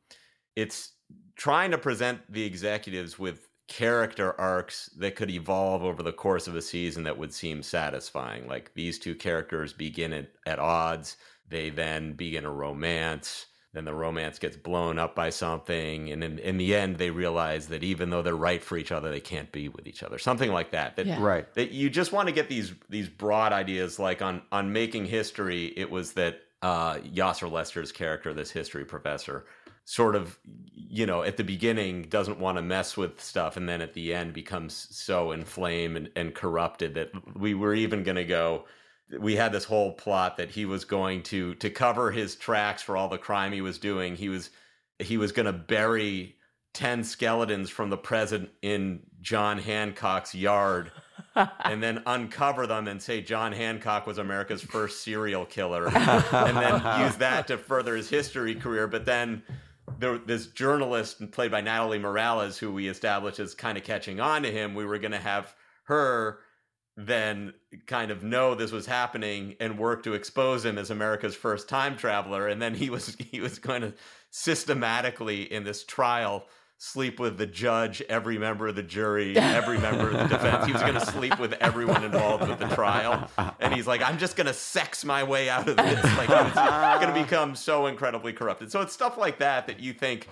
it's 0.56 0.94
trying 1.36 1.72
to 1.72 1.78
present 1.78 2.20
the 2.32 2.44
executives 2.44 3.18
with 3.18 3.48
character 3.72 4.40
arcs 4.40 4.90
that 4.98 5.16
could 5.16 5.30
evolve 5.30 5.82
over 5.82 6.04
the 6.04 6.12
course 6.12 6.46
of 6.46 6.56
a 6.56 6.62
season 6.62 7.04
that 7.04 7.18
would 7.18 7.34
seem 7.34 7.64
satisfying. 7.64 8.46
Like 8.46 8.74
these 8.74 9.00
two 9.00 9.16
characters 9.16 9.72
begin 9.72 10.12
at, 10.12 10.28
at 10.46 10.60
odds, 10.60 11.16
they 11.48 11.70
then 11.70 12.12
begin 12.12 12.44
a 12.44 12.52
romance. 12.52 13.46
Then 13.74 13.86
the 13.86 13.94
romance 13.94 14.40
gets 14.40 14.58
blown 14.58 15.00
up 15.00 15.16
by 15.16 15.30
something, 15.30 16.12
and 16.12 16.22
in, 16.22 16.40
in 16.40 16.58
the 16.58 16.76
end, 16.76 16.98
they 16.98 17.10
realize 17.10 17.68
that 17.68 17.86
even 17.86 18.10
though 18.10 18.22
they're 18.22 18.36
right 18.36 18.62
for 18.62 18.78
each 18.78 18.92
other, 18.92 19.10
they 19.10 19.22
can't 19.22 19.50
be 19.54 19.70
with 19.70 19.88
each 19.88 20.04
other. 20.04 20.18
Something 20.20 20.52
like 20.52 20.72
that. 20.72 20.98
That 20.98 21.06
Yeah. 21.06 21.24
Right. 21.24 21.54
that 21.54 21.72
you 21.72 21.90
just 21.90 22.12
want 22.12 22.28
to 22.28 22.34
get 22.34 22.50
these 22.50 22.74
these 22.90 23.08
broad 23.08 23.54
ideas 23.54 23.98
like 23.98 24.22
on 24.22 24.42
on 24.52 24.74
making 24.74 25.06
history 25.06 25.68
it 25.78 25.90
was 25.90 26.12
that 26.14 26.42
uh 26.62 26.96
Yassir 26.96 27.50
Lester's 27.50 27.94
character 27.94 28.34
this 28.34 28.52
history 28.52 28.84
professor 28.84 29.46
sort 29.92 30.16
of 30.16 30.40
you 30.74 31.06
know 31.06 31.22
at 31.22 31.36
the 31.36 31.44
beginning 31.44 32.04
doesn't 32.04 32.40
want 32.40 32.58
to 32.58 32.62
mess 32.62 32.96
with 32.96 33.20
stuff 33.22 33.58
and 33.58 33.68
then 33.68 33.82
at 33.82 33.94
the 33.94 34.14
end 34.14 34.32
becomes 34.32 34.88
so 34.90 35.34
inflamed 35.34 35.98
and, 35.98 36.10
and 36.16 36.34
corrupted 36.34 36.94
that 36.94 37.12
we 37.36 37.54
were 37.54 37.74
even 37.74 38.02
going 38.02 38.16
to 38.16 38.24
go 38.24 38.64
we 39.20 39.36
had 39.36 39.52
this 39.52 39.66
whole 39.66 39.92
plot 39.92 40.38
that 40.38 40.50
he 40.50 40.64
was 40.64 40.86
going 40.86 41.22
to 41.22 41.56
to 41.56 41.70
cover 41.70 42.10
his 42.10 42.36
tracks 42.36 42.82
for 42.82 42.96
all 42.96 43.10
the 43.10 43.18
crime 43.18 43.52
he 43.52 43.60
was 43.60 43.78
doing 43.78 44.16
he 44.16 44.30
was 44.30 44.52
he 44.98 45.18
was 45.18 45.34
going 45.34 45.46
to 45.46 45.52
bury 45.52 46.38
10 46.74 47.04
skeletons 47.04 47.70
from 47.70 47.90
the 47.90 47.98
present 47.98 48.50
in 48.62 49.02
John 49.20 49.58
Hancock's 49.58 50.34
yard 50.34 50.94
and 51.36 51.84
then 51.84 52.02
uncover 52.06 52.66
them 52.66 52.88
and 52.88 53.02
say 53.02 53.20
John 53.20 53.52
Hancock 53.52 54.08
was 54.08 54.20
America's 54.20 54.62
first 54.62 55.04
serial 55.04 55.46
killer 55.46 55.88
and 55.98 56.56
then 56.56 57.02
use 57.06 57.18
that 57.18 57.48
to 57.48 57.58
further 57.58 57.98
his 57.98 58.10
history 58.10 58.56
career. 58.56 58.88
But 58.88 59.04
then 59.04 59.44
there, 60.00 60.18
this 60.18 60.48
journalist 60.48 61.32
played 61.32 61.52
by 61.52 61.62
Natalie 61.62 62.00
Morales, 62.00 62.58
who 62.58 62.72
we 62.72 62.88
established 62.88 63.40
as 63.40 63.54
kind 63.54 63.78
of 63.78 63.84
catching 63.84 64.20
on 64.20 64.44
to 64.44 64.52
him, 64.52 64.76
we 64.76 64.86
were 64.86 65.00
going 65.00 65.12
to 65.12 65.20
have 65.20 65.56
her 65.86 66.40
then 66.98 67.54
kind 67.88 68.12
of 68.12 68.24
know 68.24 68.54
this 68.54 68.72
was 68.72 68.86
happening 68.86 69.56
and 69.60 69.78
work 69.78 70.04
to 70.04 70.14
expose 70.14 70.66
him 70.66 70.78
as 70.78 70.92
America's 70.92 71.36
first 71.36 71.70
time 71.70 71.96
traveler. 71.96 72.48
And 72.48 72.62
then 72.62 72.76
he 72.76 72.90
was 72.90 73.16
he 73.32 73.40
was 73.40 73.60
going 73.60 73.82
to 73.82 73.94
systematically 74.30 75.52
in 75.52 75.64
this 75.64 75.84
trial 75.84 76.46
sleep 76.84 77.20
with 77.20 77.38
the 77.38 77.46
judge, 77.46 78.02
every 78.10 78.40
member 78.40 78.68
of 78.68 78.76
the 78.76 78.82
jury, 78.82 79.38
every 79.38 79.78
member 79.78 80.10
of 80.10 80.14
the 80.14 80.36
defense. 80.36 80.66
He 80.66 80.74
was 80.74 80.82
going 80.82 80.96
to 80.96 81.06
sleep 81.06 81.38
with 81.38 81.54
everyone 81.62 82.04
involved 82.04 82.50
with 82.50 82.58
the 82.58 82.68
trial. 82.70 83.30
And 83.60 83.72
he's 83.72 83.86
like, 83.86 84.02
I'm 84.02 84.18
just 84.18 84.36
going 84.36 84.48
to 84.48 84.54
sex 84.54 85.06
my 85.06 85.24
way 85.24 85.48
out 85.48 85.70
of 85.70 85.78
this. 85.78 86.04
Like, 86.18 86.28
it's 86.32 86.56
going 86.56 87.14
to 87.14 87.22
become 87.24 87.54
so 87.54 87.86
incredibly 87.86 88.34
corrupted. 88.34 88.72
So 88.72 88.82
it's 88.82 88.94
stuff 88.94 89.16
like 89.16 89.38
that 89.38 89.68
that 89.68 89.80
you 89.80 89.94
think, 89.94 90.28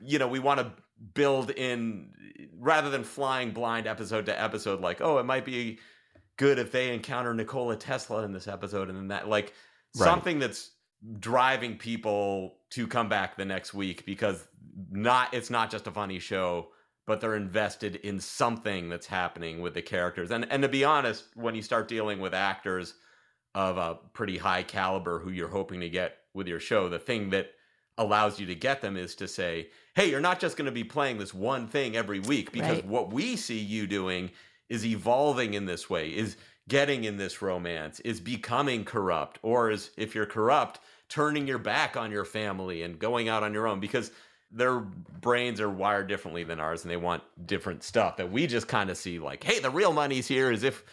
you 0.00 0.18
know, 0.18 0.26
we 0.26 0.40
want 0.40 0.58
to 0.58 0.72
build 1.14 1.50
in 1.52 2.10
rather 2.58 2.90
than 2.90 3.04
flying 3.04 3.52
blind 3.52 3.86
episode 3.86 4.26
to 4.26 4.42
episode, 4.42 4.80
like, 4.80 5.00
oh, 5.00 5.18
it 5.18 5.24
might 5.24 5.44
be 5.44 5.78
good 6.36 6.58
if 6.58 6.72
they 6.72 6.92
encounter 6.92 7.32
Nikola 7.32 7.76
Tesla 7.76 8.24
in 8.24 8.32
this 8.32 8.48
episode. 8.48 8.88
And 8.88 8.98
then 8.98 9.08
that, 9.08 9.28
like, 9.28 9.54
Right. 9.94 10.04
something 10.06 10.38
that's 10.40 10.70
driving 11.20 11.76
people 11.76 12.56
to 12.70 12.86
come 12.86 13.08
back 13.08 13.36
the 13.36 13.44
next 13.44 13.74
week 13.74 14.06
because 14.06 14.48
not 14.90 15.32
it's 15.34 15.50
not 15.50 15.70
just 15.70 15.86
a 15.86 15.90
funny 15.90 16.18
show 16.18 16.68
but 17.06 17.20
they're 17.20 17.34
invested 17.34 17.96
in 17.96 18.20
something 18.20 18.88
that's 18.88 19.06
happening 19.06 19.60
with 19.60 19.74
the 19.74 19.82
characters 19.82 20.30
and 20.30 20.46
and 20.50 20.62
to 20.62 20.68
be 20.68 20.84
honest 20.84 21.24
when 21.34 21.54
you 21.54 21.62
start 21.62 21.88
dealing 21.88 22.20
with 22.20 22.34
actors 22.34 22.94
of 23.54 23.76
a 23.76 23.98
pretty 24.12 24.38
high 24.38 24.62
caliber 24.62 25.18
who 25.18 25.30
you're 25.30 25.48
hoping 25.48 25.80
to 25.80 25.88
get 25.88 26.18
with 26.34 26.46
your 26.46 26.60
show 26.60 26.88
the 26.88 26.98
thing 26.98 27.30
that 27.30 27.50
allows 27.98 28.40
you 28.40 28.46
to 28.46 28.54
get 28.54 28.80
them 28.80 28.96
is 28.96 29.14
to 29.14 29.28
say 29.28 29.68
hey 29.94 30.08
you're 30.10 30.20
not 30.20 30.40
just 30.40 30.56
going 30.56 30.66
to 30.66 30.72
be 30.72 30.84
playing 30.84 31.18
this 31.18 31.34
one 31.34 31.66
thing 31.66 31.96
every 31.96 32.20
week 32.20 32.50
because 32.52 32.76
Right. 32.76 32.86
what 32.86 33.12
we 33.12 33.36
see 33.36 33.58
you 33.58 33.86
doing 33.86 34.30
is 34.70 34.86
evolving 34.86 35.52
in 35.54 35.66
this 35.66 35.90
way 35.90 36.08
is 36.08 36.36
getting 36.68 37.04
in 37.04 37.18
this 37.18 37.42
romance 37.42 38.00
is 38.00 38.20
becoming 38.20 38.84
corrupt 38.84 39.38
or 39.42 39.70
is 39.70 39.90
if 39.98 40.14
you're 40.14 40.24
corrupt 40.24 40.80
turning 41.10 41.46
your 41.46 41.58
back 41.58 41.96
on 41.96 42.10
your 42.10 42.24
family 42.24 42.82
and 42.82 42.98
going 42.98 43.28
out 43.28 43.42
on 43.42 43.52
your 43.52 43.66
own 43.66 43.80
because 43.80 44.10
their 44.52 44.80
brains 44.80 45.60
are 45.60 45.70
wired 45.70 46.08
differently 46.08 46.44
than 46.44 46.60
ours 46.60 46.82
and 46.82 46.90
they 46.90 46.96
want 46.96 47.22
different 47.46 47.82
stuff 47.82 48.16
that 48.18 48.30
we 48.30 48.46
just 48.46 48.68
kind 48.68 48.90
of 48.90 48.96
see 48.96 49.18
like 49.18 49.42
hey 49.44 49.58
the 49.60 49.70
real 49.70 49.92
money's 49.92 50.26
here 50.28 50.50
is 50.52 50.62
if 50.62 50.84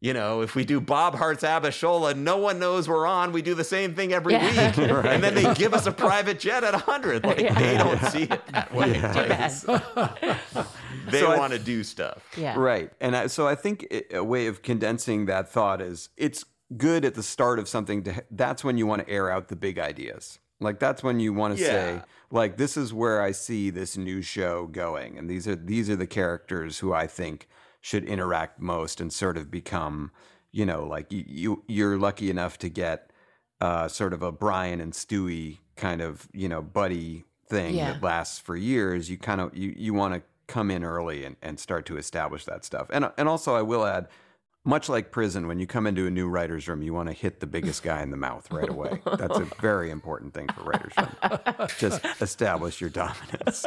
you 0.00 0.12
know 0.12 0.42
if 0.42 0.54
we 0.54 0.64
do 0.64 0.80
Bob 0.80 1.14
Hearts 1.14 1.42
Abishola 1.42 2.14
no 2.14 2.36
one 2.36 2.58
knows 2.58 2.88
we're 2.88 3.06
on 3.06 3.32
we 3.32 3.40
do 3.42 3.54
the 3.54 3.64
same 3.64 3.94
thing 3.94 4.12
every 4.12 4.34
Yeah. 4.34 4.68
week 4.76 4.78
and 4.90 5.22
then 5.24 5.34
they 5.34 5.54
give 5.54 5.72
us 5.72 5.86
a 5.86 5.92
private 5.92 6.38
jet 6.38 6.62
at 6.64 6.72
100 6.74 7.24
like 7.24 7.40
Yeah. 7.40 7.54
they 7.54 7.78
don't 7.78 8.02
see 8.12 8.24
it 8.24 8.46
that 8.48 8.74
way 8.74 8.92
Too 8.94 9.00
bad. 9.00 9.50
they 11.10 11.20
So 11.20 11.38
want 11.38 11.52
to 11.52 11.58
do 11.58 11.82
stuff 11.84 12.22
Yeah. 12.36 12.58
Right. 12.58 12.90
And 13.00 13.16
I, 13.16 13.26
so 13.28 13.46
I 13.46 13.54
think 13.54 13.86
a 14.12 14.22
way 14.22 14.46
of 14.48 14.62
condensing 14.62 15.26
that 15.26 15.48
thought 15.48 15.80
is 15.80 16.08
it's 16.16 16.44
good 16.76 17.04
at 17.04 17.14
the 17.14 17.22
start 17.22 17.58
of 17.58 17.68
something 17.68 18.02
to 18.04 18.24
that's 18.30 18.64
when 18.64 18.76
you 18.76 18.86
want 18.86 19.06
to 19.06 19.08
air 19.08 19.30
out 19.30 19.48
the 19.48 19.56
big 19.56 19.78
ideas. 19.78 20.38
Like 20.60 20.78
that's 20.80 21.02
when 21.02 21.20
you 21.20 21.32
want 21.32 21.56
to 21.56 21.64
say 21.64 21.94
Yeah. 21.94 22.02
Like 22.30 22.56
this 22.56 22.76
is 22.76 22.92
where 22.92 23.20
I 23.22 23.32
see 23.32 23.70
this 23.70 23.96
new 23.96 24.22
show 24.22 24.66
going 24.66 25.16
and 25.18 25.28
these 25.30 25.46
are 25.46 25.56
these 25.56 25.88
are 25.90 25.96
the 25.96 26.06
characters 26.06 26.78
who 26.80 26.92
I 26.92 27.06
think 27.06 27.48
should 27.80 28.04
interact 28.04 28.60
most 28.60 29.00
and 29.00 29.12
sort 29.12 29.36
of 29.36 29.50
become, 29.50 30.10
you 30.50 30.66
know, 30.66 30.84
like 30.84 31.12
you, 31.12 31.24
you 31.26 31.64
you're 31.68 31.96
lucky 31.98 32.30
enough 32.30 32.58
to 32.58 32.68
get 32.68 33.10
uh, 33.60 33.88
sort 33.88 34.12
of 34.12 34.22
a 34.22 34.32
Brian 34.32 34.80
and 34.80 34.92
Stewie 34.92 35.58
kind 35.76 36.00
of, 36.02 36.28
you 36.32 36.48
know, 36.48 36.60
buddy 36.62 37.24
thing 37.48 37.76
Yeah. 37.76 37.92
that 37.92 38.02
lasts 38.02 38.38
for 38.38 38.56
years. 38.56 39.08
You 39.08 39.18
kind 39.18 39.40
of 39.40 39.56
you 39.56 39.72
you 39.76 39.94
want 39.94 40.14
to 40.14 40.22
come 40.48 40.70
in 40.70 40.84
early 40.84 41.24
and, 41.24 41.36
and 41.42 41.58
start 41.60 41.86
to 41.86 41.96
establish 41.96 42.44
that 42.44 42.64
stuff. 42.64 42.88
And 42.92 43.10
and 43.16 43.28
also 43.28 43.54
I 43.54 43.62
will 43.62 43.84
add, 43.86 44.08
much 44.66 44.88
like 44.88 45.12
prison, 45.12 45.46
when 45.46 45.60
you 45.60 45.66
come 45.66 45.86
into 45.86 46.06
a 46.06 46.10
new 46.10 46.28
writer's 46.28 46.66
room, 46.66 46.82
you 46.82 46.92
want 46.92 47.08
to 47.08 47.14
hit 47.14 47.38
the 47.38 47.46
biggest 47.46 47.84
guy 47.84 48.02
in 48.02 48.10
the 48.10 48.16
mouth 48.16 48.50
right 48.50 48.68
away. 48.68 49.00
That's 49.16 49.38
a 49.38 49.48
very 49.60 49.90
important 49.90 50.34
thing 50.34 50.48
for 50.48 50.64
writers' 50.64 50.92
room. 50.98 51.68
Just 51.78 52.04
establish 52.20 52.80
your 52.80 52.90
dominance. 52.90 53.64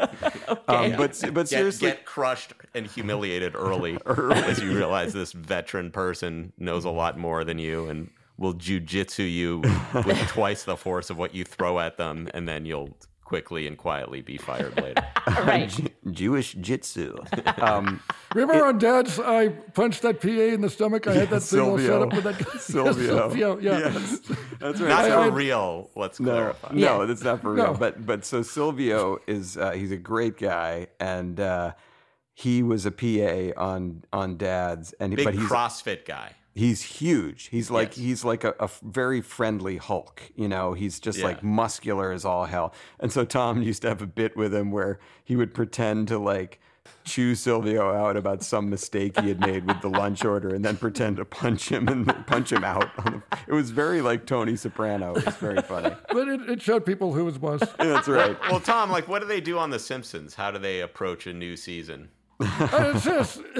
Um, 0.68 0.92
but 0.98 1.18
but 1.34 1.34
get, 1.34 1.48
seriously, 1.48 1.92
get 1.92 2.06
crushed 2.06 2.54
and 2.74 2.86
humiliated 2.86 3.56
early, 3.56 3.98
as 4.06 4.60
you 4.60 4.76
realize 4.76 5.14
this 5.14 5.32
veteran 5.32 5.90
person 5.90 6.52
knows 6.58 6.84
a 6.84 6.90
lot 6.90 7.18
more 7.18 7.46
than 7.46 7.58
you 7.58 7.88
and 7.88 8.10
will 8.38 8.54
jujitsu 8.54 9.32
you 9.32 9.60
with 10.06 10.18
twice 10.28 10.64
the 10.64 10.76
force 10.76 11.10
of 11.10 11.18
what 11.18 11.34
you 11.34 11.46
throw 11.46 11.80
at 11.80 11.98
them, 11.98 12.30
and 12.34 12.48
then 12.48 12.66
you'll 12.66 12.96
quickly 13.30 13.68
and 13.68 13.78
quietly 13.78 14.22
be 14.22 14.38
fired 14.38 14.76
later. 14.82 15.06
Right. 15.30 15.72
Jewish 16.12 16.54
jitsu. 16.54 17.16
Um, 17.62 18.02
Remember 18.34 18.66
on 18.66 18.78
Dad's, 18.80 19.20
I 19.20 19.50
punched 19.50 20.02
that 20.02 20.20
PA 20.22 20.28
in 20.30 20.62
the 20.62 20.70
stomach. 20.70 21.06
I 21.08 21.14
had 21.14 21.30
that 21.30 21.42
thing 21.42 21.60
all 21.60 21.78
set 21.78 22.02
up 22.02 22.14
with 22.14 22.24
that 22.24 22.38
guy. 22.40 22.58
Silvio. 22.60 23.16
Silvio, 23.30 23.60
yeah. 23.60 23.80
Yes, 23.80 24.20
that's 24.60 24.80
right. 24.82 24.90
Not 24.90 25.06
I- 25.06 25.10
for 25.10 25.16
I- 25.18 25.28
real. 25.28 25.90
Let's 25.96 26.20
No, 26.20 26.32
clarify. 26.32 26.74
no, 26.74 27.02
Yeah. 27.02 27.06
that's 27.06 27.24
not 27.24 27.42
for 27.42 27.54
real. 27.54 27.66
No. 27.68 27.74
But 27.74 28.06
but 28.06 28.26
so 28.26 28.42
Silvio 28.42 29.20
is 29.28 29.58
uh, 29.58 29.72
he's 29.72 29.92
a 29.92 29.98
great 29.98 30.38
guy, 30.38 30.88
and 31.00 31.40
uh, 31.40 31.74
he 32.34 32.64
was 32.64 32.86
a 32.88 32.92
PA 32.92 33.60
on 33.62 34.04
on 34.14 34.38
Dad's, 34.38 34.94
and 34.94 35.16
Big 35.16 35.26
but 35.26 35.34
he's 35.36 35.44
CrossFit 35.44 36.06
guy. 36.06 36.34
He's 36.56 36.82
huge. 36.82 37.48
He's 37.48 37.70
like 37.72 37.90
Yes. 37.90 37.98
he's 37.98 38.26
like 38.26 38.44
a 38.44 38.70
very 38.84 39.22
friendly 39.22 39.78
Hulk. 39.78 40.22
You 40.36 40.48
know, 40.48 40.74
he's 40.74 41.00
just 41.00 41.20
Yeah. 41.20 41.26
like 41.26 41.44
muscular 41.44 42.12
as 42.12 42.26
all 42.26 42.46
hell. 42.46 42.74
And 43.00 43.12
so 43.12 43.26
Tom 43.26 43.62
used 43.70 43.82
to 43.84 43.90
have 43.90 44.02
a 44.02 44.08
bit 44.08 44.36
with 44.36 44.54
him 44.54 44.72
where 44.72 45.00
he 45.24 45.36
would 45.36 45.54
pretend 45.54 46.08
to 46.10 46.18
like 46.20 46.60
chew 47.06 47.36
Silvio 47.36 47.94
out 47.94 48.18
about 48.18 48.44
some 48.44 48.70
mistake 48.70 49.20
he 49.20 49.28
had 49.30 49.40
made 49.40 49.66
with 49.68 49.80
the 49.82 49.90
lunch 49.90 50.26
order, 50.26 50.50
and 50.50 50.66
then 50.66 50.76
pretend 50.76 51.18
to 51.18 51.26
punch 51.26 51.70
him 51.70 51.88
and 51.88 52.06
punch 52.28 52.52
him 52.52 52.64
out. 52.64 52.90
On 53.06 53.24
the, 53.30 53.38
it 53.48 53.54
was 53.54 53.70
very 53.72 54.02
like 54.02 54.26
Tony 54.26 54.56
Soprano. 54.56 55.14
It 55.16 55.26
was 55.26 55.36
very 55.36 55.62
funny. 55.62 55.96
But 56.12 56.28
it, 56.28 56.42
it 56.50 56.62
showed 56.62 56.86
people 56.86 57.14
who 57.14 57.26
was 57.26 57.38
boss. 57.38 57.62
That's 57.78 58.08
right. 58.08 58.38
Well, 58.50 58.60
Tom, 58.60 58.90
like, 58.92 59.08
what 59.08 59.22
do 59.22 59.28
they 59.28 59.40
do 59.42 59.58
on 59.60 59.70
The 59.70 59.80
Simpsons? 59.80 60.34
How 60.36 60.50
do 60.52 60.58
they 60.60 60.82
approach 60.82 61.28
a 61.28 61.34
new 61.34 61.56
season? 61.56 62.10
Uh, 62.60 62.94
it's 62.96 63.04
just 63.04 63.42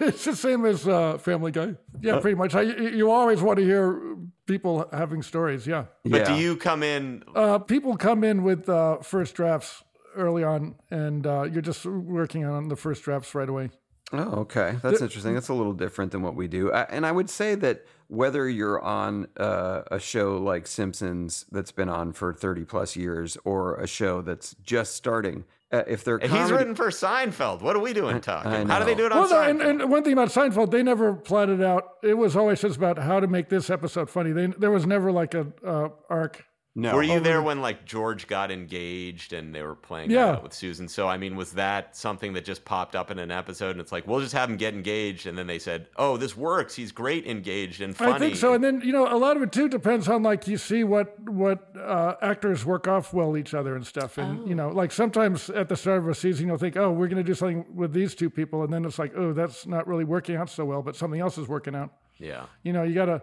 it's 0.00 0.24
the 0.24 0.36
same 0.36 0.64
as 0.64 0.86
uh, 0.86 1.18
Family 1.18 1.50
Guy. 1.50 1.74
Yeah, 2.00 2.20
pretty 2.20 2.36
much. 2.36 2.54
I, 2.54 2.62
you 2.62 2.88
you 2.88 3.10
always 3.10 3.42
want 3.42 3.58
to 3.58 3.64
hear 3.64 4.16
people 4.46 4.88
having 4.92 5.22
stories. 5.22 5.66
Yeah, 5.66 5.86
But 6.04 6.26
do 6.26 6.34
you 6.34 6.56
come 6.56 6.82
in? 6.82 7.24
uh, 7.34 7.58
people 7.58 7.96
come 7.96 8.22
in 8.24 8.42
with 8.42 8.68
uh, 8.68 8.98
first 8.98 9.34
drafts 9.34 9.82
early 10.16 10.44
on, 10.44 10.76
and 10.90 11.26
uh, 11.26 11.42
you're 11.42 11.62
just 11.62 11.84
working 11.86 12.44
on 12.44 12.68
the 12.68 12.76
first 12.76 13.02
drafts 13.02 13.34
right 13.34 13.48
away. 13.48 13.70
Oh, 14.12 14.40
okay. 14.40 14.76
That's 14.82 15.00
interesting. 15.00 15.34
That's 15.34 15.50
a 15.50 15.54
little 15.54 15.72
different 15.72 16.10
than 16.10 16.22
what 16.22 16.34
we 16.34 16.48
do. 16.48 16.72
I, 16.72 16.82
and 16.82 17.06
I 17.06 17.12
would 17.12 17.30
say 17.30 17.54
that 17.56 17.84
whether 18.08 18.48
you're 18.48 18.80
on 18.80 19.28
uh, 19.36 19.82
a 19.90 20.00
show 20.00 20.36
like 20.36 20.66
Simpsons 20.66 21.46
that's 21.52 21.70
been 21.70 21.88
on 21.88 22.12
for 22.12 22.32
30 22.34 22.64
plus 22.64 22.96
years 22.96 23.38
or 23.44 23.76
a 23.76 23.86
show 23.86 24.20
that's 24.20 24.56
just 24.64 24.96
starting, 24.96 25.44
uh, 25.72 25.82
if 25.86 26.04
they're 26.04 26.18
He's 26.18 26.50
written 26.50 26.74
for 26.74 26.88
Seinfeld. 26.90 27.62
What 27.62 27.76
are 27.76 27.80
we 27.80 27.92
doing 27.92 28.20
talking? 28.20 28.68
How 28.68 28.78
do 28.78 28.84
they 28.84 28.94
do 28.94 29.06
it 29.06 29.12
on 29.12 29.20
Well, 29.20 29.30
no, 29.30 29.36
Seinfeld? 29.36 29.50
and, 29.70 29.80
and 29.82 29.90
one 29.90 30.02
thing 30.02 30.12
about 30.12 30.28
Seinfeld, 30.28 30.70
they 30.70 30.82
never 30.82 31.14
plotted 31.14 31.62
out. 31.62 31.94
It 32.02 32.14
was 32.14 32.36
always 32.36 32.60
just 32.60 32.76
about 32.76 32.98
how 32.98 33.20
to 33.20 33.26
make 33.26 33.48
this 33.48 33.70
episode 33.70 34.10
funny. 34.10 34.32
They, 34.32 34.46
there 34.46 34.70
was 34.70 34.86
never 34.86 35.12
like 35.12 35.34
a 35.34 35.46
uh, 35.64 35.88
arc. 36.08 36.44
No. 36.76 36.94
Were 36.94 37.02
you 37.02 37.18
there 37.20 37.42
when 37.42 37.60
like 37.60 37.84
George 37.84 38.26
got 38.28 38.50
engaged 38.52 39.32
and 39.32 39.52
they 39.54 39.62
were 39.62 39.74
playing 39.74 40.10
Yeah. 40.10 40.30
out 40.34 40.42
with 40.44 40.52
Susan? 40.52 40.86
So 40.88 41.08
I 41.08 41.16
mean, 41.16 41.34
was 41.34 41.52
that 41.54 41.96
something 41.96 42.32
that 42.34 42.44
just 42.44 42.64
popped 42.64 42.94
up 42.94 43.10
in 43.10 43.18
an 43.18 43.30
episode 43.30 43.72
and 43.72 43.80
it's 43.80 43.90
like, 43.92 44.06
we'll 44.06 44.20
just 44.20 44.32
have 44.34 44.48
him 44.48 44.56
get 44.56 44.72
engaged, 44.74 45.26
and 45.26 45.36
then 45.36 45.46
they 45.46 45.58
said, 45.58 45.88
"Oh, 45.96 46.16
this 46.16 46.36
works. 46.36 46.74
He's 46.76 46.92
great 46.92 47.26
engaged 47.26 47.80
and 47.80 47.96
funny." 47.96 48.12
I 48.12 48.18
think 48.18 48.36
so. 48.36 48.54
And 48.54 48.62
then 48.62 48.80
you 48.82 48.92
know, 48.92 49.12
a 49.12 49.18
lot 49.18 49.36
of 49.36 49.42
it 49.42 49.50
too 49.52 49.68
depends 49.68 50.08
on 50.08 50.22
like 50.22 50.46
you 50.46 50.56
see 50.56 50.84
what 50.84 51.18
what 51.28 51.74
uh, 51.76 52.14
actors 52.22 52.64
work 52.64 52.86
off 52.86 53.12
well 53.12 53.36
each 53.36 53.52
other 53.52 53.74
and 53.74 53.86
stuff. 53.86 54.16
And 54.18 54.48
you 54.48 54.54
know, 54.54 54.68
like 54.68 54.92
sometimes 54.92 55.50
at 55.50 55.68
the 55.68 55.76
start 55.76 55.98
of 55.98 56.08
a 56.08 56.14
season, 56.14 56.46
you'll 56.46 56.56
think, 56.58 56.76
oh, 56.76 56.90
we're 56.92 57.08
going 57.08 57.22
to 57.22 57.24
do 57.24 57.34
something 57.34 57.64
with 57.74 57.92
these 57.92 58.14
two 58.14 58.30
people, 58.30 58.62
and 58.62 58.72
then 58.72 58.84
it's 58.84 58.98
like, 58.98 59.12
oh, 59.16 59.32
that's 59.32 59.66
not 59.66 59.86
really 59.88 60.04
working 60.04 60.36
out 60.36 60.48
so 60.48 60.64
well, 60.64 60.82
but 60.82 60.94
something 60.94 61.20
else 61.20 61.36
is 61.36 61.48
working 61.48 61.74
out. 61.74 61.92
yeah. 62.18 62.44
You 62.62 62.72
know, 62.72 62.82
you 62.84 62.94
gotta 62.94 63.22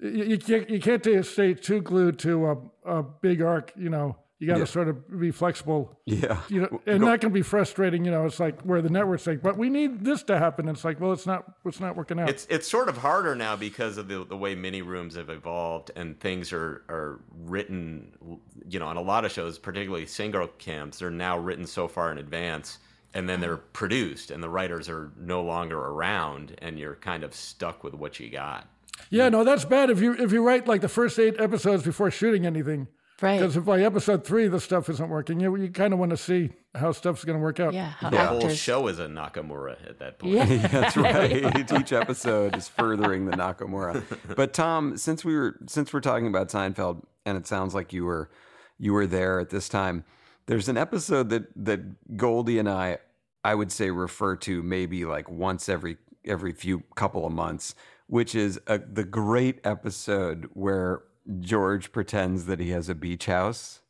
you 0.00 0.38
can't 0.38 0.68
you 0.70 0.80
can't 0.80 1.04
stay 1.26 1.54
too 1.54 1.80
glued 1.80 2.18
to 2.20 2.46
a, 2.46 2.98
a 2.98 3.02
big 3.02 3.42
arc. 3.42 3.72
You 3.76 3.90
know, 3.90 4.16
you 4.38 4.46
got 4.46 4.58
to 4.58 4.66
sort 4.66 4.88
of 4.88 5.20
be 5.20 5.30
flexible. 5.32 5.98
Yeah. 6.04 6.40
You 6.48 6.62
know, 6.62 6.80
and 6.86 7.02
that 7.02 7.20
can 7.20 7.32
be 7.32 7.42
frustrating. 7.42 8.04
You 8.04 8.12
know, 8.12 8.24
it's 8.24 8.38
like 8.38 8.60
where 8.62 8.80
the 8.80 8.90
network's 8.90 9.26
like, 9.26 9.42
but 9.42 9.58
we 9.58 9.68
need 9.68 10.04
this 10.04 10.22
to 10.24 10.38
happen. 10.38 10.68
It's 10.68 10.84
like, 10.84 11.00
well, 11.00 11.12
it's 11.12 11.26
not 11.26 11.52
it's 11.64 11.80
not 11.80 11.96
working 11.96 12.20
out. 12.20 12.28
It's 12.28 12.46
it's 12.48 12.68
sort 12.68 12.88
of 12.88 12.96
harder 12.96 13.34
now 13.34 13.56
because 13.56 13.98
of 13.98 14.08
the 14.08 14.24
the 14.24 14.36
way 14.36 14.54
mini 14.54 14.82
rooms 14.82 15.16
have 15.16 15.30
evolved 15.30 15.90
and 15.96 16.18
things 16.20 16.52
are 16.52 16.82
are 16.88 17.20
written. 17.44 18.38
You 18.68 18.78
know, 18.78 18.86
on 18.86 18.96
a 18.96 19.02
lot 19.02 19.24
of 19.24 19.32
shows, 19.32 19.58
particularly 19.58 20.06
single 20.06 20.46
cams, 20.58 21.00
they're 21.00 21.10
now 21.10 21.38
written 21.38 21.66
so 21.66 21.88
far 21.88 22.12
in 22.12 22.18
advance 22.18 22.78
and 23.14 23.28
then 23.28 23.40
they're 23.40 23.56
produced, 23.56 24.30
and 24.30 24.42
the 24.42 24.48
writers 24.50 24.88
are 24.88 25.10
no 25.18 25.42
longer 25.42 25.78
around, 25.78 26.54
and 26.58 26.78
you're 26.78 26.96
kind 26.96 27.24
of 27.24 27.34
stuck 27.34 27.82
with 27.82 27.94
what 27.94 28.20
you 28.20 28.28
got. 28.28 28.68
Yeah, 29.10 29.28
no, 29.28 29.44
that's 29.44 29.64
bad 29.64 29.90
if 29.90 30.00
you 30.00 30.14
if 30.14 30.32
you 30.32 30.42
write 30.42 30.66
like 30.66 30.80
the 30.80 30.88
first 30.88 31.18
eight 31.18 31.40
episodes 31.40 31.82
before 31.82 32.10
shooting 32.10 32.46
anything. 32.46 32.88
Right. 33.20 33.40
Because 33.40 33.56
if 33.56 33.64
by 33.64 33.82
episode 33.82 34.24
three 34.24 34.46
the 34.46 34.60
stuff 34.60 34.88
isn't 34.88 35.08
working, 35.08 35.40
you 35.40 35.54
you 35.56 35.70
kind 35.70 35.92
of 35.92 35.98
want 35.98 36.10
to 36.10 36.16
see 36.16 36.50
how 36.74 36.92
stuff's 36.92 37.24
going 37.24 37.36
to 37.36 37.42
work 37.42 37.58
out. 37.58 37.74
Yeah. 37.74 37.88
How 37.88 38.10
The 38.10 38.24
whole 38.24 38.48
show 38.50 38.86
is 38.86 39.00
a 39.00 39.06
Nakamura 39.06 39.76
at 39.88 39.98
that 39.98 40.18
point. 40.20 40.34
Yeah. 40.34 40.44
That's 40.68 40.96
right. 40.96 41.72
Each 41.80 41.92
episode 41.92 42.56
is 42.56 42.68
furthering 42.68 43.26
the 43.26 43.32
Nakamura. 43.32 44.04
But 44.36 44.52
Tom, 44.52 44.96
since 44.96 45.24
we 45.24 45.36
were 45.36 45.56
since 45.66 45.92
we're 45.92 46.00
talking 46.00 46.28
about 46.28 46.48
Seinfeld, 46.48 47.04
and 47.26 47.36
it 47.36 47.46
sounds 47.46 47.74
like 47.74 47.92
you 47.92 48.04
were 48.04 48.30
you 48.78 48.92
were 48.92 49.06
there 49.06 49.40
at 49.40 49.50
this 49.50 49.68
time, 49.68 50.04
there's 50.46 50.68
an 50.68 50.76
episode 50.76 51.30
that 51.30 51.48
that 51.56 52.16
Goldy 52.16 52.60
and 52.60 52.68
I 52.68 52.98
I 53.44 53.54
would 53.56 53.72
say 53.72 53.90
refer 53.90 54.36
to 54.36 54.62
maybe 54.62 55.04
like 55.04 55.28
once 55.28 55.68
every 55.68 55.96
every 56.24 56.52
few 56.52 56.84
couple 56.94 57.26
of 57.26 57.32
months, 57.32 57.74
which 58.08 58.34
is 58.34 58.60
a, 58.66 58.78
the 58.78 59.04
great 59.04 59.60
episode 59.64 60.50
where 60.54 61.02
George 61.40 61.92
pretends 61.92 62.46
that 62.46 62.58
he 62.58 62.70
has 62.70 62.88
a 62.88 62.94
beach 62.94 63.26
house. 63.26 63.80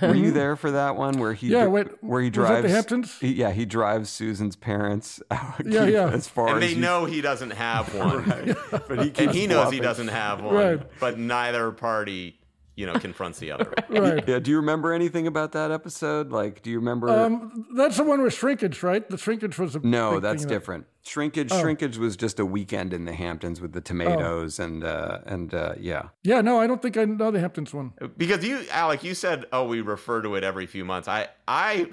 Were 0.00 0.14
you 0.14 0.30
there 0.32 0.56
for 0.56 0.70
that 0.70 0.96
one 0.96 1.18
where 1.18 1.32
he 1.34 1.48
Yeah, 1.48 1.66
wait, 1.66 1.88
where 2.02 2.20
he 2.22 2.28
was 2.30 2.36
that 2.36 2.42
the 2.42 2.60
drives 2.62 2.72
Hamptons? 2.72 3.18
he- 3.20 3.34
yeah, 3.34 3.50
he 3.52 3.64
drives 3.66 4.08
Susan's 4.10 4.56
parents 4.56 5.22
out 5.30 5.64
Yeah, 5.66 5.84
yeah. 5.84 6.08
as 6.08 6.26
far 6.26 6.48
And 6.54 6.56
as 6.64 6.70
they 6.70 6.74
you- 6.74 6.80
know 6.80 7.04
he 7.04 7.20
doesn't 7.20 7.50
have 7.52 7.94
one. 7.94 8.56
but 8.70 8.98
he 8.98 9.08
and 9.08 9.14
keeps 9.14 9.34
he 9.34 9.46
knows 9.46 9.72
he 9.72 9.78
doesn't 9.80 10.08
have 10.08 10.42
one, 10.42 10.54
Right. 10.54 10.80
but 10.98 11.18
neither 11.18 11.70
party, 11.70 12.37
you 12.78 12.86
know, 12.86 12.94
confronts 12.94 13.40
the 13.40 13.50
other. 13.50 13.72
Right. 13.90 14.22
Yeah, 14.28 14.38
do 14.38 14.50
you 14.52 14.58
remember 14.58 14.92
anything 14.92 15.26
about 15.26 15.52
that 15.52 15.70
episode? 15.72 16.30
Like, 16.30 16.62
do 16.62 16.70
you 16.70 16.78
remember? 16.78 17.08
Um, 17.08 17.66
that's 17.74 17.96
the 17.96 18.04
one 18.04 18.22
with 18.22 18.34
shrinkage, 18.34 18.82
right? 18.82 19.08
The 19.08 19.18
shrinkage 19.18 19.58
was 19.58 19.74
a 19.74 19.80
no, 19.80 20.12
big 20.12 20.22
that's 20.22 20.42
thing 20.42 20.50
in 20.50 20.54
it. 20.54 20.58
different. 20.58 20.86
Shrinkage, 21.02 21.50
Oh. 21.50 21.60
shrinkage 21.60 21.96
was 21.98 22.16
just 22.16 22.38
a 22.38 22.46
weekend 22.46 22.92
in 22.92 23.04
the 23.06 23.14
Hamptons 23.14 23.60
with 23.60 23.72
the 23.72 23.80
tomatoes 23.80 24.58
and 24.60 24.84
uh, 24.84 25.18
and 25.26 25.52
uh, 25.54 25.74
yeah. 25.80 26.10
Yeah, 26.22 26.42
no, 26.42 26.60
I 26.60 26.66
don't 26.68 26.80
think 26.80 26.96
I 26.96 27.04
know 27.06 27.30
the 27.32 27.40
Hamptons 27.40 27.74
one. 27.74 27.94
Because 28.16 28.44
you, 28.44 28.64
Alec, 28.70 29.02
you 29.02 29.14
said, 29.14 29.46
"Oh, 29.52 29.66
we 29.66 29.80
refer 29.80 30.22
to 30.22 30.36
it 30.36 30.44
every 30.44 30.66
few 30.66 30.84
months." 30.84 31.08
I, 31.08 31.28
I 31.48 31.88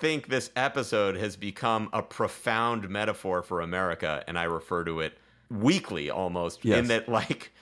think 0.00 0.28
this 0.28 0.50
episode 0.54 1.16
has 1.16 1.34
become 1.36 1.88
a 1.92 2.02
profound 2.02 2.88
metaphor 2.88 3.42
for 3.42 3.60
America, 3.62 4.22
and 4.28 4.38
I 4.38 4.44
refer 4.44 4.84
to 4.84 5.00
it 5.00 5.18
weekly 5.50 6.10
almost. 6.10 6.64
Yes. 6.64 6.78
In 6.78 6.88
that, 6.88 7.08
like, 7.08 7.52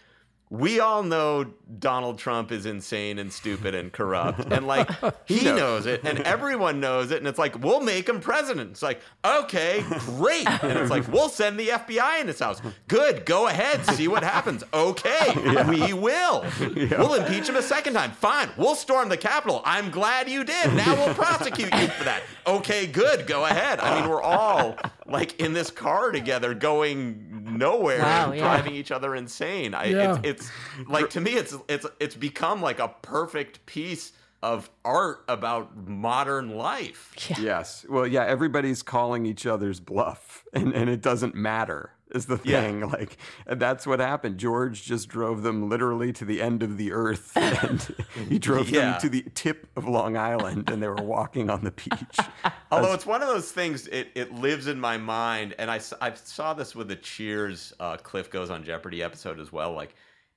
we 0.48 0.78
all 0.78 1.02
know 1.02 1.44
Donald 1.80 2.18
Trump 2.18 2.52
is 2.52 2.66
insane 2.66 3.18
and 3.18 3.32
stupid 3.32 3.74
and 3.74 3.92
corrupt, 3.92 4.52
and 4.52 4.66
like 4.66 4.88
he 5.26 5.44
knows 5.44 5.86
it, 5.86 6.02
and 6.04 6.20
everyone 6.20 6.78
knows 6.78 7.10
it, 7.10 7.18
and 7.18 7.26
it's 7.26 7.38
like 7.38 7.60
we'll 7.62 7.80
make 7.80 8.08
him 8.08 8.20
president. 8.20 8.70
It's 8.70 8.82
like 8.82 9.00
okay, 9.24 9.84
great, 10.06 10.48
and 10.62 10.78
it's 10.78 10.90
like 10.90 11.08
we'll 11.08 11.28
send 11.28 11.58
the 11.58 11.68
FBI 11.68 12.20
in 12.20 12.28
his 12.28 12.38
house. 12.38 12.62
Good, 12.86 13.26
go 13.26 13.48
ahead, 13.48 13.84
see 13.96 14.06
what 14.06 14.22
happens. 14.22 14.62
Okay, 14.72 15.64
we 15.68 15.92
will. 15.92 16.44
We'll 16.60 17.14
impeach 17.14 17.48
him 17.48 17.56
a 17.56 17.62
second 17.62 17.94
time. 17.94 18.12
Fine, 18.12 18.50
we'll 18.56 18.76
storm 18.76 19.08
the 19.08 19.16
Capitol. 19.16 19.62
I'm 19.64 19.90
glad 19.90 20.30
you 20.30 20.44
did. 20.44 20.72
Now 20.74 20.94
we'll 20.94 21.14
prosecute 21.14 21.74
you 21.74 21.88
for 21.88 22.04
that. 22.04 22.22
Okay, 22.46 22.86
good, 22.86 23.26
go 23.26 23.46
ahead. 23.46 23.80
I 23.80 24.00
mean, 24.00 24.08
we're 24.08 24.22
all 24.22 24.76
like 25.06 25.40
in 25.40 25.52
this 25.52 25.72
car 25.72 26.12
together, 26.12 26.54
going 26.54 27.35
nowhere, 27.46 28.00
Wow, 28.00 28.32
yeah. 28.32 28.40
driving 28.40 28.74
each 28.74 28.90
other 28.90 29.14
insane. 29.14 29.74
I, 29.74 29.86
Yeah. 29.86 30.18
it's, 30.24 30.50
it's 30.50 30.88
like 30.88 31.10
to 31.10 31.20
me, 31.20 31.32
it's 31.32 31.56
it's 31.68 31.86
it's 32.00 32.14
become 32.14 32.60
like 32.60 32.78
a 32.78 32.88
perfect 33.02 33.64
piece 33.66 34.12
of 34.42 34.70
art 34.84 35.24
about 35.28 35.88
modern 35.88 36.50
life. 36.56 37.12
Yes. 37.40 37.86
Well, 37.88 38.06
yeah. 38.06 38.24
Everybody's 38.24 38.82
calling 38.82 39.24
each 39.26 39.46
other's 39.46 39.80
bluff, 39.80 40.44
and 40.52 40.72
and 40.74 40.90
it 40.90 41.00
doesn't 41.00 41.34
matter. 41.34 41.92
Is 42.14 42.26
the 42.26 42.38
Yeah. 42.44 42.60
thing 42.62 42.80
like 42.88 43.16
that's 43.46 43.86
what 43.86 43.98
happened? 43.98 44.38
George 44.38 44.84
just 44.84 45.08
drove 45.08 45.42
them 45.42 45.68
literally 45.68 46.12
to 46.12 46.24
the 46.24 46.40
end 46.40 46.62
of 46.62 46.76
the 46.78 46.92
earth, 46.92 47.36
and 47.36 47.88
he 48.28 48.38
drove 48.38 48.70
Yeah. 48.70 48.92
them 48.92 49.00
to 49.00 49.08
the 49.08 49.22
tip 49.34 49.66
of 49.76 49.88
Long 49.88 50.16
Island, 50.16 50.70
and 50.70 50.82
they 50.82 50.88
were 50.88 51.02
walking 51.02 51.50
on 51.50 51.64
the 51.64 51.72
beach. 51.72 52.18
Although 52.70 52.94
it's 52.94 53.06
one 53.06 53.22
of 53.22 53.28
those 53.28 53.50
things, 53.50 53.86
it, 53.88 54.08
it 54.14 54.32
lives 54.32 54.66
in 54.66 54.78
my 54.78 54.98
mind, 54.98 55.54
and 55.58 55.70
I 55.70 55.80
I 56.00 56.14
saw 56.14 56.54
this 56.54 56.74
with 56.74 56.88
the 56.88 56.96
Cheers 56.96 57.72
uh, 57.80 57.96
Cliff 57.96 58.30
Goes 58.30 58.50
on 58.50 58.62
Jeopardy 58.64 59.02
episode 59.02 59.40
as 59.40 59.52
well. 59.52 59.72
Like, 59.72 59.94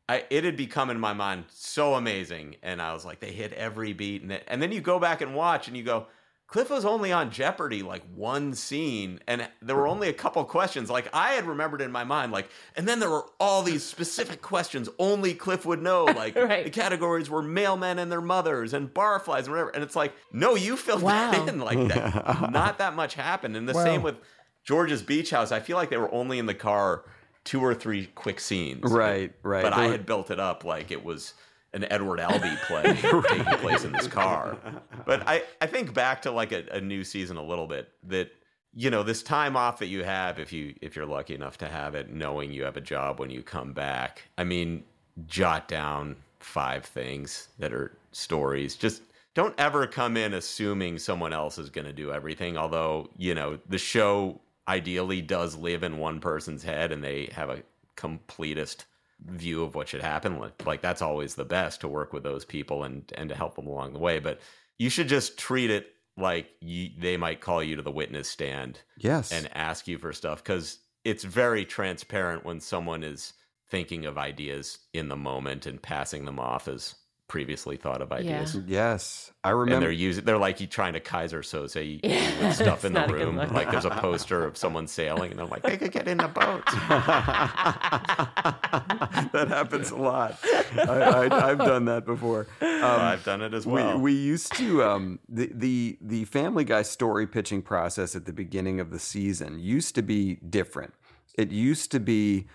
I, 0.07 0.25
it 0.31 0.43
had 0.43 0.57
become 0.57 0.89
in 0.89 0.99
my 0.99 1.13
mind 1.13 1.45
so 1.49 1.93
amazing, 1.95 2.55
and 2.63 2.81
I 2.81 2.93
was 2.93 3.05
like, 3.05 3.19
they 3.19 3.31
hit 3.31 3.53
every 3.53 3.93
beat, 3.93 4.23
and, 4.23 4.31
it, 4.31 4.43
and 4.47 4.59
then 4.61 4.71
you 4.71 4.81
go 4.81 4.99
back 4.99 5.21
and 5.21 5.35
watch, 5.35 5.67
and 5.67 5.77
you 5.77 5.83
go, 5.83 6.07
Cliff 6.51 6.71
was 6.71 6.83
only 6.83 7.11
on 7.11 7.29
Jeopardy 7.29 7.83
like 7.83 8.01
one 8.15 8.55
scene, 8.55 9.19
and 9.27 9.47
there 9.61 9.75
were 9.75 9.87
only 9.87 10.09
a 10.09 10.13
couple 10.13 10.43
questions. 10.45 10.89
Like 10.89 11.07
I 11.13 11.33
had 11.33 11.45
remembered 11.45 11.79
in 11.79 11.91
my 11.91 12.03
mind, 12.03 12.31
like, 12.31 12.49
and 12.75 12.87
then 12.87 12.99
there 12.99 13.09
were 13.11 13.25
all 13.39 13.61
these 13.61 13.83
specific 13.83 14.41
questions 14.41 14.89
only 14.97 15.35
Cliff 15.35 15.63
would 15.65 15.81
know. 15.81 16.05
Like 16.19 16.35
Right. 16.35 16.63
the 16.63 16.71
categories 16.71 17.29
were 17.29 17.43
mailmen 17.43 17.99
and 17.99 18.11
their 18.11 18.19
mothers 18.21 18.73
and 18.73 18.91
barflies 18.91 19.41
and 19.41 19.49
whatever. 19.49 19.69
And 19.69 19.83
it's 19.83 19.95
like, 19.95 20.13
no, 20.31 20.55
you 20.55 20.75
filled 20.75 21.03
Wow. 21.03 21.31
that 21.31 21.47
in 21.47 21.59
like 21.59 21.87
that. 21.89 22.51
Not 22.51 22.79
that 22.79 22.95
much 22.95 23.13
happened. 23.13 23.55
And 23.55 23.69
the 23.69 23.75
same 23.75 24.01
with 24.01 24.15
George's 24.63 25.03
Beach 25.03 25.29
House. 25.29 25.51
I 25.51 25.59
feel 25.59 25.77
like 25.77 25.89
they 25.91 25.97
were 25.97 26.11
only 26.13 26.39
in 26.39 26.47
the 26.47 26.55
car 26.55 27.03
two 27.43 27.61
or 27.61 27.75
three 27.75 28.07
quick 28.15 28.39
scenes. 28.39 28.81
Right, 28.91 29.33
right. 29.43 29.61
But 29.61 29.69
There 29.69 29.79
I 29.79 29.85
were- 29.85 29.91
had 29.91 30.05
built 30.07 30.31
it 30.31 30.39
up 30.39 30.63
like 30.65 30.89
it 30.89 31.05
was 31.05 31.35
an 31.73 31.85
Edward 31.91 32.19
Albee 32.19 32.55
play 32.67 32.83
taking 33.29 33.43
place 33.57 33.83
in 33.83 33.91
this 33.91 34.07
car. 34.07 34.57
But 35.05 35.27
I, 35.27 35.43
I 35.61 35.67
think 35.67 35.93
back 35.93 36.21
to 36.23 36.31
like 36.31 36.51
a, 36.51 36.65
a 36.71 36.81
new 36.81 37.03
season 37.03 37.37
a 37.37 37.43
little 37.43 37.67
bit 37.67 37.89
that 38.03 38.31
you 38.73 38.89
know 38.89 39.03
this 39.03 39.23
time 39.23 39.55
off 39.57 39.79
that 39.79 39.87
you 39.87 40.03
have 40.03 40.39
if 40.39 40.53
you 40.53 40.75
if 40.81 40.95
you're 40.95 41.05
lucky 41.05 41.33
enough 41.33 41.57
to 41.57 41.67
have 41.67 41.95
it 41.95 42.11
knowing 42.11 42.51
you 42.51 42.63
have 42.63 42.77
a 42.77 42.81
job 42.81 43.19
when 43.19 43.29
you 43.29 43.41
come 43.41 43.73
back 43.73 44.23
i 44.37 44.43
mean 44.43 44.83
jot 45.25 45.67
down 45.67 46.15
five 46.39 46.85
things 46.85 47.47
that 47.57 47.73
are 47.73 47.97
stories 48.11 48.75
just 48.75 49.01
don't 49.33 49.55
ever 49.57 49.87
come 49.87 50.15
in 50.15 50.35
assuming 50.35 50.99
someone 50.99 51.33
else 51.33 51.57
is 51.57 51.69
going 51.69 51.85
to 51.85 51.93
do 51.93 52.11
everything 52.11 52.57
although 52.57 53.09
you 53.17 53.33
know 53.33 53.57
the 53.67 53.77
show 53.77 54.39
ideally 54.67 55.21
does 55.21 55.55
live 55.55 55.81
in 55.81 55.97
one 55.97 56.19
person's 56.19 56.63
head 56.63 56.91
and 56.91 57.03
they 57.03 57.27
have 57.33 57.49
a 57.49 57.63
completest 57.95 58.85
view 59.25 59.63
of 59.63 59.75
what 59.75 59.87
should 59.87 60.01
happen 60.01 60.39
like, 60.39 60.65
like 60.65 60.81
that's 60.81 61.01
always 61.01 61.35
the 61.35 61.45
best 61.45 61.81
to 61.81 61.87
work 61.87 62.13
with 62.13 62.23
those 62.23 62.45
people 62.45 62.83
and 62.83 63.11
and 63.17 63.29
to 63.29 63.35
help 63.35 63.55
them 63.55 63.67
along 63.67 63.93
the 63.93 63.99
way 63.99 64.19
but 64.19 64.39
you 64.77 64.89
should 64.89 65.07
just 65.09 65.37
treat 65.37 65.69
it 65.69 65.87
like 66.17 66.49
you, 66.61 66.89
they 66.97 67.17
might 67.17 67.41
call 67.41 67.61
you 67.63 67.75
to 67.75 67.81
the 67.81 67.91
witness 67.91 68.29
stand 68.29 68.81
Yes. 68.97 69.31
and 69.31 69.49
ask 69.55 69.87
you 69.87 69.97
for 69.97 70.11
stuff 70.13 70.43
because 70.43 70.79
it's 71.05 71.23
very 71.23 71.65
transparent 71.65 72.43
when 72.45 72.59
someone 72.59 73.03
is 73.03 73.33
thinking 73.69 74.05
of 74.05 74.17
ideas 74.17 74.79
in 74.93 75.07
the 75.09 75.15
moment 75.15 75.65
and 75.65 75.81
passing 75.81 76.25
them 76.25 76.39
off 76.39 76.67
as 76.67 76.95
previously 77.29 77.77
thought 77.77 78.01
of 78.01 78.11
ideas. 78.11 78.57
yes. 78.67 79.31
I 79.41 79.51
remember. 79.51 79.61
And 79.61 79.69
remember. 79.69 79.85
they're 79.85 79.91
using 79.93 80.25
they're 80.25 80.37
like 80.37 80.59
you 80.59 80.67
trying 80.67 80.91
to 80.93 80.99
Keyser 80.99 81.39
Söze 81.39 81.75
you, 81.75 81.99
Yeah, 82.03 82.47
with 82.47 82.55
stuff 82.55 82.83
in 82.83 82.91
the 82.91 82.99
it's 82.99 83.09
not 83.09 83.15
a 83.15 83.19
good 83.19 83.37
room. 83.37 83.53
Like 83.53 83.71
there's 83.71 83.85
a 83.85 83.89
poster 83.91 84.43
of 84.43 84.57
someone 84.57 84.85
sailing 84.87 85.31
and 85.31 85.39
I'm 85.39 85.49
like, 85.49 85.63
they 85.63 85.77
could 85.77 85.93
get 85.93 86.09
in 86.09 86.17
the 86.17 86.27
boat. 86.27 86.65
that 89.31 89.47
happens 89.47 89.91
a 89.91 89.95
lot. 89.95 90.37
I, 90.75 90.81
I, 90.81 91.51
I've 91.51 91.57
done 91.59 91.85
that 91.85 92.05
before. 92.05 92.47
Um, 92.59 92.83
I've 92.83 93.23
done 93.23 93.41
it 93.41 93.53
as 93.53 93.65
well. 93.65 93.95
We, 93.95 94.01
we 94.01 94.13
used 94.13 94.53
to 94.57 94.83
um, 94.83 95.19
the 95.29 95.49
the 95.53 95.97
the 96.01 96.25
Family 96.25 96.65
Guy 96.65 96.81
story 96.81 97.27
pitching 97.27 97.61
process 97.61 98.15
at 98.15 98.25
the 98.25 98.33
beginning 98.33 98.81
of 98.81 98.91
the 98.91 98.99
season 98.99 99.59
used 99.59 99.95
to 99.95 100.01
be 100.01 100.35
different. 100.35 100.93
It 101.35 101.51
used 101.51 101.91
to 101.91 102.01
be 102.01 102.47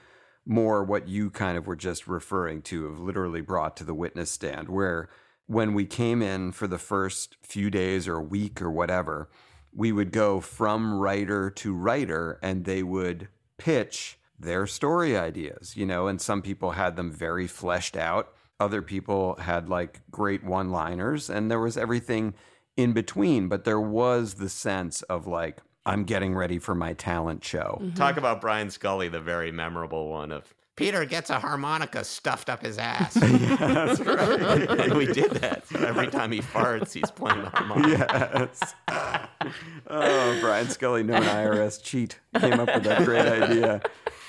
more 0.46 0.84
what 0.84 1.08
you 1.08 1.30
kind 1.30 1.56
of 1.56 1.66
were 1.66 1.76
just 1.76 2.06
referring 2.06 2.62
to 2.62 2.86
of 2.86 3.00
literally 3.00 3.40
brought 3.40 3.76
to 3.76 3.84
the 3.84 3.94
witness 3.94 4.30
stand 4.30 4.68
where 4.68 5.08
when 5.46 5.74
we 5.74 5.84
came 5.84 6.22
in 6.22 6.52
for 6.52 6.66
the 6.66 6.78
first 6.78 7.36
few 7.42 7.70
days 7.70 8.06
or 8.06 8.20
week 8.20 8.60
or 8.60 8.70
whatever 8.70 9.28
we 9.74 9.90
would 9.90 10.12
go 10.12 10.40
from 10.40 10.94
writer 10.94 11.50
to 11.50 11.74
writer 11.74 12.38
and 12.42 12.64
they 12.64 12.82
would 12.82 13.28
pitch 13.58 14.18
their 14.38 14.66
story 14.66 15.16
ideas 15.16 15.76
you 15.76 15.86
know 15.86 16.06
and 16.06 16.20
some 16.20 16.42
people 16.42 16.72
had 16.72 16.96
them 16.96 17.12
very 17.12 17.46
fleshed 17.46 17.96
out. 17.96 18.32
Other 18.60 18.82
people 18.82 19.34
had 19.36 19.68
like 19.68 20.00
great 20.10 20.44
one 20.44 20.70
liners 20.70 21.28
and 21.28 21.50
there 21.50 21.60
was 21.60 21.76
everything 21.76 22.34
in 22.76 22.92
between 22.92 23.48
but 23.48 23.64
there 23.64 23.80
was 23.80 24.34
the 24.34 24.48
sense 24.48 25.02
of 25.02 25.26
like 25.26 25.60
i'm 25.86 26.04
getting 26.04 26.34
ready 26.34 26.58
for 26.58 26.74
my 26.74 26.92
talent 26.94 27.44
show 27.44 27.78
mm-hmm. 27.80 27.94
Talk 27.94 28.16
about 28.16 28.40
Brian 28.40 28.70
Scully, 28.70 29.08
the 29.08 29.20
very 29.20 29.52
memorable 29.52 30.08
one 30.08 30.32
of 30.32 30.54
Peter 30.76 31.04
gets 31.04 31.30
a 31.30 31.38
harmonica 31.38 32.02
stuffed 32.02 32.50
up 32.50 32.60
his 32.64 32.78
ass. 32.78 33.14
that's 33.14 34.00
right 34.00 34.96
we 34.96 35.06
did 35.06 35.30
that. 35.32 35.66
So 35.68 35.78
every 35.78 36.08
time 36.08 36.32
he 36.32 36.40
farts, 36.40 36.92
he's 36.92 37.10
playing 37.12 37.42
the 37.42 37.50
harmonica. 37.50 38.50
yes. 38.50 38.74
Oh, 39.86 40.38
Brian 40.40 40.68
Scully, 40.68 41.04
known 41.04 41.22
IRS 41.22 41.80
cheat, 41.80 42.18
came 42.40 42.54
up 42.54 42.74
with 42.74 42.82
that 42.84 43.04
great 43.04 43.26
idea. 43.26 43.82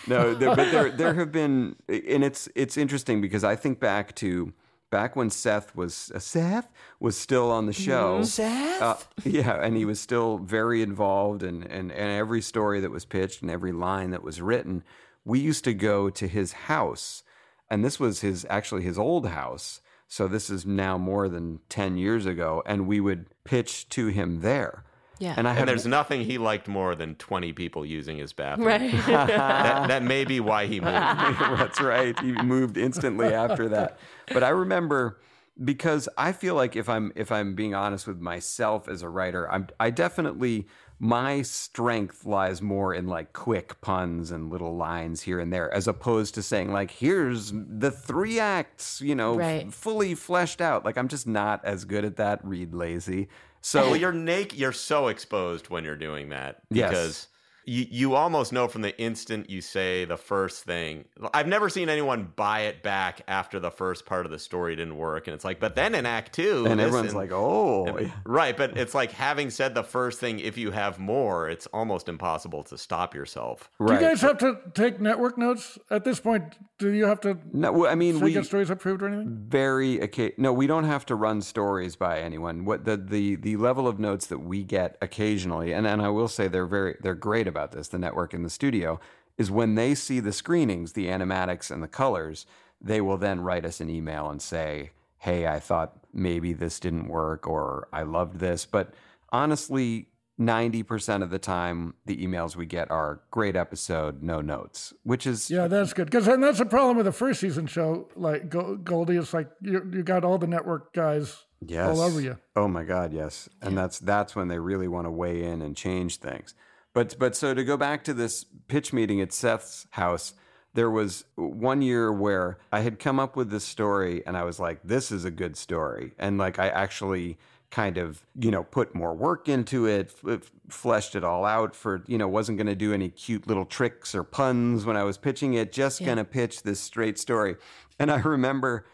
No, 0.07 0.35
there, 0.35 0.55
but 0.55 0.71
there 0.71 0.91
there 0.91 1.13
have 1.15 1.31
been, 1.31 1.77
and 1.87 2.23
it's 2.23 2.47
it's 2.53 2.77
interesting 2.77 3.21
because 3.21 3.43
I 3.43 3.55
think 3.55 3.79
back 3.79 4.13
to 4.15 4.53
back 4.95 5.13
when 5.13 5.29
Seth 5.29 5.75
was 5.75 6.09
uh, 6.15 6.19
Seth 6.19 6.71
was 7.01 7.17
still 7.17 7.51
on 7.51 7.65
the 7.65 7.73
show. 7.73 8.23
Seth? 8.23 8.81
Uh, 8.81 8.95
yeah, 9.25 9.59
and 9.61 9.75
he 9.75 9.83
was 9.83 9.99
still 9.99 10.37
very 10.37 10.81
involved 10.81 11.43
in, 11.43 11.63
in, 11.63 11.91
in 11.91 12.09
every 12.11 12.41
story 12.41 12.79
that 12.79 12.91
was 12.91 13.03
pitched 13.03 13.41
and 13.41 13.51
every 13.51 13.73
line 13.73 14.11
that 14.11 14.23
was 14.23 14.39
written. 14.39 14.85
We 15.25 15.39
used 15.39 15.65
to 15.65 15.73
go 15.73 16.09
to 16.09 16.27
his 16.29 16.53
house, 16.53 17.23
and 17.69 17.83
this 17.83 17.99
was 17.99 18.21
his 18.21 18.45
actually 18.49 18.83
his 18.83 18.97
old 18.97 19.27
house. 19.27 19.81
So 20.07 20.29
this 20.29 20.49
is 20.49 20.65
now 20.65 20.97
more 20.97 21.27
than 21.27 21.59
ten 21.67 21.97
years 21.97 22.25
ago, 22.25 22.63
and 22.65 22.87
we 22.87 23.01
would 23.01 23.25
pitch 23.43 23.89
to 23.89 24.07
him 24.07 24.39
there. 24.39 24.85
Yeah. 25.19 25.33
And 25.37 25.47
I 25.47 25.51
And 25.51 25.59
had 25.59 25.67
there's 25.67 25.85
nothing 25.85 26.21
he 26.25 26.37
liked 26.37 26.67
more 26.67 26.95
than 26.95 27.15
20 27.15 27.53
people 27.53 27.85
using 27.85 28.17
his 28.17 28.33
bathroom. 28.33 28.67
Right. 28.67 28.91
That, 29.05 29.87
that 29.87 30.03
may 30.03 30.25
be 30.25 30.39
why 30.39 30.65
he 30.67 30.79
moved. 30.79 30.93
That's 31.57 31.79
right. 31.81 32.19
He 32.19 32.31
moved 32.31 32.77
instantly 32.77 33.33
after 33.33 33.69
that. 33.69 33.97
But 34.31 34.43
I 34.43 34.49
remember 34.49 35.19
because 35.63 36.09
I 36.17 36.31
feel 36.33 36.55
like 36.55 36.75
if 36.75 36.89
I'm 36.89 37.11
if 37.15 37.31
I'm 37.31 37.55
being 37.55 37.73
honest 37.73 38.07
with 38.07 38.19
myself 38.19 38.87
as 38.89 39.01
a 39.01 39.09
writer, 39.09 39.49
I'm 39.49 39.67
I 39.79 39.89
definitely 39.89 40.67
my 40.99 41.41
strength 41.41 42.25
lies 42.25 42.61
more 42.61 42.93
in 42.93 43.07
like 43.07 43.33
quick 43.33 43.79
puns 43.81 44.31
and 44.31 44.49
little 44.49 44.75
lines 44.75 45.21
here 45.21 45.39
and 45.39 45.51
there 45.51 45.73
as 45.73 45.87
opposed 45.87 46.33
to 46.35 46.41
saying 46.41 46.71
like 46.71 46.91
here's 46.91 47.51
the 47.53 47.91
three 47.91 48.39
acts, 48.39 49.01
you 49.01 49.15
know, 49.15 49.37
f- 49.39 49.73
fully 49.73 50.15
fleshed 50.15 50.61
out. 50.61 50.85
Like 50.85 50.97
I'm 50.97 51.07
just 51.07 51.27
not 51.27 51.63
as 51.65 51.85
good 51.85 52.05
at 52.05 52.15
that, 52.17 52.43
read 52.45 52.73
lazy. 52.73 53.27
So 53.65 53.81
well, 53.87 53.95
you're 53.95 54.11
naked. 54.11 54.59
You're 54.59 54.71
so 54.71 55.07
exposed 55.07 55.69
when 55.71 55.83
you're 55.83 55.95
doing 55.95 56.29
that 56.29 56.61
Yes. 56.69 57.27
Because 57.65 57.79
you 57.79 57.87
you 57.89 58.15
almost 58.15 58.53
know 58.53 58.67
from 58.67 58.81
the 58.81 58.97
instant 58.99 59.49
you 59.49 59.61
say 59.61 60.05
the 60.05 60.17
first 60.17 60.63
thing. 60.63 61.05
I've 61.33 61.47
never 61.47 61.69
seen 61.69 61.89
anyone 61.89 62.31
buy 62.35 62.61
it 62.61 62.83
back 62.83 63.21
after 63.27 63.59
the 63.59 63.71
first 63.71 64.05
part 64.05 64.25
of 64.25 64.31
the 64.31 64.39
story 64.39 64.75
didn't 64.75 64.97
work, 64.97 65.27
and 65.27 65.33
it's 65.33 65.45
like, 65.45 65.59
but 65.59 65.75
then 65.75 65.95
in 65.95 66.05
Act 66.05 66.33
Two, 66.33 66.65
and 66.65 66.79
this 66.79 66.87
everyone's 66.87 67.11
and- 67.11 67.17
like, 67.17 67.31
"Oh, 67.31 68.09
right. 68.25 68.55
But 68.55 68.77
it's 68.77 68.93
like 68.93 69.11
having 69.11 69.49
said 69.49 69.75
the 69.75 69.83
first 69.83 70.19
thing. 70.19 70.39
If 70.39 70.57
you 70.57 70.71
have 70.71 70.99
more, 70.99 71.49
it's 71.49 71.67
almost 71.67 72.09
impossible 72.09 72.63
to 72.63 72.77
stop 72.77 73.15
yourself. 73.15 73.69
Do 73.85 73.93
you 73.93 73.99
guys 73.99 74.21
have 74.21 74.37
to 74.39 74.57
take 74.73 74.99
network 74.99 75.37
notes 75.37 75.77
at 75.89 76.03
this 76.03 76.19
point? 76.19 76.43
Do 76.77 76.91
you 76.91 77.05
have 77.05 77.21
to 77.21 77.37
no, 77.53 77.71
well, 77.71 77.91
I 77.91 77.95
mean, 77.95 78.19
so 78.19 78.25
we 78.25 78.33
get 78.33 78.45
stories 78.45 78.69
approved 78.69 79.01
or 79.01 79.07
anything? 79.07 79.45
very 79.47 79.97
occa- 79.99 80.37
no 80.37 80.51
we 80.51 80.67
don't 80.67 80.83
have 80.83 81.05
to 81.05 81.15
run 81.15 81.41
stories 81.41 81.95
by 81.95 82.19
anyone 82.19 82.65
what 82.65 82.83
the 82.83 82.97
the 82.97 83.35
the 83.35 83.55
level 83.57 83.87
of 83.87 83.99
notes 83.99 84.27
that 84.27 84.39
we 84.39 84.63
get 84.63 84.97
occasionally 85.01 85.71
and 85.73 85.87
and 85.87 86.01
I 86.01 86.09
will 86.09 86.27
say 86.27 86.47
they're 86.47 86.65
very 86.65 86.97
they're 87.01 87.15
great 87.15 87.47
about 87.55 87.71
this 87.71 87.87
the 87.87 87.97
network 87.97 88.33
in 88.33 88.43
the 88.43 88.49
studio 88.49 88.99
is 89.37 89.49
when 89.49 89.75
they 89.75 89.95
see 89.95 90.19
the 90.19 90.33
screenings 90.33 90.91
the 90.91 91.05
animatics 91.05 91.71
and 91.71 91.81
the 91.81 91.87
colors 91.87 92.45
they 92.81 92.99
will 92.99 93.17
then 93.17 93.39
write 93.39 93.63
us 93.63 93.79
an 93.79 93.89
email 93.89 94.29
and 94.29 94.41
say 94.41 94.91
hey 95.19 95.47
I 95.47 95.61
thought 95.61 95.97
maybe 96.13 96.51
this 96.51 96.81
didn't 96.81 97.07
work 97.07 97.47
or 97.47 97.87
I 97.93 98.03
loved 98.03 98.39
this 98.39 98.65
but 98.65 98.93
honestly 99.31 100.09
90% 100.37 101.23
of 101.23 101.29
the 101.29 101.39
time 101.39 101.93
the 102.05 102.17
emails 102.17 102.57
we 102.57 102.65
get 102.65 102.91
are 102.91 103.21
great 103.31 103.55
episode 103.55 104.21
no 104.21 104.41
notes 104.41 104.93
which 105.03 105.25
is 105.25 105.49
Yeah, 105.49 105.67
that's 105.67 105.93
good. 105.93 106.07
Because 106.07 106.27
and 106.27 106.43
that's 106.43 106.57
the 106.57 106.65
problem 106.65 106.97
with 106.97 107.05
the 107.05 107.13
first 107.13 107.39
season 107.39 107.67
show. 107.67 108.09
Like 108.17 108.49
Goldy, 108.49 109.15
it's 109.15 109.33
like 109.33 109.49
you 109.61 109.89
you 109.93 110.03
got 110.03 110.25
all 110.25 110.37
the 110.37 110.47
network 110.47 110.93
guys 110.93 111.45
yes. 111.65 111.87
all 111.87 112.01
over 112.01 112.19
you. 112.19 112.37
Oh 112.55 112.67
my 112.67 112.83
God, 112.83 113.13
yes. 113.13 113.49
And 113.61 113.77
that's 113.77 113.99
that's 113.99 114.35
when 114.35 114.47
they 114.47 114.59
really 114.59 114.87
want 114.87 115.05
to 115.05 115.11
weigh 115.11 115.43
in 115.43 115.61
and 115.61 115.75
change 115.75 116.17
things. 116.17 116.53
But 116.95 117.19
but 117.19 117.35
so 117.35 117.53
to 117.53 117.63
go 117.63 117.77
back 117.77 118.03
to 118.05 118.13
this 118.13 118.45
pitch 118.67 118.93
meeting 118.93 119.21
at 119.21 119.33
Seth's 119.33 119.85
house, 119.91 120.33
there 120.73 120.89
was 120.89 121.25
one 121.35 121.81
year 121.81 122.11
where 122.11 122.57
I 122.71 122.79
had 122.79 122.99
come 122.99 123.19
up 123.19 123.35
with 123.35 123.51
this 123.51 123.65
story 123.65 124.25
and 124.25 124.37
I 124.37 124.43
was 124.45 124.59
like, 124.59 124.79
this 124.81 125.11
is 125.11 125.25
a 125.25 125.31
good 125.31 125.57
story. 125.57 126.13
And 126.17 126.37
like 126.37 126.57
I 126.57 126.69
actually 126.69 127.37
kind 127.69 127.97
of, 127.97 128.25
you 128.39 128.49
know, 128.49 128.63
put 128.63 128.95
more 128.95 129.13
work 129.13 129.49
into 129.49 129.85
it, 129.85 130.13
f- 130.25 130.51
fleshed 130.69 131.15
it 131.15 131.23
all 131.25 131.43
out 131.43 131.75
for, 131.75 132.01
you 132.07 132.17
know, 132.17 132.29
wasn't 132.29 132.57
going 132.57 132.67
to 132.67 132.75
do 132.75 132.93
any 132.93 133.09
cute 133.09 133.45
little 133.45 133.65
tricks 133.65 134.15
or 134.15 134.23
puns 134.23 134.85
when 134.85 134.95
I 134.95 135.03
was 135.03 135.17
pitching 135.17 135.55
it, 135.55 135.73
just 135.73 136.03
going 136.03 136.17
to 136.17 136.23
pitch 136.23 136.63
this 136.63 136.79
straight 136.79 137.19
story. 137.19 137.57
And 137.99 138.09
I 138.09 138.19
remember 138.19 138.85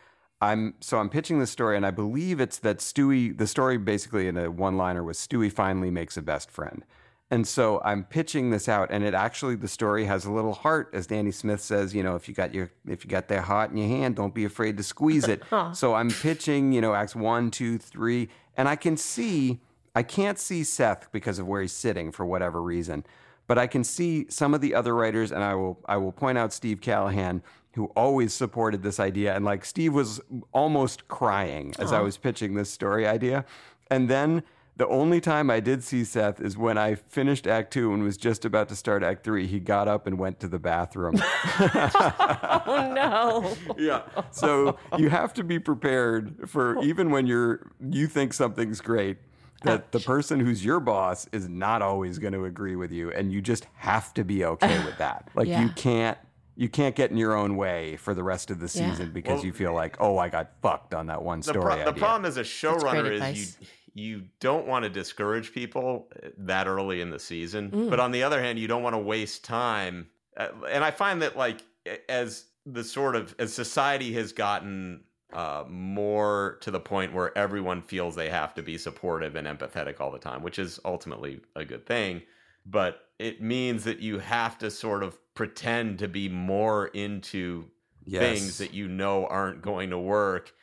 I'm 0.41 0.73
so 0.79 0.97
I'm 0.97 1.09
pitching 1.09 1.39
the 1.39 1.45
story, 1.45 1.77
and 1.77 1.85
I 1.85 1.91
believe 1.91 2.39
it's 2.41 2.57
that 2.59 2.79
Stewie. 2.79 3.37
The 3.37 3.45
story 3.45 3.77
basically 3.77 4.27
in 4.27 4.37
a 4.37 4.49
one-liner 4.49 5.03
was 5.03 5.19
Stewie 5.19 5.51
finally 5.51 5.91
makes 5.91 6.17
a 6.17 6.21
best 6.23 6.49
friend, 6.49 6.83
and 7.31 7.47
so 7.47 7.81
I'm 7.83 8.03
pitching 8.03 8.51
this 8.51 8.69
out, 8.69 8.89
and 8.91 9.03
it 9.03 9.13
actually 9.13 9.55
the 9.55 9.67
story 9.67 10.05
has 10.05 10.25
a 10.25 10.31
little 10.31 10.53
heart, 10.53 10.91
as 10.93 11.07
Danny 11.07 11.31
Smith 11.31 11.61
says. 11.61 11.95
You 11.95 12.03
know, 12.03 12.15
if 12.15 12.27
you 12.27 12.35
got 12.35 12.53
your 12.53 12.71
if 12.85 13.03
you 13.03 13.09
got 13.09 13.27
that 13.29 13.45
heart 13.45 13.71
in 13.71 13.77
your 13.77 13.87
hand, 13.87 14.15
don't 14.15 14.35
be 14.35 14.45
afraid 14.45 14.77
to 14.77 14.83
squeeze 14.83 15.27
it. 15.27 15.41
so 15.73 15.95
I'm 15.95 16.11
pitching, 16.11 16.73
you 16.73 16.81
know, 16.81 16.93
acts 16.93 17.15
one, 17.15 17.49
two, 17.49 17.77
three, 17.79 18.29
and 18.55 18.69
I 18.69 18.75
can 18.75 18.97
see 18.97 19.61
I 19.95 20.03
can't 20.03 20.37
see 20.37 20.63
Seth 20.63 21.11
because 21.11 21.39
of 21.39 21.47
where 21.47 21.61
he's 21.61 21.73
sitting 21.73 22.11
for 22.11 22.25
whatever 22.25 22.61
reason 22.61 23.03
but 23.51 23.57
I 23.57 23.67
can 23.67 23.83
see 23.83 24.27
some 24.29 24.53
of 24.53 24.61
the 24.61 24.73
other 24.73 24.95
writers, 24.95 25.33
and 25.33 25.43
I 25.43 25.55
will 25.55 25.77
I 25.85 25.97
will 25.97 26.13
point 26.13 26.37
out 26.37 26.53
Steve 26.53 26.79
Callahan, 26.79 27.43
who 27.75 27.87
always 27.97 28.33
supported 28.33 28.81
this 28.81 28.97
idea, 28.97 29.35
and 29.35 29.43
like 29.43 29.65
Steve 29.65 29.93
was 29.93 30.21
almost 30.53 31.09
crying 31.09 31.73
as 31.77 31.91
I 31.91 31.99
was 31.99 32.15
pitching 32.15 32.55
this 32.55 32.69
story 32.69 33.05
idea, 33.05 33.43
and 33.89 34.09
then. 34.09 34.43
The 34.81 34.87
only 34.87 35.21
time 35.21 35.51
I 35.51 35.59
did 35.59 35.83
see 35.83 36.03
Seth 36.03 36.41
is 36.41 36.57
when 36.57 36.75
I 36.79 36.95
finished 36.95 37.45
Act 37.45 37.71
Two 37.71 37.93
and 37.93 38.01
was 38.01 38.17
just 38.17 38.45
about 38.45 38.67
to 38.69 38.75
start 38.75 39.03
Act 39.03 39.23
Three. 39.23 39.45
He 39.45 39.59
got 39.59 39.87
up 39.87 40.07
and 40.07 40.17
went 40.17 40.39
to 40.39 40.47
the 40.47 40.57
bathroom. 40.57 41.21
oh 41.59 42.91
no. 42.91 43.55
yeah. 43.77 44.01
So 44.31 44.79
you 44.97 45.11
have 45.11 45.35
to 45.35 45.43
be 45.43 45.59
prepared 45.59 46.49
for 46.49 46.81
even 46.83 47.11
when 47.11 47.27
you're 47.27 47.71
you 47.91 48.07
think 48.07 48.33
something's 48.33 48.81
great, 48.81 49.17
that 49.61 49.91
the 49.91 49.99
person 49.99 50.39
who's 50.39 50.65
your 50.65 50.79
boss 50.79 51.27
is 51.31 51.47
not 51.47 51.83
always 51.83 52.17
going 52.17 52.33
to 52.33 52.45
agree 52.45 52.75
with 52.75 52.91
you, 52.91 53.11
and 53.11 53.31
you 53.31 53.39
just 53.39 53.67
have 53.75 54.15
to 54.15 54.23
be 54.23 54.43
okay 54.45 54.83
with 54.83 54.97
that. 54.97 55.29
Like 55.35 55.47
Yeah. 55.47 55.61
you 55.61 55.69
can't 55.75 56.17
you 56.55 56.69
can't 56.69 56.95
get 56.95 57.11
in 57.11 57.17
your 57.17 57.35
own 57.35 57.55
way 57.55 57.97
for 57.97 58.15
the 58.15 58.23
rest 58.23 58.49
of 58.49 58.59
the 58.59 58.65
Yeah. 58.65 58.89
season 58.89 59.11
because 59.11 59.37
Well- 59.37 59.45
you 59.45 59.53
feel 59.53 59.73
like, 59.73 59.97
oh, 59.99 60.17
I 60.17 60.29
got 60.29 60.53
fucked 60.63 60.95
on 60.95 61.05
that 61.05 61.21
one 61.21 61.39
The, 61.41 61.43
story. 61.43 61.61
pro- 61.61 61.75
the 61.75 61.81
idea. 61.89 61.93
problem 61.93 62.25
as 62.25 62.37
a 62.37 62.41
showrunner 62.43 63.11
is 63.35 63.57
you 63.61 63.67
you 63.93 64.23
don't 64.39 64.67
want 64.67 64.83
to 64.83 64.89
discourage 64.89 65.51
people 65.53 66.07
uh, 66.23 66.29
that 66.37 66.67
early 66.67 67.01
in 67.01 67.09
the 67.09 67.19
season, 67.19 67.69
Mm. 67.71 67.89
but 67.89 67.99
on 67.99 68.11
the 68.11 68.23
other 68.23 68.41
hand, 68.41 68.57
you 68.59 68.67
don't 68.67 68.83
want 68.83 68.93
to 68.93 68.99
waste 68.99 69.43
time. 69.43 70.07
Uh, 70.37 70.47
and 70.69 70.83
I 70.83 70.91
find 70.91 71.21
that 71.21 71.35
like 71.37 71.61
as 72.09 72.45
the 72.65 72.83
sort 72.83 73.15
of 73.15 73.35
as 73.39 73.53
society 73.53 74.13
has 74.13 74.31
gotten 74.33 75.03
uh, 75.33 75.63
more 75.67 76.57
to 76.61 76.71
the 76.71 76.79
point 76.79 77.13
where 77.13 77.35
everyone 77.37 77.81
feels 77.81 78.15
they 78.15 78.29
have 78.29 78.53
to 78.53 78.61
be 78.61 78.77
supportive 78.77 79.35
and 79.35 79.47
empathetic 79.47 79.99
all 79.99 80.11
the 80.11 80.19
time, 80.19 80.43
which 80.43 80.59
is 80.59 80.79
ultimately 80.85 81.39
a 81.55 81.63
good 81.65 81.85
thing. 81.85 82.21
But 82.65 83.01
it 83.17 83.41
means 83.41 83.83
that 83.85 83.99
you 83.99 84.19
have 84.19 84.57
to 84.59 84.69
sort 84.69 85.03
of 85.03 85.17
pretend 85.33 85.99
to 85.99 86.07
be 86.07 86.27
more 86.29 86.87
into 86.87 87.65
Yes. 88.03 88.21
things 88.39 88.57
that 88.57 88.73
you 88.73 88.87
know 88.87 89.27
aren't 89.27 89.61
going 89.61 89.91
to 89.91 89.97
work. 89.99 90.53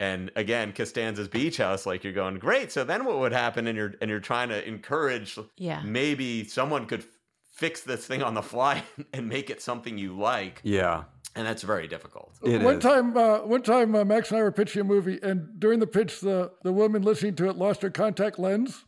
And 0.00 0.30
again, 0.34 0.72
Costanza's 0.72 1.28
beach 1.28 1.58
house, 1.58 1.84
like 1.86 2.02
you're 2.02 2.12
going, 2.14 2.38
great. 2.38 2.72
So 2.72 2.82
then 2.84 3.04
what 3.04 3.18
would 3.20 3.32
happen? 3.32 3.66
And 3.68 3.76
you're 3.76 3.94
and 4.00 4.10
you're 4.10 4.18
trying 4.18 4.48
to 4.48 4.66
encourage 4.66 5.38
Yeah. 5.58 5.82
maybe 5.84 6.44
someone 6.44 6.86
could 6.86 7.04
fix 7.52 7.82
this 7.82 8.06
thing 8.06 8.22
on 8.22 8.32
the 8.34 8.42
fly 8.42 8.82
and 9.12 9.28
make 9.28 9.50
it 9.50 9.60
something 9.60 9.98
you 9.98 10.18
like. 10.18 10.60
Yeah. 10.64 11.04
And 11.36 11.46
that's 11.46 11.62
very 11.62 11.86
difficult. 11.86 12.32
It 12.42 12.60
one 12.62 12.76
is. 12.78 12.82
time, 12.82 13.16
uh, 13.16 13.38
one 13.40 13.62
time, 13.62 13.94
uh, 13.94 14.04
Max 14.04 14.30
and 14.30 14.40
I 14.40 14.42
were 14.42 14.50
pitching 14.50 14.80
a 14.80 14.84
movie, 14.84 15.20
and 15.22 15.60
during 15.60 15.78
the 15.78 15.86
pitch, 15.86 16.20
the, 16.20 16.50
the 16.64 16.72
woman 16.72 17.02
listening 17.02 17.36
to 17.36 17.48
it 17.48 17.56
lost 17.56 17.82
her 17.82 17.90
contact 17.90 18.38
lens, 18.40 18.84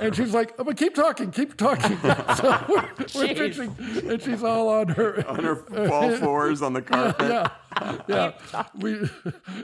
and 0.00 0.14
she's 0.14 0.34
like, 0.34 0.54
oh, 0.58 0.64
"But 0.64 0.76
keep 0.76 0.94
talking, 0.94 1.30
keep 1.30 1.56
talking." 1.56 1.98
so 2.36 2.64
we're, 2.68 2.88
we're 3.14 3.34
pitching, 3.34 3.74
and 3.78 4.20
she's 4.20 4.42
all 4.42 4.68
on 4.68 4.88
her 4.88 5.26
on 5.28 5.44
her 5.44 5.56
fall 5.56 6.10
floors 6.16 6.62
on 6.62 6.72
the 6.72 6.82
carpet. 6.82 7.28
yeah, 7.28 7.98
yeah. 8.08 8.64
We 8.74 9.08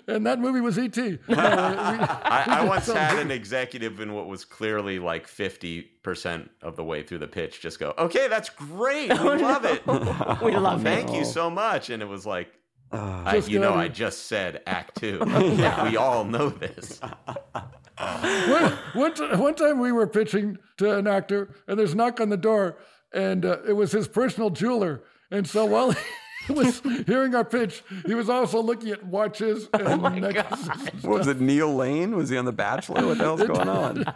and 0.07 0.27
that 0.27 0.39
movie 0.39 0.61
was 0.61 0.79
E.T. 0.79 1.19
Uh, 1.41 2.19
I, 2.23 2.45
I 2.61 2.65
once 2.65 2.87
had 2.87 3.19
an 3.19 3.31
executive 3.31 4.01
in 4.01 4.13
what 4.13 4.27
was 4.27 4.45
clearly 4.45 4.99
like 4.99 5.27
50% 5.27 6.49
of 6.63 6.77
the 6.77 6.85
way 6.85 7.03
through 7.03 7.19
the 7.19 7.27
pitch 7.27 7.61
just 7.61 7.79
go, 7.79 7.95
okay, 7.99 8.29
that's 8.29 8.51
great. 8.51 9.11
We 9.11 9.19
oh, 9.19 9.37
love 9.37 9.65
it. 9.65 9.87
We 10.43 10.57
love 10.57 10.81
it. 10.81 10.85
Thank 10.85 11.13
you 11.13 11.25
so 11.25 11.51
much. 11.51 11.91
And 11.91 12.03
it 12.03 12.07
was 12.07 12.27
like, 12.27 12.53
I, 12.93 13.37
you 13.47 13.59
know, 13.59 13.71
gotta- 13.71 13.81
I 13.83 13.89
just 13.89 14.27
said 14.27 14.63
act 14.67 14.99
two. 15.01 15.19
Like, 15.25 15.83
we 15.91 15.97
all 15.97 16.25
know 16.25 16.49
this. 16.49 17.01
one, 17.97 18.73
one, 18.95 19.15
ti- 19.15 19.37
one 19.37 19.55
time 19.55 19.79
we 19.79 19.93
were 19.93 20.07
pitching 20.07 20.59
to 20.79 20.97
an 20.99 21.07
actor, 21.07 21.55
and 21.69 21.79
there's 21.79 21.93
a 21.93 21.97
knock 21.97 22.21
on 22.21 22.29
the 22.31 22.37
door, 22.37 22.79
and 23.13 23.45
uh, 23.45 23.59
it 23.69 23.75
was 23.75 23.93
his 23.93 24.09
personal 24.09 24.51
jeweler. 24.51 25.03
And 25.31 25.47
so 25.47 25.65
while 25.67 25.95
was 26.51 26.81
hearing 27.07 27.35
our 27.35 27.45
pitch. 27.45 27.83
He 28.07 28.15
was 28.15 28.29
also 28.29 28.63
looking 28.63 28.91
at 28.91 29.05
watches 29.05 29.69
and 29.73 30.03
necklaces. 30.03 30.69
and 30.93 31.03
What 31.03 31.19
was 31.19 31.27
it? 31.27 31.41
Neil 31.41 31.75
Lane? 31.75 32.17
Was 32.17 32.29
he 32.31 32.37
on 32.37 32.45
The 32.45 32.53
Bachelor? 32.53 33.07
What 33.07 33.19
the 33.19 33.25
hell's 33.25 33.43
going 33.43 33.69
on? 33.69 34.05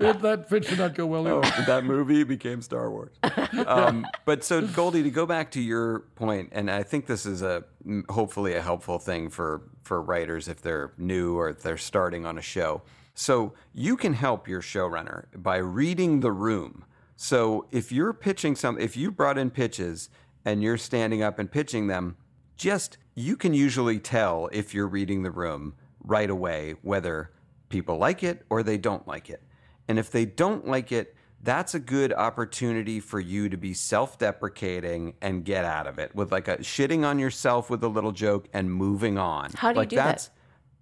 It- 0.00 0.20
that 0.22 0.48
pitch 0.48 0.68
did 0.68 0.78
not 0.78 0.94
go 0.94 1.06
well. 1.06 1.26
Oh, 1.28 1.40
that 1.66 1.84
movie 1.84 2.24
became 2.24 2.62
Star 2.62 2.90
Wars. 2.90 3.10
Um, 3.66 4.06
but 4.24 4.44
so 4.44 4.66
Goldy, 4.66 5.02
to 5.02 5.10
go 5.10 5.26
back 5.26 5.50
to 5.52 5.60
your 5.60 6.00
point, 6.16 6.50
and 6.52 6.70
I 6.70 6.82
think 6.82 7.06
this 7.06 7.26
is 7.26 7.42
a 7.42 7.64
hopefully 8.08 8.54
a 8.54 8.62
helpful 8.62 8.98
thing 8.98 9.30
for 9.30 9.62
for 9.82 10.00
writers 10.02 10.48
if 10.48 10.60
they're 10.60 10.92
new 10.98 11.36
or 11.36 11.48
if 11.50 11.62
they're 11.62 11.76
starting 11.78 12.24
on 12.26 12.38
a 12.38 12.42
show. 12.42 12.82
So 13.14 13.54
you 13.74 13.96
can 13.96 14.12
help 14.14 14.46
your 14.46 14.60
showrunner 14.62 15.24
by 15.34 15.56
reading 15.56 16.20
the 16.20 16.30
room. 16.32 16.84
So 17.16 17.66
if 17.72 17.90
you're 17.90 18.12
pitching 18.12 18.54
some, 18.54 18.78
if 18.78 18.96
you 18.96 19.10
brought 19.10 19.38
in 19.38 19.50
pitches 19.50 20.08
and 20.48 20.62
you're 20.62 20.78
standing 20.78 21.22
up 21.22 21.38
and 21.38 21.52
pitching 21.52 21.88
them, 21.88 22.16
just 22.56 22.96
you 23.14 23.36
can 23.36 23.52
usually 23.52 23.98
tell 23.98 24.48
if 24.50 24.72
you're 24.72 24.88
reading 24.88 25.22
the 25.22 25.30
room 25.30 25.74
right 26.02 26.30
away 26.30 26.74
whether 26.80 27.30
people 27.68 27.98
like 27.98 28.22
it 28.22 28.46
or 28.48 28.62
they 28.62 28.78
don't 28.78 29.06
like 29.06 29.28
it. 29.28 29.42
And 29.88 29.98
if 29.98 30.10
they 30.10 30.24
don't 30.24 30.66
like 30.66 30.90
it, 30.90 31.14
that's 31.42 31.74
a 31.74 31.78
good 31.78 32.14
opportunity 32.14 32.98
for 32.98 33.20
you 33.20 33.50
to 33.50 33.58
be 33.58 33.74
self-deprecating 33.74 35.14
and 35.20 35.44
get 35.44 35.66
out 35.66 35.86
of 35.86 35.98
it 35.98 36.14
with 36.14 36.32
like 36.32 36.48
a 36.48 36.56
shitting 36.58 37.04
on 37.04 37.18
yourself 37.18 37.68
with 37.68 37.84
a 37.84 37.88
little 37.88 38.12
joke 38.12 38.48
and 38.54 38.72
moving 38.72 39.18
on. 39.18 39.50
How 39.54 39.68
do 39.68 39.74
you 39.74 39.80
like 39.80 39.90
do 39.90 39.96
that's, 39.96 40.28
that? 40.28 40.34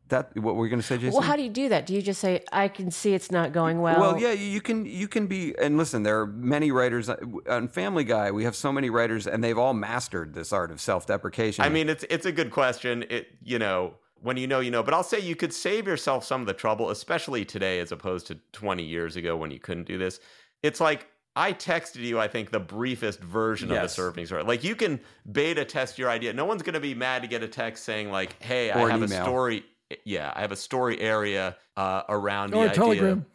That 0.08 0.36
what 0.36 0.54
were 0.54 0.64
you 0.64 0.70
going 0.70 0.80
to 0.80 0.86
say, 0.86 0.98
Jason? 0.98 1.14
Well, 1.14 1.22
how 1.22 1.34
do 1.34 1.42
you 1.42 1.50
do 1.50 1.68
that? 1.68 1.84
Do 1.84 1.92
you 1.92 2.00
just 2.00 2.20
say, 2.20 2.44
"I 2.52 2.68
can 2.68 2.92
see 2.92 3.14
it's 3.14 3.32
not 3.32 3.52
going 3.52 3.80
well"? 3.80 4.00
Well, 4.00 4.18
yeah, 4.20 4.30
you 4.32 4.60
can 4.60 4.86
you 4.86 5.08
can 5.08 5.26
be 5.26 5.52
and 5.58 5.76
listen. 5.76 6.04
There 6.04 6.20
are 6.20 6.26
many 6.26 6.70
writers 6.70 7.08
uh, 7.08 7.16
on 7.48 7.66
Family 7.66 8.04
Guy. 8.04 8.30
We 8.30 8.44
have 8.44 8.54
so 8.54 8.70
many 8.70 8.88
writers, 8.88 9.26
and 9.26 9.42
they've 9.42 9.58
all 9.58 9.74
mastered 9.74 10.32
this 10.32 10.52
art 10.52 10.70
of 10.70 10.80
self-deprecation. 10.80 11.64
I 11.64 11.68
mean, 11.70 11.88
it's 11.88 12.04
it's 12.08 12.24
a 12.24 12.30
good 12.30 12.52
question. 12.52 13.04
It 13.10 13.28
you 13.42 13.58
know 13.58 13.94
when 14.22 14.36
you 14.36 14.46
know 14.46 14.60
you 14.60 14.70
know, 14.70 14.82
but 14.84 14.94
I'll 14.94 15.02
say 15.02 15.18
you 15.18 15.34
could 15.34 15.52
save 15.52 15.88
yourself 15.88 16.24
some 16.24 16.40
of 16.40 16.46
the 16.46 16.54
trouble, 16.54 16.90
especially 16.90 17.44
today 17.44 17.80
as 17.80 17.90
opposed 17.90 18.28
to 18.28 18.36
20 18.52 18.84
years 18.84 19.16
ago 19.16 19.36
when 19.36 19.50
you 19.50 19.58
couldn't 19.58 19.86
do 19.86 19.98
this. 19.98 20.20
It's 20.62 20.80
like 20.80 21.08
I 21.34 21.52
texted 21.52 21.96
you, 21.96 22.18
I 22.18 22.28
think, 22.28 22.50
the 22.50 22.60
briefest 22.60 23.20
version 23.20 23.70
of 23.70 23.76
the 23.76 23.82
Yes. 23.82 23.96
surfing 23.98 24.24
story. 24.26 24.42
Like 24.44 24.64
you 24.64 24.74
can 24.74 25.00
beta 25.30 25.64
test 25.64 25.98
your 25.98 26.08
idea. 26.08 26.32
No 26.32 26.44
one's 26.44 26.62
going 26.62 26.74
to 26.74 26.80
be 26.80 26.94
mad 26.94 27.22
to 27.22 27.28
get 27.28 27.42
a 27.42 27.48
text 27.48 27.84
saying 27.84 28.10
like, 28.10 28.40
"Hey, 28.42 28.70
Or 28.70 28.90
I 28.90 28.94
an 28.94 29.00
have 29.00 29.02
a 29.02 29.08
story. 29.08 29.64
Yeah, 30.04 30.32
I 30.34 30.40
have 30.40 30.52
a 30.52 30.56
story 30.56 31.00
area 31.00 31.56
uh, 31.76 32.02
around 32.08 32.54
Or 32.54 32.64
the 32.64 32.70
a 32.72 32.74
telegram. 32.74 33.26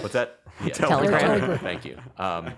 What's 0.00 0.12
that? 0.14 0.40
Yeah, 0.64 0.72
Telegram. 0.72 1.18
Telegram. 1.18 1.58
Thank 1.58 1.84
you. 1.84 1.96
Um, 2.16 2.52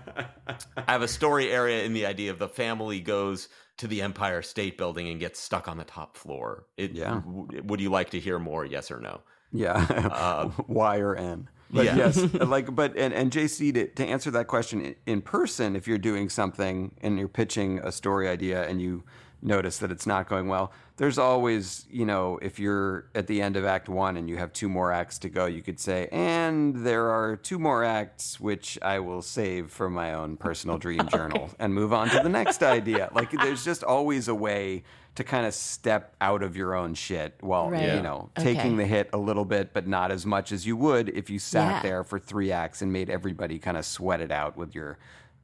I 0.77 0.91
have 0.91 1.01
a 1.01 1.07
story 1.07 1.49
area 1.51 1.83
in 1.83 1.93
the 1.93 2.05
idea 2.05 2.29
of 2.29 2.37
the 2.37 2.47
family 2.47 2.99
goes 3.01 3.49
to 3.77 3.87
the 3.87 4.03
Empire 4.03 4.43
State 4.43 4.77
Building 4.77 5.09
and 5.09 5.19
gets 5.19 5.39
stuck 5.39 5.67
on 5.67 5.77
the 5.77 5.83
top 5.83 6.15
floor. 6.15 6.65
It, 6.77 6.91
Yeah. 6.91 7.21
w- 7.25 7.63
would 7.63 7.81
you 7.81 7.89
like 7.89 8.11
to 8.11 8.19
hear 8.19 8.37
more? 8.37 8.65
Yes 8.65 8.91
or 8.91 8.99
no? 8.99 9.21
Yeah, 9.51 10.51
Y 10.67 10.97
or 10.99 11.15
N. 11.15 11.49
But 11.71 11.85
yeah. 11.85 11.95
yes, 11.95 12.17
like, 12.33 12.73
but 12.75 12.95
and 12.95 13.11
and 13.13 13.31
JC 13.31 13.73
to, 13.73 13.87
to 13.87 14.05
answer 14.05 14.29
that 14.31 14.45
question 14.47 14.79
in, 14.81 14.95
in 15.07 15.21
person, 15.23 15.75
if 15.75 15.87
you're 15.87 15.97
doing 15.97 16.29
something 16.29 16.93
and 17.01 17.17
you're 17.17 17.27
pitching 17.27 17.79
a 17.79 17.91
story 17.91 18.27
idea 18.29 18.67
and 18.67 18.79
you 18.79 19.03
notice 19.41 19.77
that 19.79 19.91
it's 19.91 20.07
not 20.07 20.27
going 20.27 20.47
well, 20.47 20.71
there's 20.97 21.19
always, 21.19 21.85
you 21.91 22.05
know, 22.05 22.39
if 22.41 22.57
you're 22.57 23.05
at 23.13 23.27
the 23.27 23.41
end 23.41 23.55
of 23.55 23.65
Act 23.65 23.87
One 23.87 24.17
and 24.17 24.27
you 24.27 24.37
have 24.37 24.51
two 24.51 24.67
more 24.67 24.91
acts 24.91 25.19
to 25.19 25.29
go, 25.29 25.45
you 25.45 25.61
could 25.61 25.79
say, 25.79 26.07
and 26.11 26.75
there 26.85 27.09
are 27.11 27.35
two 27.35 27.59
more 27.59 27.83
acts 27.83 28.39
which 28.39 28.79
I 28.81 28.97
will 28.99 29.21
save 29.21 29.69
for 29.69 29.89
my 29.91 30.13
own 30.15 30.37
personal 30.37 30.77
dream 30.79 31.07
journal 31.11 31.51
and 31.59 31.73
move 31.73 31.93
on 31.93 32.09
to 32.09 32.19
the 32.19 32.29
next 32.29 32.63
idea. 32.63 33.09
Like, 33.13 33.29
there's 33.31 33.63
just 33.63 33.83
always 33.83 34.27
a 34.27 34.33
way 34.35 34.83
to 35.15 35.23
kind 35.23 35.45
of 35.45 35.53
step 35.53 36.15
out 36.21 36.41
of 36.43 36.55
your 36.57 36.75
own 36.75 36.93
shit 36.95 37.35
while 37.41 37.69
Right. 37.69 37.95
you 37.95 38.01
know 38.01 38.29
Okay. 38.37 38.53
taking 38.55 38.77
the 38.77 38.85
hit 38.85 39.09
a 39.13 39.17
little 39.17 39.45
bit, 39.45 39.73
but 39.73 39.87
not 39.87 40.11
as 40.11 40.25
much 40.25 40.51
as 40.51 40.65
you 40.65 40.75
would 40.77 41.09
if 41.09 41.29
you 41.29 41.37
sat 41.39 41.75
Yeah. 41.77 41.81
there 41.81 42.03
for 42.03 42.17
three 42.19 42.51
acts 42.51 42.81
and 42.81 42.91
made 42.93 43.09
everybody 43.09 43.57
kind 43.59 43.77
of 43.77 43.85
sweat 43.85 44.21
it 44.21 44.31
out 44.31 44.57
with 44.57 44.73
your 44.75 44.97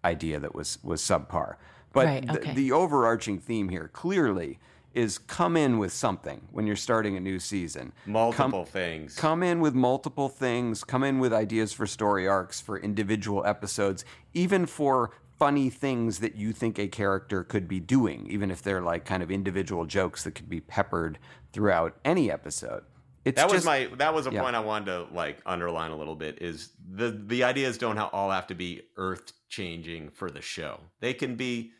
idea 0.05 0.39
that 0.39 0.53
was 0.53 0.77
was 0.83 1.01
subpar. 1.01 1.55
But 1.93 2.05
Right, 2.07 2.27
the, 2.27 2.39
okay. 2.39 2.53
the 2.53 2.71
overarching 2.73 3.39
theme 3.39 3.69
here 3.69 3.87
clearly 3.93 4.59
is 4.93 5.17
come 5.17 5.55
in 5.57 5.77
with 5.79 5.91
something 5.93 6.41
when 6.51 6.67
you're 6.67 6.75
starting 6.75 7.15
a 7.15 7.19
new 7.19 7.39
season. 7.39 7.93
Multiple 8.05 8.49
Come- 8.63 8.65
things. 8.65 9.15
Come 9.15 9.41
in 9.41 9.59
with 9.61 9.73
multiple 9.73 10.29
things. 10.29 10.83
Come 10.83 11.03
in 11.03 11.19
with 11.19 11.33
ideas 11.33 11.71
for 11.73 11.87
story 11.87 12.27
arcs, 12.27 12.59
for 12.61 12.77
individual 12.77 13.45
episodes, 13.45 14.05
even 14.33 14.65
for 14.67 15.11
funny 15.39 15.69
things 15.69 16.19
that 16.19 16.35
you 16.35 16.51
think 16.53 16.77
a 16.77 16.87
character 16.87 17.43
could 17.43 17.67
be 17.67 17.79
doing, 17.79 18.27
even 18.29 18.51
if 18.51 18.61
they're 18.61 18.81
like 18.81 19.03
kind 19.03 19.23
of 19.23 19.31
individual 19.31 19.85
jokes 19.85 20.23
that 20.25 20.35
could 20.35 20.47
be 20.49 20.61
peppered 20.61 21.17
throughout 21.53 21.95
any 22.05 22.31
episode. 22.31 22.83
It's 23.25 23.37
that 23.37 23.45
was 23.45 23.63
just- 23.63 23.65
my 23.65 23.87
that 23.97 24.13
was 24.13 24.27
a 24.27 24.31
yeah. 24.31 24.41
point 24.41 24.55
I 24.55 24.59
wanted 24.59 24.85
to 24.87 25.07
like 25.13 25.39
underline 25.45 25.91
a 25.91 25.95
little 25.95 26.15
bit 26.15 26.41
is 26.41 26.69
the 26.87 27.09
the 27.09 27.43
ideas 27.45 27.77
don't 27.77 27.97
all 27.97 28.29
have 28.29 28.47
to 28.47 28.55
be 28.55 28.81
earth 28.97 29.31
changing 29.49 30.09
for 30.11 30.29
the 30.29 30.41
show. 30.41 30.79
They 30.99 31.13
can 31.13 31.35
be 31.35 31.71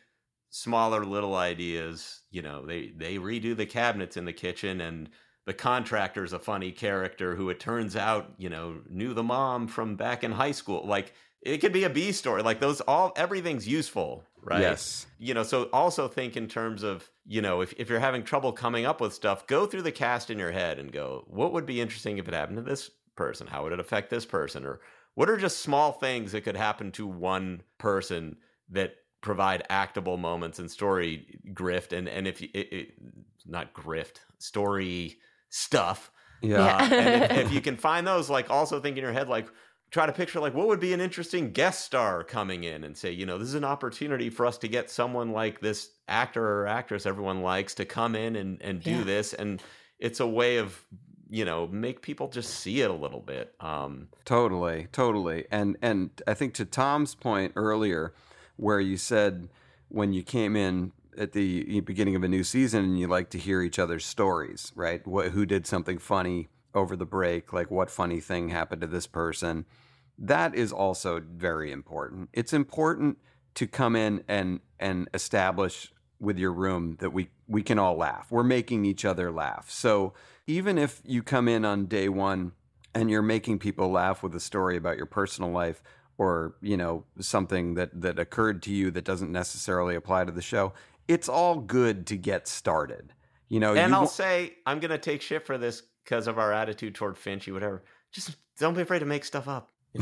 smaller 0.54 1.04
little 1.04 1.34
ideas. 1.34 2.22
You 2.30 2.42
know, 2.42 2.64
they 2.64 2.92
they 2.96 3.16
redo 3.16 3.56
the 3.56 3.66
cabinets 3.66 4.16
in 4.16 4.24
the 4.24 4.32
kitchen 4.32 4.80
and 4.80 5.10
the 5.46 5.52
contractor's 5.52 6.32
a 6.32 6.38
funny 6.38 6.70
character 6.70 7.34
who 7.34 7.50
it 7.50 7.58
turns 7.58 7.96
out, 7.96 8.32
you 8.38 8.48
know, 8.48 8.80
knew 8.88 9.12
the 9.12 9.22
mom 9.22 9.66
from 9.66 9.96
back 9.96 10.22
in 10.22 10.30
high 10.30 10.52
school. 10.52 10.86
Like 10.86 11.12
it 11.42 11.58
could 11.58 11.72
be 11.72 11.84
a 11.84 11.90
B 11.90 12.12
story. 12.12 12.42
Like 12.42 12.60
those 12.60 12.80
all 12.82 13.12
everything's 13.16 13.66
useful, 13.66 14.24
right? 14.42 14.60
Yes. 14.60 15.06
You 15.18 15.34
know, 15.34 15.42
so 15.42 15.64
also 15.72 16.06
think 16.06 16.36
in 16.36 16.46
terms 16.46 16.84
of, 16.84 17.10
you 17.26 17.42
know, 17.42 17.60
if, 17.60 17.74
if 17.76 17.90
you're 17.90 17.98
having 17.98 18.22
trouble 18.22 18.52
coming 18.52 18.86
up 18.86 19.00
with 19.00 19.12
stuff, 19.12 19.48
go 19.48 19.66
through 19.66 19.82
the 19.82 19.92
cast 19.92 20.30
in 20.30 20.38
your 20.38 20.52
head 20.52 20.78
and 20.78 20.92
go, 20.92 21.24
what 21.26 21.52
would 21.52 21.66
be 21.66 21.80
interesting 21.80 22.18
if 22.18 22.28
it 22.28 22.34
happened 22.34 22.58
to 22.58 22.62
this 22.62 22.92
person? 23.16 23.48
How 23.48 23.64
would 23.64 23.72
it 23.72 23.80
affect 23.80 24.08
this 24.08 24.24
person? 24.24 24.64
Or 24.64 24.80
what 25.16 25.28
are 25.28 25.36
just 25.36 25.62
small 25.62 25.90
things 25.90 26.30
that 26.30 26.42
could 26.42 26.56
happen 26.56 26.92
to 26.92 27.08
one 27.08 27.62
person 27.78 28.36
that 28.70 28.94
provide 29.24 29.64
actable 29.70 30.16
moments 30.18 30.58
and 30.60 30.70
story 30.70 31.38
grift 31.52 31.92
and 31.96 32.08
and 32.08 32.28
if 32.28 32.40
you, 32.42 32.48
it, 32.54 32.72
it, 32.72 32.88
not 33.46 33.72
grift 33.74 34.16
story 34.38 35.16
stuff 35.48 36.10
Yeah. 36.42 36.76
uh, 36.76 36.88
and 36.92 37.22
if, 37.24 37.30
if 37.46 37.52
you 37.56 37.60
can 37.60 37.76
find 37.76 38.06
those, 38.06 38.28
like 38.30 38.50
also 38.50 38.80
think 38.80 38.96
in 38.98 39.02
your 39.02 39.12
head, 39.12 39.28
like 39.28 39.48
try 39.90 40.04
to 40.06 40.12
picture 40.12 40.40
like 40.40 40.54
what 40.54 40.66
would 40.66 40.80
be 40.80 40.92
an 40.92 41.00
interesting 41.00 41.52
guest 41.52 41.84
star 41.84 42.22
coming 42.24 42.64
in 42.64 42.84
and 42.84 42.96
say, 42.96 43.10
you 43.12 43.24
know, 43.26 43.38
this 43.38 43.48
is 43.48 43.54
an 43.54 43.64
opportunity 43.64 44.28
for 44.28 44.44
us 44.44 44.58
to 44.58 44.68
get 44.68 44.90
someone 44.90 45.30
like 45.32 45.60
this 45.60 45.90
actor 46.08 46.44
or 46.44 46.66
actress 46.66 47.06
everyone 47.06 47.40
likes 47.42 47.74
to 47.74 47.84
come 47.84 48.14
in 48.16 48.36
and, 48.36 48.60
and 48.60 48.82
do 48.82 48.90
Yeah. 48.98 49.04
this. 49.04 49.32
And 49.32 49.62
it's 49.98 50.20
a 50.20 50.26
way 50.26 50.58
of, 50.58 50.78
you 51.30 51.44
know, 51.44 51.66
make 51.68 52.02
people 52.02 52.28
just 52.28 52.50
see 52.62 52.80
it 52.82 52.90
a 52.90 52.94
little 53.04 53.20
bit. 53.20 53.54
Um, 53.60 54.08
Totally, 54.24 54.88
totally. 54.92 55.46
And 55.50 55.76
and 55.80 56.10
I 56.26 56.34
think 56.34 56.54
to 56.54 56.64
Tom's 56.64 57.14
point 57.14 57.52
earlier, 57.56 58.12
where 58.56 58.80
you 58.80 58.96
said 58.96 59.48
when 59.88 60.12
you 60.12 60.22
came 60.22 60.56
in 60.56 60.92
at 61.16 61.32
the 61.32 61.80
beginning 61.80 62.16
of 62.16 62.22
a 62.22 62.28
new 62.28 62.44
season 62.44 62.84
and 62.84 62.98
you 62.98 63.06
like 63.06 63.30
to 63.30 63.38
hear 63.38 63.62
each 63.62 63.78
other's 63.78 64.04
stories, 64.04 64.72
right? 64.74 65.06
What 65.06 65.28
who 65.28 65.46
did 65.46 65.66
something 65.66 65.98
funny 65.98 66.48
over 66.74 66.96
the 66.96 67.06
break, 67.06 67.52
like 67.52 67.70
what 67.70 67.90
funny 67.90 68.20
thing 68.20 68.48
happened 68.48 68.80
to 68.80 68.86
this 68.86 69.06
person. 69.06 69.64
That 70.18 70.54
is 70.54 70.72
also 70.72 71.20
very 71.20 71.70
important. 71.70 72.30
It's 72.32 72.52
important 72.52 73.18
to 73.54 73.66
come 73.66 73.96
in 73.96 74.24
and 74.28 74.60
and 74.80 75.08
establish 75.14 75.92
with 76.20 76.38
your 76.38 76.52
room 76.52 76.96
that 77.00 77.10
we 77.10 77.30
we 77.46 77.62
can 77.62 77.78
all 77.78 77.96
laugh. 77.96 78.30
We're 78.30 78.42
making 78.42 78.84
each 78.84 79.04
other 79.04 79.30
laugh. 79.30 79.70
So 79.70 80.14
even 80.46 80.78
if 80.78 81.00
you 81.04 81.22
come 81.22 81.48
in 81.48 81.64
on 81.64 81.86
day 81.86 82.08
1 82.08 82.52
and 82.94 83.10
you're 83.10 83.22
making 83.22 83.58
people 83.58 83.90
laugh 83.90 84.22
with 84.22 84.34
a 84.34 84.40
story 84.40 84.76
about 84.76 84.96
your 84.96 85.06
personal 85.06 85.50
life 85.50 85.82
or 86.18 86.54
you 86.60 86.76
know 86.76 87.04
something 87.20 87.74
that 87.74 87.90
that 88.00 88.18
occurred 88.18 88.62
to 88.62 88.72
you 88.72 88.90
that 88.90 89.04
doesn't 89.04 89.32
necessarily 89.32 89.94
apply 89.94 90.24
to 90.24 90.32
the 90.32 90.42
show 90.42 90.72
it's 91.08 91.28
all 91.28 91.56
good 91.56 92.06
to 92.06 92.16
get 92.16 92.46
started 92.48 93.12
you 93.48 93.60
know 93.60 93.74
and 93.74 93.90
you 93.90 93.94
I'll 93.96 94.02
wa- 94.02 94.08
say, 94.08 94.54
I'm 94.66 94.80
going 94.80 94.90
to 94.90 94.98
take 94.98 95.20
shit 95.22 95.44
for 95.46 95.58
this 95.58 95.82
because 96.04 96.26
of 96.26 96.38
our 96.38 96.52
attitude 96.52 96.94
toward 96.94 97.14
Finchy, 97.16 97.52
whatever. 97.52 97.82
Just 98.12 98.36
don't 98.58 98.74
be 98.74 98.82
afraid 98.82 98.98
to 99.00 99.06
make 99.06 99.24
stuff 99.24 99.48
up. 99.48 99.70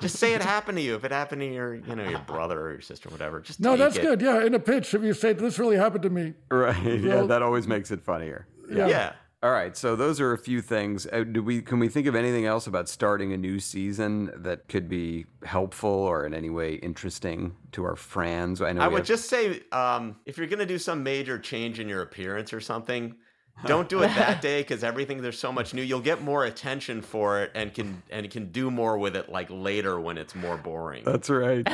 Just 0.00 0.16
say 0.16 0.34
it 0.34 0.42
happened 0.42 0.78
to 0.78 0.82
you. 0.82 0.94
If 0.94 1.04
it 1.04 1.12
happened 1.12 1.40
to 1.42 1.46
your, 1.52 1.74
you 1.74 1.94
know, 1.96 2.08
your 2.08 2.18
brother 2.20 2.60
or 2.60 2.70
your 2.72 2.80
sister, 2.80 3.08
or 3.08 3.12
whatever. 3.12 3.40
Just 3.40 3.60
No, 3.60 3.76
that's 3.76 3.96
it. 3.96 4.02
good. 4.02 4.20
Yeah, 4.20 4.44
in 4.44 4.54
a 4.54 4.58
pitch, 4.58 4.94
if 4.94 5.02
you 5.02 5.12
say 5.14 5.32
this 5.32 5.58
really 5.58 5.76
happened 5.76 6.02
to 6.02 6.10
me, 6.10 6.34
right 6.50 6.76
yeah 6.82 7.16
Well- 7.16 7.26
that 7.28 7.42
always 7.42 7.66
makes 7.66 7.90
it 7.90 8.00
funnier 8.02 8.46
yeah, 8.70 8.86
Yeah. 8.88 9.12
All 9.42 9.50
right 9.50 9.76
so 9.76 9.96
those 9.96 10.20
are 10.20 10.32
a 10.32 10.38
few 10.38 10.60
things. 10.60 11.06
Uh, 11.12 11.24
do 11.24 11.42
we 11.42 11.62
can 11.62 11.78
we 11.78 11.88
think 11.88 12.06
of 12.06 12.14
anything 12.14 12.44
else 12.46 12.66
about 12.66 12.88
starting 12.88 13.32
a 13.32 13.36
new 13.36 13.58
season 13.58 14.30
that 14.36 14.68
could 14.68 14.88
be 14.88 15.26
helpful 15.44 15.90
or 15.90 16.26
in 16.26 16.34
any 16.34 16.50
way 16.50 16.74
interesting 16.74 17.56
to 17.72 17.84
our 17.84 17.96
friends? 17.96 18.60
I 18.60 18.72
know 18.72 18.82
I 18.82 18.88
would 18.88 18.98
have- 18.98 19.06
just 19.06 19.28
say, 19.30 19.62
um, 19.72 20.16
if 20.26 20.36
you're 20.36 20.46
going 20.46 20.58
to 20.58 20.66
do 20.66 20.78
some 20.78 21.02
major 21.02 21.38
change 21.38 21.80
in 21.80 21.88
your 21.88 22.02
appearance 22.02 22.52
or 22.52 22.60
something, 22.60 23.14
don't 23.66 23.88
do 23.88 24.02
it 24.02 24.08
that 24.08 24.40
day 24.40 24.60
because 24.60 24.82
everything 24.84 25.22
there's 25.22 25.38
so 25.38 25.52
much 25.52 25.74
new. 25.74 25.82
You'll 25.82 26.00
get 26.00 26.22
more 26.22 26.44
attention 26.44 27.02
for 27.02 27.42
it 27.42 27.50
and 27.54 27.72
can 27.74 28.02
and 28.10 28.30
can 28.30 28.50
do 28.52 28.70
more 28.70 28.98
with 28.98 29.16
it 29.16 29.28
like 29.30 29.48
later 29.50 30.00
when 30.00 30.18
it's 30.18 30.34
more 30.34 30.56
boring. 30.56 31.04
That's 31.04 31.28
right. 31.30 31.66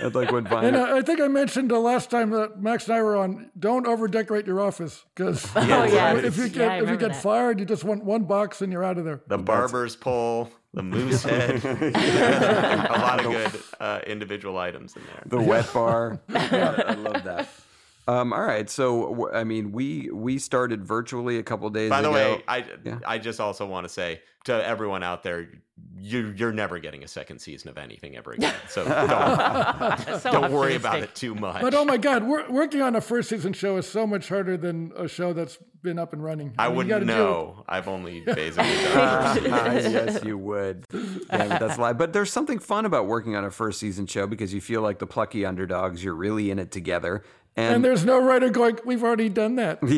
And 0.00 0.14
like 0.14 0.30
when 0.32 0.44
Vine, 0.48 0.64
And 0.66 0.76
uh, 0.76 0.94
I 0.96 1.02
think 1.02 1.20
I 1.20 1.28
mentioned 1.28 1.70
the 1.70 1.78
last 1.78 2.10
time 2.10 2.30
that 2.30 2.60
Max 2.62 2.86
and 2.88 2.96
I 2.96 3.02
were 3.02 3.16
on, 3.16 3.50
don't 3.58 3.86
over 3.86 4.08
decorate 4.08 4.46
your 4.46 4.60
office 4.60 5.04
because 5.14 5.46
Oh, 5.56 5.60
yeah. 5.84 6.14
if 6.16 6.36
you 6.36 6.48
get 6.48 6.70
I 6.70 6.80
if 6.82 6.88
you 6.90 6.96
get 6.96 7.12
that. 7.12 7.22
fired, 7.22 7.58
you 7.60 7.66
just 7.66 7.84
want 7.84 8.04
one 8.04 8.24
box 8.24 8.62
and 8.62 8.72
you're 8.72 8.84
out 8.84 8.98
of 8.98 9.04
there. 9.04 9.20
the 9.26 9.38
barber's 9.38 9.96
pole, 9.96 10.50
the 10.74 10.82
moose 10.82 11.22
head, 11.22 11.64
a 11.64 12.98
lot 12.98 13.24
of 13.24 13.32
good 13.32 13.62
uh, 13.80 14.00
individual 14.06 14.58
items 14.58 14.94
in 14.96 15.02
there. 15.04 15.22
the 15.26 15.40
wet 15.40 15.72
bar. 15.72 16.20
I 16.28 16.94
love 16.94 17.24
that. 17.24 17.48
Um, 18.08 18.32
all 18.32 18.40
right, 18.42 18.70
so 18.70 19.30
I 19.32 19.42
mean, 19.44 19.72
we 19.72 20.10
we 20.12 20.38
started 20.38 20.84
virtually 20.86 21.38
a 21.38 21.42
couple 21.42 21.68
days 21.70 21.90
By 21.90 22.02
the 22.02 22.08
ago. 22.10 22.14
way, 22.14 22.42
I 22.46 22.64
Yeah. 22.84 22.98
I 23.04 23.18
just 23.18 23.40
also 23.40 23.66
want 23.66 23.84
to 23.84 23.88
say 23.92 24.20
to 24.44 24.64
everyone 24.64 25.02
out 25.02 25.24
there, 25.24 25.48
you 25.98 26.32
you're 26.36 26.52
never 26.52 26.78
getting 26.78 27.02
a 27.02 27.08
second 27.08 27.40
season 27.40 27.68
of 27.68 27.78
anything 27.78 28.16
ever 28.16 28.30
again. 28.36 28.54
So 28.68 28.84
don't 28.84 30.20
So 30.20 30.30
don't 30.32 30.52
worry 30.52 30.76
about 30.76 31.00
it 31.02 31.14
too 31.16 31.34
much. 31.34 31.60
But 31.60 31.74
oh 31.74 31.84
my 31.84 31.96
God, 31.96 32.22
wor- 32.22 32.48
working 32.48 32.80
on 32.80 32.94
a 32.94 33.00
first 33.00 33.28
season 33.28 33.52
show 33.52 33.76
is 33.76 33.88
so 33.88 34.06
much 34.06 34.28
harder 34.28 34.56
than 34.56 34.92
a 34.96 35.08
show 35.08 35.32
that's 35.32 35.58
been 35.82 35.98
up 35.98 36.12
and 36.12 36.22
running. 36.22 36.54
I 36.58 36.66
mean, 36.68 36.70
you 36.72 36.76
wouldn't 36.76 36.90
gotta 36.90 37.06
deal 37.06 37.16
with- 37.16 37.56
know. 37.56 37.64
I've 37.68 37.88
only 37.88 38.20
basically 38.24 38.54
done 38.84 39.38
it. 39.38 39.52
Ah, 39.52 39.72
yes, 39.74 40.24
you 40.24 40.38
would. 40.38 40.84
Damn 40.92 41.02
it, 41.52 41.58
that's 41.60 41.76
a 41.76 41.80
lie. 41.80 41.92
But 41.92 42.12
there's 42.12 42.32
something 42.32 42.60
fun 42.60 42.86
about 42.86 43.06
working 43.06 43.34
on 43.34 43.44
a 43.44 43.50
first 43.50 43.80
season 43.80 44.06
show 44.06 44.28
because 44.28 44.54
you 44.54 44.60
feel 44.60 44.80
like 44.80 45.00
the 45.00 45.06
plucky 45.08 45.44
underdogs. 45.44 46.04
You're 46.04 46.14
really 46.14 46.52
in 46.52 46.60
it 46.60 46.70
together. 46.70 47.24
And, 47.58 47.76
And 47.76 47.84
there's 47.84 48.04
no 48.04 48.22
writer 48.22 48.50
going, 48.50 48.78
we've 48.84 49.02
already 49.02 49.30
done 49.30 49.54
that. 49.56 49.80
which, 49.82 49.96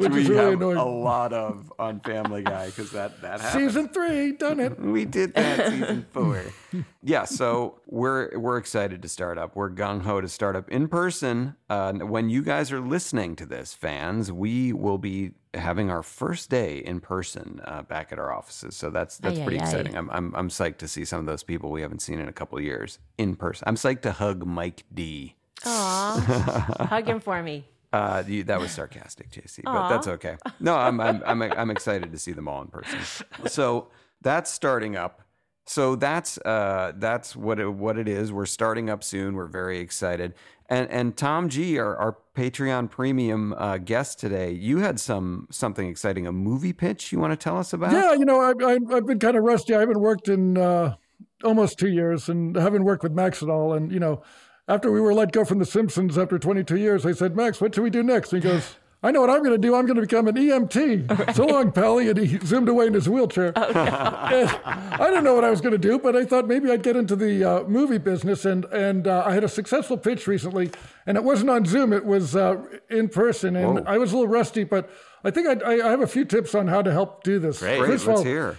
we 0.00 0.06
is 0.22 0.28
really 0.28 0.44
have 0.44 0.52
annoying. 0.54 0.76
a 0.76 0.84
lot 0.84 1.32
of 1.32 1.72
on 1.78 2.00
Family 2.00 2.42
Guy 2.42 2.66
because 2.66 2.90
that 2.92 3.20
that 3.22 3.40
happened. 3.40 3.64
Season 3.68 3.88
three, 3.88 4.32
done 4.32 4.60
it. 4.60 4.78
We 4.78 5.04
did 5.06 5.32
that 5.34 5.70
season 5.70 6.06
four. 6.12 6.44
yeah, 7.02 7.24
so 7.24 7.80
we're 7.86 8.38
we're 8.38 8.58
excited 8.58 9.00
to 9.02 9.08
start 9.08 9.38
up. 9.38 9.56
We're 9.56 9.70
gung 9.70 10.02
ho 10.02 10.20
to 10.20 10.28
start 10.28 10.56
up 10.56 10.68
in 10.68 10.88
person. 10.88 11.56
Uh, 11.68 11.94
when 11.94 12.28
you 12.28 12.42
guys 12.42 12.70
are 12.72 12.80
listening 12.80 13.36
to 13.36 13.46
this, 13.46 13.72
fans, 13.72 14.30
we 14.30 14.72
will 14.72 14.98
be 14.98 15.32
having 15.54 15.90
our 15.90 16.02
first 16.02 16.50
day 16.50 16.78
in 16.78 17.00
person 17.00 17.60
uh, 17.64 17.82
back 17.82 18.12
at 18.12 18.18
our 18.18 18.32
offices. 18.32 18.76
So 18.76 18.90
that's 18.90 19.18
that's 19.18 19.38
Ay, 19.38 19.44
pretty 19.44 19.60
ay, 19.60 19.62
ay. 19.62 19.66
exciting. 19.66 19.96
I'm, 19.96 20.10
I'm 20.10 20.34
I'm 20.36 20.48
psyched 20.50 20.78
to 20.78 20.88
see 20.88 21.04
some 21.04 21.20
of 21.20 21.26
those 21.26 21.42
people 21.42 21.70
we 21.70 21.80
haven't 21.80 22.00
seen 22.02 22.20
in 22.20 22.28
a 22.28 22.32
couple 22.32 22.58
of 22.58 22.64
years 22.64 22.98
in 23.16 23.34
person. 23.34 23.64
I'm 23.66 23.76
psyched 23.76 24.02
to 24.02 24.12
hug 24.12 24.44
Mike 24.44 24.84
D. 24.92 25.36
Aw. 25.64 26.86
Hug 26.88 27.06
him 27.06 27.20
for 27.20 27.42
me. 27.42 27.66
Uh, 27.92 28.22
you, 28.26 28.44
that 28.44 28.60
was 28.60 28.70
sarcastic, 28.70 29.30
JC, 29.30 29.62
but 29.64 29.88
that's 29.88 30.06
okay. 30.06 30.36
No, 30.60 30.76
I'm, 30.76 31.00
I'm, 31.00 31.22
I'm, 31.26 31.42
I'm 31.42 31.70
excited 31.70 32.12
to 32.12 32.18
see 32.18 32.32
them 32.32 32.46
all 32.48 32.62
in 32.62 32.68
person. 32.68 32.98
So 33.46 33.88
that's 34.22 34.50
starting 34.50 34.96
up. 34.96 35.22
So 35.70 35.94
that's, 35.94 36.36
uh, 36.38 36.94
that's 36.96 37.36
what 37.36 37.60
it, 37.60 37.68
what 37.68 37.96
it 37.96 38.08
is. 38.08 38.32
We're 38.32 38.44
starting 38.44 38.90
up 38.90 39.04
soon. 39.04 39.36
We're 39.36 39.46
very 39.46 39.78
excited. 39.78 40.34
And, 40.68 40.90
and 40.90 41.16
Tom 41.16 41.48
G, 41.48 41.78
our, 41.78 41.96
our 41.96 42.16
Patreon 42.34 42.90
premium 42.90 43.52
uh, 43.52 43.78
guest 43.78 44.18
today, 44.18 44.50
you 44.50 44.78
had 44.78 44.98
some 44.98 45.46
something 45.48 45.88
exciting, 45.88 46.26
a 46.26 46.32
movie 46.32 46.72
pitch 46.72 47.12
you 47.12 47.20
want 47.20 47.34
to 47.34 47.36
tell 47.36 47.56
us 47.56 47.72
about? 47.72 47.92
Yeah, 47.92 48.14
you 48.14 48.24
know, 48.24 48.40
I, 48.40 48.50
I've 48.50 49.06
been 49.06 49.20
kind 49.20 49.36
of 49.36 49.44
rusty. 49.44 49.72
I 49.72 49.78
haven't 49.78 50.00
worked 50.00 50.28
in 50.28 50.58
uh, 50.58 50.96
almost 51.44 51.78
two 51.78 51.90
years 51.90 52.28
and 52.28 52.56
haven't 52.56 52.82
worked 52.82 53.04
with 53.04 53.12
Max 53.12 53.40
at 53.40 53.48
all. 53.48 53.74
And, 53.74 53.92
you 53.92 54.00
know, 54.00 54.24
after 54.66 54.90
we 54.90 55.00
were 55.00 55.14
let 55.14 55.30
go 55.30 55.44
from 55.44 55.60
The 55.60 55.66
Simpsons 55.66 56.18
after 56.18 56.36
22 56.36 56.78
years, 56.78 57.06
I 57.06 57.12
said, 57.12 57.36
Max, 57.36 57.60
what 57.60 57.76
should 57.76 57.84
we 57.84 57.90
do 57.90 58.02
next? 58.02 58.32
And 58.32 58.42
he 58.42 58.48
goes, 58.48 58.74
I 59.02 59.10
know 59.10 59.22
what 59.22 59.30
I'm 59.30 59.38
going 59.42 59.52
to 59.52 59.58
do. 59.58 59.74
I'm 59.74 59.86
going 59.86 59.96
to 59.96 60.02
become 60.02 60.28
an 60.28 60.34
EMT. 60.34 61.34
So 61.34 61.46
long, 61.46 61.72
Pally. 61.72 62.10
And 62.10 62.18
he 62.18 62.38
zoomed 62.44 62.68
away 62.68 62.86
in 62.86 62.92
his 62.94 63.08
wheelchair. 63.08 63.52
And 63.56 64.50
I 64.64 65.06
didn't 65.08 65.24
know 65.24 65.34
what 65.34 65.44
I 65.44 65.50
was 65.50 65.60
going 65.62 65.72
to 65.72 65.78
do, 65.78 65.98
but 65.98 66.14
I 66.14 66.24
thought 66.26 66.46
maybe 66.46 66.70
I'd 66.70 66.82
get 66.82 66.96
into 66.96 67.16
the 67.16 67.42
uh, 67.42 67.62
movie 67.64 67.98
business. 67.98 68.44
And, 68.44 68.66
and 68.66 69.06
uh, 69.08 69.24
I 69.26 69.32
had 69.32 69.42
a 69.42 69.48
successful 69.48 69.96
pitch 69.96 70.26
recently, 70.26 70.70
and 71.06 71.16
it 71.16 71.24
wasn't 71.24 71.50
on 71.50 71.64
Zoom, 71.64 71.92
it 71.94 72.04
was 72.04 72.36
uh, 72.36 72.62
in 72.90 73.08
person. 73.08 73.56
And 73.56 73.76
Whoa. 73.76 73.84
I 73.86 73.96
was 73.96 74.12
a 74.12 74.16
little 74.16 74.28
rusty, 74.30 74.64
but 74.64 74.90
I 75.24 75.30
think 75.30 75.48
I, 75.48 75.72
I 75.72 75.86
I 75.86 75.90
have 75.90 76.02
a 76.02 76.06
few 76.06 76.24
tips 76.24 76.54
on 76.54 76.68
how 76.68 76.82
to 76.82 76.92
help 76.92 77.22
do 77.24 77.38
this. 77.38 77.60
Great. 77.60 77.78
Great, 77.78 77.90
First 77.92 78.02
of 78.04 78.08
let's 78.08 78.22
hear. 78.22 78.58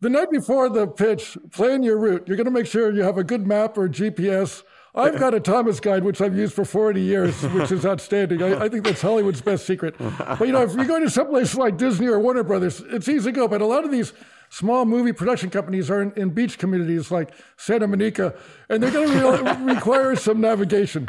the 0.00 0.08
night 0.08 0.30
before 0.30 0.68
the 0.68 0.86
pitch, 0.86 1.36
plan 1.50 1.82
your 1.82 1.98
route. 1.98 2.24
You're 2.26 2.36
going 2.36 2.46
to 2.46 2.50
make 2.52 2.66
sure 2.66 2.92
you 2.92 3.02
have 3.02 3.18
a 3.18 3.24
good 3.24 3.46
map 3.46 3.76
or 3.76 3.88
GPS. 3.88 4.62
I've 4.94 5.18
got 5.18 5.34
a 5.34 5.40
Thomas 5.40 5.78
guide, 5.78 6.02
which 6.02 6.20
I've 6.20 6.36
used 6.36 6.52
for 6.52 6.64
40 6.64 7.00
years, 7.00 7.42
which 7.42 7.70
is 7.70 7.86
outstanding. 7.86 8.42
I, 8.42 8.64
I 8.64 8.68
think 8.68 8.84
that's 8.84 9.00
Hollywood's 9.00 9.40
best 9.40 9.64
secret. 9.66 9.94
But, 9.98 10.40
you 10.40 10.52
know, 10.52 10.62
if 10.62 10.74
you 10.74 10.84
go 10.84 10.98
to 10.98 11.08
someplace 11.08 11.54
like 11.54 11.76
Disney 11.76 12.08
or 12.08 12.18
Warner 12.18 12.42
Brothers, 12.42 12.80
it's 12.88 13.08
easy 13.08 13.30
to 13.30 13.32
go. 13.32 13.46
But 13.48 13.60
a 13.60 13.66
lot 13.66 13.84
of 13.84 13.90
these 13.92 14.12
small 14.50 14.84
movie 14.84 15.12
production 15.12 15.48
companies 15.48 15.90
are 15.90 16.02
in, 16.02 16.12
in 16.12 16.30
beach 16.30 16.58
communities 16.58 17.10
like 17.10 17.30
Santa 17.56 17.86
Monica, 17.86 18.34
and 18.68 18.82
they're 18.82 18.90
going 18.90 19.08
to 19.08 19.42
re- 19.42 19.74
require 19.74 20.14
some 20.16 20.40
navigation. 20.40 21.08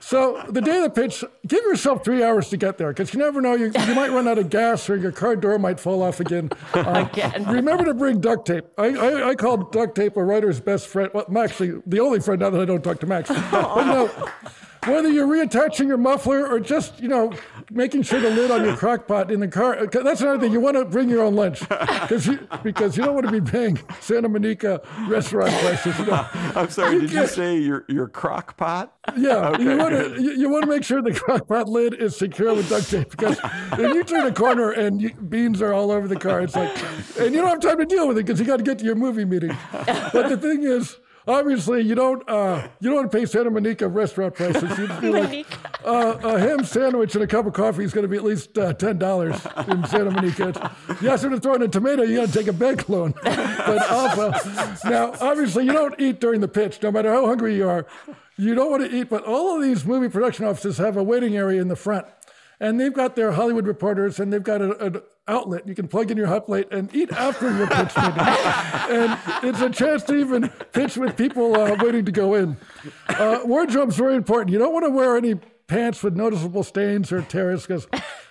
So 0.00 0.42
the 0.48 0.60
day 0.60 0.78
of 0.78 0.82
the 0.82 0.90
pitch, 0.90 1.22
give 1.46 1.62
yourself 1.64 2.04
three 2.04 2.22
hours 2.24 2.48
to 2.48 2.56
get 2.56 2.78
there, 2.78 2.88
because 2.88 3.14
you 3.14 3.20
never 3.20 3.40
know, 3.40 3.54
you, 3.54 3.66
you 3.86 3.94
might 3.94 4.10
run 4.10 4.26
out 4.26 4.38
of 4.38 4.50
gas 4.50 4.90
or 4.90 4.96
your 4.96 5.12
car 5.12 5.36
door 5.36 5.58
might 5.58 5.78
fall 5.78 6.02
off 6.02 6.18
again. 6.18 6.50
Uh, 6.74 7.06
Again. 7.12 7.44
Remember 7.46 7.84
to 7.84 7.94
bring 7.94 8.20
duct 8.20 8.46
tape. 8.46 8.64
I, 8.78 8.88
I, 8.88 9.28
I 9.30 9.34
call 9.34 9.56
duct 9.58 9.94
tape 9.94 10.16
a 10.16 10.24
writer's 10.24 10.60
best 10.60 10.86
friend. 10.86 11.10
Well, 11.12 11.24
I'm 11.28 11.36
actually 11.36 11.80
the 11.86 12.00
only 12.00 12.20
friend 12.20 12.40
now 12.40 12.50
that 12.50 12.60
I 12.60 12.64
don't 12.64 12.82
talk 12.82 13.00
to 13.00 13.06
Max. 13.06 13.30
But, 13.52 13.84
know, 13.84 14.10
whether 14.86 15.08
you're 15.08 15.26
reattaching 15.26 15.86
your 15.86 15.96
muffler 15.96 16.46
or 16.46 16.58
just, 16.58 17.00
you 17.00 17.08
know, 17.08 17.32
making 17.70 18.02
sure 18.02 18.20
the 18.20 18.30
lid 18.30 18.50
on 18.50 18.64
your 18.64 18.76
crock 18.82 19.06
pot 19.06 19.30
in 19.30 19.40
the 19.40 19.48
car. 19.48 19.86
That's 19.86 20.20
another 20.20 20.40
thing. 20.40 20.52
You 20.52 20.60
want 20.60 20.76
to 20.76 20.84
bring 20.84 21.08
your 21.08 21.22
own 21.22 21.36
lunch 21.36 21.60
because 21.60 22.26
you, 22.26 22.48
because 22.62 22.96
you 22.96 23.04
don't 23.04 23.14
want 23.14 23.26
to 23.26 23.32
be 23.32 23.40
paying 23.40 23.78
Santa 24.00 24.28
Monica 24.28 24.80
restaurant 25.08 25.52
prices. 25.52 25.98
You 25.98 26.06
know. 26.06 26.26
I'm 26.32 26.70
sorry, 26.70 27.00
did 27.00 27.12
you 27.12 27.26
say 27.26 27.58
your, 27.58 27.84
your 27.88 28.08
crock 28.08 28.56
pot? 28.56 28.94
Yeah, 29.16 29.56
you 29.58 29.76
want 29.76 29.94
to 29.94 30.20
you, 30.20 30.32
you 30.32 30.48
want 30.48 30.64
to 30.64 30.70
make 30.70 30.84
sure 30.84 31.02
the 31.02 31.12
crock 31.12 31.48
pot 31.48 31.68
lid 31.68 31.94
is 31.94 32.16
secure 32.16 32.54
with 32.54 32.68
duct 32.68 32.90
tape 32.90 33.10
because 33.10 33.38
if 33.72 33.94
you 33.94 34.04
turn 34.04 34.26
a 34.26 34.32
corner 34.32 34.70
and 34.72 35.00
you, 35.00 35.12
beans 35.14 35.60
are 35.62 35.72
all 35.72 35.90
over 35.90 36.08
the 36.08 36.16
car, 36.18 36.40
it's 36.40 36.54
like, 36.54 36.70
and 37.18 37.34
you 37.34 37.40
don't 37.40 37.50
have 37.50 37.60
time 37.60 37.78
to 37.78 37.86
deal 37.86 38.08
with 38.08 38.18
it 38.18 38.26
because 38.26 38.40
you 38.40 38.46
got 38.46 38.58
to 38.58 38.62
get 38.62 38.78
to 38.78 38.84
your 38.84 38.94
movie 38.94 39.24
meeting. 39.24 39.56
But 39.72 40.28
the 40.28 40.36
thing 40.36 40.62
is, 40.64 40.96
obviously, 41.26 41.82
you 41.82 41.94
don't 41.94 42.28
uh, 42.28 42.68
you 42.80 42.90
don't 42.90 42.96
want 42.96 43.12
to 43.12 43.18
pay 43.18 43.26
Santa 43.26 43.50
Monica 43.50 43.88
restaurant 43.88 44.34
prices. 44.34 44.78
You 44.78 44.88
do 45.00 45.12
like, 45.12 45.46
uh, 45.84 46.18
a 46.22 46.38
ham 46.38 46.64
sandwich 46.64 47.14
and 47.14 47.24
a 47.24 47.26
cup 47.26 47.46
of 47.46 47.52
coffee 47.52 47.84
is 47.84 47.92
going 47.92 48.02
to 48.02 48.08
be 48.08 48.16
at 48.16 48.24
least 48.24 48.56
uh, 48.58 48.72
ten 48.74 48.98
dollars 48.98 49.34
in 49.68 49.84
Santa 49.86 50.10
Monica. 50.10 50.74
You 51.00 51.10
ask 51.10 51.22
them 51.22 51.32
to 51.32 51.40
throw 51.40 51.54
in 51.54 51.62
a 51.62 51.68
tomato, 51.68 52.02
you 52.02 52.16
got 52.16 52.28
to 52.28 52.32
take 52.32 52.48
a 52.48 52.52
bank 52.52 52.88
loan. 52.88 53.14
But 53.22 53.90
also, 53.90 54.32
now 54.88 55.14
obviously, 55.20 55.64
you 55.64 55.72
don't 55.72 55.94
eat 55.98 56.20
during 56.20 56.40
the 56.40 56.48
pitch, 56.48 56.82
no 56.82 56.90
matter 56.90 57.12
how 57.12 57.26
hungry 57.26 57.56
you 57.56 57.68
are. 57.68 57.86
You 58.36 58.54
don't 58.54 58.70
want 58.70 58.90
to 58.90 58.96
eat, 58.96 59.10
but 59.10 59.24
all 59.24 59.56
of 59.56 59.62
these 59.62 59.84
movie 59.84 60.08
production 60.08 60.46
offices 60.46 60.78
have 60.78 60.96
a 60.96 61.02
waiting 61.02 61.36
area 61.36 61.60
in 61.60 61.68
the 61.68 61.76
front. 61.76 62.06
And 62.58 62.80
they've 62.80 62.92
got 62.92 63.14
their 63.16 63.32
Hollywood 63.32 63.66
reporters 63.66 64.18
and 64.20 64.32
they've 64.32 64.42
got 64.42 64.62
a, 64.62 65.02
outlet. 65.28 65.66
You 65.68 65.74
can 65.74 65.88
plug 65.88 66.10
in 66.10 66.16
your 66.16 66.26
hot 66.26 66.46
plate 66.46 66.68
and 66.70 66.94
eat 66.94 67.12
after 67.12 67.54
your 67.56 67.66
pitch 67.66 67.96
meeting. 67.96 68.18
and 68.18 69.18
it's 69.44 69.60
a 69.60 69.70
chance 69.70 70.02
to 70.04 70.16
even 70.16 70.48
pitch 70.72 70.96
with 70.96 71.16
people 71.16 71.54
uh, 71.58 71.76
waiting 71.80 72.04
to 72.04 72.12
go 72.12 72.34
in. 72.34 72.56
Uh, 73.08 73.40
wardrobe's 73.44 73.96
very 73.96 74.14
important. 74.16 74.50
You 74.50 74.58
don't 74.58 74.72
want 74.72 74.84
to 74.84 74.90
wear 74.90 75.16
any 75.16 75.36
pants 75.66 76.02
with 76.02 76.14
noticeable 76.16 76.62
stains 76.64 77.12
or 77.12 77.22
tears 77.22 77.66
because 77.66 77.86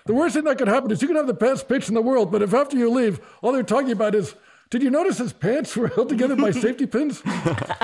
the 0.05 0.13
worst 0.13 0.35
thing 0.35 0.43
that 0.43 0.57
could 0.57 0.67
happen 0.67 0.91
is 0.91 1.01
you 1.01 1.07
can 1.07 1.17
have 1.17 1.27
the 1.27 1.33
best 1.33 1.67
pitch 1.67 1.87
in 1.87 1.93
the 1.95 2.01
world, 2.01 2.31
but 2.31 2.41
if 2.41 2.53
after 2.53 2.77
you 2.77 2.89
leave, 2.89 3.19
all 3.41 3.51
they're 3.51 3.63
talking 3.63 3.91
about 3.91 4.13
is, 4.13 4.35
did 4.69 4.83
you 4.83 4.89
notice 4.89 5.17
his 5.17 5.33
pants 5.33 5.75
were 5.75 5.87
held 5.87 6.09
together 6.09 6.35
by 6.35 6.51
safety 6.51 6.85
pins? 6.85 7.21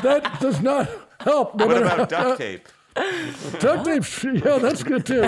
That 0.03 0.38
does 0.39 0.62
not 0.62 0.89
help. 1.22 1.55
No 1.55 1.66
What 1.68 1.78
about 1.78 1.97
how- 1.97 2.05
duct 2.05 2.38
tape? 2.39 2.68
Duct 3.59 3.85
tape, 3.85 4.43
yeah, 4.43 4.57
that's 4.57 4.83
good 4.83 5.05
too. 5.05 5.21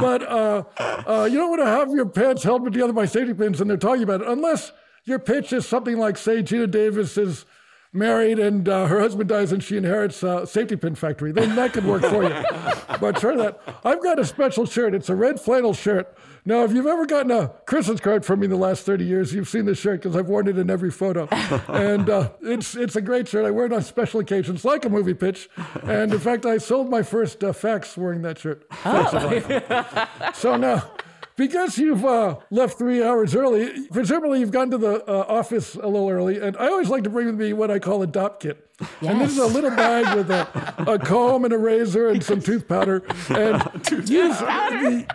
But 0.00 0.22
uh, 0.22 0.64
uh, 0.78 1.28
you 1.30 1.38
don't 1.38 1.50
want 1.50 1.62
to 1.62 1.66
have 1.66 1.90
your 1.90 2.06
pants 2.06 2.42
held 2.42 2.64
together 2.64 2.92
by 2.92 3.06
safety 3.06 3.34
pins 3.34 3.60
and 3.60 3.68
they're 3.68 3.76
talking 3.76 4.02
about 4.02 4.20
it, 4.20 4.28
unless 4.28 4.72
your 5.04 5.18
pitch 5.18 5.52
is 5.52 5.66
something 5.66 5.98
like, 5.98 6.16
say, 6.16 6.42
Geena 6.42 6.70
Davis 6.70 7.16
is 7.16 7.44
married 7.92 8.38
and 8.38 8.68
uh, 8.68 8.86
her 8.86 9.00
husband 9.00 9.28
dies 9.28 9.52
and 9.52 9.62
she 9.62 9.76
inherits 9.76 10.22
a 10.22 10.46
safety 10.46 10.76
pin 10.76 10.94
factory. 10.94 11.32
Then 11.32 11.56
that 11.56 11.72
could 11.72 11.84
work 11.84 12.02
for 12.02 12.22
you. 12.22 12.28
but 13.00 13.18
try 13.18 13.36
that. 13.36 13.60
I've 13.84 14.02
got 14.02 14.18
a 14.18 14.24
special 14.24 14.66
shirt. 14.66 14.94
It's 14.94 15.08
a 15.08 15.14
red 15.14 15.40
flannel 15.40 15.74
shirt. 15.74 16.16
Now, 16.44 16.64
if 16.64 16.72
you've 16.72 16.86
ever 16.86 17.04
gotten 17.04 17.30
a 17.30 17.48
Christmas 17.66 18.00
card 18.00 18.24
from 18.24 18.40
me 18.40 18.46
in 18.46 18.50
the 18.50 18.56
last 18.56 18.86
30 18.86 19.04
years, 19.04 19.34
you've 19.34 19.48
seen 19.48 19.66
this 19.66 19.78
shirt 19.78 20.02
because 20.02 20.16
I've 20.16 20.28
worn 20.28 20.48
it 20.48 20.56
in 20.56 20.70
every 20.70 20.90
photo. 20.90 21.28
and 21.68 22.08
uh, 22.08 22.30
it's, 22.40 22.74
it's 22.74 22.96
a 22.96 23.02
great 23.02 23.28
shirt. 23.28 23.44
I 23.44 23.50
wear 23.50 23.66
it 23.66 23.72
on 23.72 23.82
special 23.82 24.20
occasions, 24.20 24.64
like 24.64 24.84
a 24.84 24.88
movie 24.88 25.14
pitch. 25.14 25.50
And 25.82 26.12
in 26.12 26.18
fact, 26.18 26.46
I 26.46 26.58
sold 26.58 26.88
my 26.88 27.02
first 27.02 27.44
uh, 27.44 27.52
fax 27.52 27.96
wearing 27.96 28.22
that 28.22 28.38
shirt. 28.38 28.66
so 30.34 30.56
now, 30.56 30.90
because 31.38 31.78
you've 31.78 32.04
uh, 32.04 32.36
left 32.50 32.76
three 32.76 33.02
hours 33.02 33.34
early, 33.34 33.86
presumably 33.88 34.40
you've 34.40 34.50
gone 34.50 34.70
to 34.72 34.76
the 34.76 35.02
uh, 35.08 35.24
office 35.28 35.76
a 35.76 35.86
little 35.86 36.10
early. 36.10 36.40
And 36.40 36.56
I 36.56 36.66
always 36.66 36.90
like 36.90 37.04
to 37.04 37.10
bring 37.10 37.26
with 37.26 37.36
me 37.36 37.52
what 37.52 37.70
I 37.70 37.78
call 37.78 38.02
a 38.02 38.06
dopp 38.06 38.40
kit. 38.40 38.68
And 39.00 39.20
this 39.20 39.30
is 39.30 39.38
a 39.38 39.46
little 39.46 39.70
bag 39.70 40.16
with 40.16 40.30
a, 40.30 40.46
a 40.86 40.98
comb 40.98 41.44
and 41.44 41.54
a 41.54 41.58
razor 41.58 42.08
and 42.08 42.22
some 42.22 42.40
tooth 42.40 42.68
powder. 42.68 43.04
And 43.30 43.62
use 44.08 44.38
the, 44.38 45.06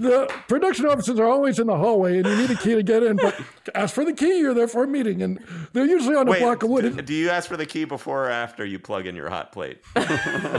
the 0.00 0.26
production 0.48 0.86
offices 0.86 1.18
are 1.20 1.26
always 1.28 1.58
in 1.58 1.66
the 1.66 1.76
hallway, 1.76 2.18
and 2.18 2.26
you 2.26 2.36
need 2.36 2.50
a 2.50 2.56
key 2.56 2.74
to 2.74 2.82
get 2.82 3.02
in. 3.02 3.16
But 3.16 3.38
ask 3.74 3.94
for 3.94 4.04
the 4.04 4.12
key. 4.12 4.38
You're 4.38 4.54
there 4.54 4.68
for 4.68 4.84
a 4.84 4.88
meeting, 4.88 5.22
and 5.22 5.38
they're 5.72 5.84
usually 5.86 6.16
on 6.16 6.26
a 6.26 6.30
Wait, 6.30 6.40
block 6.40 6.62
of 6.62 6.70
wood. 6.70 6.96
do, 6.96 7.02
do 7.02 7.14
you 7.14 7.28
ask 7.30 7.48
for 7.48 7.56
the 7.56 7.66
key 7.66 7.84
before 7.84 8.26
or 8.26 8.30
after 8.30 8.64
you 8.64 8.78
plug 8.78 9.06
in 9.06 9.14
your 9.14 9.28
hot 9.28 9.52
plate? 9.52 9.78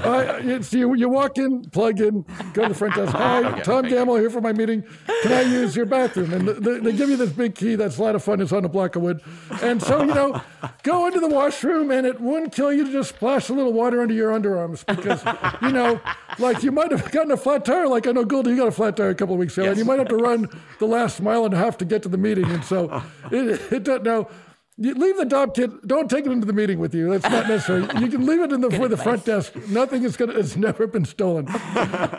Uh, 0.02 0.40
it's 0.44 0.74
you, 0.74 0.94
you 0.96 1.08
walk 1.10 1.38
in, 1.38 1.64
plug 1.70 2.00
in, 2.00 2.24
go 2.54 2.64
to 2.64 2.70
the 2.70 2.74
front 2.74 2.96
desk. 2.96 3.12
Hi, 3.14 3.44
Okay, 3.52 3.62
Tom. 3.62 3.86
Gammill 3.86 4.20
here 4.20 4.30
for 4.30 4.42
my 4.42 4.52
meeting. 4.54 4.84
Can 5.24 5.32
I 5.32 5.42
use 5.42 5.76
your 5.76 5.86
bathroom? 5.86 6.34
And 6.34 6.48
they, 6.48 6.80
they 6.80 6.92
give 6.94 7.10
you 7.10 7.18
this 7.18 7.32
big 7.32 7.56
key 7.56 7.76
that's 7.76 7.98
a 7.98 8.02
lot 8.04 8.16
of 8.16 8.24
fun. 8.24 8.42
It's 8.42 8.52
on 8.52 8.66
a 8.66 8.70
block 8.70 8.96
of 8.96 9.02
wood. 9.04 9.22
And 9.62 9.82
so, 9.82 10.00
you 10.04 10.14
know, 10.14 10.42
go 10.84 11.08
into 11.08 11.20
the 11.20 11.28
washroom 11.28 11.92
and 11.92 12.06
it 12.08 12.20
wouldn't 12.20 12.54
kill 12.54 12.72
you 12.74 12.86
to 12.86 12.92
just 12.92 13.10
splash 13.16 13.50
a 13.50 13.54
little 13.54 13.74
water 13.74 14.02
under 14.02 14.14
your 14.14 14.32
underarms 14.32 14.86
because, 14.86 15.24
you 15.62 15.72
know, 15.72 16.00
like 16.40 16.64
you 16.64 16.72
might 16.72 16.92
have 16.92 17.12
gotten 17.12 17.32
a 17.32 17.38
flat 17.38 17.64
tire. 17.66 17.88
Like 17.88 18.08
I 18.08 18.12
know, 18.12 18.26
Goldy, 18.26 18.52
you 18.52 18.58
got 18.58 18.68
a 18.68 18.72
flat 18.72 18.98
tire 18.98 19.10
a 19.10 19.16
couple 19.16 19.31
of 19.36 19.40
weeks 19.40 19.58
ago. 19.58 19.70
And 19.70 19.78
you 19.78 19.86
might 19.86 20.00
have 20.00 20.08
to 20.10 20.16
run 20.30 20.48
the 20.80 20.86
last 20.86 21.22
mile 21.22 21.46
and 21.46 21.54
a 21.54 21.58
half 21.58 21.78
to 21.80 21.86
get 21.86 22.04
to 22.04 22.10
the 22.10 22.18
meeting. 22.18 22.46
And 22.46 22.64
so 22.64 23.04
it, 23.32 23.72
it 23.72 23.84
doesn't 23.84 24.04
know. 24.04 24.30
You 24.78 24.96
leave 24.96 25.18
the 25.18 25.26
dopp 25.26 25.54
kit. 25.54 25.70
Don't 25.86 26.10
take 26.10 26.26
it 26.26 26.32
into 26.32 26.48
the 26.48 26.54
meeting 26.54 26.80
with 26.80 26.96
you. 26.96 27.10
That's 27.10 27.30
not 27.30 27.48
necessary. 27.48 27.82
You 28.00 28.08
can 28.08 28.26
leave 28.26 28.40
it 28.42 28.52
in 28.52 28.62
the 28.62 28.70
with 28.70 28.90
the 28.92 28.98
front 28.98 29.26
desk. 29.26 29.56
Nothing 29.68 30.04
is 30.04 30.18
gonna. 30.18 30.34
It's 30.34 30.56
never 30.56 30.88
been 30.88 31.06
stolen. 31.06 31.48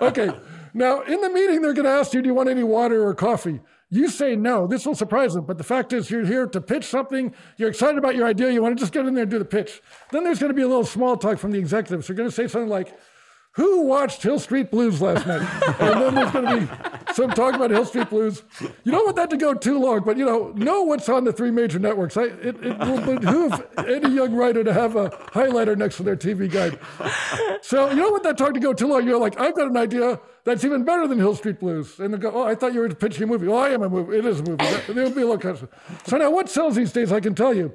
Okay. 0.02 0.30
Now 0.74 1.02
in 1.02 1.20
the 1.20 1.28
meeting, 1.28 1.60
they're 1.60 1.72
gonna 1.72 1.88
ask 1.88 2.14
you, 2.14 2.22
"Do 2.22 2.28
you 2.28 2.34
want 2.34 2.48
any 2.48 2.62
water 2.62 3.04
or 3.06 3.14
coffee?" 3.14 3.60
You 3.92 4.08
say 4.08 4.36
no. 4.36 4.66
This 4.66 4.86
will 4.86 4.94
surprise 4.94 5.34
them. 5.34 5.44
But 5.44 5.58
the 5.58 5.64
fact 5.64 5.92
is, 5.92 6.10
you're 6.10 6.24
here 6.24 6.46
to 6.46 6.60
pitch 6.62 6.84
something. 6.84 7.34
You're 7.58 7.68
excited 7.68 7.98
about 7.98 8.14
your 8.16 8.26
idea. 8.26 8.50
You 8.50 8.62
want 8.62 8.78
to 8.78 8.80
just 8.80 8.90
get 8.92 9.04
in 9.04 9.14
there 9.14 9.24
and 9.24 9.30
do 9.30 9.38
the 9.38 9.44
pitch. 9.44 9.82
Then 10.10 10.24
there's 10.24 10.38
going 10.38 10.48
to 10.48 10.54
be 10.54 10.62
a 10.62 10.66
little 10.66 10.86
small 10.86 11.18
talk 11.18 11.38
from 11.38 11.50
the 11.52 11.58
executives. 11.58 12.06
They're 12.06 12.16
going 12.16 12.30
to 12.30 12.34
say 12.34 12.48
something 12.48 12.70
like, 12.70 12.98
who 13.52 13.82
watched 13.82 14.22
Hill 14.22 14.38
Street 14.38 14.70
Blues 14.70 15.00
last 15.02 15.26
night? 15.26 15.42
and 15.80 16.00
then 16.00 16.14
there's 16.14 16.30
going 16.30 16.46
to 16.46 16.66
be 16.66 17.12
some 17.12 17.30
talk 17.30 17.54
about 17.54 17.70
Hill 17.70 17.84
Street 17.84 18.08
Blues. 18.08 18.42
You 18.60 18.92
don't 18.92 19.04
want 19.04 19.16
that 19.16 19.30
to 19.30 19.36
go 19.36 19.52
too 19.52 19.78
long, 19.78 20.00
but 20.00 20.16
you 20.16 20.24
know, 20.24 20.52
know 20.56 20.82
what's 20.82 21.08
on 21.08 21.24
the 21.24 21.32
three 21.32 21.50
major 21.50 21.78
networks. 21.78 22.16
I, 22.16 22.24
it, 22.24 22.64
it 22.64 22.78
will 22.78 23.18
behoove 23.18 23.62
any 23.78 24.14
young 24.14 24.34
writer 24.34 24.64
to 24.64 24.72
have 24.72 24.96
a 24.96 25.10
highlighter 25.10 25.76
next 25.76 25.98
to 25.98 26.02
their 26.02 26.16
TV 26.16 26.50
guide. 26.50 26.78
So 27.62 27.90
you 27.90 27.96
don't 27.96 28.12
want 28.12 28.22
that 28.24 28.38
talk 28.38 28.54
to 28.54 28.60
go 28.60 28.72
too 28.72 28.86
long. 28.86 29.06
You're 29.06 29.20
like, 29.20 29.38
I've 29.38 29.54
got 29.54 29.68
an 29.68 29.76
idea 29.76 30.18
that's 30.44 30.64
even 30.64 30.84
better 30.84 31.06
than 31.06 31.18
Hill 31.18 31.36
Street 31.36 31.60
Blues. 31.60 32.00
And 32.00 32.12
they 32.14 32.18
go, 32.18 32.32
oh, 32.34 32.44
I 32.44 32.54
thought 32.54 32.72
you 32.72 32.80
were 32.80 32.88
pitching 32.88 33.24
a 33.24 33.26
movie. 33.26 33.46
Oh, 33.48 33.56
I 33.56 33.70
am 33.70 33.82
a 33.82 33.88
movie. 33.88 34.16
It 34.16 34.24
is 34.24 34.40
a 34.40 34.42
movie. 34.42 34.64
There 34.92 35.04
will 35.04 35.10
be 35.10 35.22
a 35.22 35.26
little 35.26 35.38
kind 35.38 35.68
So 36.06 36.16
now 36.16 36.30
what 36.30 36.48
sells 36.48 36.74
these 36.74 36.92
days, 36.92 37.12
I 37.12 37.20
can 37.20 37.34
tell 37.34 37.54
you. 37.54 37.72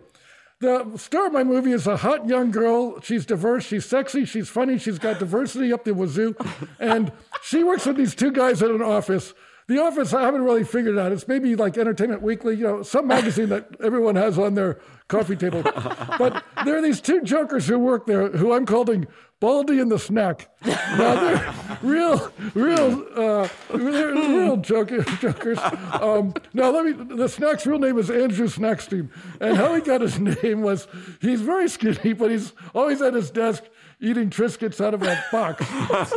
The 0.59 0.97
star 0.97 1.27
of 1.27 1.33
my 1.33 1.43
movie 1.43 1.71
is 1.71 1.85
a 1.85 1.97
hot 1.97 2.27
young 2.27 2.49
girl. 2.49 2.99
She's 3.01 3.27
diverse, 3.27 3.63
she's 3.63 3.85
sexy, 3.85 4.25
she's 4.25 4.49
funny, 4.49 4.79
she's 4.79 4.97
got 4.97 5.19
diversity 5.19 5.71
up 5.71 5.83
the 5.83 5.93
wazoo. 5.93 6.35
And 6.79 7.11
she 7.43 7.63
works 7.63 7.85
with 7.85 7.95
these 7.95 8.15
two 8.15 8.31
guys 8.31 8.63
at 8.63 8.71
an 8.71 8.81
office. 8.81 9.35
The 9.67 9.79
office, 9.79 10.13
I 10.13 10.21
haven't 10.21 10.43
really 10.43 10.63
figured 10.63 10.97
out. 10.97 11.11
It's 11.11 11.27
maybe 11.27 11.55
like 11.55 11.77
Entertainment 11.77 12.23
Weekly, 12.23 12.55
you 12.55 12.63
know, 12.63 12.81
some 12.81 13.05
magazine 13.05 13.49
that 13.49 13.67
everyone 13.83 14.15
has 14.15 14.39
on 14.39 14.55
their 14.55 14.79
coffee 15.09 15.35
table. 15.35 15.61
But 15.61 16.43
there 16.65 16.77
are 16.77 16.81
these 16.81 17.01
two 17.01 17.21
jokers 17.21 17.67
who 17.67 17.77
work 17.77 18.07
there 18.07 18.29
who 18.29 18.53
I'm 18.53 18.65
calling 18.65 19.05
Baldy 19.39 19.79
and 19.79 19.91
the 19.91 19.99
Snack. 19.99 20.49
Now 20.65 21.15
they're 21.15 21.53
real, 21.83 22.31
real, 22.55 23.05
uh, 23.15 23.47
real 23.71 24.57
joker, 24.61 25.03
jokers. 25.03 25.59
Um, 26.01 26.33
now 26.53 26.71
let 26.71 26.85
me. 26.85 26.93
The 26.93 27.29
Snack's 27.29 27.67
real 27.67 27.77
name 27.77 27.99
is 27.99 28.09
Andrew 28.09 28.47
Snackstein, 28.47 29.09
and 29.39 29.55
how 29.55 29.75
he 29.75 29.81
got 29.81 30.01
his 30.01 30.19
name 30.43 30.61
was 30.61 30.87
he's 31.21 31.41
very 31.41 31.69
skinny, 31.69 32.13
but 32.13 32.31
he's 32.31 32.53
always 32.73 32.99
at 33.01 33.13
his 33.13 33.29
desk 33.29 33.63
eating 33.99 34.31
Triscuits 34.31 34.83
out 34.83 34.95
of 34.95 35.03
a 35.03 35.23
box. 35.31 35.63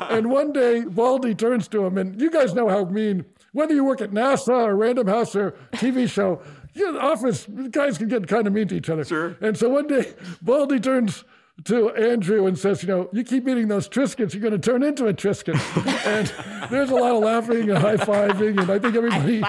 and 0.08 0.30
one 0.30 0.52
day, 0.52 0.84
Baldy 0.84 1.34
turns 1.34 1.68
to 1.68 1.84
him, 1.84 1.98
and 1.98 2.18
you 2.18 2.30
guys 2.30 2.54
know 2.54 2.68
how 2.68 2.84
mean. 2.84 3.26
Whether 3.52 3.74
you 3.74 3.84
work 3.84 4.00
at 4.00 4.12
NASA 4.12 4.52
or 4.54 4.76
Random 4.76 5.08
House 5.08 5.34
or 5.34 5.50
TV 5.72 6.08
show, 6.08 6.40
you 6.72 6.92
know, 6.92 7.00
office 7.00 7.46
guys 7.72 7.98
can 7.98 8.06
get 8.06 8.28
kind 8.28 8.46
of 8.46 8.52
mean 8.52 8.68
to 8.68 8.76
each 8.76 8.88
other. 8.88 9.04
Sure. 9.04 9.36
And 9.40 9.58
so 9.58 9.68
one 9.68 9.88
day, 9.88 10.14
Baldy 10.40 10.78
turns 10.78 11.24
to 11.64 11.90
Andrew 11.90 12.46
and 12.46 12.58
says, 12.58 12.82
you 12.82 12.88
know, 12.88 13.08
you 13.12 13.24
keep 13.24 13.46
eating 13.48 13.68
those 13.68 13.88
Triscuits, 13.88 14.32
you're 14.32 14.40
going 14.42 14.52
to 14.52 14.58
turn 14.58 14.82
into 14.82 15.06
a 15.06 15.14
Triscuit. 15.14 15.58
and 16.06 16.70
there's 16.70 16.90
a 16.90 16.94
lot 16.94 17.14
of 17.14 17.22
laughing 17.22 17.70
and 17.70 17.78
high 17.78 17.96
fiving, 17.96 18.60
and 18.60 18.70
I 18.70 18.78
think 18.78 18.96
everybody 18.96 19.42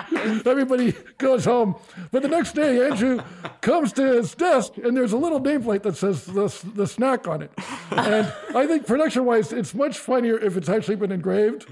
everybody 0.45 0.93
goes 1.17 1.45
home. 1.45 1.75
But 2.11 2.23
the 2.23 2.27
next 2.27 2.53
day, 2.53 2.85
Andrew 2.85 3.21
comes 3.61 3.93
to 3.93 4.13
his 4.13 4.35
desk, 4.35 4.77
and 4.77 4.95
there's 4.95 5.13
a 5.13 5.17
little 5.17 5.39
nameplate 5.39 5.83
that 5.83 5.95
says 5.95 6.25
the, 6.25 6.53
the 6.73 6.87
snack 6.87 7.27
on 7.27 7.41
it. 7.41 7.51
And 7.91 8.31
I 8.55 8.67
think 8.67 8.85
production 8.85 9.25
wise, 9.25 9.53
it's 9.53 9.73
much 9.73 9.97
funnier 9.97 10.37
if 10.37 10.57
it's 10.57 10.69
actually 10.69 10.95
been 10.97 11.11
engraved. 11.11 11.67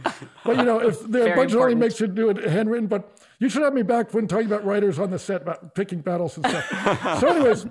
But 0.45 0.57
you 0.57 0.63
know, 0.63 0.79
if 0.79 1.01
the 1.01 1.07
Very 1.07 1.35
budget 1.35 1.59
only 1.59 1.75
makes 1.75 1.99
you 1.99 2.07
do 2.07 2.29
it 2.29 2.37
handwritten, 2.37 2.87
but 2.87 3.17
you 3.39 3.49
should 3.49 3.63
have 3.63 3.73
me 3.73 3.83
back 3.83 4.13
when 4.13 4.27
talking 4.27 4.47
about 4.47 4.65
writers 4.65 4.99
on 4.99 5.11
the 5.11 5.19
set 5.19 5.41
about 5.41 5.73
picking 5.73 6.01
battles 6.01 6.37
and 6.37 6.45
stuff. 6.45 7.19
so, 7.19 7.27
anyways, 7.27 7.65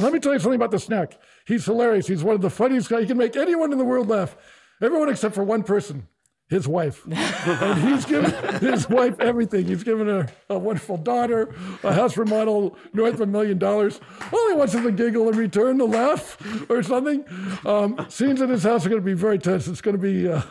let 0.00 0.12
me 0.12 0.18
tell 0.18 0.32
you 0.32 0.38
something 0.38 0.56
about 0.56 0.70
the 0.70 0.78
snack. 0.78 1.18
He's 1.46 1.64
hilarious. 1.64 2.06
He's 2.06 2.24
one 2.24 2.34
of 2.34 2.40
the 2.40 2.50
funniest 2.50 2.88
guys. 2.88 3.02
He 3.02 3.06
can 3.06 3.18
make 3.18 3.36
anyone 3.36 3.72
in 3.72 3.78
the 3.78 3.84
world 3.84 4.08
laugh. 4.08 4.36
Everyone 4.80 5.08
except 5.08 5.34
for 5.34 5.44
one 5.44 5.62
person, 5.62 6.08
his 6.48 6.66
wife. 6.66 7.04
and 7.10 7.88
he's 7.88 8.04
given 8.06 8.32
his 8.60 8.88
wife 8.88 9.20
everything. 9.20 9.66
He's 9.66 9.84
given 9.84 10.06
her 10.06 10.28
a 10.48 10.58
wonderful 10.58 10.96
daughter, 10.96 11.54
a 11.82 11.92
house 11.92 12.16
remodel 12.16 12.76
north 12.92 13.14
of 13.14 13.20
a 13.20 13.26
million 13.26 13.58
dollars. 13.58 14.00
All 14.32 14.48
he 14.48 14.54
wants 14.54 14.74
is 14.74 14.84
a 14.84 14.92
giggle 14.92 15.28
in 15.28 15.36
return, 15.36 15.80
a 15.80 15.84
laugh 15.84 16.38
or 16.70 16.82
something. 16.82 17.24
Um, 17.64 18.06
scenes 18.08 18.40
in 18.40 18.48
his 18.48 18.62
house 18.62 18.86
are 18.86 18.88
going 18.88 19.00
to 19.00 19.04
be 19.06 19.14
very 19.14 19.38
tense. 19.38 19.68
It's 19.68 19.80
going 19.80 19.96
to 19.96 20.02
be 20.02 20.28
uh, 20.28 20.42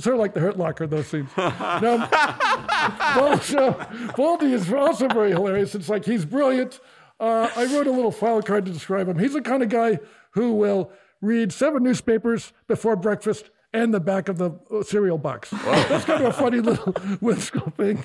sort 0.00 0.14
of 0.14 0.20
like 0.20 0.34
the 0.34 0.40
Hurt 0.40 0.58
Locker, 0.58 0.86
those 0.86 1.08
scenes. 1.08 1.30
Now, 1.36 2.08
Baldy 4.16 4.52
is 4.52 4.72
also 4.72 5.08
very 5.08 5.30
hilarious. 5.30 5.74
It's 5.74 5.88
like 5.88 6.04
he's 6.04 6.24
brilliant. 6.24 6.80
Uh, 7.20 7.50
I 7.56 7.64
wrote 7.64 7.88
a 7.88 7.90
little 7.90 8.12
file 8.12 8.42
card 8.42 8.66
to 8.66 8.72
describe 8.72 9.08
him. 9.08 9.18
He's 9.18 9.32
the 9.32 9.42
kind 9.42 9.62
of 9.62 9.68
guy 9.68 9.98
who 10.38 10.52
will 10.52 10.90
read 11.20 11.52
seven 11.52 11.82
newspapers 11.82 12.52
before 12.68 12.94
breakfast 12.94 13.50
and 13.72 13.92
the 13.92 13.98
back 14.00 14.28
of 14.28 14.38
the 14.38 14.52
uh, 14.72 14.82
cereal 14.82 15.18
box. 15.18 15.50
That's 15.50 16.04
kind 16.10 16.24
of 16.24 16.30
a 16.30 16.32
funny 16.32 16.60
little 16.60 16.92
whimsical 17.20 17.70
thing. 17.72 17.98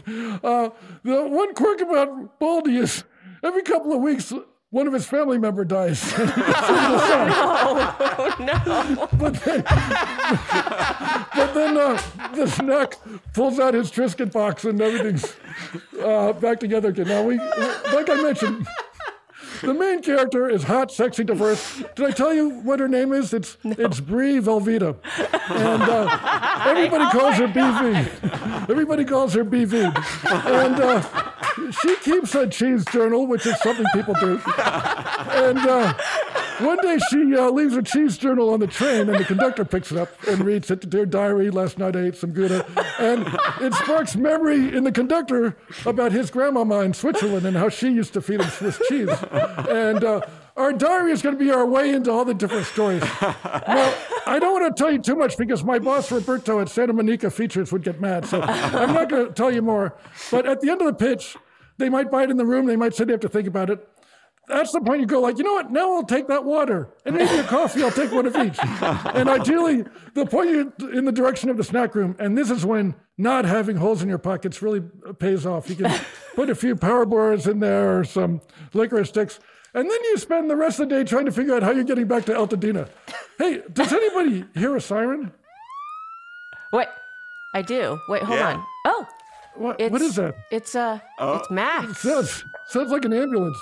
Uh, 0.44 0.70
the 1.04 1.24
one 1.28 1.54
quirk 1.54 1.80
about 1.82 2.40
Baldy 2.40 2.78
is 2.78 3.04
every 3.44 3.62
couple 3.62 3.94
of 3.94 4.02
weeks, 4.02 4.34
one 4.72 4.88
of 4.88 4.94
his 4.94 5.06
family 5.06 5.38
member 5.38 5.64
dies. 5.64 6.14
Oh 8.16 8.36
no! 8.40 9.08
But 9.18 9.34
then, 9.44 9.64
but 11.36 11.54
then 11.54 11.78
uh, 11.78 12.02
the 12.36 12.48
snack 12.48 12.98
pulls 13.34 13.60
out 13.60 13.74
his 13.74 13.92
Triscuit 13.92 14.32
box 14.32 14.66
and 14.66 14.80
everything's 14.82 15.36
uh, 16.02 16.34
back 16.34 16.60
together 16.60 16.90
again. 16.90 17.08
Now, 17.08 17.24
we, 17.24 17.38
like 17.38 18.10
I 18.10 18.22
mentioned, 18.22 18.68
the 19.62 19.74
main 19.74 20.02
character 20.02 20.50
is 20.50 20.64
hot, 20.64 20.92
sexy, 20.92 21.24
diverse. 21.24 21.84
Did 21.96 22.06
I 22.06 22.12
tell 22.12 22.34
you 22.34 22.50
what 22.50 22.80
her 22.80 22.88
name 22.88 23.14
is? 23.14 23.34
It's 23.34 23.58
it's 23.64 24.00
Brie 24.00 24.40
Velveeta, 24.40 24.96
and 25.50 25.84
uh, 25.84 26.64
everybody 26.66 27.06
calls 27.18 27.36
her 27.36 27.48
BV. 27.48 28.70
Everybody 28.70 29.06
calls 29.06 29.34
her 29.34 29.46
BV, 29.46 29.86
and. 30.46 30.80
Uh, 30.80 31.30
she 31.82 31.96
keeps 31.98 32.34
a 32.36 32.48
cheese 32.48 32.84
journal, 32.86 33.28
which 33.28 33.46
is 33.46 33.60
something 33.62 33.86
people 33.94 34.14
do. 34.16 34.42
And 34.48 35.60
uh, 35.60 35.94
one 36.60 36.78
day 36.82 36.98
she 37.10 37.36
uh, 37.36 37.50
leaves 37.50 37.76
a 37.76 37.84
cheese 37.84 38.18
journal 38.18 38.54
on 38.54 38.60
the 38.60 38.68
train, 38.68 39.10
and 39.10 39.20
the 39.20 39.26
conductor 39.26 39.66
picks 39.66 39.92
it 39.92 39.98
up 39.98 40.10
and 40.28 40.44
reads 40.44 40.70
it. 40.72 40.90
Dear 40.90 41.06
diary, 41.06 41.50
last 41.50 41.78
night 41.78 41.96
I 41.96 42.06
ate 42.06 42.16
some 42.16 42.32
Gouda. 42.32 42.66
And 43.00 43.28
it 43.62 43.74
sparks 43.74 44.16
memory 44.16 44.76
in 44.76 44.84
the 44.84 44.92
conductor 44.92 45.58
about 45.86 46.12
his 46.12 46.30
grandmama 46.30 46.80
in 46.82 46.94
Switzerland 46.94 47.46
and 47.46 47.58
how 47.58 47.70
she 47.70 47.90
used 47.90 48.14
to 48.14 48.22
feed 48.22 48.42
him 48.42 48.50
Swiss 48.50 48.82
cheese. 48.90 49.10
And 49.32 50.04
uh, 50.04 50.22
our 50.56 50.72
diary 50.74 51.12
is 51.12 51.22
going 51.22 51.38
to 51.38 51.44
be 51.44 51.52
our 51.52 51.66
way 51.66 51.90
into 51.92 52.12
all 52.12 52.26
the 52.26 52.34
different 52.34 52.66
stories. 52.66 53.02
Now, 53.22 53.94
I 54.26 54.38
don't 54.40 54.62
want 54.62 54.76
to 54.76 54.84
tell 54.84 54.92
you 54.92 55.00
too 55.00 55.16
much 55.16 55.38
because 55.38 55.64
my 55.64 55.80
boss 55.80 56.12
Roberto 56.12 56.60
at 56.60 56.70
Santa 56.70 56.94
Monica 56.94 57.30
Features 57.32 57.72
would 57.72 57.84
get 57.84 58.00
mad. 58.00 58.26
So 58.26 58.42
I'm 58.42 58.94
not 58.94 59.10
going 59.10 59.28
to 59.28 59.34
tell 59.34 59.52
you 59.52 59.62
more. 59.62 59.96
But 60.32 60.46
at 60.46 60.62
the 60.62 60.70
end 60.70 60.82
of 60.82 60.88
the 60.88 60.94
pitch, 60.94 61.36
they 61.78 61.90
might 61.90 62.14
it 62.14 62.30
in 62.30 62.38
the 62.38 62.46
room. 62.46 62.68
They 62.68 62.76
might 62.76 62.94
say 62.94 63.06
they 63.06 63.14
have 63.14 63.22
to 63.22 63.30
think 63.30 63.48
about 63.48 63.70
it. 63.70 63.88
That's 64.48 64.74
the 64.74 64.82
point 64.82 65.00
you 65.00 65.06
go 65.08 65.22
like, 65.22 65.38
you 65.38 65.44
know 65.46 65.54
what? 65.54 65.72
Now 65.72 65.96
I'll 65.96 66.04
take 66.04 66.28
that 66.28 66.44
water 66.44 66.90
and 67.06 67.16
maybe 67.16 67.38
a 67.40 67.44
coffee. 67.46 67.82
I'll 67.82 67.92
take 67.92 68.12
one 68.12 68.26
of 68.26 68.36
each. 68.36 68.58
And 69.16 69.30
ideally, 69.30 69.86
the 70.16 70.26
point 70.26 70.50
you 70.50 70.74
in 70.92 71.06
the 71.06 71.12
direction 71.14 71.50
of 71.50 71.56
the 71.58 71.64
snack 71.64 71.96
room. 71.96 72.16
And 72.20 72.38
this 72.38 72.52
is 72.52 72.66
when 72.66 72.94
not 73.18 73.46
having 73.46 73.78
holes 73.78 74.02
in 74.04 74.10
your 74.10 74.18
pockets 74.18 74.62
really 74.62 74.82
pays 75.20 75.46
off. 75.46 75.70
You 75.70 75.76
can 75.78 75.98
put 76.36 76.50
a 76.50 76.56
few 76.56 76.76
power 76.76 77.06
bars 77.06 77.48
in 77.48 77.60
there 77.60 78.00
or 78.00 78.04
some 78.04 78.42
licorice 78.74 79.10
sticks. 79.10 79.40
And 79.74 79.90
then 79.90 80.04
you 80.04 80.18
spend 80.18 80.50
the 80.50 80.56
rest 80.56 80.80
of 80.80 80.90
the 80.90 80.96
day 80.96 81.04
trying 81.04 81.26
to 81.26 81.32
figure 81.32 81.56
out 81.56 81.64
how 81.64 81.72
you're 81.72 81.84
getting 81.86 82.08
back 82.08 82.26
to 82.26 82.34
Altadena. 82.34 82.90
Hey, 83.40 83.62
does 83.72 83.92
anybody 83.94 84.46
hear 84.54 84.76
a 84.76 84.82
siren? 84.82 85.32
Wait, 86.74 86.88
I 87.54 87.62
do. 87.62 87.98
Wait, 88.10 88.24
hold 88.24 88.40
Yeah. 88.40 88.54
on. 88.56 88.66
Oh, 88.86 89.08
What, 89.56 89.80
what 89.92 90.02
is 90.02 90.16
that? 90.18 90.36
It's 90.52 90.76
uh, 90.76 91.00
it's 91.20 91.50
Max. 91.52 92.02
Sounds, 92.02 92.44
sounds 92.68 92.92
like 92.92 93.06
an 93.06 93.14
ambulance. 93.14 93.58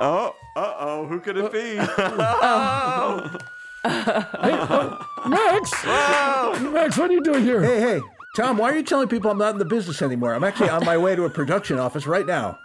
Oh, 0.00 0.34
uh 0.54 0.74
oh, 0.78 1.06
who 1.06 1.18
could 1.20 1.36
it 1.36 1.52
be? 1.52 1.76
Oh, 1.78 3.30
hey, 3.84 5.28
Max! 5.28 5.72
Max, 6.72 6.96
what 6.98 7.10
are 7.10 7.12
you 7.12 7.22
doing 7.22 7.42
here? 7.42 7.62
Hey, 7.62 7.80
hey, 7.80 8.00
Tom, 8.36 8.58
why 8.58 8.70
are 8.70 8.76
you 8.76 8.84
telling 8.84 9.08
people 9.08 9.30
I'm 9.30 9.38
not 9.38 9.52
in 9.54 9.58
the 9.58 9.64
business 9.64 10.00
anymore? 10.02 10.34
I'm 10.34 10.44
actually 10.44 10.68
on 10.70 10.84
my 10.84 10.96
way 10.96 11.16
to 11.16 11.24
a 11.24 11.30
production 11.30 11.78
office 11.78 12.06
right 12.06 12.26
now. 12.26 12.58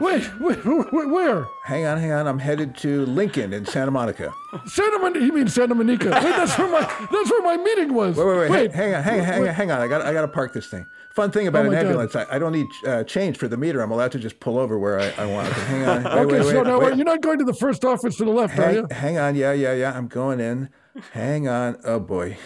Wait, 0.00 0.28
wait, 0.40 0.64
wait, 0.64 1.08
where? 1.08 1.46
Hang 1.64 1.86
on, 1.86 1.98
hang 1.98 2.12
on. 2.12 2.26
I'm 2.26 2.38
headed 2.38 2.76
to 2.78 3.06
Lincoln 3.06 3.52
in 3.52 3.64
Santa 3.66 3.90
Monica. 3.90 4.32
Santa 4.66 4.98
Monica. 4.98 5.24
You 5.24 5.32
mean 5.32 5.48
Santa 5.48 5.74
Monica? 5.74 6.10
Wait, 6.10 6.22
that's 6.22 6.56
where 6.58 6.68
my 6.68 6.80
that's 6.80 7.30
where 7.30 7.42
my 7.42 7.56
meeting 7.56 7.94
was. 7.94 8.16
Wait, 8.16 8.26
wait, 8.26 8.50
wait. 8.50 8.72
Hang, 8.72 8.92
hang 8.92 8.94
on, 8.94 9.02
hang 9.02 9.20
on, 9.20 9.24
hang 9.26 9.42
on, 9.48 9.54
hang 9.54 9.70
on. 9.70 9.80
I 9.80 9.88
got, 9.88 10.02
I 10.02 10.12
got 10.12 10.22
to 10.22 10.28
park 10.28 10.52
this 10.52 10.66
thing. 10.66 10.86
Fun 11.14 11.30
thing 11.30 11.46
about 11.46 11.66
Oh 11.66 11.70
an 11.70 11.74
ambulance, 11.76 12.16
I, 12.16 12.26
I 12.30 12.38
don't 12.38 12.52
need 12.52 12.66
uh, 12.86 13.04
change 13.04 13.36
for 13.36 13.46
the 13.46 13.56
meter. 13.58 13.82
I'm 13.82 13.90
allowed 13.90 14.12
to 14.12 14.18
just 14.18 14.40
pull 14.40 14.58
over 14.58 14.78
where 14.78 14.98
I, 14.98 15.10
I 15.22 15.26
want. 15.26 15.48
Hang 15.52 15.84
on. 15.86 16.04
Wait, 16.04 16.12
Okay, 16.12 16.32
wait, 16.40 16.42
so 16.50 16.56
wait, 16.58 16.66
now 16.66 16.80
wait. 16.80 16.96
you're 16.96 17.04
not 17.04 17.20
going 17.20 17.38
to 17.38 17.44
the 17.44 17.52
first 17.54 17.84
office 17.84 18.16
to 18.16 18.24
the 18.24 18.30
left, 18.30 18.58
are 18.58 18.72
you? 18.72 18.86
hang 18.90 19.18
on. 19.18 19.34
Yeah, 19.34 19.52
yeah, 19.52 19.74
yeah. 19.74 19.92
I'm 19.96 20.08
going 20.08 20.40
in. 20.40 20.70
Hang 21.12 21.48
on. 21.48 21.76
Oh 21.84 22.00
boy, 22.00 22.36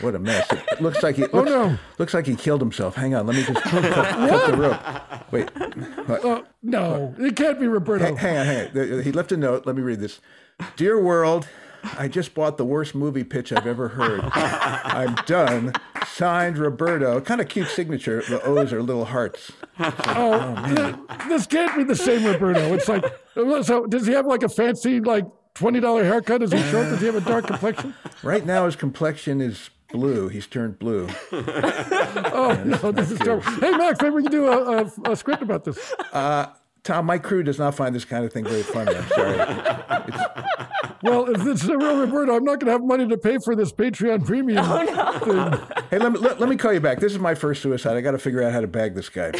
what 0.00 0.14
a 0.14 0.18
mess! 0.18 0.50
It, 0.50 0.80
looks 0.80 1.02
like 1.02 1.16
he. 1.16 1.24
Oh, 1.24 1.38
looks, 1.38 1.50
Oh, 1.50 1.68
no. 1.68 1.78
Looks 1.98 2.14
like 2.14 2.26
he 2.26 2.36
killed 2.36 2.60
himself. 2.60 2.94
Hang 2.94 3.14
on. 3.14 3.26
Let 3.26 3.36
me 3.36 3.44
just 3.44 3.62
cut, 3.62 3.82
cut 3.84 4.50
the 4.50 4.56
rope. 4.56 5.32
Wait. 5.32 5.50
Oh, 6.24 6.44
no, 6.62 7.14
it 7.18 7.36
can't 7.36 7.58
be 7.58 7.66
Roberto. 7.66 8.04
Hang, 8.04 8.16
hang 8.16 8.38
on. 8.38 8.46
Hang 8.46 8.92
on. 8.92 9.02
He 9.02 9.12
left 9.12 9.32
a 9.32 9.36
note. 9.36 9.66
Let 9.66 9.76
me 9.76 9.82
read 9.82 10.00
this. 10.00 10.20
Dear 10.76 11.00
world. 11.00 11.48
I 11.98 12.08
just 12.08 12.32
bought 12.32 12.56
the 12.56 12.64
worst 12.64 12.94
movie 12.94 13.24
pitch 13.24 13.52
I've 13.52 13.66
ever 13.66 13.88
heard. 13.88 14.22
I'm 14.32 15.14
done. 15.26 15.74
Signed 16.06 16.56
Roberto. 16.56 17.20
Kind 17.20 17.42
of 17.42 17.48
cute 17.48 17.68
signature. 17.68 18.22
The 18.26 18.42
O's 18.42 18.72
are 18.72 18.82
little 18.82 19.04
hearts. 19.04 19.52
Oh, 19.78 19.92
oh 20.06 20.74
th- 20.74 21.28
this 21.28 21.46
can't 21.46 21.76
be 21.76 21.84
the 21.84 21.94
same 21.94 22.24
Roberto. 22.24 22.72
It's 22.72 22.88
like, 22.88 23.04
so 23.34 23.84
does 23.86 24.06
he 24.06 24.14
have 24.14 24.24
like 24.24 24.42
a 24.42 24.48
fancy, 24.48 25.00
like 25.00 25.26
twenty 25.52 25.78
dollar 25.80 26.04
haircut? 26.04 26.42
Is 26.42 26.52
he 26.52 26.58
short? 26.70 26.86
Does 26.86 27.00
he 27.00 27.06
have 27.06 27.16
a 27.16 27.20
dark 27.20 27.46
complexion? 27.48 27.94
Right 28.22 28.46
now, 28.46 28.64
his 28.64 28.76
complexion 28.76 29.42
is 29.42 29.68
blue. 29.94 30.28
He's 30.28 30.46
turned 30.48 30.78
blue. 30.80 31.08
Oh 32.36 32.60
no, 32.64 32.90
this 32.92 33.10
is 33.12 33.18
terrible. 33.20 33.42
Hey 33.42 33.70
Max, 33.70 34.00
maybe 34.02 34.14
we 34.16 34.22
can 34.22 34.32
do 34.32 34.46
a, 34.46 34.82
a, 34.82 35.12
a 35.12 35.16
script 35.16 35.42
about 35.42 35.64
this. 35.64 35.94
Uh, 36.12 36.46
Tom, 36.82 37.06
my 37.06 37.16
crew 37.18 37.42
does 37.44 37.58
not 37.58 37.74
find 37.74 37.94
this 37.94 38.04
kind 38.04 38.24
of 38.24 38.32
thing 38.32 38.44
very 38.44 38.62
funny. 38.62 38.94
I'm 38.96 39.08
sorry. 39.08 39.38
Well, 41.02 41.28
if 41.28 41.46
it's 41.46 41.64
a 41.64 41.76
real 41.76 41.98
Roberto, 41.98 42.34
I'm 42.34 42.44
not 42.44 42.60
going 42.60 42.66
to 42.66 42.72
have 42.72 42.82
money 42.82 43.06
to 43.06 43.18
pay 43.18 43.36
for 43.44 43.54
this 43.54 43.70
Patreon 43.72 44.24
premium 44.24 44.64
Oh 44.66 45.18
thing. 45.18 45.76
Hey, 45.90 45.98
let 45.98 46.12
me, 46.12 46.18
let, 46.18 46.40
let 46.40 46.48
me 46.48 46.56
call 46.56 46.72
you 46.72 46.80
back. 46.80 46.98
This 46.98 47.12
is 47.12 47.18
my 47.18 47.34
first 47.34 47.60
suicide. 47.60 47.94
I 47.98 48.00
got 48.00 48.12
to 48.12 48.18
figure 48.18 48.42
out 48.42 48.52
how 48.54 48.62
to 48.62 48.66
bag 48.66 48.94
this 48.94 49.10
guy. 49.10 49.32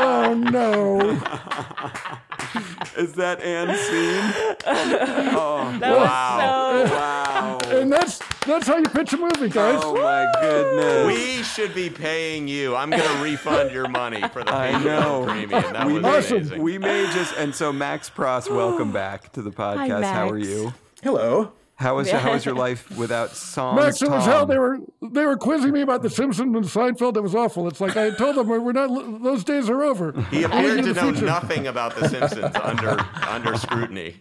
Oh 0.00 0.34
no! 0.34 2.20
Is 2.96 3.14
that 3.14 3.40
Anne 3.42 3.76
scene? 3.76 4.54
Oh, 5.40 5.76
That 5.80 5.96
was 5.96 6.88
so. 6.90 6.94
wow. 6.96 7.58
And 7.68 7.92
that's 7.92 8.18
that's 8.46 8.66
how 8.66 8.76
you 8.78 8.84
pitch 8.84 9.12
a 9.12 9.16
movie, 9.18 9.48
guys. 9.50 9.80
Oh 9.82 9.94
my 9.94 10.26
goodness. 10.40 11.06
We 11.06 11.42
should 11.42 11.74
be 11.74 11.90
paying 11.90 12.48
you. 12.48 12.74
I'm 12.74 12.88
going 12.90 13.02
to 13.02 13.22
refund 13.22 13.70
your 13.72 13.88
money 13.88 14.22
for 14.28 14.42
the 14.42 14.54
I 14.54 14.72
Patreon 14.72 14.84
know. 14.84 15.24
premium. 15.26 15.50
That 15.72 15.86
we 15.86 15.92
was 16.00 16.02
may, 16.30 16.36
amazing. 16.38 16.62
we 16.62 16.78
may 16.78 17.04
just 17.12 17.34
and 17.36 17.54
so 17.54 17.72
Max 17.72 18.08
Pross, 18.08 18.48
welcome 18.48 18.90
back 18.90 19.32
to 19.34 19.42
the 19.42 19.50
podcast. 19.50 20.04
How 20.04 20.28
are 20.30 20.34
Max. 20.38 20.48
you? 20.48 20.72
Hello. 21.02 21.52
How 21.78 21.94
was 21.94 22.10
how 22.10 22.32
was 22.32 22.44
your 22.44 22.56
life 22.56 22.90
without 22.96 23.36
songs? 23.36 23.80
Max, 23.80 24.02
it 24.02 24.10
was 24.10 24.24
hell. 24.24 24.46
They 24.46 24.58
were 24.58 24.78
they 25.00 25.24
were 25.24 25.36
quizzing 25.36 25.72
me 25.72 25.80
about 25.80 26.02
The 26.02 26.10
Simpsons 26.10 26.56
and 26.56 26.64
Seinfeld. 26.64 27.16
It 27.16 27.20
was 27.20 27.36
awful. 27.36 27.68
It's 27.68 27.80
like 27.80 27.96
I 27.96 28.10
told 28.10 28.34
them 28.34 28.48
we're 28.48 28.72
not. 28.72 29.22
Those 29.22 29.44
days 29.44 29.70
are 29.70 29.84
over. 29.84 30.10
He 30.32 30.42
appeared 30.42 30.82
to 30.82 30.92
know 30.92 31.12
future. 31.12 31.26
nothing 31.26 31.68
about 31.68 31.94
The 31.94 32.08
Simpsons 32.08 32.56
under 32.64 32.98
under 33.28 33.56
scrutiny. 33.56 34.20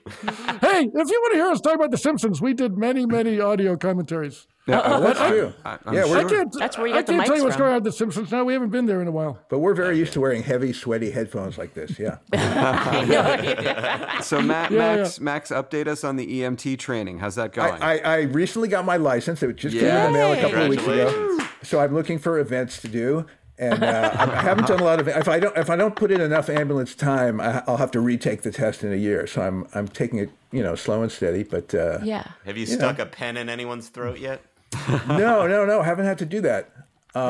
Hey, 0.62 0.88
if 0.94 1.10
you 1.10 1.20
want 1.22 1.34
to 1.34 1.38
hear 1.38 1.48
us 1.48 1.60
talk 1.60 1.74
about 1.74 1.90
The 1.90 1.98
Simpsons, 1.98 2.40
we 2.42 2.54
did 2.54 2.78
many 2.78 3.08
many 3.08 3.40
audio 3.40 3.76
commentaries. 3.76 4.46
Yeah, 4.68 4.81
Oh, 4.84 4.99
that's 4.99 5.19
true. 5.19 5.53
I- 5.64 5.77
I'm 5.85 5.94
yeah, 5.94 6.03
sure. 6.06 6.18
I 6.18 6.23
we're, 6.23 6.30
can't. 6.30 6.56
That's 6.60 6.77
where 6.77 6.88
you 6.88 6.94
I 6.94 6.98
get 6.98 7.07
the 7.07 7.14
can't 7.14 7.26
tell 7.26 7.38
you 7.38 7.44
what's 7.44 7.56
from. 7.56 7.61
going 7.64 7.72
on 7.76 7.84
with 7.84 7.94
The 7.94 7.98
Simpsons 7.98 8.31
now. 8.31 8.44
We 8.44 8.52
haven't 8.53 8.69
been 8.69 8.85
there 8.85 9.02
in 9.02 9.07
a 9.07 9.11
while. 9.11 9.39
but 9.49 9.60
we're 9.60 9.73
very 9.73 9.98
used 9.98 10.11
to 10.14 10.19
wearing 10.22 10.44
heavy, 10.44 10.73
sweaty 10.73 11.11
headphones 11.11 11.57
like 11.57 11.73
this. 11.73 11.98
Yeah. 11.98 12.18
So 14.22 14.41
Matt, 14.41 14.72
Yeah, 14.72 14.95
Max, 14.98 15.19
Max, 15.19 15.49
update 15.52 15.88
us 15.88 16.03
on 16.03 16.15
the 16.15 16.41
EMT 16.41 16.80
training. 16.80 17.19
How's 17.19 17.35
that 17.35 17.53
going? 17.53 17.81
I, 17.81 17.99
I 17.99 18.22
recently 18.22 18.68
got 18.68 18.84
my 18.85 18.98
license. 18.98 19.41
It 19.44 19.56
just 19.56 19.76
came 19.76 19.85
in 19.85 20.03
the 20.06 20.11
mail 20.11 20.34
a 20.34 20.41
couple 20.41 20.61
of 20.64 20.69
weeks 20.69 20.84
ago. 20.84 21.39
So 21.64 21.80
I'm 21.80 21.94
looking 21.94 22.19
for 22.19 22.39
events 22.39 22.81
to 22.81 22.88
do. 22.88 23.26
And 23.60 23.81
uh, 23.84 24.11
I 24.14 24.23
I 24.23 24.41
haven't 24.41 24.68
done 24.68 24.80
a 24.81 24.84
lot 24.84 24.99
of. 24.99 25.07
If 25.07 25.27
I 25.27 25.39
don't, 25.39 25.57
if 25.57 25.69
I 25.72 25.76
don't 25.76 25.95
put 25.95 26.11
in 26.11 26.22
enough 26.22 26.48
ambulance 26.48 26.94
time, 26.94 27.41
I, 27.41 27.64
I'll 27.68 27.77
have 27.77 27.89
to 27.91 27.99
retake 27.99 28.44
the 28.44 28.52
test 28.52 28.84
in 28.84 28.94
a 28.94 28.95
year. 28.95 29.26
So 29.26 29.41
I'm, 29.41 29.65
I'm 29.73 29.88
taking 29.88 30.19
it, 30.19 30.30
you 30.52 30.61
know, 30.61 30.76
slow 30.76 31.02
and 31.02 31.11
steady. 31.11 31.41
But 31.41 31.73
uh, 31.73 31.98
yeah. 32.03 32.27
Have 32.45 32.56
you 32.57 32.68
stuck 32.68 32.99
a 32.99 33.07
pen 33.07 33.35
in 33.35 33.49
anyone's 33.49 33.89
throat 33.89 34.19
yet? 34.19 34.41
No, 35.07 35.48
no, 35.48 35.65
no, 35.65 35.81
haven't 35.81 36.06
had 36.06 36.18
to 36.19 36.26
do 36.26 36.41
that. 36.41 36.69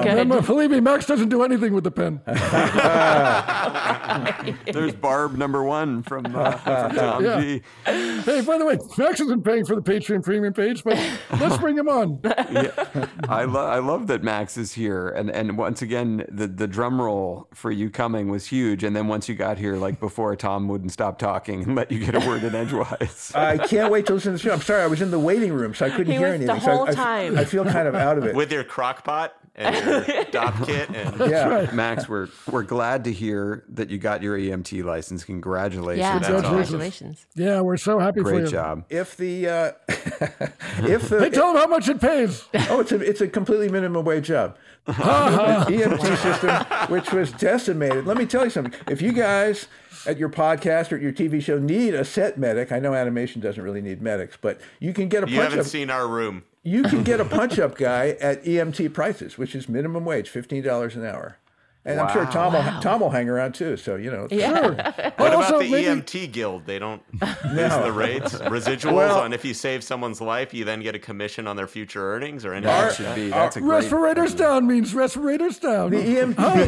Good. 0.03 0.09
Remember, 0.09 0.41
believe 0.41 0.71
me, 0.71 0.79
Max 0.79 1.05
doesn't 1.05 1.29
do 1.29 1.43
anything 1.43 1.73
with 1.73 1.83
the 1.83 1.91
pen. 1.91 2.21
There's 4.71 4.93
Barb 4.95 5.37
number 5.37 5.63
one 5.63 6.03
from, 6.03 6.25
uh, 6.35 6.51
from 6.57 6.95
Tom 6.95 7.23
Yeah. 7.23 7.41
G. 7.41 7.61
Hey, 7.85 8.41
by 8.41 8.57
the 8.57 8.65
way, 8.65 8.77
Max 8.97 9.19
isn't 9.19 9.43
paying 9.43 9.65
for 9.65 9.75
the 9.75 9.81
Patreon 9.81 10.23
premium 10.23 10.53
page, 10.53 10.83
but 10.83 10.97
let's 11.39 11.57
bring 11.57 11.77
him 11.77 11.89
on. 11.89 12.19
I 12.25 13.43
love 13.45 13.55
I 13.69 13.79
love 13.79 14.07
that 14.07 14.23
Max 14.23 14.57
is 14.57 14.73
here, 14.73 15.09
and 15.09 15.29
and 15.29 15.57
once 15.57 15.81
again 15.81 16.25
the 16.29 16.47
the 16.47 16.67
drum 16.67 17.01
roll 17.01 17.47
for 17.53 17.71
you 17.71 17.89
coming 17.89 18.29
was 18.29 18.47
huge, 18.47 18.83
and 18.83 18.95
then 18.95 19.07
once 19.07 19.27
you 19.29 19.35
got 19.35 19.57
here, 19.57 19.75
like 19.77 19.99
before, 19.99 20.35
Tom 20.35 20.67
wouldn't 20.67 20.91
stop 20.91 21.19
talking 21.19 21.63
and 21.63 21.75
let 21.75 21.91
you 21.91 21.99
get 21.99 22.15
a 22.15 22.27
word 22.27 22.43
in 22.43 22.55
edgewise. 22.55 23.31
I 23.35 23.57
can't 23.57 23.91
wait 23.91 24.05
to 24.07 24.13
listen 24.15 24.33
to 24.33 24.37
the 24.37 24.43
show. 24.49 24.53
I'm 24.53 24.61
sorry, 24.61 24.83
I 24.83 24.87
was 24.87 25.01
in 25.01 25.11
the 25.11 25.19
waiting 25.19 25.53
room, 25.53 25.73
so 25.73 25.85
I 25.85 25.89
couldn't 25.89 26.11
He 26.11 26.17
hear 26.17 26.31
was 26.31 26.39
the 26.39 26.45
anything. 26.51 26.61
so 26.65 26.71
I- 26.71 26.75
whole 26.75 26.87
I, 26.89 26.93
time. 26.93 27.37
I 27.37 27.45
feel 27.45 27.65
kind 27.65 27.87
of 27.87 27.95
out 27.95 28.17
of 28.17 28.25
it. 28.25 28.35
With 28.35 28.51
your 28.51 28.63
crock 28.63 29.03
pot 29.03 29.33
and 29.57 29.75
your 29.85 30.01
dopp 30.25 30.65
kit 30.65 30.89
and 30.89 31.31
yeah. 31.31 31.69
Max, 31.73 32.07
we're 32.07 32.29
we're 32.51 32.63
glad 32.63 33.03
to 33.05 33.11
hear 33.11 33.63
that 33.69 33.89
you 33.89 33.97
got 33.97 34.21
your 34.21 34.37
EMT 34.37 34.83
license. 34.83 35.23
Congratulations! 35.23 35.99
Yeah. 35.99 36.19
That's 36.19 36.29
awesome. 36.29 36.43
Congratulations. 36.43 37.25
Yeah, 37.35 37.61
we're 37.61 37.77
so 37.77 37.99
happy 37.99 38.21
for 38.21 38.33
you. 38.33 38.39
Great 38.41 38.51
job. 38.51 38.85
If 38.89 39.17
the 39.17 39.47
uh, 39.47 39.71
if 39.87 41.09
the 41.09 41.19
Hey, 41.19 41.29
tell 41.29 41.51
him 41.51 41.57
how 41.57 41.67
much 41.67 41.87
it 41.89 41.99
pays. 41.99 42.45
Oh, 42.69 42.81
it's 42.81 42.91
a 42.91 42.99
it's 42.99 43.21
a 43.21 43.27
completely 43.27 43.69
minimum 43.69 44.03
wage 44.03 44.27
job. 44.27 44.57
the 44.85 44.93
EMT 44.93 46.17
system, 46.17 46.89
which 46.91 47.11
was 47.13 47.31
decimated. 47.33 48.05
Let 48.05 48.17
me 48.17 48.25
tell 48.25 48.43
you 48.43 48.49
something. 48.49 48.73
If 48.87 49.01
you 49.01 49.13
guys 49.13 49.67
at 50.05 50.17
your 50.17 50.29
podcast 50.29 50.91
or 50.91 50.95
at 50.95 51.01
your 51.01 51.13
TV 51.13 51.41
show 51.41 51.59
need 51.59 51.93
a 51.93 52.03
set 52.03 52.37
medic, 52.37 52.71
I 52.71 52.79
know 52.79 52.93
animation 52.93 53.41
doesn't 53.41 53.61
really 53.63 53.81
need 53.81 54.01
medics, 54.01 54.37
but 54.39 54.59
you 54.79 54.93
can 54.93 55.07
get 55.07 55.23
a 55.23 55.29
you 55.29 55.39
haven't 55.41 55.59
up. 55.59 55.65
seen 55.65 55.89
our 55.89 56.07
room. 56.07 56.43
You 56.67 56.83
can 56.83 57.03
get 57.03 57.19
a 57.19 57.25
punch 57.39 57.57
up 57.59 57.77
guy 57.77 58.09
at 58.19 58.43
EMT 58.43 58.93
prices, 58.93 59.37
which 59.37 59.55
is 59.55 59.67
minimum 59.69 60.05
wage, 60.05 60.29
fifteen 60.29 60.63
dollars 60.63 60.95
an 60.95 61.05
hour. 61.05 61.37
And 61.85 62.01
I'm 62.01 62.11
sure 62.11 62.25
Wow. 62.25 62.31
Tom 62.31 62.53
will 62.53 62.81
Tom 62.81 62.99
will 62.99 63.09
hang 63.11 63.29
around 63.29 63.53
too. 63.55 63.77
So 63.77 63.95
you 63.95 64.11
know, 64.11 64.27
Sure. 64.29 64.73
What 65.15 65.33
also, 65.33 65.55
about 65.55 65.61
the 65.61 65.71
maybe- 65.71 65.85
EMT 66.01 66.33
guild? 66.33 66.65
They 66.65 66.79
don't 66.79 67.01
use 67.13 67.21
the 67.41 67.93
rates, 67.95 68.33
residuals 68.57 68.93
Well- 68.93 69.19
on 69.21 69.31
if 69.31 69.45
you 69.45 69.53
save 69.53 69.85
someone's 69.85 70.19
life, 70.19 70.53
you 70.53 70.65
then 70.65 70.81
get 70.81 70.95
a 70.95 70.99
commission 70.99 71.47
on 71.47 71.55
their 71.55 71.65
future 71.67 72.13
earnings 72.13 72.43
or 72.43 72.53
anything. 72.53 72.75
That 72.75 72.93
should 72.93 73.15
be. 73.15 73.29
That's 73.29 73.55
a 73.55 73.61
great. 73.61 73.69
Respirators 73.83 74.33
down 74.33 74.67
means 74.67 74.93
respirators 74.93 75.59
down. 75.59 75.91
The 75.91 76.19
EM 76.19 76.35
Oh, 76.37 76.61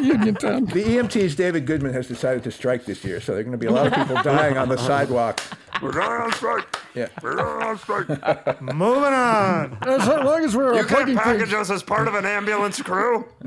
Union 0.00 0.34
Town? 0.34 0.64
the 0.64 0.82
EMTs 0.82 1.36
David 1.36 1.66
Goodman 1.66 1.92
has 1.92 2.08
decided 2.08 2.42
to 2.42 2.50
strike 2.50 2.84
this 2.84 3.04
year, 3.04 3.20
so 3.20 3.30
there 3.30 3.42
are 3.42 3.44
going 3.44 3.52
to 3.52 3.58
be 3.58 3.66
a 3.68 3.70
lot 3.72 3.86
of 3.86 3.92
people 3.94 4.20
dying 4.24 4.58
on 4.58 4.68
the 4.68 4.76
sidewalk. 4.78 5.40
We're 5.82 5.92
going 5.92 6.22
on 6.22 6.32
strike. 6.32 6.64
Yeah. 6.94 7.08
We're 7.22 7.36
going 7.36 7.62
on 7.62 7.78
strike. 7.78 8.08
Moving 8.62 9.12
on. 9.12 9.78
As 9.82 10.06
long 10.06 10.44
as 10.44 10.56
we're 10.56 10.76
You 10.76 10.84
can't 10.84 11.16
package 11.16 11.50
things, 11.50 11.54
us 11.54 11.70
as 11.70 11.82
part 11.82 12.08
of 12.08 12.14
an 12.14 12.24
ambulance 12.24 12.80
crew. 12.80 13.26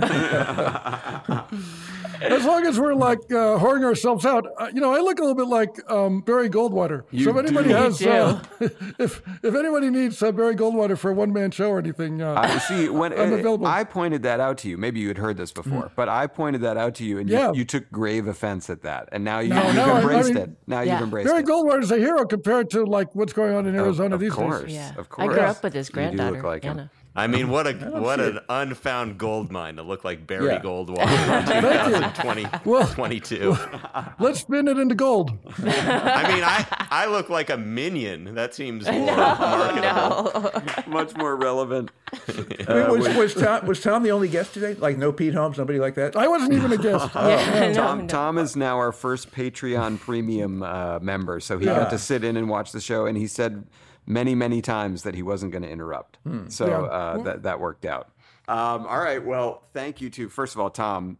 as 2.22 2.46
long 2.46 2.66
as 2.66 2.80
we're 2.80 2.94
like 2.94 3.20
uh, 3.32 3.58
whoring 3.60 3.84
ourselves 3.84 4.26
out, 4.26 4.46
uh, 4.60 4.70
you 4.74 4.82
know, 4.82 4.94
I 4.94 5.00
look 5.00 5.20
a 5.20 5.22
little 5.22 5.36
bit 5.36 5.48
like 5.48 5.80
um, 5.92 6.22
Barry 6.22 6.50
Goldwater. 6.50 7.04
so 7.24 7.30
if 7.32 7.38
anybody 7.38 7.70
do. 7.70 7.76
has, 7.76 8.02
uh, 8.06 8.42
if 9.00 9.22
if 9.44 9.56
anybody 9.56 9.90
needs 9.90 10.22
uh, 10.22 10.32
Barry 10.32 10.56
Goldwater 10.56 10.98
for 10.98 11.12
a 11.12 11.14
one 11.14 11.32
man 11.34 11.52
show 11.52 11.70
or 11.70 11.80
anything, 11.80 12.22
uh, 12.22 12.34
I 12.36 12.58
see. 12.60 12.90
When 12.90 13.14
I'm 13.14 13.34
available. 13.34 13.68
I 13.68 13.84
pointed 13.84 14.24
that 14.24 14.40
out 14.40 14.58
to 14.60 14.70
you, 14.70 14.78
maybe 14.78 15.00
you 15.00 15.08
had 15.10 15.18
heard 15.18 15.38
this 15.38 15.52
before, 15.52 15.92
but 15.96 16.10
I 16.10 16.28
pointed 16.28 16.62
that 16.62 16.78
out 16.78 16.96
to 16.96 17.04
you, 17.06 17.20
and 17.20 17.30
you, 17.30 17.36
Yeah. 17.36 17.52
you 17.54 17.66
took 17.66 17.90
grave 17.92 18.28
offense 18.28 18.70
at 18.70 18.82
that, 18.84 19.10
and 19.12 19.24
now 19.24 19.40
you, 19.40 19.50
No, 19.50 19.66
you've 19.68 19.76
no, 19.76 19.84
I- 19.86 19.92
I 19.98 20.02
embraced 20.02 20.28
mean- 20.30 20.38
it. 20.38 20.50
Now 20.68 20.82
Yeah. 20.82 20.94
you've 20.94 21.04
embraced 21.04 21.28
Barry 21.28 21.42
it. 21.42 21.46
Goldwater 21.46 21.84
is 21.84 21.92
a 21.92 21.98
hero 21.98 22.26
compared 22.26 22.70
to 22.72 22.84
like 22.86 23.14
what's 23.16 23.34
going 23.34 23.56
on 23.56 23.66
in 23.68 23.76
Arizona 23.76 24.16
of 24.16 24.22
these 24.22 24.32
course, 24.34 24.64
days. 24.64 24.74
Yeah. 24.74 24.92
of 24.98 25.10
course, 25.10 25.30
I 25.30 25.34
grew 25.34 25.42
up 25.44 25.64
with 25.64 25.74
his 25.74 25.90
You 25.90 25.94
do 25.96 26.02
look 26.02 26.16
granddaughter, 26.18 26.44
like 26.48 26.64
him. 26.64 26.90
Anna. 27.18 27.24
I 27.24 27.28
mean, 27.28 27.50
what 27.50 27.68
a 27.68 27.74
what 27.74 28.20
see 28.20 28.26
an 28.28 28.40
unfound 28.50 29.18
gold 29.18 29.52
mine 29.52 29.76
to 29.78 29.84
look 29.84 30.04
like 30.04 30.26
Barry 30.28 30.48
Yeah. 30.48 30.62
Goldwater 30.62 31.02
in 31.40 31.62
2020, 31.62 32.46
Well- 32.66 32.88
22. 32.88 33.56
Let's 34.20 34.40
spin 34.42 34.68
it 34.68 34.78
into 34.78 34.96
gold. 34.96 35.32
I 35.60 36.32
mean, 36.34 36.44
I 36.44 36.66
I 36.92 37.06
look 37.08 37.30
like 37.30 37.50
a 37.50 37.58
minion. 37.58 38.36
That 38.36 38.54
seems 38.54 38.86
more 38.92 39.06
marketable. 39.16 40.62
Much 40.92 41.16
more 41.16 41.36
relevant. 41.36 41.92
Wait, 42.28 42.68
was, 42.90 43.08
was, 43.16 43.34
Tom, 43.34 43.66
was 43.66 43.82
Tom 43.82 44.02
the 44.04 44.12
only 44.12 44.30
guest 44.30 44.54
today? 44.54 44.74
Like 44.76 44.98
no 44.98 45.12
Pete 45.12 45.34
Holmes, 45.34 45.58
nobody 45.58 45.80
like 45.80 45.96
that? 45.96 46.16
I 46.16 46.28
wasn't 46.28 46.54
even 46.54 46.72
a 46.72 46.78
guest. 46.78 47.10
Yeah, 47.16 47.70
no, 47.70 47.74
Tom, 47.74 48.00
no. 48.02 48.08
Tom 48.08 48.38
is 48.38 48.56
now 48.56 48.78
our 48.78 48.92
first 48.92 49.32
Patreon 49.32 50.00
premium 50.00 50.64
uh, 50.64 51.00
member, 51.00 51.40
so 51.40 51.58
he 51.58 51.66
Yeah. 51.66 51.80
got 51.80 51.90
to 51.90 51.98
sit 52.00 52.24
in 52.24 52.38
and 52.38 52.48
watch 52.50 52.72
the 52.72 52.80
show, 52.82 53.06
and 53.06 53.18
he 53.18 53.28
said 53.28 53.66
many, 54.08 54.34
many 54.34 54.62
times 54.62 55.04
that 55.04 55.14
he 55.14 55.22
wasn't 55.22 55.52
going 55.52 55.62
to 55.64 55.70
interrupt. 55.70 56.18
So 56.48 56.66
Yeah. 56.68 56.82
uh, 56.82 57.18
that 57.24 57.44
that 57.44 57.60
worked 57.60 57.86
out. 57.86 58.10
Um, 58.48 58.88
all 58.88 59.00
right. 59.00 59.24
Well, 59.24 59.62
thank 59.74 60.00
you 60.02 60.10
to 60.12 60.30
first 60.30 60.56
of 60.56 60.62
all, 60.62 60.70
Tom. 60.72 61.18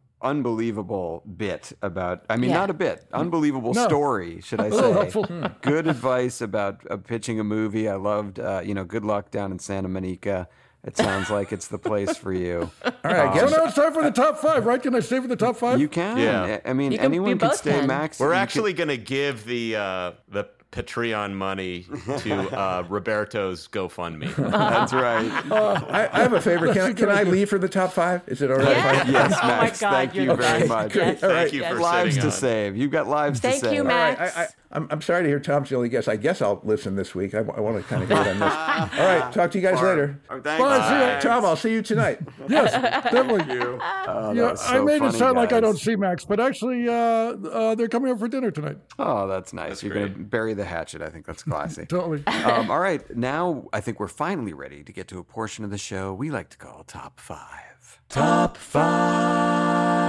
Unbelievable 0.48 1.24
bit 1.38 1.74
about. 1.82 2.24
I 2.30 2.38
mean, 2.38 2.50
Yeah. 2.52 2.58
not 2.58 2.70
a 2.70 2.74
bit. 2.74 3.06
Unbelievable 3.14 3.74
No. 3.74 3.86
story, 3.88 4.40
should 4.42 4.60
I 4.62 4.70
say? 5.10 5.52
Good 5.62 5.88
advice 5.88 6.42
about 6.42 6.82
uh, 6.90 6.98
pitching 6.98 7.40
a 7.40 7.44
movie. 7.44 7.90
I 7.90 7.96
loved. 7.96 8.40
Uh, 8.40 8.62
you 8.64 8.74
know, 8.74 8.84
good 8.86 9.04
luck 9.06 9.30
down 9.30 9.52
in 9.52 9.60
Santa 9.60 9.88
Monica. 9.90 10.48
It 10.84 10.96
sounds 10.96 11.30
like 11.30 11.52
it's 11.52 11.68
the 11.68 11.78
place 11.80 12.16
for 12.16 12.32
you. 12.32 12.70
All 12.86 12.92
right, 13.04 13.28
I 13.28 13.40
So 13.40 13.48
now 13.58 13.66
it's 13.66 13.76
time 13.76 13.94
for 13.94 14.04
the 14.04 14.12
top 14.12 14.38
five, 14.38 14.66
right? 14.66 14.82
Can 14.82 14.96
I 14.96 15.02
stay 15.02 15.20
for 15.20 15.28
the 15.28 15.36
top 15.36 15.58
five? 15.58 15.80
You 15.82 15.90
can. 15.90 16.18
Yeah. 16.18 16.60
I 16.66 16.74
mean, 16.74 16.92
can- 16.92 17.00
anyone 17.02 17.38
can 17.38 17.54
stay. 17.54 17.72
can. 17.72 17.88
Max, 17.88 18.20
We're 18.20 18.34
actually 18.34 18.74
going 18.74 18.90
to 18.90 18.98
give 18.98 19.44
the 19.46 19.76
uh, 19.76 20.12
the 20.30 20.46
Patreon 20.84 21.34
money 21.34 21.86
to 22.20 22.34
uh, 22.58 22.84
Roberto's 22.90 23.68
GoFundMe. 23.68 24.34
That's 24.52 24.94
right. 24.94 25.32
I, 25.52 26.10
I 26.12 26.20
have 26.22 26.34
a 26.34 26.42
favor. 26.42 26.72
Can, 26.74 26.82
I- 26.84 26.94
can 26.94 27.10
I 27.10 27.24
leave 27.24 27.50
for 27.50 27.58
the 27.58 27.70
top 27.70 27.94
five? 27.94 28.22
Is 28.28 28.42
it 28.42 28.52
all 28.52 28.58
right? 28.58 28.78
if 28.78 28.86
I- 28.86 28.94
Yes. 28.98 29.08
Yes, 29.28 29.40
oh 29.42 29.48
Max, 29.48 29.82
my 29.82 29.88
God, 29.90 29.96
thank 29.96 30.16
you're 30.16 30.24
you 30.24 30.30
the 30.32 30.36
very 30.36 30.60
best. 30.60 30.70
much. 30.70 30.96
Yes. 30.96 31.20
Thank 31.20 31.54
you 31.54 31.62
yes. 31.62 31.74
for 31.74 31.80
lives 31.80 32.16
sitting 32.16 32.30
to 32.30 32.36
on. 32.36 32.40
save. 32.42 32.78
You've 32.78 32.92
got 32.92 33.08
lives 33.08 33.40
Thank 33.40 33.56
to 33.56 33.60
save. 33.60 33.70
Thank 33.70 33.76
you, 33.76 33.82
All 33.84 33.88
right, 33.88 34.20
Max. 34.20 34.38
I, 34.38 34.42
I, 34.44 34.48
I'm, 34.72 34.88
I'm 34.92 35.02
sorry 35.02 35.24
to 35.24 35.30
hear 35.30 35.40
Tom's 35.40 35.70
the 35.70 35.76
only 35.78 35.88
guest. 35.90 36.10
I 36.10 36.18
guess 36.18 36.42
I'll 36.42 36.60
listen 36.64 36.96
this 36.96 37.16
week. 37.16 37.34
I, 37.34 37.42
want 37.42 37.78
to 37.78 37.84
kind 37.84 38.04
of 38.04 38.10
hear 38.10 38.18
on 38.18 38.26
this. 38.26 38.42
All 39.00 39.06
right, 39.06 39.32
talk 39.34 39.52
to 39.52 39.58
you 39.58 39.62
guys 39.62 39.82
later. 39.82 40.20
Oh, 40.30 40.42
thanks. 40.42 40.62
Bye, 40.62 40.90
see 40.90 40.96
ya. 41.00 41.20
Tom, 41.20 41.46
I'll 41.46 41.56
see 41.56 41.72
you 41.72 41.82
tonight. 41.82 42.20
Yes, 42.50 42.72
definitely. 43.12 43.54
you. 43.56 43.78
Oh, 43.82 44.32
Yeah, 44.34 44.52
was 44.52 44.62
I 44.64 44.74
so 44.78 44.86
made 44.86 44.96
it 44.96 45.00
funny, 45.00 45.18
sound 45.18 45.36
like 45.38 45.52
I 45.52 45.60
don't 45.60 45.78
see 45.78 45.96
Max, 45.96 46.24
but 46.24 46.40
actually, 46.40 46.88
uh, 46.88 46.94
uh, 46.94 47.76
they're 47.76 47.90
coming 47.90 48.10
over 48.10 48.20
for 48.20 48.28
dinner 48.30 48.52
tonight. 48.52 48.78
Oh, 48.98 49.28
that's 49.28 49.52
nice. 49.54 49.84
You're 49.84 49.94
going 49.94 50.14
to 50.14 50.20
bury 50.20 50.54
the 50.54 50.64
hatchet. 50.66 51.02
I 51.02 51.10
think 51.10 51.26
that's 51.26 51.44
classy. 51.44 51.86
Totally. 51.90 52.26
um, 52.28 52.72
all 52.72 52.80
right. 52.80 53.04
Now 53.16 53.68
I 53.74 53.82
think 53.82 54.00
we're 54.00 54.08
finally 54.08 54.54
ready 54.54 54.84
to 54.84 54.92
get 54.94 55.08
to 55.10 55.20
a 55.20 55.24
portion 55.24 55.64
of 55.66 55.72
the 55.72 55.78
show 55.78 56.14
we 56.14 56.30
like 56.32 56.50
to 56.50 56.58
call 56.58 56.84
Top 56.84 57.20
Five. 57.20 58.02
Top 58.10 58.56
Five. 58.58 60.07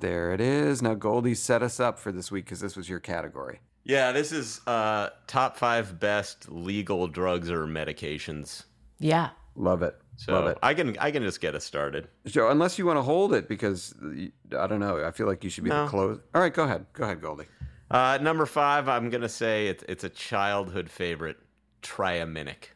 There 0.00 0.32
it 0.32 0.40
is. 0.40 0.82
Now, 0.82 0.94
Goldy 0.94 1.34
set 1.34 1.62
us 1.62 1.78
up 1.80 1.98
for 1.98 2.10
this 2.12 2.30
week 2.30 2.46
because 2.46 2.60
this 2.60 2.76
was 2.76 2.88
your 2.88 3.00
category. 3.00 3.60
Yeah, 3.84 4.12
this 4.12 4.32
is 4.32 4.60
uh, 4.66 5.10
top 5.26 5.56
five 5.56 5.98
best 6.00 6.50
legal 6.50 7.06
drugs 7.06 7.50
or 7.50 7.66
medications. 7.66 8.64
Yeah. 8.98 9.30
Love 9.56 9.82
it. 9.82 9.96
So 10.16 10.32
Love 10.34 10.46
it. 10.48 10.58
I 10.62 10.74
can 10.74 10.98
I 10.98 11.10
can 11.10 11.22
just 11.22 11.40
get 11.40 11.54
us 11.54 11.64
started. 11.64 12.08
So 12.26 12.50
unless 12.50 12.78
you 12.78 12.84
want 12.84 12.98
to 12.98 13.02
hold 13.02 13.32
it 13.32 13.48
because 13.48 13.94
I 14.56 14.66
don't 14.66 14.80
know. 14.80 15.02
I 15.02 15.10
feel 15.12 15.26
like 15.26 15.42
you 15.42 15.48
should 15.48 15.64
be 15.64 15.70
No. 15.70 15.84
the 15.84 15.90
close. 15.90 16.20
All 16.34 16.42
right, 16.42 16.52
go 16.52 16.64
ahead. 16.64 16.84
Go 16.92 17.04
ahead, 17.04 17.22
Goldy. 17.22 17.46
Uh, 17.90 18.18
number 18.20 18.44
five, 18.44 18.86
I'm 18.88 19.08
gonna 19.08 19.30
say 19.30 19.68
it's 19.68 19.82
it's 19.88 20.04
a 20.04 20.10
childhood 20.10 20.90
favorite, 20.90 21.38
Triaminic. 21.82 22.74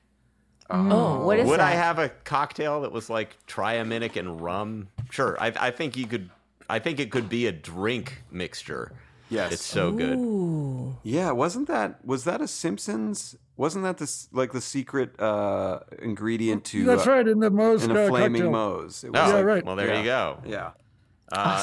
Oh, 0.71 1.25
what 1.27 1.39
is 1.39 1.47
Would 1.47 1.61
that? 1.61 1.73
I 1.73 1.77
have 1.77 1.99
a 1.99 2.09
cocktail 2.09 2.81
that 2.81 2.93
was 2.93 3.11
like 3.11 3.37
Triaminic 3.47 4.17
and 4.17 4.41
rum? 4.41 4.89
Sure. 5.11 5.37
I, 5.39 5.53
I 5.61 5.71
think 5.71 5.97
you 5.97 6.07
could. 6.07 6.31
I 6.69 6.79
think 6.79 6.99
it 7.01 7.11
could 7.11 7.29
be 7.29 7.47
a 7.47 7.53
drink 7.53 8.23
mixture. 8.31 8.93
Yes. 9.31 9.53
It's 9.53 9.65
so 9.65 9.91
good. 9.93 10.97
Yeah, 11.03 11.31
wasn't 11.33 11.69
that 11.69 12.05
was 12.05 12.25
that 12.25 12.41
a 12.41 12.49
Simpsons? 12.49 13.37
Wasn't 13.57 13.85
that 13.85 13.99
this 13.99 14.29
like 14.33 14.53
the 14.53 14.61
secret 14.61 15.19
uh, 15.21 15.81
ingredient 16.01 16.65
to 16.67 16.85
That's 16.85 17.07
uh, 17.07 17.11
right, 17.13 17.27
in 17.29 17.39
the 17.41 17.51
Moe's 17.51 17.85
in 17.85 17.97
uh, 17.97 18.01
a 18.01 18.09
flaming 18.09 18.43
cocktail. 18.43 18.53
Moe's? 18.53 19.05
It 19.05 19.11
Oh, 19.15 19.29
Yeah, 19.37 19.41
right. 19.41 19.65
Well, 19.65 19.77
there 19.77 19.89
Yeah. 19.89 19.99
you 19.99 20.05
go. 20.05 20.39
Yeah. 20.47 20.71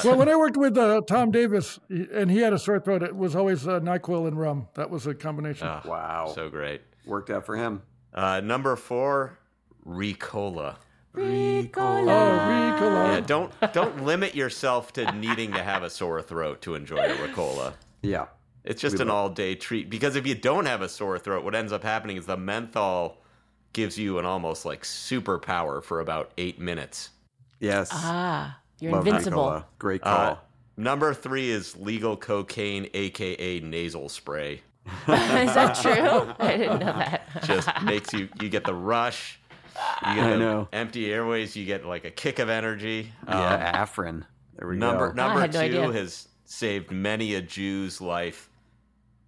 well, 0.04 0.16
when 0.16 0.28
I 0.28 0.36
worked 0.36 0.56
with 0.56 0.76
uh, 0.76 1.00
Tom 1.06 1.30
Davis, 1.30 1.78
he- 1.88 2.08
and 2.12 2.30
he 2.30 2.38
had 2.38 2.52
a 2.52 2.58
sore 2.58 2.80
throat, 2.80 3.02
it 3.02 3.14
was 3.14 3.36
always 3.36 3.66
uh, 3.66 3.80
Nyquil 3.80 4.26
and 4.28 4.38
rum. 4.38 4.68
That 4.74 4.90
was 4.90 5.06
a 5.06 5.14
combination. 5.14 5.66
Ah, 5.68 5.82
Wow. 5.84 6.32
So 6.34 6.50
great. 6.50 6.82
Worked 7.06 7.30
out 7.30 7.46
for 7.46 7.56
him. 7.56 7.82
Uh, 8.12 8.40
number 8.40 8.74
four, 8.76 9.38
Ricola. 9.86 10.76
Ricola. 11.14 12.08
oh, 12.08 12.78
Ricola. 12.80 13.14
Yeah, 13.14 13.20
don't 13.20 13.52
don't 13.72 14.04
limit 14.04 14.34
yourself 14.34 14.92
to 14.94 15.10
needing 15.12 15.52
to 15.52 15.62
have 15.62 15.82
a 15.82 15.90
sore 15.90 16.22
throat 16.22 16.62
to 16.62 16.74
enjoy 16.74 16.96
a 16.96 17.16
Ricola. 17.16 17.74
Yeah. 18.02 18.26
It's 18.64 18.80
just 18.80 19.00
an 19.00 19.10
all 19.10 19.28
day 19.28 19.54
treat 19.54 19.90
because 19.90 20.16
if 20.16 20.26
you 20.26 20.34
don't 20.34 20.66
have 20.66 20.82
a 20.82 20.88
sore 20.88 21.18
throat, 21.18 21.44
what 21.44 21.54
ends 21.54 21.72
up 21.72 21.82
happening 21.82 22.16
is 22.16 22.26
the 22.26 22.36
menthol 22.36 23.18
gives 23.72 23.98
you 23.98 24.18
an 24.18 24.24
almost 24.24 24.64
like 24.64 24.82
superpower 24.82 25.82
for 25.82 26.00
about 26.00 26.30
eight 26.38 26.60
minutes. 26.60 27.10
Yes. 27.58 27.88
Ah, 27.92 28.58
you're 28.78 28.92
Love 28.92 29.06
invincible. 29.06 29.44
Ricola. 29.44 29.64
Great 29.78 30.02
call. 30.02 30.30
Uh, 30.32 30.36
number 30.76 31.12
three 31.12 31.50
is 31.50 31.76
legal 31.76 32.16
cocaine, 32.16 32.88
aka 32.94 33.60
nasal 33.60 34.08
spray. 34.08 34.62
is 34.86 35.54
that 35.54 35.78
true? 35.80 36.34
I 36.38 36.56
didn't 36.56 36.80
know 36.80 36.86
that. 36.86 37.28
Just 37.44 37.68
makes 37.82 38.12
you 38.12 38.28
you 38.40 38.48
get 38.48 38.64
the 38.64 38.74
rush. 38.74 39.40
You 40.06 40.14
get 40.14 40.24
I 40.24 40.36
know. 40.36 40.68
empty 40.72 41.12
airways. 41.12 41.56
You 41.56 41.64
get 41.64 41.84
like 41.84 42.04
a 42.04 42.10
kick 42.10 42.38
of 42.38 42.48
energy. 42.48 43.12
Um, 43.26 43.38
yeah, 43.38 43.84
Afrin. 43.84 44.24
There 44.56 44.68
we 44.68 44.76
number 44.76 45.08
go. 45.08 45.14
number 45.14 45.40
had 45.40 45.52
no 45.54 45.60
two 45.60 45.66
idea. 45.66 45.92
has 45.92 46.28
saved 46.44 46.90
many 46.90 47.34
a 47.34 47.40
Jew's 47.42 48.00
life. 48.00 48.48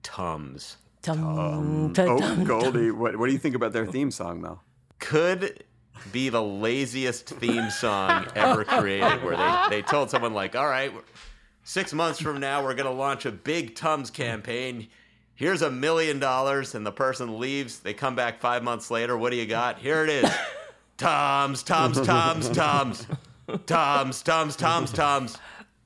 Tums. 0.03 0.77
Dum, 1.03 1.93
dum, 1.93 2.09
Oh, 2.09 2.19
dum, 2.19 2.45
Goldy, 2.45 2.91
what, 2.91 3.16
what 3.16 3.27
do 3.27 3.33
you 3.33 3.39
think 3.39 3.55
about 3.55 3.73
their 3.73 3.87
theme 3.87 4.11
song, 4.11 4.41
though? 4.43 4.61
could 5.01 5.62
be 6.12 6.29
the 6.31 6.43
laziest 6.43 7.27
theme 7.29 7.69
song 7.71 8.27
ever 8.35 8.65
created 8.65 9.23
where 9.23 9.37
they, 9.37 9.77
they 9.77 9.83
told 9.83 10.09
someone 10.11 10.33
like 10.33 10.57
all 10.57 10.66
right 10.66 10.93
six 11.62 11.93
months 11.93 12.21
from 12.21 12.41
now 12.41 12.62
we're 12.62 12.75
going 12.75 12.87
to 12.87 12.93
launch 12.93 13.27
a 13.27 13.33
big 13.33 13.75
tums 13.75 14.11
campaign 14.11 14.89
here's 15.35 15.62
a 15.62 15.70
million 15.70 16.19
dollars 16.19 16.74
and 16.74 16.86
the 16.86 16.93
person 16.93 17.39
leaves 17.39 17.81
they 17.81 17.94
come 17.94 18.15
back 18.15 18.40
five 18.40 18.62
months 18.62 18.90
later 18.90 19.16
what 19.16 19.31
do 19.31 19.36
you 19.36 19.47
got 19.47 19.78
here 19.78 20.05
it 20.05 20.11
is 20.11 20.31
tums 20.97 21.62
tums 21.62 22.01
tums 22.01 22.48
tums 22.51 23.06
tums 23.66 24.23
tums 24.23 24.56
tums 24.56 24.93
tums 24.93 25.39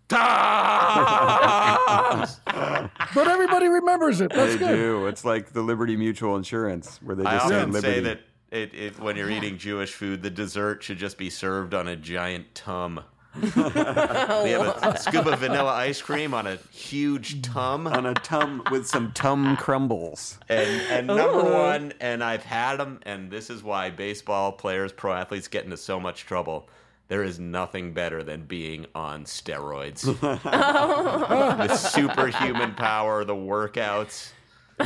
tums 0.09 2.41
But 3.15 3.29
everybody 3.29 3.69
remembers 3.69 4.21
it. 4.21 4.31
That's 4.35 4.53
They 4.55 4.59
good. 4.59 4.77
do. 4.77 5.07
It's 5.07 5.25
like 5.25 5.53
the 5.53 5.63
Liberty 5.63 5.97
Mutual 5.97 6.37
Insurance, 6.37 6.99
where 7.03 7.17
they 7.17 7.25
I 7.25 7.37
just 7.37 7.49
say 7.49 7.57
often 7.57 7.73
Liberty. 7.73 7.95
say 7.95 8.01
that 8.01 8.21
it, 8.51 8.75
it, 8.75 9.01
when 9.01 9.17
you're 9.17 9.31
eating 9.31 9.59
Jewish 9.59 9.93
food, 9.93 10.23
the 10.23 10.31
dessert 10.31 10.83
should 10.83 10.99
just 10.99 11.19
be 11.19 11.31
served 11.31 11.75
on 11.75 11.89
a 11.89 11.97
giant 11.97 12.55
tum. 12.55 13.01
We 13.43 14.51
have 14.51 14.79
a 14.83 14.99
scoop 15.01 15.27
of 15.27 15.39
vanilla 15.41 15.73
ice 15.73 16.01
cream 16.03 16.35
on 16.35 16.47
a 16.47 16.57
huge 16.73 17.43
tum. 17.43 17.87
on 17.87 18.07
a 18.07 18.15
tum 18.15 18.63
with 18.71 18.87
some 18.87 19.13
tum 19.13 19.57
crumbles. 19.57 20.39
And, 20.49 20.69
and 20.91 21.07
number 21.07 21.43
one, 21.45 21.93
and 22.01 22.23
I've 22.23 22.45
had 22.45 22.77
them, 22.77 23.01
and 23.05 23.31
this 23.31 23.51
is 23.51 23.63
why 23.63 23.91
baseball 23.91 24.53
players, 24.53 24.93
pro 24.93 25.13
athletes 25.15 25.49
get 25.49 25.65
into 25.65 25.77
so 25.77 25.99
much 26.01 26.25
trouble. 26.27 26.69
There 27.09 27.23
is 27.25 27.39
nothing 27.39 27.95
better 27.95 28.23
than 28.23 28.43
being 28.43 28.87
on 28.95 29.25
steroids. 29.25 30.03
the 30.21 31.77
superhuman 31.77 32.75
power, 32.75 33.25
the 33.25 33.35
workouts. 33.35 34.33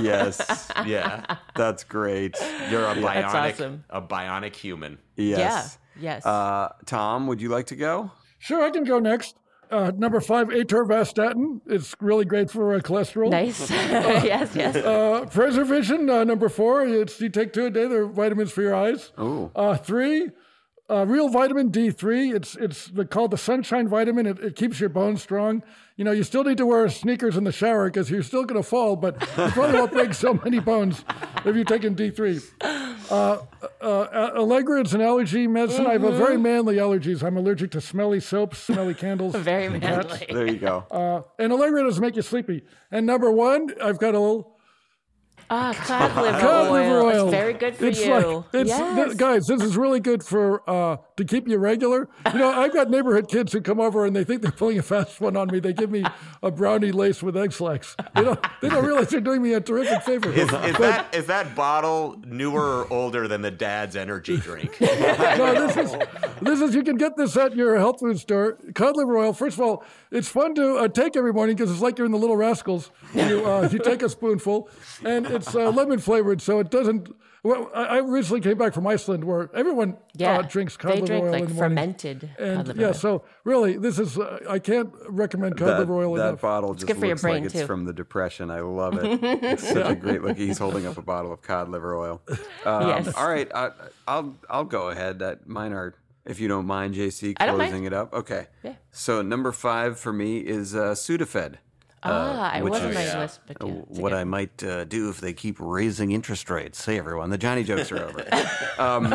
Yes, 0.00 0.70
Yeah. 0.86 1.36
that's 1.54 1.84
great. 1.84 2.36
You're 2.70 2.86
a 2.86 2.94
bionic, 2.94 3.02
That's 3.32 3.34
awesome. 3.60 3.84
a 3.90 4.00
bionic 4.00 4.54
human. 4.56 4.98
Yes. 5.16 5.78
Yeah. 6.00 6.14
Yes. 6.14 6.24
Uh, 6.24 6.72
Tom, 6.86 7.26
would 7.26 7.42
you 7.42 7.50
like 7.50 7.66
to 7.66 7.76
go? 7.76 8.10
Sure, 8.42 8.60
I 8.64 8.70
can 8.70 8.82
go 8.82 8.98
next. 8.98 9.36
Uh, 9.70 9.92
number 9.96 10.20
five, 10.20 10.48
atorvastatin. 10.48 11.60
It's 11.64 11.94
really 12.00 12.24
great 12.24 12.50
for 12.50 12.74
uh, 12.74 12.80
cholesterol. 12.80 13.30
nice. 13.30 13.70
yes. 13.70 14.56
Yes. 14.56 14.74
Uh, 14.74 15.26
Preservision, 15.32 16.10
uh, 16.10 16.24
number 16.24 16.48
four. 16.48 16.84
It's 16.84 17.20
you 17.20 17.28
take 17.28 17.52
two 17.52 17.66
a 17.66 17.70
day. 17.70 17.86
They're 17.86 18.04
vitamins 18.04 18.50
for 18.50 18.62
your 18.62 18.74
eyes. 18.74 19.12
Ooh. 19.20 19.52
Uh, 19.54 19.76
three, 19.76 20.28
uh, 20.90 21.06
real 21.06 21.28
vitamin 21.28 21.70
D3. 21.70 22.34
It's 22.34 22.56
it's 22.56 22.86
the, 22.86 23.04
called 23.04 23.30
the 23.30 23.38
sunshine 23.38 23.86
vitamin. 23.86 24.26
It, 24.26 24.40
it 24.40 24.56
keeps 24.56 24.80
your 24.80 24.88
bones 24.88 25.22
strong. 25.22 25.62
You 25.96 26.04
know, 26.04 26.10
you 26.10 26.24
still 26.24 26.42
need 26.42 26.58
to 26.58 26.66
wear 26.66 26.88
sneakers 26.88 27.36
in 27.36 27.44
the 27.44 27.52
shower 27.52 27.88
because 27.88 28.10
you're 28.10 28.24
still 28.24 28.44
going 28.44 28.60
to 28.60 28.68
fall, 28.68 28.96
but 28.96 29.20
you 29.20 29.50
probably 29.52 29.78
won't 29.78 29.92
break 29.92 30.14
so 30.14 30.34
many 30.34 30.58
bones 30.58 31.04
if 31.44 31.54
you're 31.54 31.64
taking 31.64 31.94
D3. 31.94 32.42
Uh, 33.12 33.44
uh, 33.82 34.30
Allegra, 34.36 34.80
it's 34.80 34.94
an 34.94 35.02
allergy 35.02 35.46
medicine. 35.46 35.86
I 35.86 35.92
have 35.92 36.04
a 36.04 36.16
very 36.16 36.38
manly 36.38 36.76
allergies. 36.76 37.22
I'm 37.22 37.36
allergic 37.36 37.70
to 37.72 37.80
smelly 37.82 38.20
soaps, 38.20 38.58
smelly 38.58 38.94
candles. 38.94 39.34
Very 39.36 39.66
and 39.66 39.82
cats. 39.82 40.08
manly. 40.08 40.26
There 40.32 40.46
you 40.46 40.58
go. 40.58 40.86
Uh, 40.90 41.20
and 41.38 41.52
Allegra 41.52 41.82
doesn't 41.84 42.00
make 42.00 42.16
you 42.16 42.22
sleepy. 42.22 42.62
And 42.90 43.04
number 43.04 43.30
one, 43.30 43.68
I've 43.82 43.98
got 43.98 44.14
a 44.14 44.18
little 44.18 44.51
Ah, 45.54 45.74
cod 45.84 46.16
liver 46.16 46.40
cod 46.40 46.66
oil. 46.68 46.72
liver 46.72 47.00
oil. 47.02 47.24
It's 47.24 47.30
very 47.30 47.52
good 47.52 47.76
for 47.76 47.84
it's 47.84 48.02
you. 48.02 48.14
Like, 48.14 48.44
it's, 48.54 48.70
yes. 48.70 49.06
th- 49.06 49.18
guys, 49.18 49.46
this 49.46 49.60
is 49.60 49.76
really 49.76 50.00
good 50.00 50.24
for 50.24 50.68
uh, 50.68 50.96
to 51.16 51.24
keep 51.26 51.46
you 51.46 51.58
regular. 51.58 52.08
You 52.32 52.38
know, 52.38 52.48
I've 52.48 52.72
got 52.72 52.88
neighborhood 52.88 53.28
kids 53.28 53.52
who 53.52 53.60
come 53.60 53.78
over 53.78 54.06
and 54.06 54.16
they 54.16 54.24
think 54.24 54.40
they're 54.40 54.50
pulling 54.50 54.78
a 54.78 54.82
fast 54.82 55.20
one 55.20 55.36
on 55.36 55.48
me. 55.48 55.60
They 55.60 55.74
give 55.74 55.90
me 55.90 56.04
a 56.42 56.50
brownie 56.50 56.90
lace 56.90 57.22
with 57.22 57.36
Ex-Lax. 57.36 57.96
You 58.16 58.22
know, 58.22 58.38
they 58.62 58.70
don't 58.70 58.82
realize 58.82 59.08
they're 59.08 59.20
doing 59.20 59.42
me 59.42 59.52
a 59.52 59.60
terrific 59.60 60.02
favor. 60.04 60.32
Is, 60.32 60.50
is 60.50 60.76
that 60.78 61.14
is 61.14 61.26
that 61.26 61.54
bottle 61.54 62.18
newer 62.26 62.84
or 62.84 62.90
older 62.90 63.28
than 63.28 63.42
the 63.42 63.50
dad's 63.50 63.94
energy 63.94 64.38
drink? 64.38 64.80
no, 64.80 65.66
this 65.66 65.76
is 65.76 65.96
this 66.40 66.62
is 66.62 66.74
you 66.74 66.82
can 66.82 66.96
get 66.96 67.18
this 67.18 67.36
at 67.36 67.54
your 67.54 67.76
health 67.76 68.00
food 68.00 68.18
store. 68.18 68.56
Cod 68.74 68.96
liver 68.96 69.18
oil. 69.18 69.34
First 69.34 69.58
of 69.58 69.60
all, 69.60 69.84
it's 70.10 70.28
fun 70.28 70.54
to 70.54 70.76
uh, 70.76 70.88
take 70.88 71.14
every 71.14 71.34
morning 71.34 71.56
because 71.56 71.70
it's 71.70 71.82
like 71.82 71.98
you're 71.98 72.06
in 72.06 72.12
the 72.12 72.18
Little 72.18 72.36
Rascals. 72.36 72.90
You 73.12 73.44
uh, 73.44 73.68
you 73.70 73.78
take 73.78 74.02
a 74.02 74.08
spoonful, 74.08 74.70
and 75.04 75.41
it's 75.46 75.54
uh, 75.54 75.70
lemon 75.78 75.98
flavored, 75.98 76.40
so 76.42 76.58
it 76.60 76.70
doesn't 76.70 77.14
Well, 77.44 77.70
I 77.74 77.82
I 77.82 77.98
recently 77.98 78.40
came 78.40 78.56
back 78.56 78.72
from 78.72 78.86
Iceland 78.86 79.24
where 79.24 79.50
everyone 79.54 79.96
Yeah. 80.14 80.38
uh, 80.38 80.42
drinks 80.42 80.76
cod 80.76 80.94
liver 80.94 81.06
drink 81.06 81.24
oil 81.24 81.30
like 81.32 81.42
in 81.42 81.48
the 81.48 81.54
morning. 81.54 81.76
fermented 81.76 82.30
And 82.38 82.56
cod 82.58 82.66
liver 82.68 82.78
oil. 82.78 82.82
yeah, 82.82 82.86
oil. 82.88 82.94
so 82.94 83.24
really, 83.44 83.76
this 83.78 83.98
is 83.98 84.16
uh, 84.18 84.38
I 84.48 84.58
can't 84.60 84.90
recommend 85.08 85.56
cod 85.58 85.68
That, 85.68 85.78
liver 85.80 85.94
oil 85.96 86.14
that 86.14 86.28
enough. 86.28 86.40
bottle 86.40 86.74
just 86.74 86.86
good 86.86 86.96
for 86.98 87.06
your 87.06 87.14
looks 87.16 87.24
like 87.24 87.32
brain, 87.32 87.44
it's 87.46 87.62
from 87.62 87.84
the 87.84 87.92
Depression. 87.92 88.50
I 88.50 88.60
love 88.60 88.94
it. 89.02 89.18
it's 89.42 89.68
such 89.68 89.86
a 89.90 89.94
great 89.96 90.22
look. 90.22 90.36
He's 90.36 90.58
holding 90.58 90.86
up 90.86 90.96
a 90.98 91.02
bottle 91.02 91.32
of 91.32 91.42
cod 91.42 91.68
liver 91.68 91.96
oil. 91.96 92.22
Um, 92.64 92.86
Yes. 92.88 93.12
All 93.16 93.28
right, 93.28 93.50
I, 93.54 93.70
I'll 94.06 94.36
I'll 94.48 94.64
go 94.78 94.90
ahead. 94.90 95.18
That 95.18 95.48
mine 95.48 95.72
are, 95.72 95.94
if 96.24 96.38
you 96.38 96.46
don't 96.46 96.66
mind, 96.66 96.94
JC 96.94 97.34
I 97.40 97.46
don't 97.46 97.58
mind. 97.58 97.70
closing 97.70 97.84
it 97.86 97.92
up. 97.92 98.12
Okay. 98.14 98.46
Yeah. 98.62 98.74
So 98.92 99.20
number 99.20 99.50
five 99.50 99.98
for 99.98 100.12
me 100.12 100.38
is 100.38 100.76
uh, 100.76 100.94
Sudafed. 100.94 101.56
Ah, 102.04 102.56
it 102.56 102.64
which 102.64 102.72
wasn't 102.72 102.90
is, 102.90 102.96
my 102.96 103.06
uh, 103.08 103.20
list, 103.20 103.40
but 103.46 103.56
yeah, 103.64 103.72
what 103.72 104.12
I 104.12 104.24
might 104.24 104.62
uh, 104.64 104.84
do 104.84 105.08
if 105.08 105.20
they 105.20 105.32
keep 105.32 105.56
raising 105.60 106.10
interest 106.10 106.50
rates. 106.50 106.84
Hey, 106.84 106.98
everyone, 106.98 107.30
the 107.30 107.38
Johnny 107.38 107.62
jokes 107.62 107.92
are 107.92 108.04
over. 108.04 108.26
um, 108.78 109.12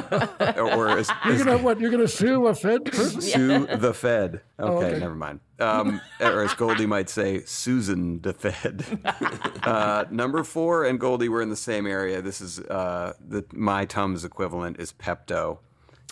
or 0.57 0.97
as, 0.97 1.09
You're 1.25 1.37
gonna 1.43 1.57
what? 1.57 1.81
You're 1.81 1.91
gonna 1.91 2.07
sue 2.07 2.47
a 2.47 2.55
Fed 2.55 2.85
person? 2.85 3.21
sue 3.21 3.65
the 3.67 3.93
Fed. 3.93 4.41
Okay, 4.59 4.85
okay. 4.87 4.99
never 4.99 5.15
mind. 5.15 5.41
Um, 5.59 5.99
or 6.21 6.43
as 6.43 6.53
Goldy 6.53 6.85
might 6.85 7.09
say, 7.09 7.43
Susan 7.43 8.21
the 8.21 8.33
Fed. 8.33 8.85
uh, 9.63 10.05
number 10.09 10.43
four 10.43 10.85
and 10.85 10.99
Goldy 10.99 11.29
were 11.29 11.41
in 11.41 11.49
the 11.49 11.55
same 11.55 11.87
area. 11.87 12.21
This 12.21 12.39
is 12.39 12.59
uh, 12.59 13.13
the 13.19 13.43
my 13.53 13.85
Tums 13.85 14.23
equivalent 14.23 14.79
is 14.79 14.93
Pepto. 14.93 15.59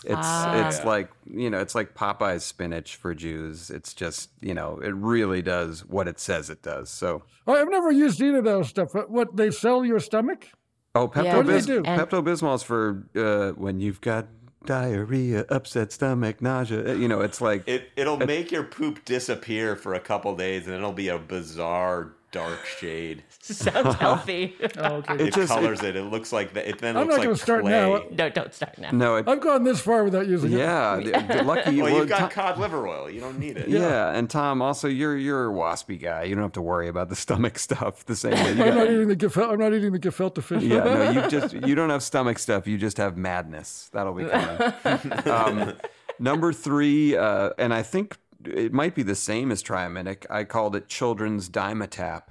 It's 0.04 0.14
Ah. 0.14 0.68
it's 0.68 0.84
like 0.84 1.10
you 1.24 1.48
know 1.50 1.58
it's 1.58 1.74
like 1.74 1.94
Popeye's 1.94 2.44
spinach 2.44 2.96
for 2.96 3.14
Jews. 3.14 3.70
It's 3.70 3.94
just 3.94 4.30
you 4.40 4.54
know 4.54 4.78
it 4.82 4.94
really 4.94 5.42
does 5.42 5.84
what 5.86 6.06
it 6.08 6.20
says 6.20 6.50
it 6.50 6.62
does. 6.62 6.90
So 6.90 7.22
I've 7.46 7.68
never 7.70 7.90
used 7.90 8.20
either 8.20 8.38
of 8.38 8.44
those 8.44 8.68
stuff. 8.68 8.94
What- 8.94 9.10
What 9.10 9.36
they 9.36 9.50
sell 9.50 9.84
your 9.84 10.00
stomach? 10.00 10.48
oh 10.94 11.10
Yeah, 11.14 11.22
Pepto 11.22 11.36
What 11.36 11.46
do 11.46 11.52
they 11.52 11.58
Bis- 11.58 11.66
do? 11.66 11.82
And- 11.84 12.00
Pepto 12.00 12.22
Bismol's 12.24 12.62
for 12.62 13.04
uh, 13.16 13.50
when 13.52 13.80
you've 13.80 14.00
got 14.00 14.26
diarrhea, 14.66 15.44
upset 15.48 15.92
stomach, 15.92 16.42
nausea. 16.42 16.94
You 16.94 17.08
know 17.08 17.20
it's 17.20 17.40
like 17.40 17.66
It 17.68 17.90
it'll 17.96 18.16
make 18.18 18.50
your 18.52 18.64
poop 18.64 19.04
disappear 19.04 19.76
for 19.76 19.94
a 19.94 20.00
couple 20.00 20.34
days, 20.36 20.66
and 20.66 20.74
it'll 20.74 20.92
be 20.92 21.08
a 21.08 21.18
bizarre 21.18 22.12
dark 22.32 22.64
shade. 22.66 23.22
Sounds 23.40 23.94
healthy. 23.96 24.54
Oh, 24.78 24.96
okay. 24.96 25.24
It, 25.28 25.34
just- 25.34 25.48
colors 25.52 25.82
it. 25.82 25.96
It 25.96 26.02
looks 26.04 26.32
like 26.32 26.52
that. 26.54 26.68
It 26.68 26.78
then 26.80 26.96
I'm 26.96 27.04
looks 27.06 27.16
not 27.16 27.22
gonna 27.22 27.30
like 27.30 27.40
start 27.40 27.62
clay. 27.62 27.70
now. 27.70 28.02
no, 28.10 28.28
don't 28.28 28.52
start 28.52 28.76
now. 28.78 28.90
no, 28.92 29.16
it, 29.16 29.26
I've 29.28 29.40
gone 29.40 29.64
this 29.64 29.80
far 29.80 30.04
without 30.04 30.26
using 30.26 30.52
it. 30.52 30.58
yeah. 30.58 30.96
the- 30.96 31.10
the 31.36 31.42
lucky 31.44 31.80
Well, 31.80 31.90
well, 31.92 32.00
you've 32.00 32.08
got 32.08 32.18
Tom- 32.18 32.30
cod 32.30 32.58
liver 32.58 32.86
oil. 32.86 33.08
You 33.10 33.20
don't 33.20 33.38
need 33.38 33.56
it. 33.56 33.68
Yeah. 33.68 34.10
and 34.12 34.28
Tom, 34.28 34.60
also 34.60 34.88
you're 34.88 35.16
you're 35.16 35.50
a 35.50 35.54
waspy 35.54 35.98
guy. 36.00 36.24
You 36.24 36.34
don't 36.34 36.42
have 36.44 36.52
to 36.52 36.62
worry 36.62 36.88
about 36.88 37.08
the 37.08 37.16
stomach 37.16 37.58
stuff 37.58 38.04
the 38.04 38.16
same 38.16 38.32
way. 38.32 38.68
I'm 38.68 38.74
not 38.74 38.86
eating 38.90 39.08
the 39.08 39.16
gefel- 39.16 39.50
I'm 39.52 39.58
not 39.58 39.72
eating 39.72 39.92
the 39.92 39.98
gefilte 39.98 40.42
fish. 40.42 40.62
yeah, 40.62 40.84
no, 40.84 41.10
you 41.10 41.28
just 41.28 41.54
you 41.54 41.74
don't 41.74 41.90
have 41.90 42.02
stomach 42.02 42.38
stuff. 42.38 42.66
You 42.66 42.76
just 42.76 42.98
have 42.98 43.16
madness. 43.16 43.88
That'll 43.92 44.12
be 44.14 44.24
coming. 44.26 45.12
um, 45.28 45.74
number 46.18 46.52
three, 46.52 47.16
uh, 47.16 47.50
and 47.58 47.72
I 47.72 47.82
think 47.82 48.16
it 48.48 48.72
might 48.72 48.94
be 48.94 49.02
the 49.02 49.14
same 49.14 49.50
as 49.52 49.62
Triaminic. 49.62 50.24
I 50.30 50.44
called 50.44 50.76
it 50.76 50.88
Children's 50.88 51.48
Dimetap. 51.48 52.22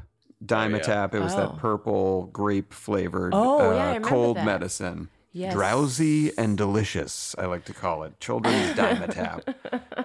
Dimetap. 0.44 1.14
It 1.14 1.20
was 1.20 1.34
Oh. 1.34 1.38
that 1.38 1.58
purple 1.58 2.26
grape 2.28 2.74
flavored 2.74 3.34
Oh, 3.34 3.60
uh, 3.72 3.74
yeah, 3.76 3.84
I 3.84 3.88
remember 3.88 4.08
cold 4.08 4.38
that. 4.38 4.46
medicine. 4.46 5.10
Yes. 5.32 5.54
Drowsy 5.54 6.32
and 6.38 6.58
delicious, 6.58 7.36
I 7.38 7.46
like 7.46 7.66
to 7.66 7.74
call 7.74 8.04
it. 8.04 8.20
Children's 8.20 8.74
Dimetap. 8.78 9.54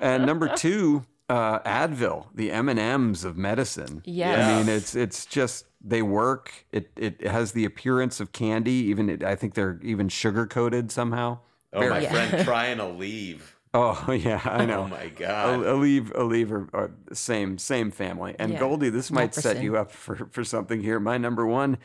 and 0.01 0.27
number 0.27 0.49
two, 0.57 1.05
uh, 1.29 1.61
Advil, 1.61 2.27
the 2.35 2.51
M 2.51 2.69
and 2.69 2.81
M's 2.81 3.25
of 3.25 3.37
medicine. 3.37 4.03
Yes. 4.05 4.39
I 4.45 4.59
mean, 4.59 4.69
it's 4.69 4.97
it's 4.97 5.27
just 5.27 5.67
they 5.81 6.03
work. 6.03 6.67
It 6.73 6.91
it 6.97 7.25
has 7.27 7.53
the 7.53 7.65
appearance 7.65 8.19
of 8.21 8.33
candy. 8.33 8.73
Even 8.73 9.09
it, 9.09 9.23
I 9.23 9.37
think 9.37 9.55
they're 9.55 9.79
even 9.83 10.09
sugar 10.09 10.47
coated 10.47 10.91
somehow. 10.91 11.39
Oh, 11.73 11.89
my 11.89 12.01
Yeah. 12.01 12.11
friend 12.29 12.45
trying 12.45 12.79
to 12.79 12.87
leave. 12.89 13.57
Oh 13.73 14.11
yeah, 14.13 14.41
I 14.45 14.65
know. 14.67 14.81
Oh 14.83 14.89
my 14.89 15.09
god. 15.09 15.61
Aleve, 15.61 16.13
Aleve 16.13 16.51
are, 16.51 16.69
are 16.73 16.91
the 17.07 17.15
same 17.15 17.57
same 17.59 17.91
family. 17.91 18.35
And 18.39 18.53
Yeah. 18.53 18.59
Goldy, 18.59 18.89
this 18.91 19.11
might 19.11 19.35
set 19.35 19.63
you 19.63 19.77
up 19.77 19.91
for 19.93 20.29
for 20.31 20.45
something 20.45 20.81
here. 20.83 20.99
My 20.99 21.19
number 21.19 21.47
one, 21.47 21.79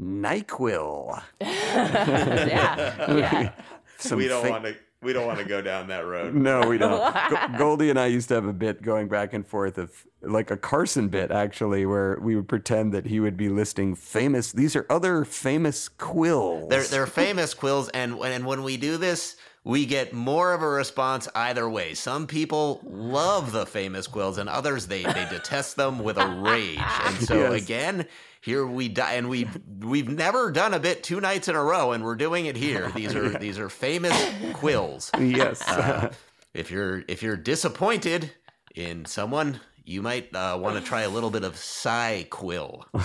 Nyquil. 0.00 1.22
yeah, 1.40 3.14
yeah. 3.14 3.52
Some 3.98 4.18
we 4.18 4.28
don't 4.28 4.44
fa- 4.44 4.50
want 4.50 4.64
to. 4.64 4.76
We 5.00 5.12
don't 5.12 5.26
want 5.28 5.38
to 5.38 5.44
go 5.44 5.60
down 5.62 5.88
that 5.88 6.04
road. 6.06 6.34
No, 6.34 6.66
we 6.68 6.76
don't. 6.76 7.14
Go- 7.30 7.58
Goldy 7.58 7.88
and 7.90 8.00
I 8.00 8.06
used 8.06 8.28
to 8.28 8.34
have 8.34 8.46
a 8.46 8.52
bit 8.52 8.82
going 8.82 9.06
back 9.06 9.32
and 9.32 9.46
forth 9.46 9.78
of 9.78 10.04
like 10.22 10.50
a 10.50 10.56
Carson 10.56 11.08
bit 11.08 11.30
actually, 11.30 11.86
where 11.86 12.18
we 12.20 12.34
would 12.34 12.48
pretend 12.48 12.92
that 12.94 13.06
he 13.06 13.20
would 13.20 13.36
be 13.36 13.48
listing 13.48 13.94
famous. 13.94 14.50
These 14.52 14.74
are 14.74 14.86
other 14.90 15.24
famous 15.24 15.88
quills. 15.88 16.68
They're 16.68 16.82
they're 16.82 17.06
famous 17.06 17.54
quills, 17.54 17.88
and 17.90 18.18
when 18.18 18.32
and 18.32 18.44
when 18.46 18.62
we 18.64 18.76
do 18.76 18.96
this, 18.96 19.36
we 19.68 19.84
get 19.84 20.14
more 20.14 20.54
of 20.54 20.62
a 20.62 20.68
response 20.68 21.28
either 21.34 21.68
way. 21.68 21.92
Some 21.92 22.26
people 22.26 22.80
love 22.84 23.52
the 23.52 23.66
famous 23.66 24.06
quills, 24.06 24.38
and 24.38 24.48
others 24.48 24.86
they 24.86 25.02
they 25.04 25.26
detest 25.30 25.76
them 25.76 25.98
with 25.98 26.16
a 26.16 26.26
rage. 26.26 26.80
And 27.04 27.16
so 27.18 27.52
Yes. 27.52 27.62
again, 27.62 28.06
here 28.40 28.66
we 28.66 28.88
die, 28.88 29.12
and 29.12 29.28
we 29.28 29.46
we've 29.80 30.08
never 30.08 30.50
done 30.50 30.72
a 30.72 30.80
bit 30.80 31.02
two 31.02 31.20
nights 31.20 31.48
in 31.48 31.54
a 31.54 31.62
row, 31.62 31.92
and 31.92 32.02
we're 32.02 32.14
doing 32.16 32.46
it 32.46 32.56
here. 32.56 32.90
These 32.92 33.14
are 33.14 33.28
these 33.46 33.58
are 33.58 33.68
famous 33.68 34.16
quills. 34.54 35.10
yes. 35.20 35.60
Uh, 35.68 36.12
if 36.54 36.70
you're 36.70 37.04
if 37.06 37.22
you're 37.22 37.36
disappointed 37.36 38.32
in 38.74 39.04
someone. 39.04 39.60
You 39.88 40.02
might 40.02 40.36
uh, 40.36 40.58
want 40.60 40.76
to 40.76 40.84
try 40.84 41.00
a 41.00 41.08
little 41.08 41.30
bit 41.30 41.44
of 41.44 41.56
Psy-Quil. 41.56 42.84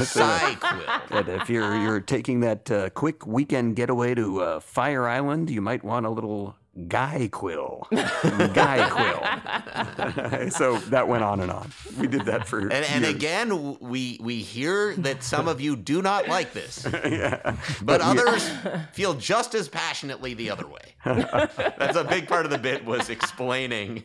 Psy-Quil. 0.00 1.28
If 1.28 1.48
you're 1.48 1.76
you're 1.80 2.00
taking 2.00 2.40
that 2.40 2.68
uh, 2.68 2.90
quick 2.90 3.24
weekend 3.28 3.76
getaway 3.76 4.16
to 4.16 4.40
uh, 4.40 4.58
Fire 4.58 5.06
Island, 5.06 5.50
you 5.50 5.60
might 5.60 5.84
want 5.84 6.04
a 6.04 6.10
little 6.10 6.56
Guy 6.88 7.28
Quill. 7.32 7.86
Guy 7.90 8.88
Quill. 8.90 10.50
so 10.50 10.78
that 10.90 11.08
went 11.08 11.24
on 11.24 11.40
and 11.40 11.50
on. 11.50 11.72
We 11.98 12.06
did 12.06 12.26
that 12.26 12.46
for 12.46 12.60
And, 12.60 12.72
and 12.72 13.04
again, 13.04 13.78
we 13.80 14.18
we 14.20 14.42
hear 14.42 14.94
that 14.96 15.22
some 15.22 15.48
of 15.48 15.60
you 15.60 15.74
do 15.74 16.02
not 16.02 16.28
like 16.28 16.52
this, 16.52 16.86
yeah. 17.04 17.56
but 17.82 18.02
others 18.02 18.50
feel 18.92 19.14
just 19.14 19.54
as 19.54 19.68
passionately 19.68 20.34
the 20.34 20.50
other 20.50 20.66
way. 20.66 20.94
That's 21.04 21.96
a 21.96 22.04
big 22.04 22.28
part 22.28 22.44
of 22.44 22.50
the 22.50 22.58
bit 22.58 22.84
was 22.84 23.08
explaining 23.08 24.04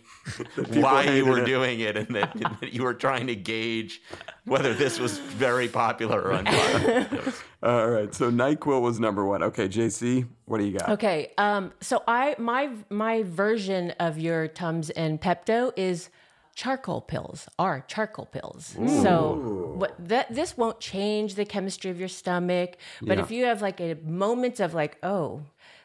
why 0.69 1.03
you 1.03 1.25
were 1.25 1.39
it. 1.39 1.45
doing 1.45 1.81
it, 1.81 1.97
and 1.97 2.15
that, 2.15 2.33
that 2.61 2.73
you 2.73 2.83
were 2.83 2.93
trying 2.93 3.27
to 3.27 3.35
gauge 3.35 4.01
whether 4.45 4.73
this 4.73 4.99
was 4.99 5.17
very 5.17 5.67
popular 5.67 6.21
or 6.21 6.33
unpopular. 6.33 7.33
All 7.63 7.89
right. 7.89 8.13
So 8.13 8.31
Nyquil 8.31 8.81
was 8.81 8.99
number 8.99 9.23
one. 9.25 9.43
Okay, 9.43 9.67
JC, 9.67 10.27
what 10.45 10.57
do 10.57 10.63
you 10.65 10.77
got? 10.77 10.89
Okay, 10.89 11.31
um, 11.37 11.71
so 11.79 12.01
I 12.07 12.35
my 12.39 12.71
my 12.89 13.21
version 13.23 13.91
of 13.99 14.17
your 14.17 14.47
Tums 14.47 14.89
and 14.89 15.21
Pepto 15.21 15.71
is 15.75 16.09
charcoal 16.55 17.01
pills. 17.01 17.47
Are 17.59 17.81
charcoal 17.87 18.25
pills. 18.25 18.75
So 19.03 19.73
what 19.75 19.93
that 20.07 20.33
this 20.33 20.57
won't 20.57 20.79
change 20.79 21.35
the 21.35 21.45
chemistry 21.45 21.91
of 21.91 21.99
your 21.99 22.09
stomach, 22.09 22.77
but 23.01 23.17
Yeah. 23.17 23.23
if 23.23 23.31
you 23.31 23.45
have 23.45 23.61
like 23.61 23.79
a 23.79 23.95
moment 24.03 24.59
of 24.59 24.73
like, 24.73 24.97
oh, 25.03 25.41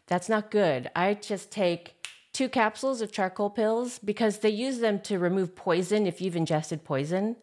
that's 0.06 0.28
not 0.30 0.50
good, 0.50 0.90
I 0.96 1.14
just 1.14 1.50
take 1.50 1.95
two 2.36 2.48
capsules 2.50 3.00
of 3.00 3.10
charcoal 3.10 3.48
pills 3.48 3.98
because 3.98 4.40
they 4.40 4.50
use 4.50 4.78
them 4.80 5.00
to 5.00 5.18
remove 5.18 5.56
poison 5.56 6.06
if 6.06 6.20
you've 6.20 6.36
ingested 6.36 6.84
poison. 6.84 7.34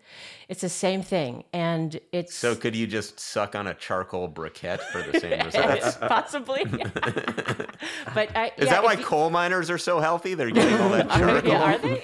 It's 0.47 0.61
the 0.61 0.69
same 0.69 1.01
thing, 1.01 1.45
and 1.51 1.99
it's 2.11 2.35
So, 2.35 2.55
could 2.55 2.75
you 2.75 2.85
just 2.85 3.19
suck 3.19 3.55
on 3.55 3.65
a 3.65 3.73
charcoal 3.73 4.29
briquette 4.29 4.81
for 4.91 5.01
the 5.01 5.19
same 5.19 5.39
results? 5.45 5.97
possibly. 6.01 6.63
but 8.13 8.29
I, 8.37 8.51
Is 8.55 8.65
yeah, 8.65 8.73
that 8.73 8.83
why 8.83 8.93
you- 8.93 9.03
coal 9.03 9.31
miners 9.31 9.71
are 9.71 9.79
so 9.79 9.99
healthy? 9.99 10.35
They're 10.35 10.51
getting 10.51 10.79
all 10.79 10.89
that 10.89 11.09
charcoal. 11.09 11.51
Yeah, 11.51 11.73
are 11.73 11.77
they? 11.79 12.03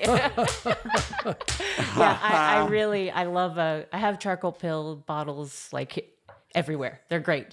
yeah, 1.96 2.20
I, 2.24 2.56
I 2.64 2.68
really, 2.68 3.12
I 3.12 3.26
love. 3.26 3.60
Uh, 3.60 3.84
I 3.94 4.00
have 4.00 4.18
charcoal 4.18 4.52
pill 4.52 4.96
bottles 5.06 5.70
like 5.72 6.12
everywhere. 6.56 7.02
They're 7.10 7.20
great, 7.20 7.48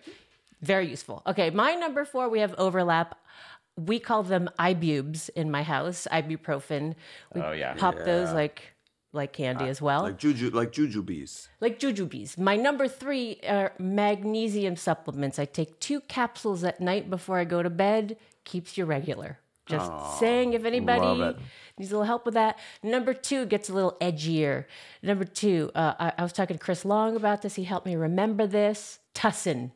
very 0.63 0.89
useful. 0.89 1.21
Okay, 1.27 1.51
my 1.51 1.75
number 1.75 2.07
four. 2.07 2.31
We 2.31 2.41
have 2.41 2.55
overlap. 2.57 3.19
We 3.77 3.98
call 3.98 4.23
them 4.23 4.48
ibubes 4.59 5.28
in 5.36 5.51
my 5.51 5.62
house. 5.62 6.07
Ibuprofen. 6.11 6.94
We 7.35 7.40
Oh, 7.43 7.53
yeah. 7.53 7.74
pop 7.74 7.97
those 8.05 8.32
like 8.32 8.73
like 9.12 9.32
candy 9.32 9.66
as 9.66 9.81
well, 9.81 10.03
Like 10.03 10.19
juju, 10.19 10.51
like 10.51 10.73
jujubes. 10.73 11.48
like 11.61 11.78
jujubes. 11.78 12.36
My 12.36 12.55
number 12.57 12.86
three 12.86 13.40
are 13.48 13.73
magnesium 13.78 14.77
supplements. 14.77 15.39
I 15.39 15.47
take 15.47 15.81
two 15.81 16.01
capsules 16.03 16.62
at 16.65 16.81
night 16.82 17.09
before 17.09 17.39
I 17.39 17.44
go 17.44 17.62
to 17.62 17.70
bed. 17.70 18.19
Keeps 18.44 18.77
you 18.77 18.85
regular. 18.85 19.39
Just 19.65 19.90
saying, 20.20 20.53
if 20.53 20.65
anybody 20.65 21.01
needs 21.78 21.90
a 21.90 21.94
little 21.94 22.05
help 22.05 22.24
with 22.24 22.35
that. 22.35 22.57
Number 22.85 23.12
two 23.15 23.47
gets 23.47 23.69
a 23.69 23.73
little 23.74 23.97
edgier. 24.01 24.66
Number 25.03 25.24
two, 25.24 25.70
uh, 25.74 25.94
I, 25.98 26.12
I 26.19 26.23
was 26.23 26.32
talking 26.32 26.57
to 26.59 26.62
Chris 26.62 26.85
Long 26.85 27.16
about 27.16 27.43
this. 27.43 27.57
He 27.57 27.65
helped 27.65 27.85
me 27.86 27.97
remember 27.97 28.47
this. 28.47 29.01
Tussin, 29.15 29.73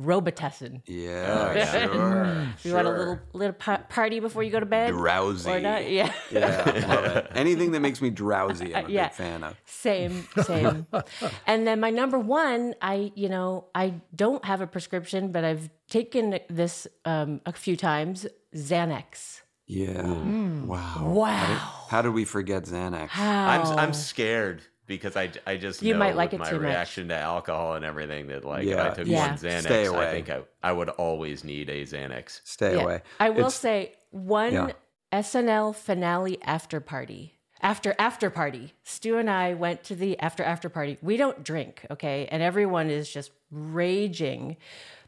Robitussin. 0.00 0.82
Yeah, 0.86 1.64
sure. 1.86 2.48
You 2.64 2.74
want 2.74 2.86
a 2.86 2.90
little 2.90 3.18
little 3.32 3.52
pa- 3.54 3.82
party 3.88 4.18
before 4.20 4.42
you 4.42 4.50
go 4.50 4.58
to 4.60 4.66
bed? 4.66 4.90
Drowsy. 4.90 5.50
Or 5.50 5.60
not? 5.60 5.88
Yeah. 5.88 6.12
Yeah, 6.30 6.84
love 6.88 7.04
it. 7.04 7.26
Anything 7.34 7.70
that 7.72 7.80
makes 7.80 8.02
me 8.02 8.10
drowsy, 8.10 8.74
I'm 8.74 8.86
a 8.86 8.88
Yeah. 8.88 9.08
big 9.08 9.12
fan 9.16 9.44
of. 9.44 9.56
Same, 9.66 10.26
same. 10.42 10.86
and 11.46 11.66
then 11.66 11.78
my 11.78 11.90
number 11.90 12.18
one, 12.18 12.74
I, 12.82 13.12
you 13.14 13.28
know, 13.28 13.66
I 13.74 13.94
don't 14.14 14.44
have 14.44 14.60
a 14.60 14.66
prescription, 14.66 15.30
but 15.30 15.44
I've 15.44 15.70
taken 15.88 16.40
this 16.48 16.88
um, 17.04 17.40
a 17.46 17.52
few 17.52 17.76
times. 17.76 18.26
Xanax. 18.54 19.42
Yeah. 19.66 20.02
Mm. 20.02 20.66
Wow. 20.66 21.02
Wow. 21.06 21.84
How 21.88 22.02
did 22.02 22.10
we 22.14 22.24
forget 22.24 22.64
Xanax? 22.64 23.10
I'm 23.16 23.62
I'm 23.78 23.92
scared 23.94 24.62
because 24.86 25.16
I, 25.16 25.30
I 25.46 25.56
just 25.56 25.82
You 25.82 25.94
know 25.94 25.98
might 26.00 26.16
like 26.16 26.32
with 26.32 26.40
it 26.40 26.44
my 26.44 26.50
too 26.50 26.56
much. 26.56 26.64
reaction 26.68 27.08
to 27.08 27.14
alcohol 27.16 27.74
and 27.74 27.84
everything 27.84 28.26
that 28.28 28.44
like 28.44 28.64
Yeah. 28.64 28.86
if 28.86 28.92
I 28.92 28.94
took 28.94 29.06
Yeah. 29.06 29.28
one 29.28 29.38
Xanax, 29.38 29.60
Stay 29.62 29.88
I 29.88 30.10
think 30.10 30.30
I, 30.30 30.40
I 30.62 30.72
would 30.72 30.88
always 30.90 31.44
need 31.44 31.70
a 31.70 31.82
Xanax. 31.82 32.40
Stay 32.44 32.76
Yeah. 32.76 32.82
away. 32.82 33.02
I 33.20 33.30
will 33.30 33.38
It's- 33.38 33.54
say 33.54 33.92
one 34.10 34.52
Yeah. 34.52 34.70
SNL 35.12 35.72
finale 35.74 36.38
after 36.42 36.80
party. 36.80 37.34
After 37.62 37.94
after 37.98 38.28
party, 38.28 38.74
Stu 38.82 39.16
and 39.16 39.30
I 39.30 39.54
went 39.54 39.84
to 39.84 39.94
the 39.94 40.18
after 40.18 40.42
after 40.42 40.68
party. 40.68 40.98
We 41.00 41.16
don't 41.16 41.42
drink, 41.42 41.86
okay, 41.90 42.28
and 42.30 42.42
everyone 42.42 42.90
is 42.90 43.10
just 43.10 43.30
raging. 43.50 44.56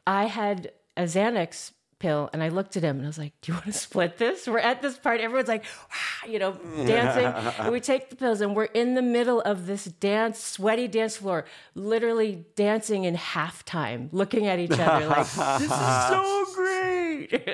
I 0.07 0.27
had 0.27 0.73
a 0.97 1.03
Xanax 1.03 1.73
pill, 1.99 2.31
and 2.33 2.43
I 2.43 2.49
looked 2.49 2.77
at 2.77 2.83
him 2.83 2.97
and 2.97 3.07
I 3.07 3.09
was 3.09 3.19
like, 3.19 3.33
"Do 3.41 3.53
you 3.53 3.55
want 3.55 3.67
to 3.67 3.73
split 3.73 4.19
this?" 4.19 4.47
We're 4.47 4.59
at 4.59 4.83
this 4.83 4.99
part. 4.99 5.21
Everyone's 5.21 5.49
like, 5.49 5.65
ah, 5.93 6.27
you 6.27 6.39
know, 6.39 6.53
dancing. 6.87 7.25
and 7.59 7.73
we 7.73 7.81
take 7.81 8.11
the 8.11 8.17
pills, 8.17 8.41
and 8.41 8.55
we're 8.55 8.65
in 8.65 8.95
the 8.95 9.03
middle 9.03 9.41
of 9.43 9.67
this 9.67 9.85
dance, 9.87 10.39
sweaty 10.39 10.89
dance 10.89 11.17
floor, 11.17 11.45
literally 11.75 12.45
dancing 12.55 13.05
in 13.05 13.17
halftime, 13.17 14.09
looking 14.13 14.47
at 14.47 14.59
each 14.59 14.79
other 14.79 15.07
like, 15.09 15.27
"This 15.27 15.71
is 15.71 16.09
so 16.09 16.45
great." 16.55 17.31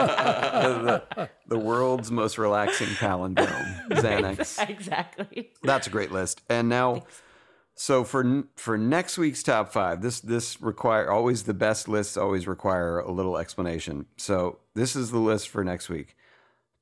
the, 0.00 1.28
the 1.48 1.58
world's 1.58 2.10
most 2.10 2.38
relaxing 2.38 2.88
palindrome, 2.88 3.88
Xanax. 3.90 4.68
exactly. 4.68 5.50
That's 5.62 5.86
a 5.86 5.90
great 5.90 6.10
list. 6.12 6.40
And 6.48 6.68
now, 6.68 7.04
so 7.80 8.04
for 8.04 8.44
for 8.56 8.76
next 8.76 9.16
week's 9.16 9.42
top 9.42 9.72
five, 9.72 10.02
this 10.02 10.20
this 10.20 10.60
require 10.60 11.10
always 11.10 11.44
the 11.44 11.54
best 11.54 11.88
lists 11.88 12.14
always 12.14 12.46
require 12.46 12.98
a 12.98 13.10
little 13.10 13.38
explanation. 13.38 14.04
So 14.18 14.58
this 14.74 14.94
is 14.94 15.12
the 15.12 15.18
list 15.18 15.48
for 15.48 15.64
next 15.64 15.88
week. 15.88 16.14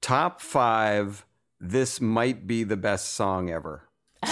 Top 0.01 0.41
five. 0.41 1.25
This 1.61 2.01
might 2.01 2.49
be 2.49 2.65
the 2.65 2.77
best 2.77 3.13
song 3.13 3.49
ever. 3.49 3.85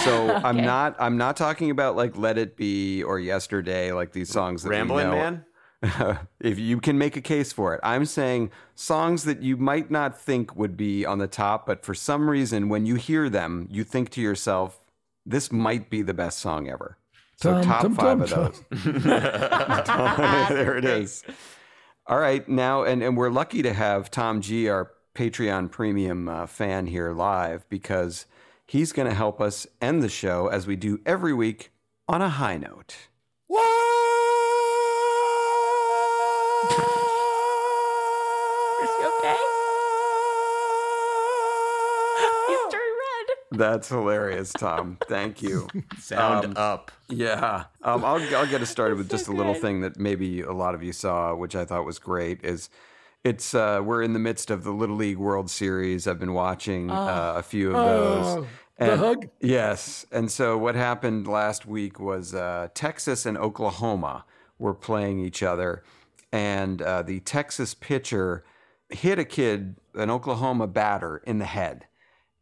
So 0.03 0.29
I'm 0.43 0.57
not 0.57 0.97
I'm 0.99 1.15
not 1.15 1.37
talking 1.37 1.71
about 1.71 1.95
like 1.95 2.17
Let 2.17 2.37
It 2.37 2.57
Be 2.57 3.01
or 3.01 3.17
Yesterday, 3.17 3.93
like 3.93 4.11
these 4.11 4.29
songs 4.29 4.63
that 4.63 4.69
we 4.69 4.75
Rambling. 4.75 5.09
Man? 5.09 5.45
if 6.41 6.59
you 6.59 6.81
can 6.81 6.97
make 6.97 7.15
a 7.15 7.21
case 7.21 7.53
for 7.53 7.75
it. 7.75 7.79
I'm 7.81 8.03
saying 8.03 8.51
songs 8.75 9.23
that 9.23 9.41
you 9.41 9.55
might 9.55 9.89
not 9.89 10.19
think 10.19 10.57
would 10.57 10.75
be 10.75 11.05
on 11.05 11.19
the 11.19 11.27
top, 11.27 11.65
but 11.65 11.85
for 11.85 11.93
some 11.93 12.29
reason, 12.29 12.67
when 12.67 12.85
you 12.85 12.95
hear 12.95 13.29
them, 13.29 13.69
you 13.71 13.85
think 13.85 14.09
to 14.09 14.21
yourself, 14.21 14.81
this 15.27 15.51
might 15.51 15.89
be 15.89 16.01
the 16.01 16.13
best 16.13 16.39
song 16.39 16.69
ever. 16.69 16.97
So, 17.35 17.53
Tum, 17.53 17.63
top 17.63 17.81
tum, 17.81 17.95
five 17.95 18.29
tum, 18.29 18.45
of 18.45 18.65
those. 18.71 19.03
there 19.03 20.77
it 20.77 20.85
is. 20.85 21.23
All 22.07 22.17
right. 22.17 22.47
Now, 22.47 22.83
and, 22.83 23.03
and 23.03 23.15
we're 23.15 23.29
lucky 23.29 23.61
to 23.61 23.73
have 23.73 24.09
Tom 24.09 24.41
G, 24.41 24.69
our 24.69 24.91
Patreon 25.13 25.69
premium 25.69 26.27
uh, 26.29 26.47
fan, 26.47 26.87
here 26.87 27.11
live 27.11 27.67
because 27.69 28.25
he's 28.65 28.91
going 28.91 29.07
to 29.07 29.13
help 29.13 29.39
us 29.39 29.67
end 29.81 30.01
the 30.01 30.09
show 30.09 30.47
as 30.47 30.65
we 30.65 30.75
do 30.75 30.99
every 31.05 31.33
week 31.33 31.71
on 32.07 32.21
a 32.21 32.29
high 32.29 32.57
note. 32.57 32.95
Is 33.49 33.57
That's 43.57 43.89
hilarious, 43.89 44.53
Tom. 44.53 44.97
Thank 45.07 45.41
you. 45.41 45.67
Sound 45.99 46.45
Um, 46.45 46.53
up. 46.57 46.91
Yeah, 47.09 47.65
um, 47.83 48.03
I'll 48.05 48.21
I'll 48.35 48.47
get 48.47 48.61
us 48.61 48.69
started 48.69 48.97
with 48.97 49.09
just 49.09 49.25
so 49.25 49.31
a 49.31 49.35
little 49.35 49.53
good. 49.53 49.61
thing 49.61 49.81
that 49.81 49.97
maybe 49.97 50.41
a 50.41 50.51
lot 50.51 50.75
of 50.75 50.83
you 50.83 50.93
saw, 50.93 51.33
which 51.35 51.55
I 51.55 51.65
thought 51.65 51.85
was 51.85 51.99
great. 51.99 52.43
Is 52.43 52.69
it's 53.23 53.53
uh, 53.55 53.81
we're 53.83 54.03
in 54.03 54.13
the 54.13 54.19
midst 54.19 54.51
of 54.51 54.63
the 54.63 54.71
Little 54.71 54.95
League 54.95 55.17
World 55.17 55.49
Series. 55.49 56.07
I've 56.07 56.19
been 56.19 56.33
watching 56.33 56.91
uh, 56.91 57.33
a 57.37 57.43
few 57.43 57.69
of 57.69 57.73
those. 57.75 58.25
Oh, 58.25 58.47
the 58.85 58.97
hug? 58.97 59.27
Yes, 59.41 60.05
and 60.11 60.31
so 60.31 60.57
what 60.57 60.75
happened 60.75 61.27
last 61.27 61.65
week 61.65 61.99
was 61.99 62.35
uh, 62.35 62.67
Texas 62.75 63.25
and 63.25 63.37
Oklahoma 63.37 64.23
were 64.59 64.73
playing 64.75 65.19
each 65.19 65.41
other, 65.41 65.83
and 66.31 66.81
uh, 66.81 67.01
the 67.01 67.19
Texas 67.21 67.73
pitcher 67.73 68.43
hit 68.89 69.17
a 69.17 69.25
kid, 69.25 69.75
an 69.95 70.09
Oklahoma 70.11 70.67
batter, 70.67 71.17
in 71.25 71.39
the 71.39 71.45
head 71.45 71.85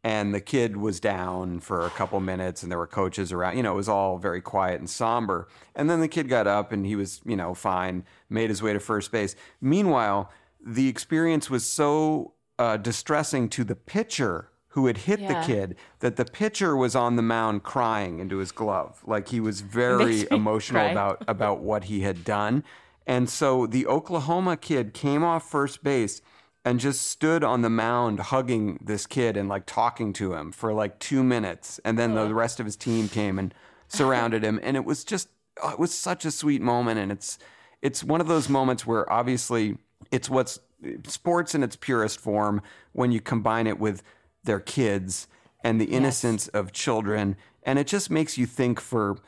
and 0.06 0.32
the 0.32 0.40
kid 0.40 0.76
was 0.76 1.00
down 1.00 1.58
for 1.58 1.84
a 1.84 1.90
couple 1.90 2.20
minutes 2.20 2.62
and 2.62 2.70
there 2.70 2.78
were 2.78 2.86
coaches 2.86 3.32
around 3.32 3.56
you 3.56 3.62
know 3.64 3.72
it 3.72 3.76
was 3.84 3.88
all 3.88 4.18
very 4.18 4.40
quiet 4.40 4.78
and 4.78 4.88
somber 4.88 5.48
and 5.74 5.90
then 5.90 6.00
the 6.00 6.06
kid 6.16 6.28
got 6.28 6.46
up 6.46 6.70
and 6.70 6.86
he 6.86 6.94
was 6.94 7.20
you 7.24 7.34
know 7.40 7.52
fine 7.54 8.04
made 8.30 8.48
his 8.48 8.62
way 8.62 8.72
to 8.72 8.78
first 8.78 9.10
base 9.10 9.34
meanwhile 9.60 10.30
the 10.64 10.86
experience 10.88 11.50
was 11.50 11.64
so 11.66 12.32
uh, 12.58 12.76
distressing 12.76 13.48
to 13.48 13.64
the 13.64 13.74
pitcher 13.74 14.48
who 14.68 14.86
had 14.86 14.98
hit 15.08 15.18
Yeah. 15.20 15.40
the 15.40 15.46
kid 15.46 15.76
that 16.00 16.14
the 16.16 16.24
pitcher 16.24 16.76
was 16.76 16.94
on 16.94 17.16
the 17.16 17.22
mound 17.22 17.62
crying 17.64 18.20
into 18.20 18.36
his 18.38 18.52
glove 18.52 19.02
like 19.06 19.28
he 19.28 19.40
was 19.40 19.60
very 19.82 20.26
emotional 20.30 20.82
cry. 20.82 20.90
about 20.92 21.24
about 21.26 21.58
what 21.60 21.84
he 21.84 22.02
had 22.02 22.18
done 22.24 22.62
and 23.08 23.28
so 23.28 23.66
the 23.66 23.86
oklahoma 23.86 24.56
kid 24.56 24.94
came 24.94 25.24
off 25.24 25.42
first 25.50 25.82
base 25.82 26.22
and 26.66 26.80
just 26.80 27.02
stood 27.02 27.44
on 27.44 27.62
the 27.62 27.70
mound 27.70 28.18
hugging 28.18 28.76
this 28.82 29.06
kid 29.06 29.36
and 29.36 29.48
like 29.48 29.66
talking 29.66 30.12
to 30.12 30.34
him 30.34 30.50
for 30.50 30.72
like 30.72 30.98
two 30.98 31.22
minutes. 31.22 31.78
And 31.84 31.96
then 31.96 32.16
the 32.16 32.34
rest 32.34 32.58
of 32.58 32.66
his 32.66 32.74
team 32.74 33.08
came 33.08 33.38
and 33.38 33.54
surrounded 33.86 34.42
him. 34.42 34.58
And 34.64 34.76
it 34.76 34.84
was 34.84 35.04
just, 35.04 35.28
oh, 35.62 35.70
it 35.70 35.78
was 35.78 35.94
such 35.94 36.24
a 36.24 36.30
sweet 36.32 36.60
moment. 36.60 36.98
And 36.98 37.12
it's, 37.12 37.38
it's 37.82 38.02
one 38.02 38.20
of 38.20 38.26
those 38.26 38.48
moments 38.48 38.84
where 38.84 39.10
obviously 39.10 39.78
it's 40.10 40.28
what's 40.28 40.58
sports 41.06 41.54
in 41.54 41.62
its 41.62 41.76
purest 41.76 42.18
form 42.18 42.60
when 42.90 43.12
you 43.12 43.20
combine 43.20 43.68
it 43.68 43.78
with 43.78 44.02
their 44.42 44.58
kids 44.58 45.28
and 45.62 45.80
the 45.80 45.84
innocence 45.84 46.48
of 46.48 46.72
children. 46.72 47.36
And 47.62 47.78
it 47.78 47.86
just 47.86 48.10
makes 48.10 48.36
you 48.36 48.44
think 48.44 48.80
for 48.80 49.18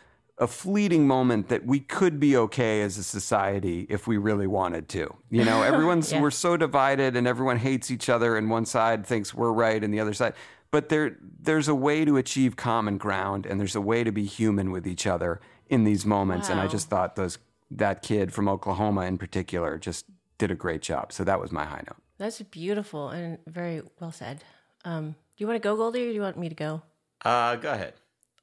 a 0.40 0.46
fleeting 0.46 1.06
moment 1.06 1.48
that 1.48 1.66
we 1.66 1.80
could 1.80 2.20
be 2.20 2.36
okay 2.36 2.82
as 2.82 2.96
a 2.96 3.02
society 3.02 3.86
if 3.90 4.06
we 4.06 4.16
really 4.16 4.46
wanted 4.46 4.88
to. 4.90 5.12
You 5.30 5.44
know, 5.44 5.62
everyone's 5.72 6.12
Yeah. 6.12 6.20
we're 6.20 6.30
so 6.30 6.56
divided 6.56 7.16
and 7.16 7.26
everyone 7.26 7.56
hates 7.58 7.90
each 7.90 8.08
other 8.08 8.36
and 8.36 8.48
one 8.48 8.64
side 8.64 9.04
thinks 9.04 9.34
we're 9.34 9.52
right 9.52 9.82
and 9.82 9.92
the 9.92 10.00
other 10.00 10.14
side. 10.14 10.34
But 10.70 10.90
there 10.90 11.16
there's 11.40 11.66
a 11.68 11.74
way 11.74 12.04
to 12.04 12.16
achieve 12.16 12.54
common 12.56 12.98
ground 12.98 13.46
and 13.46 13.58
there's 13.58 13.74
a 13.74 13.80
way 13.80 14.04
to 14.04 14.12
be 14.12 14.24
human 14.24 14.70
with 14.70 14.86
each 14.86 15.06
other 15.06 15.40
in 15.68 15.84
these 15.84 16.06
moments. 16.06 16.48
And 16.50 16.60
I 16.60 16.66
just 16.68 16.88
thought 16.88 17.16
those 17.16 17.38
that 17.70 18.02
kid 18.02 18.32
from 18.32 18.48
Oklahoma 18.48 19.02
in 19.02 19.18
particular 19.18 19.76
just 19.78 20.06
did 20.38 20.50
a 20.50 20.54
great 20.54 20.82
job. 20.82 21.12
So 21.12 21.24
that 21.24 21.40
was 21.40 21.50
my 21.52 21.64
high 21.64 21.82
note. 21.86 21.96
That's 22.18 22.40
beautiful 22.42 23.08
and 23.10 23.38
very 23.46 23.82
well 24.00 24.12
said. 24.12 24.44
Um, 24.84 25.10
do 25.10 25.16
you 25.38 25.46
want 25.46 25.56
to 25.60 25.66
go, 25.68 25.76
Goldy, 25.76 26.02
or 26.04 26.08
do 26.08 26.14
you 26.14 26.20
want 26.20 26.38
me 26.38 26.48
to 26.48 26.54
go? 26.54 26.82
Uh, 27.24 27.56
go 27.56 27.72
ahead. 27.72 27.94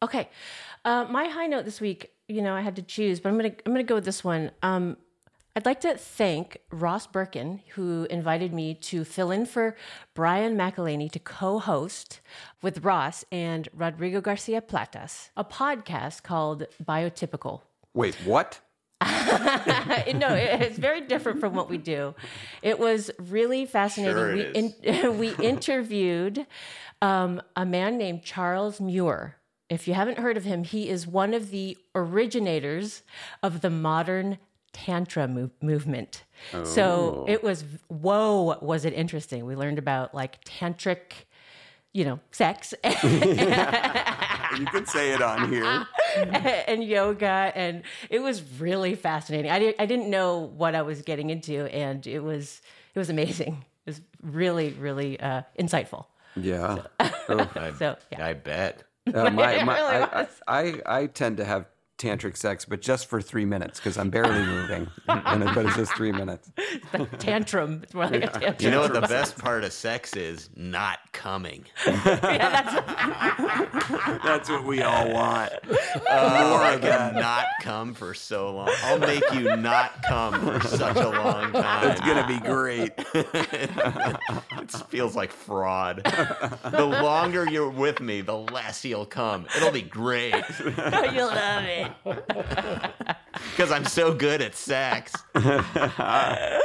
Okay. 0.06 0.30
Uh, 0.86 1.06
my 1.10 1.26
high 1.26 1.48
note 1.48 1.66
this 1.66 1.82
week, 1.82 2.12
you 2.28 2.44
know, 2.44 2.54
I 2.54 2.62
had 2.62 2.76
to 2.76 2.84
choose, 2.84 3.20
but 3.20 3.30
I'm 3.30 3.38
gonna 3.38 3.56
I'm 3.66 3.72
gonna 3.72 3.84
go 3.84 3.96
with 3.96 4.06
this 4.06 4.24
one. 4.24 4.52
Um, 4.62 4.98
I'd 5.56 5.66
like 5.66 5.82
to 5.82 5.98
thank 5.98 6.58
Ross 6.70 7.08
Birkin, 7.08 7.62
who 7.74 8.06
invited 8.12 8.54
me 8.54 8.76
to 8.76 9.04
fill 9.04 9.32
in 9.32 9.48
for 9.48 9.76
Brian 10.14 10.56
McElhaney 10.56 11.10
to 11.12 11.18
co-host 11.18 12.20
with 12.62 12.84
Ross 12.84 13.26
and 13.32 13.68
Rodrigo 13.74 14.22
Garcia 14.22 14.62
Platas 14.62 15.30
a 15.36 15.44
podcast 15.44 16.22
called 16.22 16.68
Biotypical. 16.84 17.62
Wait, 17.96 18.14
what? 18.26 18.60
no, 19.02 20.36
it's 20.36 20.78
very 20.78 21.02
different 21.02 21.40
from 21.40 21.56
what 21.56 21.68
we 21.68 21.80
do. 21.80 22.14
It 22.62 22.78
was 22.78 23.10
really 23.18 23.66
fascinating. 23.66 24.14
Sure 24.14 24.36
we 24.36 24.72
in, 24.84 25.18
we 25.18 25.36
interviewed 25.44 26.46
um, 27.02 27.42
a 27.56 27.66
man 27.66 27.98
named 27.98 28.22
Charles 28.22 28.80
Muir. 28.80 29.38
If 29.70 29.88
you 29.88 29.94
haven't 29.96 30.20
heard 30.20 30.38
of 30.38 30.44
him, 30.44 30.64
he 30.64 30.90
is 30.90 31.08
one 31.08 31.34
of 31.34 31.50
the 31.52 31.78
originators 31.96 33.02
of 33.42 33.62
the 33.62 33.70
modern 33.70 34.38
tantra 34.74 35.28
mov- 35.28 35.52
movement. 35.62 36.24
So 36.64 37.26
it 37.28 37.44
was 37.44 37.64
whoa, 37.88 38.58
was 38.62 38.86
it 38.86 38.94
interesting? 38.94 39.46
We 39.46 39.56
learned 39.56 39.80
about 39.80 40.14
like 40.14 40.44
tantric, 40.44 41.26
you 41.94 42.06
know, 42.06 42.20
sex. 42.32 42.74
You 44.58 44.66
could 44.68 44.88
say 44.88 45.12
it 45.12 45.22
on 45.22 45.52
here. 45.52 45.86
and 46.68 46.84
yoga 46.84 47.52
and 47.56 47.82
it 48.10 48.20
was 48.20 48.42
really 48.60 48.96
fascinating 48.96 49.52
I, 49.52 49.60
did, 49.60 49.76
I 49.80 49.86
didn't 49.86 50.10
know 50.10 50.40
what 50.56 50.74
i 50.76 50.82
was 50.82 51.02
getting 51.02 51.30
into 51.30 51.66
and 51.66 52.06
it 52.08 52.20
was 52.20 52.62
it 52.94 53.00
was 53.00 53.10
amazing 53.10 53.66
it 53.86 53.90
was 53.90 54.02
really 54.22 54.70
really 54.80 55.20
uh, 55.20 55.42
insightful 55.60 56.06
Yeah. 56.38 56.84
Oh. 57.00 57.50
I, 57.56 57.74
So, 57.74 57.98
yeah. 58.12 58.26
I 58.26 58.34
bet. 58.34 58.84
Uh, 59.14 59.30
my, 59.32 59.64
my, 59.64 59.80
I. 59.80 60.04
I, 60.22 60.28
I, 60.48 60.82
I 60.86 61.06
tend 61.08 61.38
to 61.38 61.46
have 61.46 61.66
tantric 61.98 62.36
sex, 62.38 62.66
but 62.66 62.82
just 62.82 63.08
for 63.08 63.22
three 63.22 63.46
minutes 63.46 63.80
because 63.80 63.98
I'm 63.98 64.10
barely 64.10 64.46
moving. 64.46 64.88
and 65.08 65.44
it, 65.44 65.56
but 65.56 65.66
it's 65.66 65.76
just 65.76 65.96
three 65.96 66.12
minutes. 66.12 66.52
Tantrum. 67.20 67.82
It's 67.84 67.94
more 67.94 68.06
like 68.06 68.24
a 68.24 68.28
tantrum. 68.28 68.56
You 68.60 68.72
know 68.72 68.82
what 68.82 68.94
the 68.94 69.02
best 69.08 69.38
part 69.38 69.64
of 69.64 69.72
sex 69.74 70.16
is? 70.16 70.50
Not 70.56 71.00
coming. 71.12 71.66
That's 71.86 72.80
what 74.50 74.66
we 74.66 74.82
all 74.82 75.12
want. 75.12 75.54
Oh, 76.10 76.56
I 76.58 76.78
can 76.82 77.16
not 77.16 77.46
come 77.62 77.94
for 77.94 78.14
so 78.14 78.54
long. 78.56 78.70
I'll 78.84 79.00
make 79.00 79.24
you 79.34 79.56
not 79.56 80.04
come 80.04 80.60
for 80.60 80.68
such 80.68 80.98
a 80.98 81.10
long 81.10 81.52
time. 81.52 81.92
It's 81.92 82.02
gonna 82.02 82.28
be 82.28 82.40
great. 82.40 82.92
it 83.14 84.72
feels 84.90 85.16
like 85.16 85.32
fraud. 85.32 86.02
The 86.04 86.86
longer 86.86 87.50
you're 87.50 87.70
with 87.70 88.02
me, 88.02 88.22
the 88.22 88.38
less 88.38 88.84
you'll 88.84 89.06
come. 89.06 89.48
It'll 89.56 89.72
be 89.72 89.82
great 89.82 90.36
You'll 90.66 91.28
love 91.28 91.64
it. 91.64 91.85
because 92.04 93.72
I'm 93.72 93.86
so 93.86 94.14
good 94.14 94.42
at 94.42 94.56
sex. 94.56 95.14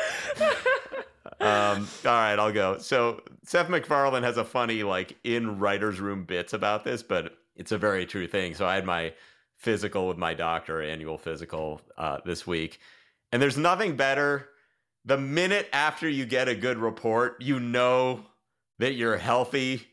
Um, 1.41 1.89
all 2.05 2.13
right, 2.13 2.39
I'll 2.39 2.53
go. 2.53 2.77
So 2.79 3.23
Seth 3.45 3.71
MacFarlane 3.71 4.23
has 4.23 4.37
a 4.37 4.45
funny 4.45 4.83
like 4.83 5.17
in 5.25 5.59
writers' 5.59 5.99
room 5.99 6.25
bits 6.25 6.53
about 6.53 6.85
this, 6.85 7.03
but 7.03 7.35
it's 7.57 7.73
a 7.73 7.79
very 7.79 8.05
true 8.05 8.27
thing. 8.27 8.55
So 8.55 8.67
I 8.67 8.75
had 8.75 8.85
my 8.85 9.15
physical 9.57 10.07
with 10.07 10.19
my 10.19 10.35
doctor, 10.35 10.83
annual 10.83 11.17
physical, 11.17 11.81
uh, 11.97 12.19
this 12.27 12.47
week, 12.47 12.79
and 13.33 13.41
there's 13.41 13.57
nothing 13.57 13.97
better. 13.97 14.51
The 15.07 15.17
minute 15.17 15.67
after 15.73 16.09
you 16.09 16.27
get 16.27 16.49
a 16.49 16.55
good 16.55 16.77
report, 16.77 17.37
you 17.41 17.59
know 17.59 18.21
that 18.79 18.95
you're 18.95 19.17
healthy. 19.17 19.87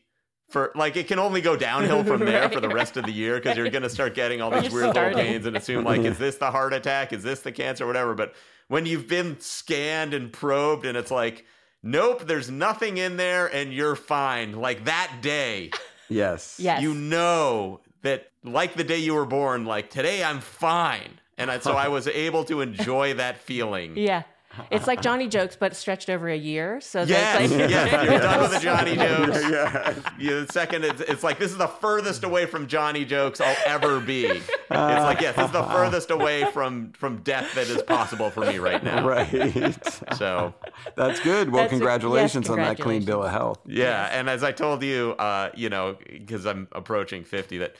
For 0.48 0.72
like, 0.74 0.96
it 0.96 1.08
can 1.08 1.18
only 1.18 1.40
go 1.42 1.56
downhill 1.56 2.04
from 2.04 2.20
there 2.20 2.48
for 2.48 2.60
the 2.60 2.68
rest 2.74 2.96
of 2.96 3.04
the 3.04 3.12
year 3.12 3.36
because 3.36 3.56
you're 3.56 3.68
going 3.68 3.82
to 3.82 3.90
start 3.90 4.14
getting 4.14 4.40
all 4.40 4.50
these 4.50 4.72
You're 4.72 4.82
weird 4.84 4.94
little 4.94 5.14
pains 5.14 5.44
and 5.44 5.56
assume 5.56 5.84
like, 5.84 6.00
is 6.00 6.16
this 6.16 6.36
the 6.36 6.50
heart 6.50 6.72
attack? 6.72 7.12
Is 7.12 7.22
this 7.22 7.40
the 7.40 7.52
cancer? 7.52 7.86
Whatever. 7.86 8.14
But 8.14 8.34
when 8.68 8.86
you've 8.86 9.06
been 9.08 9.38
scanned 9.40 10.14
and 10.14 10.32
probed 10.32 10.86
and 10.86 10.96
it's 10.96 11.10
like, 11.10 11.44
nope, 11.82 12.26
there's 12.26 12.50
nothing 12.50 12.96
in 12.96 13.18
there 13.18 13.46
and 13.46 13.74
you're 13.74 13.94
fine. 13.96 14.52
Like 14.52 14.86
that 14.86 15.18
day, 15.20 15.70
Yes. 16.08 16.56
Yes. 16.58 16.80
you 16.82 16.94
know 16.94 17.80
that 18.02 18.30
like 18.42 18.74
the 18.74 18.84
day 18.84 18.98
you 18.98 19.14
were 19.14 19.26
born, 19.26 19.66
like 19.66 19.90
today 19.90 20.24
I'm 20.24 20.40
fine. 20.40 21.20
And 21.36 21.50
I, 21.50 21.58
so 21.60 21.74
I 21.74 21.88
was 21.88 22.08
able 22.08 22.44
to 22.46 22.62
enjoy 22.62 23.14
that 23.14 23.38
feeling. 23.38 23.96
Yeah. 23.96 24.22
It's 24.70 24.86
like 24.86 25.02
Johnny 25.02 25.28
jokes, 25.28 25.56
but 25.56 25.76
stretched 25.76 26.10
over 26.10 26.28
a 26.28 26.36
year. 26.36 26.80
So 26.80 27.02
Yes, 27.02 27.38
that's 27.48 27.52
like 27.52 27.70
yes, 27.70 28.04
you're 28.10 28.18
done 28.18 28.40
with 28.40 28.50
the 28.52 28.58
Johnny 28.58 28.96
jokes. 28.96 29.42
Yeah. 29.50 29.94
the 30.18 30.46
second, 30.52 30.84
it's, 30.84 31.00
it's 31.02 31.22
like 31.22 31.38
this 31.38 31.52
is 31.52 31.58
the 31.58 31.68
furthest 31.68 32.24
away 32.24 32.46
from 32.46 32.66
Johnny 32.66 33.04
jokes 33.04 33.40
I'll 33.40 33.56
ever 33.66 34.00
be. 34.00 34.26
It's 34.26 34.48
like 34.70 35.20
yes, 35.20 35.36
this 35.36 35.46
is 35.46 35.52
the 35.52 35.62
furthest 35.64 36.10
away 36.10 36.44
from 36.52 36.92
from 36.92 37.18
death 37.18 37.54
that 37.54 37.68
is 37.68 37.82
possible 37.82 38.30
for 38.30 38.40
me 38.40 38.58
right 38.58 38.82
now. 38.82 39.06
Right. 39.06 39.76
So 40.16 40.54
That's 40.96 41.20
good. 41.20 41.50
Well, 41.50 41.62
That's 41.62 41.72
a- 41.72 41.76
yes, 41.76 41.80
congratulations 41.80 42.50
on 42.50 42.56
that 42.56 42.78
clean 42.80 43.04
bill 43.04 43.22
of 43.24 43.30
health. 43.30 43.60
Yeah, 43.66 44.08
and 44.12 44.28
as 44.28 44.42
I 44.42 44.52
told 44.52 44.82
you, 44.82 45.12
uh, 45.18 45.50
you 45.54 45.68
know, 45.68 45.96
because 46.10 46.46
I'm 46.46 46.68
approaching 46.72 47.22
50, 47.24 47.58
that 47.58 47.76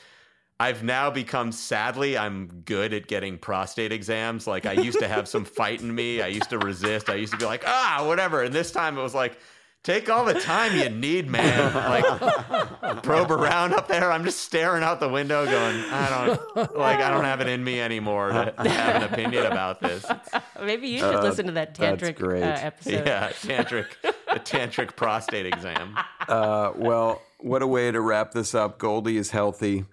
I've 0.61 0.83
now 0.83 1.11
become 1.11 1.53
sadly 1.53 2.19
I'm 2.19 2.63
good 2.65 2.93
at 2.93 3.07
getting 3.07 3.39
prostate 3.39 3.93
exams. 3.93 4.47
Like 4.47 4.67
I 4.67 4.73
used 4.73 4.99
to 4.99 5.09
have 5.09 5.29
some 5.29 5.45
fight 5.59 5.81
in 5.81 5.95
me. 5.95 6.21
I 6.21 6.27
used 6.27 6.51
to 6.51 6.59
resist. 6.59 7.09
I 7.09 7.15
used 7.15 7.33
to 7.33 7.39
be 7.39 7.45
like, 7.45 7.63
ah, 7.67 8.05
whatever. 8.07 8.43
And 8.43 8.53
this 8.53 8.73
time 8.73 8.99
it 8.99 9.03
was 9.03 9.15
like, 9.15 9.39
take 9.85 10.11
all 10.11 10.25
the 10.25 10.35
time 10.35 10.77
you 10.77 10.89
need, 10.89 11.29
man. 11.31 11.75
Like 11.75 13.03
probe 13.05 13.31
around 13.31 13.73
up 13.73 13.87
there. 13.87 14.11
I'm 14.11 14.25
just 14.25 14.41
staring 14.41 14.83
out 14.83 14.99
the 14.99 15.09
window, 15.09 15.45
going, 15.45 15.77
I 15.93 16.27
don't 16.57 16.77
like 16.77 16.99
I 16.99 17.11
don't 17.11 17.25
have 17.25 17.41
it 17.41 17.47
in 17.47 17.63
me 17.63 17.81
anymore 17.81 18.31
to, 18.31 18.53
to 18.61 18.69
have 18.69 19.03
an 19.03 19.13
opinion 19.13 19.47
about 19.47 19.81
this. 19.81 20.05
maybe 20.61 20.89
you 20.89 20.99
should 20.99 21.23
listen 21.23 21.47
to 21.47 21.53
that 21.53 21.77
that's 21.77 22.03
tantric 22.03 22.17
great. 22.17 22.43
uh, 22.43 22.57
episode. 22.61 23.07
Yeah, 23.07 23.31
tantric, 23.31 23.87
a 24.27 24.41
tantric 24.41 24.97
prostate 24.97 25.47
exam. 25.47 25.97
Uh, 26.27 26.73
well, 26.75 27.23
what 27.39 27.63
a 27.63 27.67
way 27.69 27.93
to 27.93 28.01
wrap 28.01 28.33
this 28.33 28.57
up. 28.57 28.79
Goldy 28.79 29.17
is 29.17 29.31
healthy. 29.31 29.85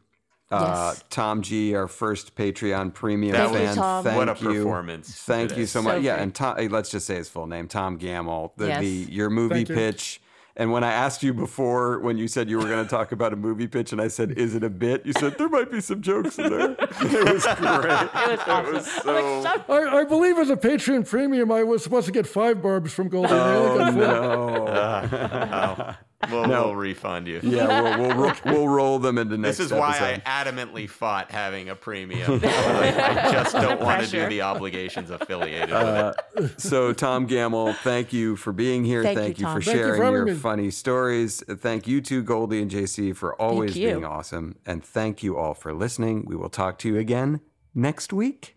Uh, 0.52 0.92
Yes. 0.94 1.04
Tom 1.10 1.42
G, 1.42 1.74
our 1.76 1.88
first 1.88 2.36
Patreon 2.36 2.94
premium 2.94 3.34
That 3.34 3.50
Thank 3.50 3.60
you, 3.62 3.66
fan. 3.68 3.76
Tom. 3.76 4.04
Thank 4.04 4.18
What 4.18 4.30
a 4.30 4.44
you. 4.44 4.54
performance 4.64 5.12
Thank 5.24 5.52
it 5.52 5.58
you 5.58 5.64
is. 5.64 5.72
so 5.72 5.80
So 5.80 5.84
much. 5.84 6.02
yeah, 6.04 6.14
great. 6.16 6.24
and 6.24 6.36
Tom, 6.36 6.56
let's 6.70 6.92
just 6.92 7.08
say 7.08 7.16
his 7.16 7.30
full 7.30 7.48
name, 7.48 7.68
Tom 7.68 7.98
Gammill. 7.98 8.52
The, 8.58 8.68
Yes. 8.68 8.82
the 8.82 8.88
your 9.10 9.30
movie 9.30 9.56
Thank 9.56 9.70
you. 9.70 9.76
pitch. 9.76 10.22
And 10.58 10.72
when 10.72 10.86
I 10.86 10.92
asked 10.94 11.22
you 11.22 11.34
before, 11.34 12.00
when 12.00 12.18
you 12.18 12.30
said 12.30 12.50
you 12.50 12.58
were 12.58 12.64
going 12.64 12.82
to 12.82 12.90
talk 12.90 13.12
about 13.12 13.34
a 13.34 13.36
movie 13.36 13.68
pitch, 13.68 13.92
and 13.92 14.00
I 14.00 14.08
said, 14.08 14.32
"Is 14.38 14.56
it 14.56 14.64
a 14.64 14.70
bit?" 14.70 15.06
You 15.06 15.12
said 15.12 15.38
there 15.38 15.50
might 15.50 15.70
be 15.70 15.82
some 15.82 16.02
jokes 16.02 16.40
in 16.40 16.50
there. 16.50 16.78
It 17.02 17.34
was 17.34 17.44
great. 17.58 17.92
It 17.92 18.32
was 18.32 18.40
awesome. 18.48 19.10
I'm 19.10 19.44
like. 19.44 19.70
I, 19.70 19.98
I 20.00 20.04
believe 20.06 20.38
as 20.38 20.50
a 20.50 20.56
Patreon 20.56 21.10
premium, 21.10 21.52
I 21.52 21.64
was 21.64 21.84
supposed 21.84 22.06
to 22.06 22.14
get 22.14 22.26
five 22.26 22.62
barbs 22.62 22.94
from 22.94 23.10
Goldy. 23.10 23.34
and 23.34 23.42
I 23.42 23.56
only 23.56 24.00
got. 24.00 25.12
No. 25.12 25.96
We'll, 26.32 26.46
No. 26.48 26.66
we'll 26.66 26.76
refund 26.76 27.28
you. 27.28 27.40
Yeah, 27.44 28.00
we'll 28.00 28.18
we'll, 28.18 28.36
we'll 28.46 28.68
roll 28.68 29.00
them 29.00 29.18
into 29.18 29.38
next. 29.38 29.60
Week. 29.60 29.68
This 29.70 29.72
is 29.72 29.78
why 29.78 29.98
episode. 29.98 30.22
I 30.26 30.44
adamantly 30.44 30.90
fought 30.90 31.32
having 31.32 31.70
a 31.70 31.76
premium. 31.76 32.40
I 32.44 33.30
just 33.32 33.54
don't 33.54 33.80
want 33.82 34.04
to 34.04 34.10
do 34.10 34.28
the 34.28 34.42
obligations 34.42 35.10
affiliated 35.10 35.72
uh, 35.72 36.14
with 36.36 36.52
it. 36.52 36.62
So, 36.62 36.94
Tom 36.94 37.28
Gammill, 37.28 37.76
thank 37.78 38.14
you 38.14 38.36
for 38.36 38.52
being 38.52 38.84
here. 38.84 39.04
Thank 39.04 39.18
Thank, 39.20 39.40
you, 39.40 39.48
you, 39.48 39.54
for 39.54 39.60
Tom. 39.60 39.62
Thank 39.62 39.76
you 39.78 39.82
for 39.84 39.88
sharing 39.88 40.02
having 40.02 40.14
your 40.16 40.26
me. 40.28 40.34
funny 40.36 40.72
stories. 40.72 41.44
Thank 41.50 41.88
you 41.88 42.02
to 42.02 42.24
Goldy 42.24 42.62
and 42.62 42.70
JC 42.72 43.16
for 43.16 43.40
always 43.42 43.74
being 43.74 44.06
awesome. 44.06 44.56
And 44.66 44.84
thank 44.84 45.24
you 45.24 45.38
all 45.38 45.54
for 45.54 45.74
listening. 45.74 46.26
We 46.26 46.36
will 46.36 46.50
talk 46.50 46.78
to 46.80 46.90
you 46.90 46.98
again 46.98 47.42
next 47.74 48.12
week. 48.14 48.56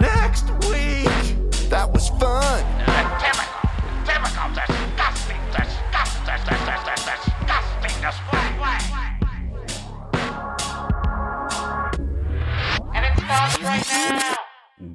Next 0.00 0.50
week. 0.68 0.83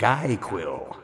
And 0.02 0.99